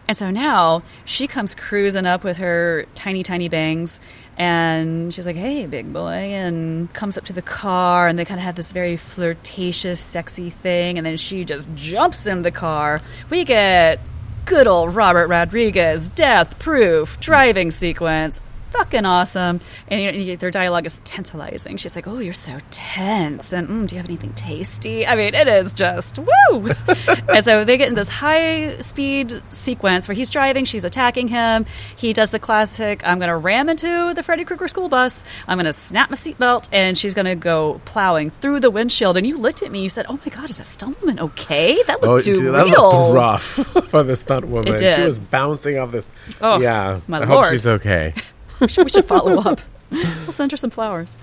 and 0.09 0.17
so 0.17 0.33
now 0.33 0.83
she 1.05 1.29
comes 1.29 1.55
cruising 1.55 2.05
up 2.05 2.25
with 2.25 2.39
her 2.39 2.85
tiny, 2.97 3.23
tiny 3.23 3.49
bangs, 3.49 4.01
and 4.41 5.13
she's 5.13 5.27
like, 5.27 5.37
"Hey, 5.37 5.67
big 5.67 5.93
boy," 5.93 6.33
and 6.33 6.91
comes 6.95 7.19
up 7.19 7.27
to 7.27 7.35
the 7.35 7.43
car, 7.43 8.09
and 8.09 8.19
they 8.19 8.25
kind 8.25 8.41
of 8.41 8.45
have 8.45 8.57
this 8.57 8.73
very 8.73 8.97
flirtatious, 8.97 10.01
sexy 10.01 10.49
thing, 10.49 10.97
and 10.97 11.07
then 11.07 11.19
she 11.19 11.45
just 11.45 11.69
jumps 11.75 12.27
in 12.27 12.41
the 12.41 12.51
car. 12.51 13.03
We 13.29 13.45
get 13.45 14.01
good 14.47 14.67
old 14.67 14.97
Robert 14.97 15.29
Rodriguez 15.29 16.09
death 16.09 16.59
proof 16.59 17.21
driving 17.21 17.71
sequence. 17.71 18.41
Fucking 18.71 19.05
awesome. 19.05 19.61
And 19.89 20.01
you 20.01 20.13
know, 20.13 20.37
their 20.37 20.51
dialogue 20.51 20.87
is 20.87 21.01
tantalizing. 21.05 21.77
She's 21.77 21.95
like, 21.95 22.07
"Oh, 22.07 22.19
you're 22.19 22.33
so 22.33 22.59
tense," 22.71 23.53
and 23.53 23.69
mm, 23.69 23.87
"Do 23.87 23.95
you 23.95 24.01
have 24.01 24.09
anything 24.09 24.33
tasty?" 24.35 25.07
I 25.07 25.15
mean, 25.17 25.35
it 25.35 25.49
is 25.49 25.73
just 25.73 26.19
woo. 26.19 26.71
and 27.29 27.45
so 27.45 27.65
they 27.65 27.77
get 27.77 27.89
in 27.89 27.95
this 27.95 28.09
high 28.09 28.79
speed 28.81 29.43
sequence 29.49 30.09
where 30.09 30.15
he's 30.15 30.31
driving, 30.31 30.65
she's 30.65 30.85
attacking 30.85 31.29
him. 31.29 31.67
He 31.97 32.13
does 32.13 32.31
the 32.31 32.39
classic, 32.39 33.07
"I'm 33.07 33.19
going 33.19 33.29
to 33.29 33.37
ram 33.37 33.69
into 33.69 34.13
the 34.15 34.23
Freddy 34.23 34.45
Krueger 34.45 34.69
school 34.69 34.89
bus. 34.89 35.25
I'm 35.47 35.57
going 35.57 35.67
to 35.67 35.73
snap 35.73 36.11
my 36.11 36.17
seatbelt," 36.17 36.69
and 36.73 36.97
she's 36.97 37.15
going 37.15 37.27
to 37.27 37.37
go 37.37 37.81
plowing 37.85 38.31
through 38.31 38.61
the 38.61 38.71
windshield. 38.71 39.17
And 39.17 39.27
you 39.27 39.37
looked 39.37 39.63
at 39.63 39.71
me, 39.71 39.83
you 39.83 39.91
said, 39.91 40.07
"Oh 40.09 40.19
my 40.25 40.31
god, 40.31 40.51
is 40.51 40.59
that 40.59 40.67
stunt 40.67 41.01
woman 41.01 41.21
okay? 41.21 41.83
That 41.87 42.03
looked 42.03 42.25
too 42.25 42.35
see, 42.35 42.45
real." 42.45 42.53
that 42.53 42.67
looked 42.67 43.15
rough 43.15 43.43
for 43.89 44.03
the 44.03 44.17
stunt 44.17 44.47
woman. 44.47 44.79
She 44.79 45.03
was 45.03 45.19
bouncing 45.21 45.79
off 45.79 45.93
this. 45.93 46.09
Oh, 46.41 46.61
yeah, 46.61 47.01
my 47.09 47.19
I 47.19 47.25
lord. 47.25 47.45
hope 47.45 47.53
she's 47.53 47.67
okay. 47.67 48.15
we, 48.61 48.69
should, 48.69 48.85
we 48.85 48.91
should 48.91 49.07
follow 49.07 49.41
up. 49.41 49.61
We'll 49.91 50.31
send 50.31 50.53
her 50.53 50.57
some 50.57 50.71
flowers. 50.71 51.17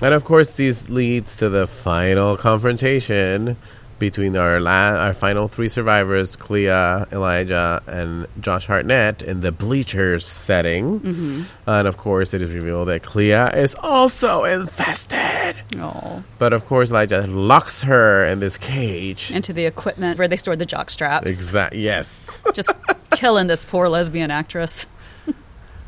And 0.00 0.14
of 0.14 0.24
course, 0.24 0.52
this 0.52 0.88
leads 0.88 1.36
to 1.36 1.50
the 1.50 1.66
final 1.66 2.38
confrontation 2.38 3.58
between 3.98 4.36
our 4.36 4.60
la- 4.60 4.96
our 4.96 5.14
final 5.14 5.46
three 5.48 5.68
survivors, 5.68 6.36
Clea, 6.36 6.68
Elijah, 7.12 7.82
and 7.86 8.26
Josh 8.40 8.66
Hartnett, 8.66 9.22
in 9.22 9.40
the 9.42 9.52
bleachers 9.52 10.26
setting. 10.26 11.00
Mm-hmm. 11.00 11.70
And 11.70 11.88
of 11.88 11.96
course, 11.96 12.34
it 12.34 12.42
is 12.42 12.52
revealed 12.52 12.88
that 12.88 13.02
Clea 13.02 13.32
is 13.54 13.74
also 13.76 14.44
infested. 14.44 15.56
Oh. 15.76 16.22
But 16.38 16.52
of 16.52 16.66
course, 16.66 16.90
Elijah 16.90 17.26
locks 17.26 17.82
her 17.82 18.24
in 18.24 18.40
this 18.40 18.58
cage. 18.58 19.30
Into 19.32 19.52
the 19.52 19.66
equipment 19.66 20.18
where 20.18 20.28
they 20.28 20.36
stored 20.36 20.58
the 20.58 20.66
jock 20.66 20.90
straps. 20.90 21.30
Exactly. 21.30 21.80
Yes. 21.80 22.42
Just 22.54 22.70
killing 23.12 23.46
this 23.46 23.64
poor 23.64 23.88
lesbian 23.88 24.30
actress. 24.30 24.86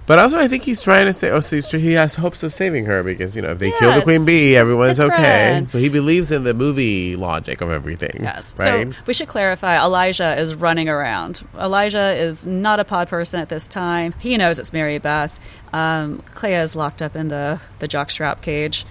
But 0.06 0.20
also, 0.20 0.38
I 0.38 0.46
think 0.46 0.62
he's 0.62 0.82
trying 0.82 1.06
to 1.06 1.12
say, 1.12 1.30
oh, 1.30 1.40
so 1.40 1.78
he 1.78 1.92
has 1.92 2.14
hopes 2.14 2.44
of 2.44 2.52
saving 2.52 2.84
her 2.84 3.02
because, 3.02 3.34
you 3.34 3.42
know, 3.42 3.50
if 3.50 3.58
they 3.58 3.72
kill 3.72 3.92
the 3.92 4.02
Queen 4.02 4.24
Bee, 4.24 4.56
everyone's 4.56 5.00
okay. 5.00 5.14
friend. 5.14 5.68
So 5.68 5.78
he 5.78 5.88
believes 5.88 6.30
in 6.30 6.44
the 6.44 6.54
movie 6.54 7.16
logic 7.16 7.60
of 7.60 7.70
everything. 7.70 8.20
Yes. 8.22 8.54
Right? 8.58 8.92
So 8.92 8.98
we 9.06 9.14
should 9.14 9.26
clarify 9.26 9.82
Elijah 9.82 10.38
is 10.38 10.54
running 10.54 10.88
around. 10.88 11.44
Elijah 11.58 12.14
is 12.14 12.46
not 12.46 12.78
a 12.78 12.84
pod 12.84 13.08
person 13.08 13.40
at 13.40 13.48
this 13.48 13.66
time. 13.66 14.14
He 14.20 14.36
knows 14.36 14.60
it's 14.60 14.72
Mary 14.72 14.98
Beth. 14.98 15.38
Um, 15.72 16.22
Clea 16.34 16.54
is 16.54 16.76
locked 16.76 17.02
up 17.02 17.16
in 17.16 17.26
the, 17.26 17.60
the 17.80 17.88
jockstrap 17.88 18.42
cage. 18.42 18.86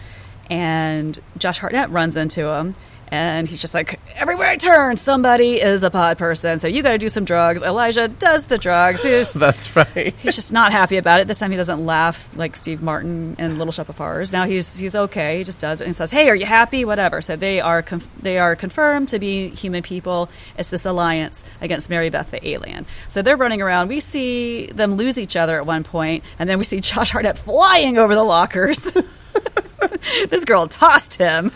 And 0.50 1.18
Josh 1.38 1.60
Hartnett 1.60 1.90
runs 1.92 2.18
into 2.18 2.54
him. 2.54 2.76
And 3.10 3.48
he's 3.48 3.62
just 3.62 3.74
like, 3.74 4.00
everywhere 4.16 4.48
I 4.48 4.58
turn, 4.58 4.98
somebody 4.98 5.62
is 5.62 5.84
a 5.84 5.92
pod 5.92 6.18
person. 6.18 6.60
So 6.60 6.68
you 6.68 6.82
got 6.82 6.92
to 6.92 6.98
do 6.98 7.08
some 7.08 7.24
drugs. 7.24 7.62
Elijah 7.62 8.08
does 8.08 8.48
the 8.48 8.58
drugs. 8.58 9.04
He's, 9.04 9.34
That's 9.46 9.76
right. 9.76 10.14
he's 10.22 10.36
just 10.36 10.52
not 10.52 10.72
happy 10.72 10.98
about 10.98 11.20
it. 11.20 11.28
This 11.28 11.40
time 11.40 11.52
he 11.52 11.58
doesn't 11.58 11.86
laugh 11.86 12.28
like 12.36 12.56
Steve 12.56 12.82
Martin 12.82 13.36
in 13.38 13.58
Little 13.58 13.72
Shop 13.72 13.90
of 13.90 13.98
Horrors. 13.98 14.32
Now 14.32 14.46
he's 14.46 14.78
he's 14.78 14.96
okay. 14.96 15.40
He 15.40 15.44
just 15.44 15.60
does 15.60 15.82
it 15.82 15.88
and 15.88 15.96
says, 15.96 16.12
"Hey, 16.12 16.30
are 16.30 16.36
you 16.36 16.46
happy? 16.46 16.84
Whatever." 16.84 17.22
So 17.22 17.36
they 17.36 17.62
are 17.62 17.82
conf- 17.82 18.10
they 18.22 18.40
are 18.40 18.56
confirmed 18.56 19.10
to 19.10 19.20
be 19.20 19.50
human 19.50 19.84
people. 19.84 20.30
It's 20.58 20.70
this 20.70 20.86
alliance 20.86 21.44
against 21.62 21.90
Mary 21.90 22.10
Beth 22.10 22.32
the 22.32 22.48
alien. 22.48 22.86
So 23.08 23.22
they're 23.22 23.38
running 23.38 23.62
around. 23.62 23.88
We 23.90 24.00
see 24.00 24.68
them 24.68 24.96
lose 24.96 25.20
each 25.20 25.36
other 25.36 25.58
at 25.58 25.66
one 25.66 25.84
point, 25.84 26.24
and 26.40 26.50
then 26.50 26.58
we 26.58 26.64
see 26.64 26.80
Josh 26.80 27.12
Hartnett 27.12 27.38
flying 27.38 27.98
over 27.98 28.16
the 28.16 28.24
lockers. 28.24 28.92
this 30.30 30.46
girl 30.46 30.68
tossed 30.68 31.16
him. 31.16 31.52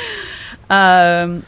um, 0.70 1.44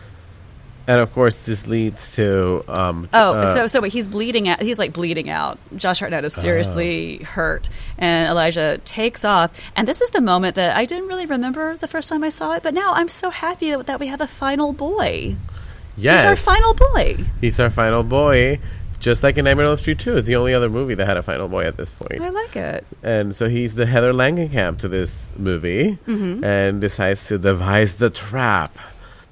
And 0.87 1.01
of 1.01 1.13
course, 1.13 1.39
this 1.41 1.67
leads 1.67 2.17
to. 2.17 2.65
Um, 2.67 3.09
Oh, 3.13 3.35
uh, 3.35 3.55
so 3.55 3.67
so 3.67 3.81
wait, 3.81 3.93
he's 3.93 4.09
bleeding 4.09 4.49
out. 4.49 4.63
He's 4.63 4.79
like 4.79 4.93
bleeding 4.95 5.29
out. 5.29 5.59
Josh 5.77 5.99
Hartnett 6.01 6.25
is 6.25 6.33
seriously 6.33 7.19
hurt, 7.19 7.69
and 7.99 8.29
Elijah 8.31 8.79
takes 8.85 9.23
off. 9.25 9.53
And 9.77 9.87
this 9.87 10.01
is 10.01 10.11
the 10.11 10.23
moment 10.23 10.55
that 10.57 10.77
I 10.77 10.87
didn't 10.87 11.09
really 11.09 11.27
remember 11.27 11.77
the 11.77 11.89
first 11.89 12.09
time 12.09 12.25
I 12.25 12.31
saw 12.31 12.53
it, 12.55 12.63
but 12.63 12.73
now 12.73 12.93
I'm 12.95 13.09
so 13.09 13.29
happy 13.31 13.71
that, 13.71 13.87
that 13.87 14.01
we 14.01 14.07
have 14.07 14.23
a 14.23 14.27
final 14.27 14.73
boy. 14.73 15.37
yes. 15.97 16.25
It's 16.25 16.27
our 16.27 16.37
final 16.37 16.73
boy. 16.75 17.19
He's 17.43 17.61
our 17.61 17.71
final 17.71 18.03
boy. 18.03 18.59
Just 19.01 19.23
like 19.23 19.39
in 19.39 19.45
Nightmare 19.45 19.67
on 19.67 19.71
Elm 19.73 19.79
Street 19.79 19.99
2 20.01 20.17
is 20.17 20.25
the 20.27 20.35
only 20.37 20.53
other 20.53 20.69
movie 20.69 20.95
that 20.95 21.07
had 21.07 21.17
a 21.17 21.23
final 21.23 21.47
boy 21.49 21.65
at 21.65 21.77
this 21.77 21.91
point. 21.91 22.21
I 22.21 22.31
like 22.31 22.57
it. 22.57 22.85
And 23.03 23.35
so 23.35 23.49
he's 23.49 23.77
the 23.77 23.87
Heather 23.87 24.13
Langenkamp 24.13 24.79
to 24.81 24.89
this 24.89 25.27
movie 25.37 25.99
Mm-hmm. 26.07 26.43
and 26.45 26.81
decides 26.81 27.27
to 27.29 27.39
devise 27.39 27.97
the 27.97 28.11
trap 28.11 28.77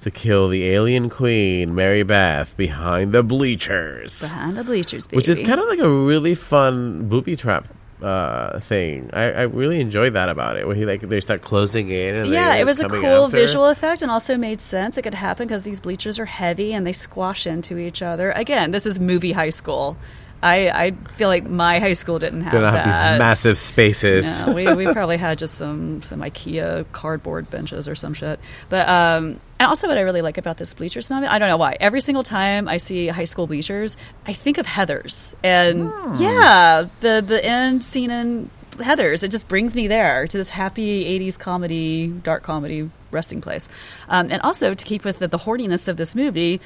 to 0.03 0.11
kill 0.12 0.49
the 0.49 0.64
alien 0.69 1.11
queen, 1.11 1.75
Mary 1.75 2.05
Beth, 2.05 2.57
behind 2.57 3.11
the 3.11 3.25
bleachers. 3.25 4.21
Behind 4.21 4.57
the 4.57 4.62
bleachers, 4.62 5.09
baby. 5.09 5.17
Which 5.17 5.29
is 5.29 5.41
kind 5.41 5.59
of 5.61 5.67
like 5.67 5.81
a 5.81 5.89
really 5.91 6.37
fun 6.37 7.09
booby 7.09 7.35
trap 7.35 7.67
uh, 8.03 8.61
thing. 8.61 9.11
I, 9.12 9.32
I 9.32 9.42
really 9.42 9.80
enjoyed 9.80 10.12
that 10.14 10.28
about 10.28 10.57
it. 10.57 10.66
When 10.66 10.76
he 10.76 10.84
like 10.84 11.01
they 11.01 11.20
start 11.20 11.42
closing 11.42 11.90
in 11.90 12.16
and 12.16 12.28
yeah, 12.28 12.55
it 12.57 12.64
was 12.64 12.80
a 12.80 12.88
cool 12.88 13.26
after. 13.26 13.36
visual 13.36 13.66
effect 13.66 14.03
and 14.03 14.11
also 14.11 14.36
made 14.36 14.61
sense. 14.61 14.99
It 14.99 15.03
could 15.03 15.14
happen 15.14 15.47
because 15.47 15.62
these 15.62 15.80
bleachers 15.80 16.18
are 16.18 16.26
heavy 16.26 16.72
and 16.72 16.86
they 16.86 16.92
squash 16.92 17.47
into 17.47 17.78
each 17.78 18.03
other. 18.03 18.32
Again, 18.32 18.70
this 18.70 18.86
is 18.86 19.01
movie 19.01 19.32
high 19.32 19.51
school. 19.51 19.97
I, 20.42 20.68
I 20.68 20.90
feel 20.90 21.28
like 21.28 21.49
my 21.49 21.78
high 21.78 21.94
school 21.94 22.18
didn't 22.18 22.42
have 22.42 22.53
don't 22.53 22.62
have 22.62 22.74
that. 22.74 23.12
these 23.12 23.18
massive 23.18 23.59
spaces. 23.59 24.26
No, 24.42 24.53
we, 24.53 24.72
we 24.74 24.84
probably 24.92 25.16
had 25.16 25.38
just 25.38 25.55
some 25.55 26.03
some 26.03 26.20
IKEA 26.20 26.84
cardboard 26.92 27.51
benches 27.51 27.88
or 27.88 27.94
some 27.94 28.12
shit. 28.12 28.38
But 28.68 28.88
um, 28.88 29.40
and 29.59 29.68
also 29.68 29.88
what 29.88 29.98
I 29.98 30.02
really 30.02 30.22
like 30.22 30.38
about 30.38 30.57
this 30.59 30.74
bleachers 30.74 31.09
moment, 31.11 31.32
I 31.32 31.38
don't 31.38 31.48
know 31.48 31.57
why. 31.57 31.76
Every 31.80 32.00
single 32.00 32.22
time 32.22 32.68
I 32.68 32.76
see 32.76 33.09
high 33.09 33.24
school 33.24 33.46
bleachers, 33.46 33.96
I 34.26 34.32
think 34.32 34.59
of 34.59 34.66
Heather's, 34.66 35.34
and 35.42 35.88
Hmm. 35.90 36.16
yeah, 36.22 36.86
the 37.00 37.24
the 37.26 37.44
end 37.44 37.82
scene 37.84 38.11
in 38.11 38.50
Heather's. 38.82 39.22
It 39.24 39.30
just 39.30 39.48
brings 39.48 39.74
me 39.74 39.88
there 39.88 40.26
to 40.26 40.36
this 40.36 40.50
happy 40.50 41.04
'80s 41.18 41.38
comedy, 41.38 42.09
dark 42.09 42.42
comedy 42.42 42.90
resting 43.11 43.40
place. 43.40 43.68
Um, 44.09 44.30
and 44.30 44.42
also 44.42 44.74
to 44.74 44.84
keep 44.84 45.04
with 45.04 45.18
the, 45.20 45.28
the 45.28 45.38
horniness 45.38 45.88
of 45.88 45.96
this 45.96 46.14
movie. 46.14 46.61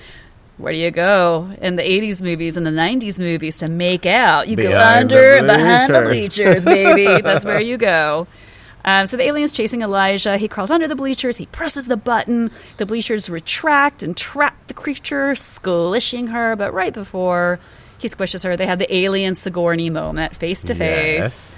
Where 0.58 0.74
do 0.74 0.78
you 0.78 0.90
go 0.90 1.48
in 1.62 1.76
the 1.76 1.82
80s 1.82 2.20
movies 2.20 2.58
and 2.58 2.66
the 2.66 2.70
90s 2.70 3.18
movies 3.18 3.56
to 3.58 3.68
make 3.68 4.04
out? 4.04 4.46
You 4.46 4.56
go 4.56 4.68
Behind 4.68 5.08
the 5.08 5.16
under, 5.38 5.46
behind 5.46 5.94
the 5.94 6.02
bleachers, 6.02 6.66
baby. 6.66 7.22
That's 7.22 7.46
where 7.46 7.60
you 7.70 7.78
go. 7.78 8.26
Um, 8.84 9.06
so 9.06 9.16
the 9.16 9.24
alien's 9.24 9.52
chasing 9.52 9.82
Elijah. 9.82 10.36
He 10.36 10.48
crawls 10.48 10.70
under 10.70 10.88
the 10.88 10.96
bleachers. 10.96 11.36
He 11.36 11.46
presses 11.46 11.86
the 11.86 11.96
button. 11.96 12.50
The 12.78 12.86
bleachers 12.86 13.28
retract 13.28 14.02
and 14.02 14.16
trap 14.16 14.56
the 14.68 14.74
creature, 14.74 15.34
squishing 15.34 16.28
her. 16.28 16.56
But 16.56 16.72
right 16.72 16.92
before 16.94 17.60
he 17.98 18.08
squishes 18.08 18.44
her, 18.44 18.56
they 18.56 18.66
have 18.66 18.78
the 18.78 18.92
alien 18.94 19.34
Sigourney 19.34 19.90
moment, 19.90 20.34
face 20.36 20.64
to 20.64 20.74
face. 20.74 21.56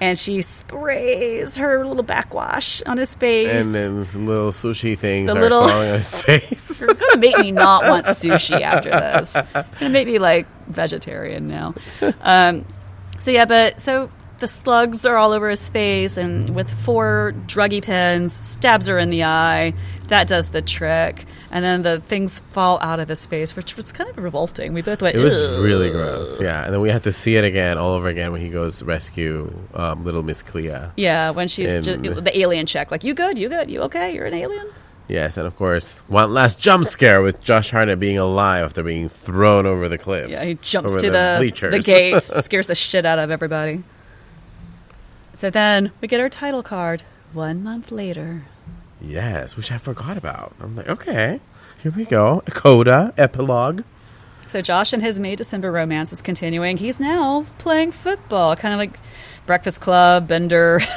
And 0.00 0.16
she 0.16 0.42
sprays 0.42 1.56
her 1.56 1.84
little 1.84 2.04
backwash 2.04 2.82
on 2.82 2.98
his 2.98 3.16
face. 3.16 3.66
And 3.66 3.74
then 3.74 4.26
little 4.26 4.52
sushi 4.52 4.96
things 4.96 5.26
The 5.26 5.36
are 5.36 5.40
little- 5.40 5.66
falling 5.66 5.88
on 5.90 5.96
his 5.98 6.22
face. 6.22 6.80
You're 6.80 6.94
gonna 6.94 7.16
make 7.16 7.36
me 7.38 7.50
not 7.50 7.88
want 7.88 8.06
sushi 8.06 8.60
after 8.60 8.90
this. 8.90 9.34
You're 9.34 9.64
gonna 9.80 9.90
make 9.90 10.06
me 10.06 10.18
like 10.20 10.46
vegetarian 10.68 11.48
now. 11.48 11.74
Um, 12.20 12.64
so 13.18 13.32
yeah, 13.32 13.46
but 13.46 13.80
so 13.80 14.08
the 14.38 14.48
slugs 14.48 15.04
are 15.06 15.16
all 15.16 15.32
over 15.32 15.48
his 15.48 15.68
face, 15.68 16.16
and 16.16 16.54
with 16.54 16.70
four 16.70 17.34
druggy 17.46 17.82
pins, 17.82 18.32
stabs 18.32 18.86
her 18.88 18.98
in 18.98 19.10
the 19.10 19.24
eye. 19.24 19.74
That 20.08 20.26
does 20.26 20.50
the 20.50 20.62
trick, 20.62 21.26
and 21.50 21.62
then 21.64 21.82
the 21.82 22.00
things 22.00 22.40
fall 22.52 22.78
out 22.80 22.98
of 22.98 23.08
his 23.08 23.26
face, 23.26 23.54
which 23.54 23.76
was 23.76 23.92
kind 23.92 24.08
of 24.08 24.16
revolting. 24.16 24.72
We 24.72 24.80
both 24.82 25.02
went. 25.02 25.16
It 25.16 25.20
was 25.20 25.38
"Ugh." 25.38 25.62
really 25.62 25.90
gross. 25.90 26.40
Yeah, 26.40 26.64
and 26.64 26.72
then 26.72 26.80
we 26.80 26.88
have 26.90 27.02
to 27.02 27.12
see 27.12 27.36
it 27.36 27.44
again, 27.44 27.76
all 27.78 27.92
over 27.92 28.08
again, 28.08 28.32
when 28.32 28.40
he 28.40 28.48
goes 28.48 28.82
rescue 28.82 29.52
um, 29.74 30.04
little 30.04 30.22
Miss 30.22 30.42
Clea. 30.42 30.72
Yeah, 30.96 31.30
when 31.30 31.48
she's 31.48 31.70
And- 31.72 31.84
ju- 31.84 31.96
the 32.14 32.38
alien 32.38 32.64
check, 32.66 32.90
like 32.90 33.04
you 33.04 33.12
good, 33.14 33.36
you 33.38 33.48
good, 33.48 33.70
you 33.70 33.82
okay, 33.82 34.14
you're 34.14 34.26
an 34.26 34.34
alien. 34.34 34.66
Yes, 35.08 35.36
and 35.38 35.46
of 35.46 35.56
course, 35.56 35.96
one 36.08 36.32
last 36.34 36.58
jump 36.60 36.86
scare 36.86 37.22
with 37.22 37.42
Josh 37.42 37.70
Hartnett 37.70 37.98
being 37.98 38.18
alive 38.18 38.64
after 38.66 38.82
being 38.82 39.08
thrown 39.08 39.64
over 39.64 39.88
the 39.88 39.96
cliff. 39.98 40.30
Yeah, 40.30 40.44
he 40.44 40.54
jumps 40.60 40.96
to 40.96 41.10
the 41.10 41.36
bleachers. 41.38 41.72
the 41.72 41.78
gate, 41.80 42.22
scares 42.22 42.66
the 42.66 42.74
shit 42.74 43.04
out 43.06 43.18
of 43.18 43.30
everybody. 43.30 43.82
So 45.38 45.50
then 45.50 45.92
we 46.00 46.08
get 46.08 46.18
our 46.18 46.28
title 46.28 46.64
card 46.64 47.04
one 47.32 47.62
month 47.62 47.92
later. 47.92 48.46
yes, 49.00 49.56
which 49.56 49.70
I 49.70 49.78
forgot 49.78 50.18
about. 50.18 50.52
I'm 50.60 50.74
like, 50.74 50.88
okay, 50.88 51.38
here 51.80 51.92
we 51.92 52.06
go. 52.06 52.42
Coda 52.50 53.14
epilogue. 53.16 53.84
So 54.48 54.60
Josh 54.60 54.92
and 54.92 55.00
his 55.00 55.20
May 55.20 55.36
December 55.36 55.70
romance 55.70 56.12
is 56.12 56.22
continuing. 56.22 56.76
He's 56.76 56.98
now 56.98 57.46
playing 57.58 57.92
football, 57.92 58.56
kind 58.56 58.74
of 58.74 58.78
like 58.78 58.98
Breakfast 59.46 59.80
Club, 59.80 60.26
Bender. 60.26 60.80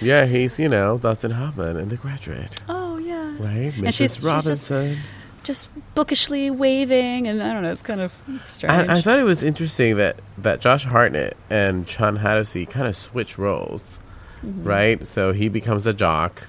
Yeah, 0.00 0.26
he's 0.26 0.58
you 0.58 0.68
know 0.68 0.98
Dustin 0.98 1.30
Hoffman 1.30 1.76
in 1.76 1.88
The 1.88 1.96
Graduate, 1.96 2.60
Oh 2.68 2.98
yes, 2.98 3.38
right? 3.38 3.56
And 3.56 3.72
Mrs. 3.72 3.84
she's, 3.84 3.96
she's 3.96 4.22
just, 4.22 4.24
Robinson. 4.24 4.98
Just 5.44 5.68
bookishly 5.94 6.50
waving, 6.50 7.26
and 7.26 7.42
I 7.42 7.52
don't 7.52 7.62
know. 7.62 7.72
It's 7.72 7.82
kind 7.82 8.00
of 8.00 8.12
strange. 8.48 8.88
I, 8.88 8.98
I 8.98 9.00
thought 9.00 9.18
it 9.18 9.24
was 9.24 9.42
interesting 9.42 9.96
that, 9.96 10.16
that 10.38 10.60
Josh 10.60 10.84
Hartnett 10.84 11.36
and 11.50 11.88
Shawn 11.88 12.18
Hatosy 12.18 12.68
kind 12.68 12.86
of 12.86 12.96
switch 12.96 13.38
roles, 13.38 13.98
Mm-hmm. 14.44 14.64
right? 14.64 15.06
So 15.06 15.32
he 15.32 15.48
becomes 15.48 15.86
a 15.86 15.92
jock, 15.92 16.48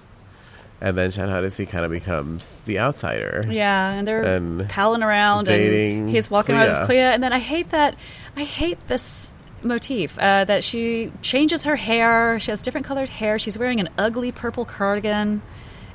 and 0.81 0.97
then 0.97 1.11
Shawn 1.11 1.29
Hatosy 1.29 1.67
kind 1.69 1.85
of 1.85 1.91
becomes 1.91 2.59
the 2.61 2.79
outsider. 2.79 3.41
Yeah, 3.47 3.91
and 3.91 4.07
they're 4.07 4.23
And 4.23 4.67
palling 4.69 5.03
around, 5.03 5.45
dating 5.45 5.99
and 5.99 6.09
he's 6.09 6.29
walking 6.31 6.55
around 6.55 6.69
with 6.69 6.77
Clea. 6.79 6.85
Clea. 6.87 6.99
And 6.99 7.21
then 7.23 7.31
I 7.33 7.39
hate 7.39 7.69
that. 7.69 7.95
I 8.35 8.43
hate 8.45 8.79
this 8.87 9.33
motif 9.61 10.17
uh, 10.19 10.43
that 10.45 10.63
she 10.63 11.11
changes 11.21 11.63
her 11.65 11.75
hair. 11.75 12.39
She 12.39 12.49
has 12.51 12.61
different 12.63 12.85
colored 12.87 13.09
hair. 13.09 13.37
She's 13.39 13.57
wearing 13.57 13.79
an 13.79 13.89
ugly 13.97 14.31
purple 14.31 14.65
cardigan. 14.65 15.41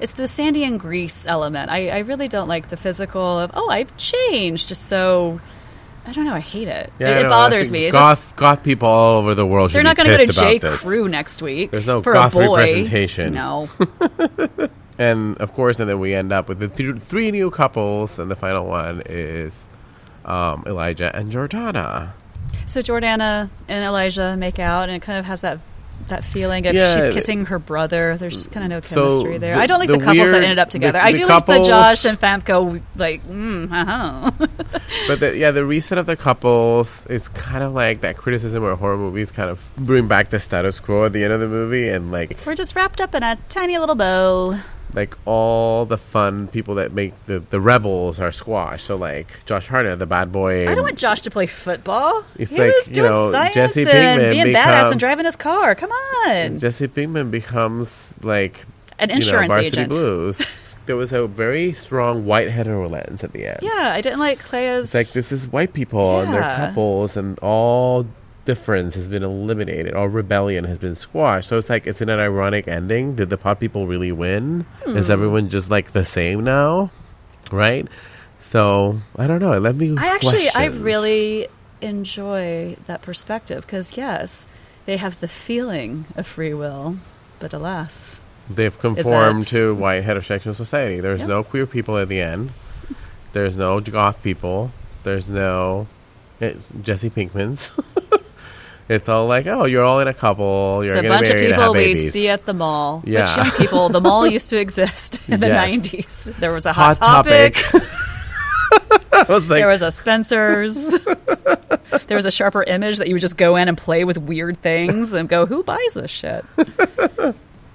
It's 0.00 0.12
the 0.12 0.28
Sandy 0.28 0.64
and 0.64 0.78
Grease 0.78 1.26
element. 1.26 1.70
I, 1.70 1.88
I 1.90 1.98
really 2.00 2.28
don't 2.28 2.48
like 2.48 2.68
the 2.68 2.76
physical 2.76 3.38
of 3.40 3.50
oh 3.54 3.68
I've 3.70 3.96
changed. 3.96 4.68
Just 4.68 4.86
so 4.86 5.40
I 6.06 6.12
don't 6.12 6.24
know. 6.24 6.32
I 6.34 6.40
hate 6.40 6.68
it. 6.68 6.92
Yeah, 6.98 7.18
it, 7.20 7.26
it 7.26 7.28
bothers 7.28 7.70
me. 7.70 7.84
It's 7.84 7.92
Goth 7.94 8.20
just- 8.20 8.36
goth 8.36 8.62
people 8.62 8.88
all 8.88 9.18
over 9.20 9.34
the 9.34 9.44
world. 9.46 9.70
they're 9.72 9.82
not 9.82 9.96
be 9.96 10.04
going 10.04 10.18
to 10.18 10.26
go 10.26 10.32
to 10.32 10.40
J. 10.40 10.58
this. 10.58 10.80
Crew 10.80 11.08
next 11.08 11.42
week. 11.42 11.70
There's 11.70 11.86
no 11.86 12.00
for 12.02 12.12
goth 12.14 12.34
a 12.34 12.38
boy. 12.38 12.56
representation. 12.58 13.32
No. 13.34 13.68
And 15.00 15.38
of 15.38 15.52
course, 15.54 15.78
and 15.78 15.88
then 15.88 16.00
we 16.00 16.12
end 16.12 16.32
up 16.32 16.48
with 16.48 16.58
the 16.58 16.66
th- 16.66 16.96
three 16.96 17.30
new 17.30 17.52
couples, 17.52 18.18
and 18.18 18.28
the 18.28 18.34
final 18.34 18.66
one 18.66 19.00
is 19.06 19.68
um, 20.24 20.64
Elijah 20.66 21.14
and 21.14 21.30
Jordana. 21.30 22.14
So 22.66 22.80
Jordana 22.80 23.48
and 23.68 23.84
Elijah 23.84 24.36
make 24.36 24.58
out, 24.58 24.88
and 24.88 24.96
it 24.96 25.02
kind 25.02 25.16
of 25.16 25.24
has 25.26 25.42
that 25.42 25.60
that 26.08 26.24
feeling 26.24 26.66
of 26.66 26.74
Yeah. 26.74 26.94
she's 26.94 27.08
kissing 27.08 27.46
her 27.46 27.58
brother. 27.58 28.16
There's 28.18 28.34
just 28.34 28.52
kind 28.52 28.64
of 28.64 28.70
no 28.70 28.80
So 28.80 29.08
chemistry 29.08 29.38
there. 29.38 29.54
the- 29.56 29.60
I 29.62 29.66
don't 29.66 29.78
like 29.78 29.88
the, 29.88 29.98
the 29.98 30.04
couples 30.04 30.30
that 30.30 30.42
ended 30.42 30.58
up 30.58 30.70
together. 30.70 30.98
the 30.98 31.04
I 31.04 31.12
do 31.12 31.26
like 31.26 31.46
the 31.46 31.62
Josh 31.62 32.04
and 32.04 32.18
Famke, 32.20 32.82
like, 32.96 33.26
mm, 33.26 33.70
uh-huh. 33.72 34.30
But 35.08 35.20
the, 35.20 35.36
yeah, 35.36 35.50
the 35.50 35.64
reset 35.64 35.98
of 35.98 36.06
the 36.06 36.16
couples 36.16 37.06
is 37.06 37.28
kind 37.30 37.62
of 37.62 37.72
like 37.74 38.00
that 38.00 38.16
criticism 38.16 38.62
where 38.62 38.74
horror 38.76 38.96
movies 38.96 39.32
kind 39.32 39.50
of 39.50 39.68
bring 39.76 40.08
back 40.08 40.30
the 40.30 40.38
status 40.38 40.80
quo 40.80 41.04
at 41.06 41.12
the 41.12 41.24
end 41.24 41.32
of 41.32 41.40
the 41.40 41.48
movie, 41.48 41.88
and 41.88 42.10
like 42.12 42.36
We're 42.46 42.54
just 42.54 42.74
wrapped 42.76 43.00
up 43.00 43.14
in 43.14 43.22
a 43.22 43.36
tiny 43.48 43.78
little 43.78 43.94
bow. 43.94 44.58
Like 44.94 45.16
all 45.26 45.84
the 45.84 45.98
fun 45.98 46.48
people 46.48 46.76
that 46.76 46.92
make 46.92 47.12
the 47.26 47.40
the 47.40 47.60
rebels 47.60 48.18
are 48.20 48.32
squashed. 48.32 48.86
So 48.86 48.96
like 48.96 49.44
Josh 49.46 49.66
Hartnett, 49.68 49.98
the 49.98 50.06
bad 50.06 50.32
boy. 50.32 50.68
I 50.68 50.74
don't 50.74 50.84
want 50.84 50.98
Josh 50.98 51.20
to 51.22 51.30
play 51.30 51.46
football. 51.46 52.24
It's 52.36 52.50
he 52.50 52.58
like, 52.58 52.72
was 52.74 52.88
you 52.88 52.94
doing 52.94 53.12
know, 53.12 53.30
science 53.30 53.54
Jesse 53.54 53.88
and 53.88 54.20
being 54.20 54.44
become- 54.46 54.62
badass 54.68 54.90
and 54.90 54.98
driving 55.00 55.24
his 55.24 55.36
car. 55.36 55.74
Come 55.74 55.90
on, 55.90 56.58
Jesse 56.58 56.88
Pinkman 56.88 57.30
becomes 57.30 58.14
like 58.24 58.64
an 58.98 59.10
you 59.10 59.14
know, 59.14 59.16
insurance 59.16 59.54
agent. 59.54 59.90
Blues. 59.90 60.40
there 60.86 60.96
was 60.96 61.12
a 61.12 61.26
very 61.26 61.72
strong 61.74 62.24
white 62.24 62.48
hetero 62.50 62.88
lens 62.88 63.22
at 63.22 63.32
the 63.32 63.46
end. 63.46 63.58
Yeah, 63.60 63.92
I 63.94 64.00
didn't 64.00 64.20
like 64.20 64.38
Clea's. 64.38 64.86
It's 64.86 64.94
like 64.94 65.08
this 65.10 65.32
is 65.32 65.46
white 65.52 65.74
people 65.74 66.20
and 66.20 66.32
their 66.32 66.40
Yeah. 66.40 66.66
couples 66.68 67.16
and 67.16 67.38
all 67.40 68.06
difference 68.48 68.94
has 68.94 69.08
been 69.08 69.22
eliminated. 69.22 69.92
All 69.92 70.08
rebellion 70.08 70.64
has 70.64 70.78
been 70.78 70.94
squashed. 70.94 71.48
So 71.50 71.58
it's 71.58 71.68
like 71.68 71.86
it's 71.86 72.00
in 72.00 72.08
an 72.08 72.18
ironic 72.18 72.66
ending. 72.66 73.14
Did 73.14 73.28
the 73.28 73.36
pod 73.36 73.60
people 73.60 73.86
really 73.86 74.10
win? 74.10 74.64
Hmm. 74.84 74.96
Is 74.96 75.10
everyone 75.10 75.50
just 75.50 75.70
like 75.70 75.92
the 75.92 76.02
same 76.04 76.44
now? 76.44 76.90
Right? 77.52 77.86
So 78.40 78.98
I 79.16 79.26
don't 79.26 79.40
know. 79.40 79.58
Let 79.58 79.76
me. 79.76 79.94
I 79.98 80.06
actually, 80.14 80.48
I 80.48 80.64
really 80.66 81.48
enjoy 81.82 82.76
that 82.86 83.02
perspective 83.02 83.66
because 83.66 83.96
yes, 83.98 84.48
they 84.86 84.96
have 84.96 85.20
the 85.20 85.28
feeling 85.28 86.06
of 86.16 86.26
free 86.26 86.54
will, 86.54 86.96
but 87.40 87.52
alas, 87.52 88.18
They've 88.48 88.78
conformed 88.78 89.42
that- 89.44 89.50
to 89.50 89.74
white 89.74 90.04
heterosexual 90.04 90.54
society. 90.54 91.00
There's 91.00 91.20
Yep. 91.20 91.28
no 91.28 91.42
queer 91.44 91.66
people 91.66 91.98
at 91.98 92.08
the 92.08 92.20
end. 92.22 92.50
There's 93.34 93.58
no 93.58 93.78
goth 93.80 94.22
people. 94.22 94.70
There's 95.04 95.28
no 95.28 95.86
it's 96.40 96.70
Jesse 96.82 97.10
Pinkmans. 97.10 97.70
it's 98.88 99.08
all 99.08 99.26
like, 99.26 99.46
oh, 99.46 99.64
you're 99.64 99.84
all 99.84 100.00
in 100.00 100.08
a 100.08 100.14
couple. 100.14 100.82
You're 100.84 100.96
it's 100.96 101.06
a 101.06 101.08
bunch 101.08 101.28
of 101.30 101.36
people 101.36 101.72
we'd 101.74 101.98
see 102.00 102.28
at 102.28 102.46
the 102.46 102.54
mall. 102.54 103.02
Yeah. 103.04 103.20
Which 103.20 103.36
young 103.46 103.56
people, 103.58 103.88
the 103.90 104.00
mall 104.00 104.26
used 104.38 104.48
to 104.50 104.58
exist 104.58 105.20
in 105.28 105.40
the 105.40 105.48
Yes. 105.48 105.70
'90s. 106.30 106.36
There 106.38 106.52
was 106.52 106.66
a 106.66 106.72
hot, 106.72 106.98
Hot 106.98 107.24
topic. 107.24 107.54
topic. 107.54 107.88
I 109.12 109.24
was 109.28 109.50
like, 109.50 109.60
There 109.60 109.68
was 109.68 109.82
a 109.82 109.90
Spencer's. 109.90 110.76
there 112.06 112.16
was 112.16 112.26
a 112.26 112.30
sharper 112.30 112.62
image 112.62 112.98
that 112.98 113.08
you 113.08 113.14
would 113.14 113.20
just 113.20 113.36
go 113.36 113.56
in 113.56 113.68
and 113.68 113.76
play 113.76 114.04
with 114.04 114.18
weird 114.18 114.58
things 114.58 115.12
and 115.14 115.28
go, 115.28 115.46
"Who 115.46 115.62
buys 115.62 115.94
this 115.94 116.10
shit?" 116.10 116.44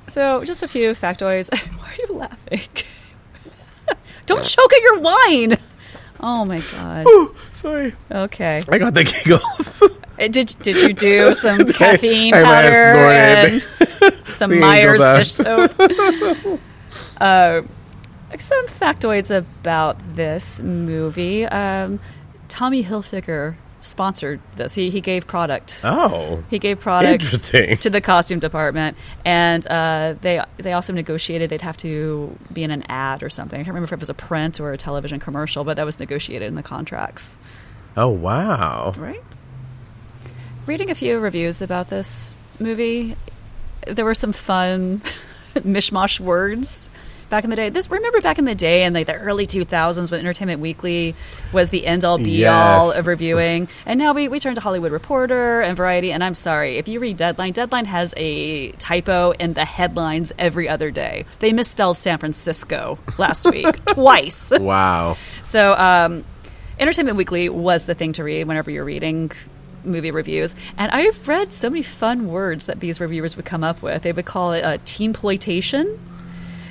so, 0.07 0.43
just 0.43 0.63
a 0.63 0.67
few 0.67 0.91
factoids. 0.93 1.49
Why 1.79 1.87
are 1.87 1.95
you 2.07 2.15
laughing? 2.19 2.61
Don't 4.25 4.45
choke 4.45 4.71
at 4.73 4.81
your 4.81 4.99
wine. 4.99 5.57
Oh 6.19 6.45
my 6.45 6.61
god. 6.71 7.05
sorry, 7.51 7.93
Okay. 8.09 8.61
I 8.69 8.77
got 8.77 8.93
the 8.93 9.03
giggles. 9.03 9.83
Uh, 10.23 10.27
Did 10.27 10.55
did 10.61 10.75
you 10.77 10.93
do 10.93 11.33
some 11.45 11.65
caffeine 11.71 12.33
I 12.33 12.43
powder 12.43 12.67
and 12.69 13.61
some 14.37 14.59
Myers 14.59 15.01
dish 15.01 15.31
soap? 15.31 15.71
uh, 17.21 17.61
some 18.37 18.67
factoids 18.67 19.35
about 19.35 19.97
this 20.15 20.59
movie. 20.61 21.45
Um, 21.45 21.99
Tommy 22.47 22.83
Hilfiger 22.83 23.55
sponsored 23.81 24.39
this. 24.55 24.73
He 24.73 24.89
he 24.89 25.01
gave 25.01 25.27
product. 25.27 25.81
oh, 25.83 26.43
He 26.49 26.57
gave 26.59 26.79
products 26.79 27.51
to 27.51 27.89
the 27.89 28.01
costume 28.01 28.39
department, 28.39 28.97
and 29.25 29.65
uh, 29.67 30.15
they 30.21 30.41
they 30.57 30.73
also 30.73 30.93
negotiated 30.93 31.49
they'd 31.49 31.61
have 31.61 31.77
to 31.77 32.35
be 32.51 32.63
in 32.63 32.71
an 32.71 32.83
ad 32.89 33.23
or 33.23 33.29
something. 33.29 33.59
I 33.59 33.63
can't 33.63 33.73
remember 33.75 33.85
if 33.85 33.93
it 33.93 33.99
was 33.99 34.09
a 34.09 34.13
print 34.13 34.59
or 34.59 34.71
a 34.71 34.77
television 34.77 35.19
commercial, 35.19 35.63
but 35.63 35.77
that 35.77 35.85
was 35.85 35.99
negotiated 35.99 36.47
in 36.47 36.55
the 36.55 36.63
contracts. 36.63 37.37
oh, 37.97 38.09
wow. 38.09 38.93
Right. 38.97 39.21
Reading 40.65 40.89
a 40.91 40.95
few 40.95 41.19
reviews 41.19 41.61
about 41.61 41.89
this 41.89 42.33
movie, 42.57 43.17
there 43.85 44.05
were 44.05 44.15
some 44.15 44.31
fun 44.31 45.01
mishmash 45.55 46.21
words 46.21 46.89
back 47.29 47.43
in 47.43 47.49
the 47.49 47.57
day. 47.57 47.67
This 47.67 47.91
remember 47.91 48.21
back 48.21 48.39
in 48.39 48.45
the 48.45 48.55
day 48.55 48.85
in 48.85 48.93
like 48.93 49.07
the 49.07 49.15
early 49.15 49.45
2000s 49.45 50.09
when 50.09 50.21
Entertainment 50.21 50.61
Weekly 50.61 51.15
was 51.51 51.69
the 51.69 51.85
end 51.85 52.05
all 52.05 52.17
be 52.17 52.45
all 52.45 52.93
of 52.93 53.07
reviewing, 53.07 53.67
and 53.85 53.99
now 53.99 54.13
we 54.13 54.29
we 54.29 54.39
turn 54.39 54.55
to 54.55 54.61
Hollywood 54.61 54.93
Reporter 54.93 55.59
and 55.59 55.75
Variety. 55.75 56.13
And 56.13 56.23
I'm 56.23 56.33
sorry 56.33 56.77
if 56.77 56.87
you 56.87 57.01
read 57.01 57.17
Deadline, 57.17 57.51
Deadline 57.51 57.85
has 57.85 58.13
a 58.15 58.71
typo 58.73 59.31
in 59.31 59.51
the 59.53 59.65
headlines 59.65 60.31
every 60.39 60.69
other 60.69 60.91
day. 60.91 61.25
They 61.39 61.51
misspelled 61.51 61.97
San 61.97 62.19
Francisco 62.19 62.99
last 63.17 63.45
week 63.49 63.83
twice. 63.85 64.51
Wow. 64.51 65.17
So, 65.41 65.73
um, 65.73 66.23
Entertainment 66.79 67.17
Weekly 67.17 67.49
was 67.49 67.83
the 67.83 67.95
thing 67.95 68.13
to 68.13 68.23
read 68.23 68.47
whenever 68.47 68.71
you're 68.71 68.85
reading 68.85 69.31
movie 69.85 70.11
reviews. 70.11 70.55
And 70.77 70.91
I've 70.91 71.27
read 71.27 71.51
so 71.53 71.69
many 71.69 71.83
fun 71.83 72.27
words 72.27 72.65
that 72.67 72.79
these 72.79 72.99
reviewers 73.01 73.35
would 73.35 73.45
come 73.45 73.63
up 73.63 73.81
with. 73.81 74.03
They 74.03 74.11
would 74.11 74.25
call 74.25 74.53
it 74.53 74.61
a 74.65 74.77
teen 74.85 75.13
ploitation, 75.13 75.99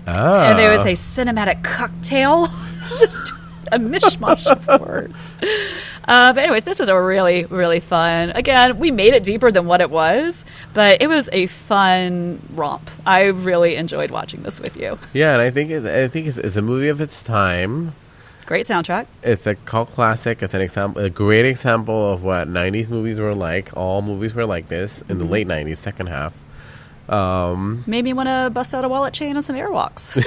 Oh. 0.06 0.40
and 0.40 0.58
they 0.58 0.68
would 0.68 0.80
say 0.80 0.92
cinematic 0.94 1.62
cocktail. 1.62 2.48
Just 2.98 3.32
a 3.70 3.78
mishmash 3.78 4.46
of 4.46 4.80
words. 4.80 5.14
Uh, 6.06 6.32
but 6.32 6.42
anyways, 6.42 6.64
this 6.64 6.78
was 6.80 6.88
a 6.88 7.00
really, 7.00 7.44
really 7.44 7.78
fun. 7.80 8.30
Again, 8.30 8.78
we 8.78 8.90
made 8.90 9.14
it 9.14 9.22
deeper 9.22 9.50
than 9.52 9.66
what 9.66 9.80
it 9.80 9.88
was, 9.88 10.44
but 10.74 11.00
it 11.00 11.06
was 11.06 11.28
a 11.32 11.46
fun 11.46 12.40
romp. 12.54 12.90
I 13.06 13.26
really 13.26 13.76
enjoyed 13.76 14.10
watching 14.10 14.42
this 14.42 14.60
with 14.60 14.76
you. 14.76 14.98
Yeah, 15.14 15.32
and 15.34 15.40
I 15.40 15.50
think 15.50 15.70
it, 15.70 15.86
I 15.86 16.08
think 16.08 16.26
it's, 16.26 16.38
it's 16.38 16.56
a 16.56 16.62
movie 16.62 16.88
of 16.88 17.00
its 17.00 17.22
time. 17.22 17.94
Great 18.52 18.66
soundtrack. 18.66 19.06
It's 19.22 19.46
a 19.46 19.54
cult 19.54 19.92
classic. 19.92 20.42
It's 20.42 20.52
an 20.52 20.60
example, 20.60 21.02
a 21.02 21.08
great 21.08 21.46
example 21.46 22.12
of 22.12 22.22
what 22.22 22.48
'90s 22.48 22.90
movies 22.90 23.18
were 23.18 23.34
like. 23.34 23.74
All 23.74 24.02
movies 24.02 24.34
were 24.34 24.44
like 24.44 24.68
this 24.68 25.00
in 25.00 25.06
Mm-hmm. 25.16 25.18
the 25.20 25.24
late 25.24 25.48
'90s, 25.48 25.78
second 25.78 26.08
half. 26.08 26.34
Made 27.86 28.04
me 28.04 28.12
want 28.12 28.28
to 28.28 28.50
bust 28.52 28.74
out 28.74 28.84
a 28.84 28.90
wallet 28.90 29.14
chain 29.14 29.36
and 29.36 29.42
some 29.42 29.56
airwalks. 29.56 30.14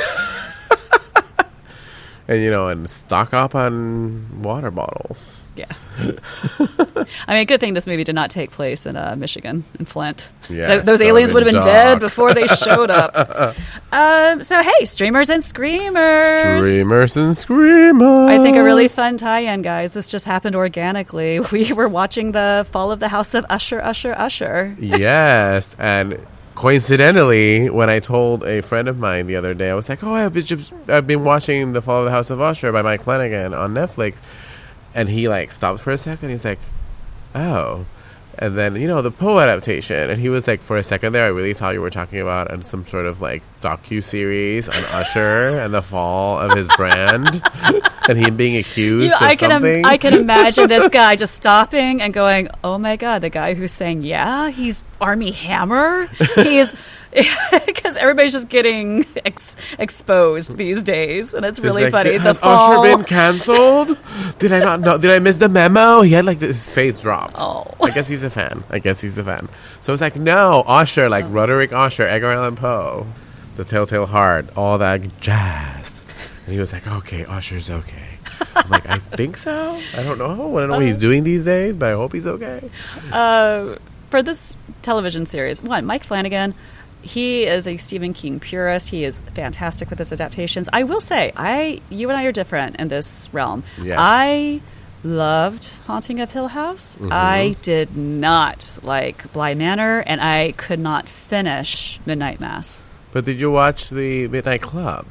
and 2.27 2.41
you 2.41 2.49
know, 2.49 2.67
and 2.67 2.89
stock 2.89 3.31
up 3.31 3.53
on 3.53 4.41
water 4.41 4.71
bottles. 4.71 5.34
Yeah. 5.55 5.71
I 7.27 7.35
mean, 7.35 7.47
good 7.47 7.59
thing 7.59 7.73
this 7.73 7.87
movie 7.87 8.03
did 8.03 8.15
not 8.15 8.29
take 8.29 8.51
place 8.51 8.85
in 8.85 8.95
uh, 8.95 9.15
Michigan, 9.17 9.63
in 9.79 9.85
Flint. 9.85 10.27
Yes, 10.49 10.71
Th- 10.71 10.83
those 10.83 11.01
aliens 11.01 11.31
would 11.33 11.45
would've 11.45 11.53
been 11.53 11.61
been 11.61 11.73
dead 11.73 11.99
before 11.99 12.33
they 12.33 12.45
showed 12.47 12.89
up. 12.89 13.15
um, 13.91 14.43
so, 14.43 14.61
hey, 14.61 14.85
streamers 14.85 15.29
and 15.29 15.43
screamers. 15.43 16.65
Streamers 16.65 17.15
and 17.17 17.37
screamers. 17.37 18.29
I 18.29 18.37
think 18.43 18.57
a 18.57 18.63
really 18.63 18.87
fun 18.87 19.17
tie-in, 19.17 19.61
guys. 19.61 19.93
This 19.93 20.07
just 20.07 20.25
happened 20.25 20.55
organically. 20.55 21.39
We 21.55 21.71
were 21.71 21.87
watching 21.87 22.33
the 22.33 22.67
Fall 22.71 22.91
of 22.91 22.99
the 22.99 23.07
House 23.07 23.33
of 23.33 23.45
Usher, 23.49 23.81
Usher, 23.81 24.13
Usher. 24.13 24.75
yes, 24.77 25.73
and 25.79 26.19
coincidentally, 26.55 27.69
when 27.69 27.89
I 27.89 27.99
told 27.99 28.43
a 28.43 28.61
friend 28.61 28.87
of 28.87 28.99
mine 28.99 29.27
the 29.27 29.35
other 29.37 29.53
day, 29.53 29.69
I 29.69 29.75
was 29.75 29.87
like, 29.87 30.03
"Oh, 30.03 30.13
I've 30.13 30.33
been, 30.33 30.43
just, 30.43 30.73
I've 30.89 31.07
been 31.07 31.23
watching 31.23 31.73
The 31.73 31.81
Fall 31.81 31.99
of 31.99 32.05
the 32.05 32.11
House 32.11 32.29
of 32.29 32.41
Usher 32.41 32.71
by 32.71 32.81
Mike 32.81 33.03
Flanagan 33.03 33.53
on 33.53 33.73
Netflix," 33.73 34.17
and 34.95 35.07
he 35.07 35.27
like 35.27 35.51
stops 35.51 35.81
for 35.81 35.91
a 35.91 35.97
second. 35.97 36.29
He's 36.29 36.45
like, 36.45 36.59
"Oh." 37.35 37.85
And 38.37 38.57
then 38.57 38.75
you 38.75 38.87
know 38.87 39.01
the 39.01 39.11
Poe 39.11 39.39
adaptation, 39.39 40.09
and 40.09 40.19
he 40.19 40.27
was 40.27 40.45
like, 40.45 40.59
for 40.59 40.75
a 40.75 40.83
second 40.83 41.13
there, 41.13 41.23
I 41.23 41.29
really 41.29 41.53
thought 41.53 41.73
you 41.73 41.79
were 41.79 41.89
talking 41.89 42.19
about 42.19 42.51
uh, 42.51 42.61
some 42.63 42.85
sort 42.85 43.05
of 43.05 43.21
like 43.21 43.43
docu 43.61 44.03
series 44.03 44.67
on 44.67 44.83
Usher 44.91 45.59
and 45.59 45.73
the 45.73 45.81
fall 45.81 46.39
of 46.39 46.51
his 46.51 46.67
brand. 46.75 47.41
and 48.07 48.17
him 48.17 48.35
being 48.37 48.57
accused 48.57 49.03
You 49.03 49.09
know, 49.09 49.17
I 49.19 49.35
can 49.35 49.51
im- 49.63 49.85
I 49.85 49.97
can 49.97 50.13
imagine 50.13 50.67
this 50.67 50.89
guy 50.89 51.15
just 51.23 51.33
stopping 51.33 52.01
and 52.01 52.13
going, 52.13 52.49
"Oh 52.63 52.77
my 52.77 52.95
god, 52.95 53.19
the 53.19 53.29
guy 53.29 53.53
who's 53.53 53.71
saying 53.71 54.03
yeah, 54.03 54.49
he's 54.49 54.83
Armie 55.01 55.31
Hammer. 55.31 56.07
He's 56.35 56.73
because 57.65 57.95
everybody's 57.99 58.33
just 58.33 58.49
getting 58.49 59.05
ex- 59.25 59.55
exposed 59.79 60.57
these 60.57 60.81
days, 60.83 61.33
and 61.33 61.45
it's 61.45 61.59
really 61.59 61.83
like, 61.83 61.91
funny. 61.91 62.11
"Did- 62.11 62.21
The 62.21 62.27
Has 62.27 62.37
fall. 62.37 62.83
Usher 62.83 62.97
been 62.97 63.05
canceled? 63.05 63.97
Did 64.39 64.51
I 64.51 64.59
not 64.59 64.81
know? 64.81 64.97
Did 64.97 65.11
I 65.11 65.19
miss 65.19 65.37
the 65.37 65.47
memo? 65.49 66.01
He 66.01 66.11
had 66.11 66.25
like 66.25 66.41
his 66.41 66.69
face 66.71 66.99
dropped. 66.99 67.35
Oh. 67.37 67.71
I 67.81 67.91
guess 67.91 68.07
he's 68.07 68.23
a 68.23 68.29
fan. 68.29 68.63
I 68.69 68.79
guess 68.79 68.99
he's 69.01 69.17
a 69.17 69.23
fan. 69.23 69.47
So 69.79 69.93
it's 69.93 70.01
like 70.01 70.15
no 70.17 70.63
Usher, 70.67 71.09
like 71.09 71.25
oh. 71.25 71.29
Roderick 71.29 71.71
Usher, 71.71 72.03
Edgar 72.03 72.31
Allan 72.31 72.55
Poe, 72.57 73.07
The 73.55 73.63
Telltale 73.63 74.05
Heart, 74.07 74.49
all 74.57 74.77
that 74.79 75.21
jazz. 75.21 75.84
And 76.45 76.53
he 76.53 76.59
was 76.59 76.71
like, 76.73 76.87
okay, 76.87 77.25
Usher's 77.25 77.71
okay. 77.71 78.17
I'm 78.55 78.69
like, 78.69 78.87
I 78.87 78.99
think 78.99 79.35
so. 79.35 79.79
I 79.97 80.03
don't 80.03 80.19
know. 80.19 80.55
I 80.57 80.59
don't 80.61 80.69
know 80.69 80.75
what 80.75 80.83
he's 80.83 80.99
doing 80.99 81.23
these 81.23 81.45
days, 81.45 81.75
but 81.75 81.89
I 81.89 81.93
hope 81.93 82.13
he's 82.13 82.27
okay. 82.27 82.69
uh, 83.11 83.77
for 84.11 84.21
this 84.21 84.55
television 84.83 85.25
series, 85.25 85.63
one, 85.63 85.85
Mike 85.85 86.03
Flanagan, 86.03 86.53
he 87.01 87.45
is 87.45 87.67
a 87.67 87.77
Stephen 87.77 88.13
King 88.13 88.39
purist. 88.39 88.89
He 88.89 89.03
is 89.03 89.19
fantastic 89.19 89.89
with 89.89 89.99
his 89.99 90.11
adaptations. 90.11 90.69
I 90.71 90.83
will 90.83 91.01
say, 91.01 91.33
I, 91.35 91.81
you 91.89 92.09
and 92.09 92.17
I 92.17 92.25
are 92.25 92.31
different 92.31 92.75
in 92.77 92.89
this 92.89 93.27
realm. 93.31 93.63
Yes. 93.81 93.97
I 93.99 94.61
loved 95.03 95.67
Haunting 95.87 96.19
of 96.19 96.31
Hill 96.31 96.47
House. 96.47 96.95
Mm-hmm. 96.95 97.09
I 97.11 97.55
did 97.61 97.97
not 97.97 98.77
like 98.83 99.31
Bly 99.33 99.55
Manor, 99.55 99.99
and 99.99 100.21
I 100.21 100.53
could 100.53 100.79
not 100.79 101.09
finish 101.09 101.99
Midnight 102.05 102.39
Mass. 102.39 102.83
But 103.11 103.25
did 103.25 103.39
you 103.39 103.51
watch 103.51 103.89
the 103.89 104.27
Midnight 104.27 104.61
Club 104.61 105.07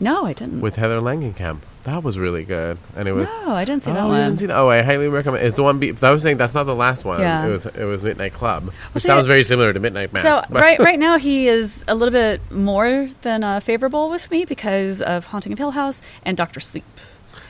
No, 0.00 0.24
I 0.24 0.32
didn't. 0.32 0.60
with 0.60 0.76
Heather 0.76 1.00
Langenkamp? 1.00 1.58
That 1.84 2.02
was 2.02 2.18
really 2.18 2.44
good, 2.44 2.76
and 2.94 3.08
it 3.08 3.12
was. 3.12 3.24
no, 3.24 3.50
I 3.50 3.64
didn't 3.64 3.82
see 3.82 3.90
oh, 3.90 3.94
that 3.94 4.04
one. 4.06 4.24
didn't 4.26 4.38
see 4.40 4.46
that? 4.46 4.56
Oh, 4.58 4.68
I 4.68 4.82
highly 4.82 5.08
recommend. 5.08 5.46
It's 5.46 5.56
the 5.56 5.62
one. 5.62 5.78
Be- 5.78 5.94
I 6.02 6.10
was 6.10 6.22
saying 6.22 6.36
that's 6.36 6.52
not 6.54 6.64
the 6.64 6.74
last 6.74 7.04
one. 7.04 7.20
Yeah. 7.20 7.46
It 7.46 7.50
was. 7.50 7.66
It 7.66 7.84
was 7.84 8.04
Midnight 8.04 8.34
Club, 8.34 8.70
which 8.92 9.02
see, 9.02 9.06
sounds 9.06 9.26
very 9.26 9.42
similar 9.42 9.72
to 9.72 9.80
Midnight 9.80 10.12
Mass. 10.12 10.22
So 10.22 10.42
right 10.54 10.78
right 10.78 10.98
now 10.98 11.16
he 11.18 11.48
is 11.48 11.84
a 11.88 11.94
little 11.94 12.12
bit 12.12 12.50
more 12.52 13.08
than 13.22 13.42
uh, 13.42 13.60
favorable 13.60 14.10
with 14.10 14.30
me 14.30 14.44
because 14.44 15.00
of 15.00 15.26
Haunting 15.26 15.52
of 15.52 15.58
Hill 15.58 15.70
House 15.70 16.02
and 16.24 16.36
Doctor 16.36 16.60
Sleep, 16.60 16.84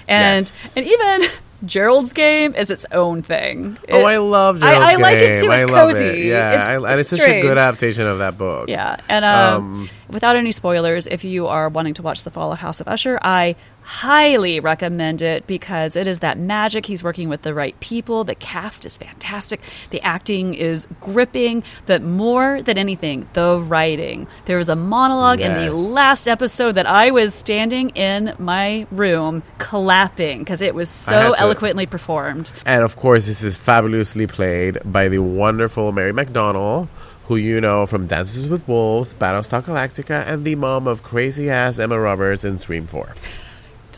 and 0.07 0.47
Yes. 0.47 0.77
and 0.77 0.87
even 0.87 1.23
Gerald's 1.65 2.13
Game 2.13 2.55
is 2.55 2.71
its 2.71 2.87
own 2.93 3.23
thing. 3.23 3.79
Oh, 3.91 4.03
I 4.05 4.19
love. 4.19 4.63
I- 4.63 4.71
Gerald's 4.71 4.87
I 4.87 4.95
like 4.97 5.19
it 5.19 5.41
too. 5.41 5.51
It's 5.51 5.63
I 5.63 5.65
love 5.65 5.93
cozy. 5.93 6.07
It. 6.07 6.27
Yeah, 6.27 6.53
It's- 6.53 6.69
I, 6.69 6.75
and 6.77 7.01
it's 7.01 7.13
it's 7.13 7.23
such 7.23 7.29
a 7.31 7.41
good 7.41 7.59
adaptation 7.59 8.07
of 8.07 8.19
that 8.21 8.39
book. 8.39 8.69
Yeah, 8.69 8.97
and 9.09 9.25
um, 9.25 9.55
Um, 9.75 9.91
without 10.09 10.37
any 10.37 10.53
spoilers, 10.53 11.07
if 11.07 11.25
you 11.25 11.47
are 11.49 11.69
wanting 11.69 11.95
to 11.95 12.03
watch 12.03 12.23
The 12.23 12.31
Fall 12.31 12.53
of 12.53 12.59
House 12.59 12.81
of 12.81 12.87
Usher, 12.89 13.19
I 13.23 13.57
highly 13.89 14.61
recommend 14.61 15.23
it 15.23 15.47
because 15.47 15.97
it 15.97 16.07
is 16.07 16.19
that 16.19 16.39
magic. 16.39 16.85
He's 16.85 17.03
working 17.03 17.31
with 17.31 17.41
the 17.41 17.55
right 17.55 17.79
people. 17.81 18.23
The 18.23 18.35
cast 18.35 18.85
is 18.85 18.99
fantastic. 18.99 19.61
The 19.89 20.03
acting 20.03 20.53
is 20.53 20.87
gripping. 21.01 21.65
But 21.87 22.03
more 22.03 22.61
than 22.61 22.77
anything, 22.77 23.27
the 23.33 23.59
writing. 23.59 24.27
There 24.45 24.59
was 24.59 24.69
a 24.69 24.77
monologue 24.77 25.41
in 25.41 25.55
the 25.55 25.73
last 25.73 26.29
episode 26.29 26.73
that 26.73 26.87
I 26.87 27.13
was 27.13 27.33
standing 27.35 27.89
in 27.91 28.35
my 28.39 28.87
room 28.91 29.43
clapping 29.57 30.41
because 30.41 30.61
it 30.61 30.75
was 30.75 30.91
so 30.91 31.33
to- 31.33 31.41
eloquently 31.41 31.87
performed. 31.87 32.53
And 32.67 32.83
of 32.85 32.95
course, 32.95 33.25
this 33.25 33.43
is 33.43 33.57
fabulously 33.57 34.27
played 34.27 34.81
by 34.85 35.09
the 35.09 35.21
wonderful 35.21 35.93
Mary 35.93 36.13
McDonnell, 36.13 36.89
who 37.25 37.37
you 37.37 37.59
know 37.59 37.87
from 37.87 38.07
Dances 38.07 38.51
with 38.51 38.69
Wolves, 38.69 39.15
Battlestar 39.15 39.63
Galactica, 39.63 40.27
and 40.27 40.45
the 40.45 40.57
mom 40.57 40.87
of 40.87 41.03
crazy 41.03 41.49
ass 41.49 41.79
Emma 41.79 41.99
Roberts 41.99 42.45
in 42.45 42.59
Scream 42.59 42.87
4. 42.87 43.15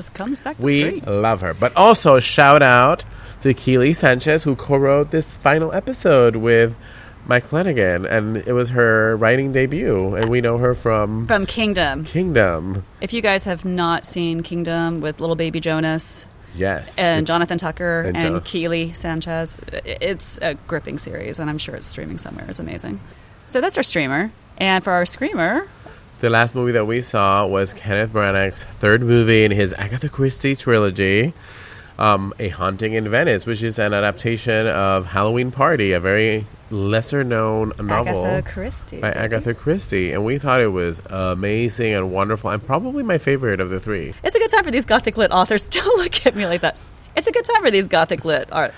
Just 0.00 0.14
comes 0.14 0.40
back 0.40 0.58
We 0.58 1.02
love 1.02 1.42
her. 1.42 1.52
But 1.52 1.76
also, 1.76 2.20
shout 2.20 2.62
out 2.62 3.04
to 3.40 3.52
Kiele 3.52 3.94
Sanchez, 3.94 4.42
who 4.44 4.56
co 4.56 4.78
wrote 4.78 5.10
this 5.10 5.36
final 5.36 5.74
episode 5.74 6.36
with 6.36 6.74
Mike 7.26 7.44
Flanagan. 7.44 8.06
And 8.06 8.38
it 8.38 8.54
was 8.54 8.70
her 8.70 9.14
writing 9.18 9.52
debut. 9.52 10.14
And 10.14 10.30
we 10.30 10.40
know 10.40 10.56
her 10.56 10.74
from 10.74 11.26
From 11.26 11.44
Kingdom. 11.44 12.04
Kingdom. 12.04 12.82
If 13.02 13.12
you 13.12 13.20
guys 13.20 13.44
have 13.44 13.66
not 13.66 14.06
seen 14.06 14.42
Kingdom 14.42 15.02
with 15.02 15.20
little 15.20 15.36
baby 15.36 15.60
Jonas 15.60 16.26
Yes. 16.56 16.96
and 16.96 17.26
Jonathan 17.26 17.58
Tucker 17.58 18.00
and 18.06 18.16
and. 18.16 18.36
Kiele 18.40 18.96
Sanchez, 18.96 19.58
it's 19.84 20.38
a 20.40 20.54
gripping 20.66 20.96
series, 20.96 21.38
and 21.38 21.50
I'm 21.50 21.58
sure 21.58 21.74
it's 21.74 21.86
streaming 21.86 22.16
somewhere. 22.16 22.46
It's 22.48 22.58
amazing. 22.58 23.00
So 23.48 23.60
that's 23.60 23.76
our 23.76 23.82
streamer. 23.82 24.32
And 24.56 24.82
for 24.82 24.92
our 24.94 25.04
screamer, 25.04 25.68
The 26.20 26.28
last 26.28 26.54
movie 26.54 26.72
that 26.72 26.84
we 26.84 27.00
saw 27.00 27.46
was 27.46 27.72
Kenneth 27.72 28.12
Branagh's 28.12 28.62
third 28.62 29.00
movie 29.00 29.42
in 29.44 29.50
his 29.50 29.72
Agatha 29.72 30.10
Christie 30.10 30.54
trilogy, 30.54 31.32
um, 31.98 32.34
A 32.38 32.50
Haunting 32.50 32.92
in 32.92 33.08
Venice, 33.08 33.46
which 33.46 33.62
is 33.62 33.78
an 33.78 33.94
adaptation 33.94 34.66
of 34.66 35.06
Halloween 35.06 35.50
Party, 35.50 35.92
a 35.92 35.98
very 36.00 36.44
lesser 36.70 37.24
known 37.24 37.72
novel 37.80 38.26
Agatha 38.26 38.52
Christie. 38.52 39.00
by 39.00 39.12
Agatha 39.12 39.54
Christie. 39.54 40.12
And 40.12 40.22
we 40.22 40.38
thought 40.38 40.60
it 40.60 40.72
was 40.72 41.00
amazing 41.06 41.94
and 41.94 42.12
wonderful, 42.12 42.50
and 42.50 42.62
probably 42.62 43.02
my 43.02 43.16
favorite 43.16 43.58
of 43.58 43.70
the 43.70 43.80
three. 43.80 44.12
It's 44.22 44.34
a 44.34 44.38
good 44.38 44.50
time 44.50 44.64
for 44.64 44.70
these 44.70 44.84
gothic 44.84 45.16
lit 45.16 45.32
authors. 45.32 45.62
Don't 45.70 45.98
look 45.98 46.26
at 46.26 46.36
me 46.36 46.44
like 46.44 46.60
that. 46.60 46.76
It's 47.16 47.28
a 47.28 47.32
good 47.32 47.46
time 47.46 47.62
for 47.62 47.70
these 47.70 47.88
gothic 47.88 48.26
lit 48.26 48.46
art. 48.52 48.74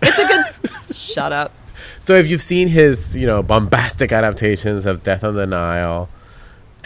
It's 0.00 0.18
a 0.18 0.26
good. 0.26 0.96
Shut 0.96 1.30
up. 1.30 1.52
So 2.00 2.14
if 2.14 2.26
you've 2.26 2.42
seen 2.42 2.68
his, 2.68 3.14
you 3.14 3.26
know, 3.26 3.42
bombastic 3.42 4.12
adaptations 4.12 4.86
of 4.86 5.02
Death 5.02 5.24
on 5.24 5.34
the 5.34 5.46
Nile 5.46 6.08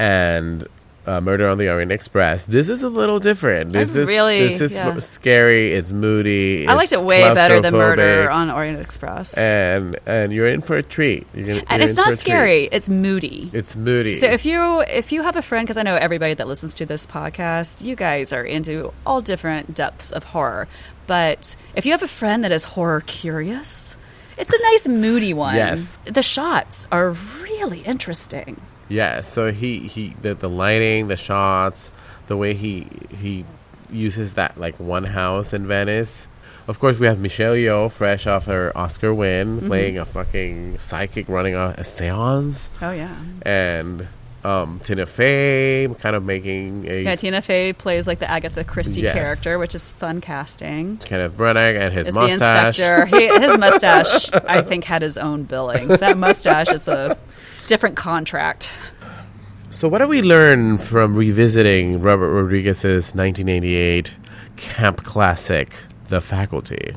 and 0.01 0.67
uh, 1.07 1.21
Murder 1.21 1.49
on 1.49 1.59
the 1.59 1.71
Orient 1.71 1.93
Express, 1.93 2.47
this 2.47 2.69
is 2.69 2.83
a 2.83 2.89
little 2.89 3.19
different. 3.19 3.73
This 3.73 3.95
I'm 3.95 4.03
is 4.03 4.09
really- 4.09 4.49
this 4.49 4.61
is 4.61 4.73
yeah. 4.75 4.99
scary. 4.99 5.73
It's 5.73 5.93
moody. 5.93 6.67
I 6.67 6.75
liked 6.75 6.93
it 6.93 7.03
way 7.03 7.23
better 7.35 7.61
than 7.61 7.75
Murder 7.75 8.31
on 8.31 8.51
Orient 8.51 8.81
Express. 8.81 9.37
and 9.37 9.99
and 10.07 10.33
you're 10.33 10.47
in 10.47 10.61
for 10.61 10.77
a 10.77 10.83
treat. 10.83 11.27
Gonna, 11.33 11.63
and 11.69 11.83
it's 11.83 11.97
not 11.97 12.13
scary. 12.13 12.69
It's 12.71 12.89
moody. 12.89 13.51
It's 13.53 13.77
moody. 13.77 14.17
So 14.17 14.27
if 14.27 14.45
you 14.45 14.81
if 14.83 15.13
you 15.13 15.23
have 15.23 15.37
a 15.37 15.43
friend, 15.43 15.67
because 15.67 15.79
I 15.79 15.83
know 15.83 15.97
everybody 15.97 16.35
that 16.35 16.47
listens 16.47 16.75
to 16.75 16.87
this 16.87 17.07
podcast, 17.07 17.85
you 17.85 17.97
guys 17.97 18.33
are 18.33 18.45
into 18.45 18.93
all 19.05 19.21
different 19.21 19.75
depths 19.75 20.13
of 20.13 20.25
horror. 20.25 20.69
But 21.07 21.57
if 21.75 21.87
you 21.87 21.93
have 21.93 22.03
a 22.03 22.09
friend 22.09 22.45
that 22.45 22.53
is 22.53 22.65
horror 22.65 23.01
curious, 23.01 23.97
it's 24.39 24.53
a 24.53 24.63
nice 24.63 24.87
moody 24.87 25.35
one. 25.35 25.57
Yes. 25.57 25.99
the 26.05 26.23
shots 26.23 26.87
are 26.93 27.11
really 27.43 27.81
interesting. 27.81 28.61
Yeah, 28.91 29.23
so 29.23 29.53
he 29.53 29.79
he 29.89 30.15
the, 30.21 30.35
the 30.35 30.49
lighting, 30.51 31.09
the 31.09 31.17
shots, 31.17 31.91
the 32.27 32.37
way 32.37 32.53
he 32.55 32.87
he 33.17 33.45
uses 33.91 34.35
that 34.35 34.59
like 34.59 34.79
one 34.79 35.05
house 35.05 35.53
in 35.55 35.67
Venice. 35.67 36.27
Of 36.69 36.79
course, 36.79 36.99
we 37.01 37.07
have 37.07 37.19
Michelle 37.19 37.55
Yeoh, 37.55 37.91
fresh 37.91 38.27
off 38.27 38.45
her 38.47 38.71
Oscar 38.77 39.13
win, 39.15 39.57
Mm-hmm. 39.59 39.67
playing 39.69 39.99
a 39.99 40.05
fucking 40.05 40.79
psychic 40.79 41.29
running 41.29 41.55
a, 41.55 41.75
a 41.79 41.83
séance, 41.83 42.69
Oh 42.83 42.93
yeah, 42.93 43.17
and 43.43 44.07
um, 44.45 44.81
Tina 44.81 45.05
Fey 45.07 45.89
kind 45.99 46.17
of 46.17 46.25
making 46.25 46.87
a 46.89 47.03
yeah. 47.03 47.15
Tina 47.15 47.43
Fey 47.43 47.73
plays 47.73 48.07
like 48.07 48.21
the 48.21 48.31
Agatha 48.31 48.65
Christie 48.65 49.03
Yes. 49.03 49.15
character, 49.15 49.59
which 49.59 49.75
is 49.75 49.93
fun 49.93 50.21
casting. 50.21 50.97
Kenneth 50.99 51.37
Branagh 51.37 51.79
and 51.79 51.93
his 51.93 52.09
Is 52.09 52.15
the 52.15 52.21
mustache. 52.21 52.79
inspector? 52.79 53.17
He, 53.17 53.27
his 53.29 53.59
mustache, 53.59 54.31
I 54.49 54.63
think, 54.63 54.85
had 54.85 55.03
his 55.03 55.19
own 55.19 55.43
billing. 55.45 55.89
That 55.89 56.17
mustache 56.17 56.69
is 56.71 56.89
a 56.89 57.19
different 57.71 57.97
contract. 57.97 58.69
So, 59.71 59.87
what 59.87 59.99
do 59.99 60.09
we 60.09 60.23
learn 60.23 60.77
from 60.77 61.15
revisiting 61.15 62.03
Robert 62.03 62.31
Rodriguez's 62.31 63.15
1988 63.15 64.17
camp 64.57 65.05
classic, 65.05 65.73
The 66.09 66.21
Faculty? 66.21 66.97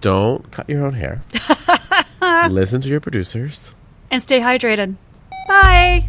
Don't 0.00 0.48
cut 0.52 0.70
your 0.70 0.86
own 0.86 0.94
hair. 0.94 1.20
Listen 2.48 2.80
to 2.80 2.88
your 2.88 3.00
producers. 3.00 3.72
And 4.12 4.22
stay 4.22 4.38
hydrated. 4.38 4.94
Bye. 5.48 6.06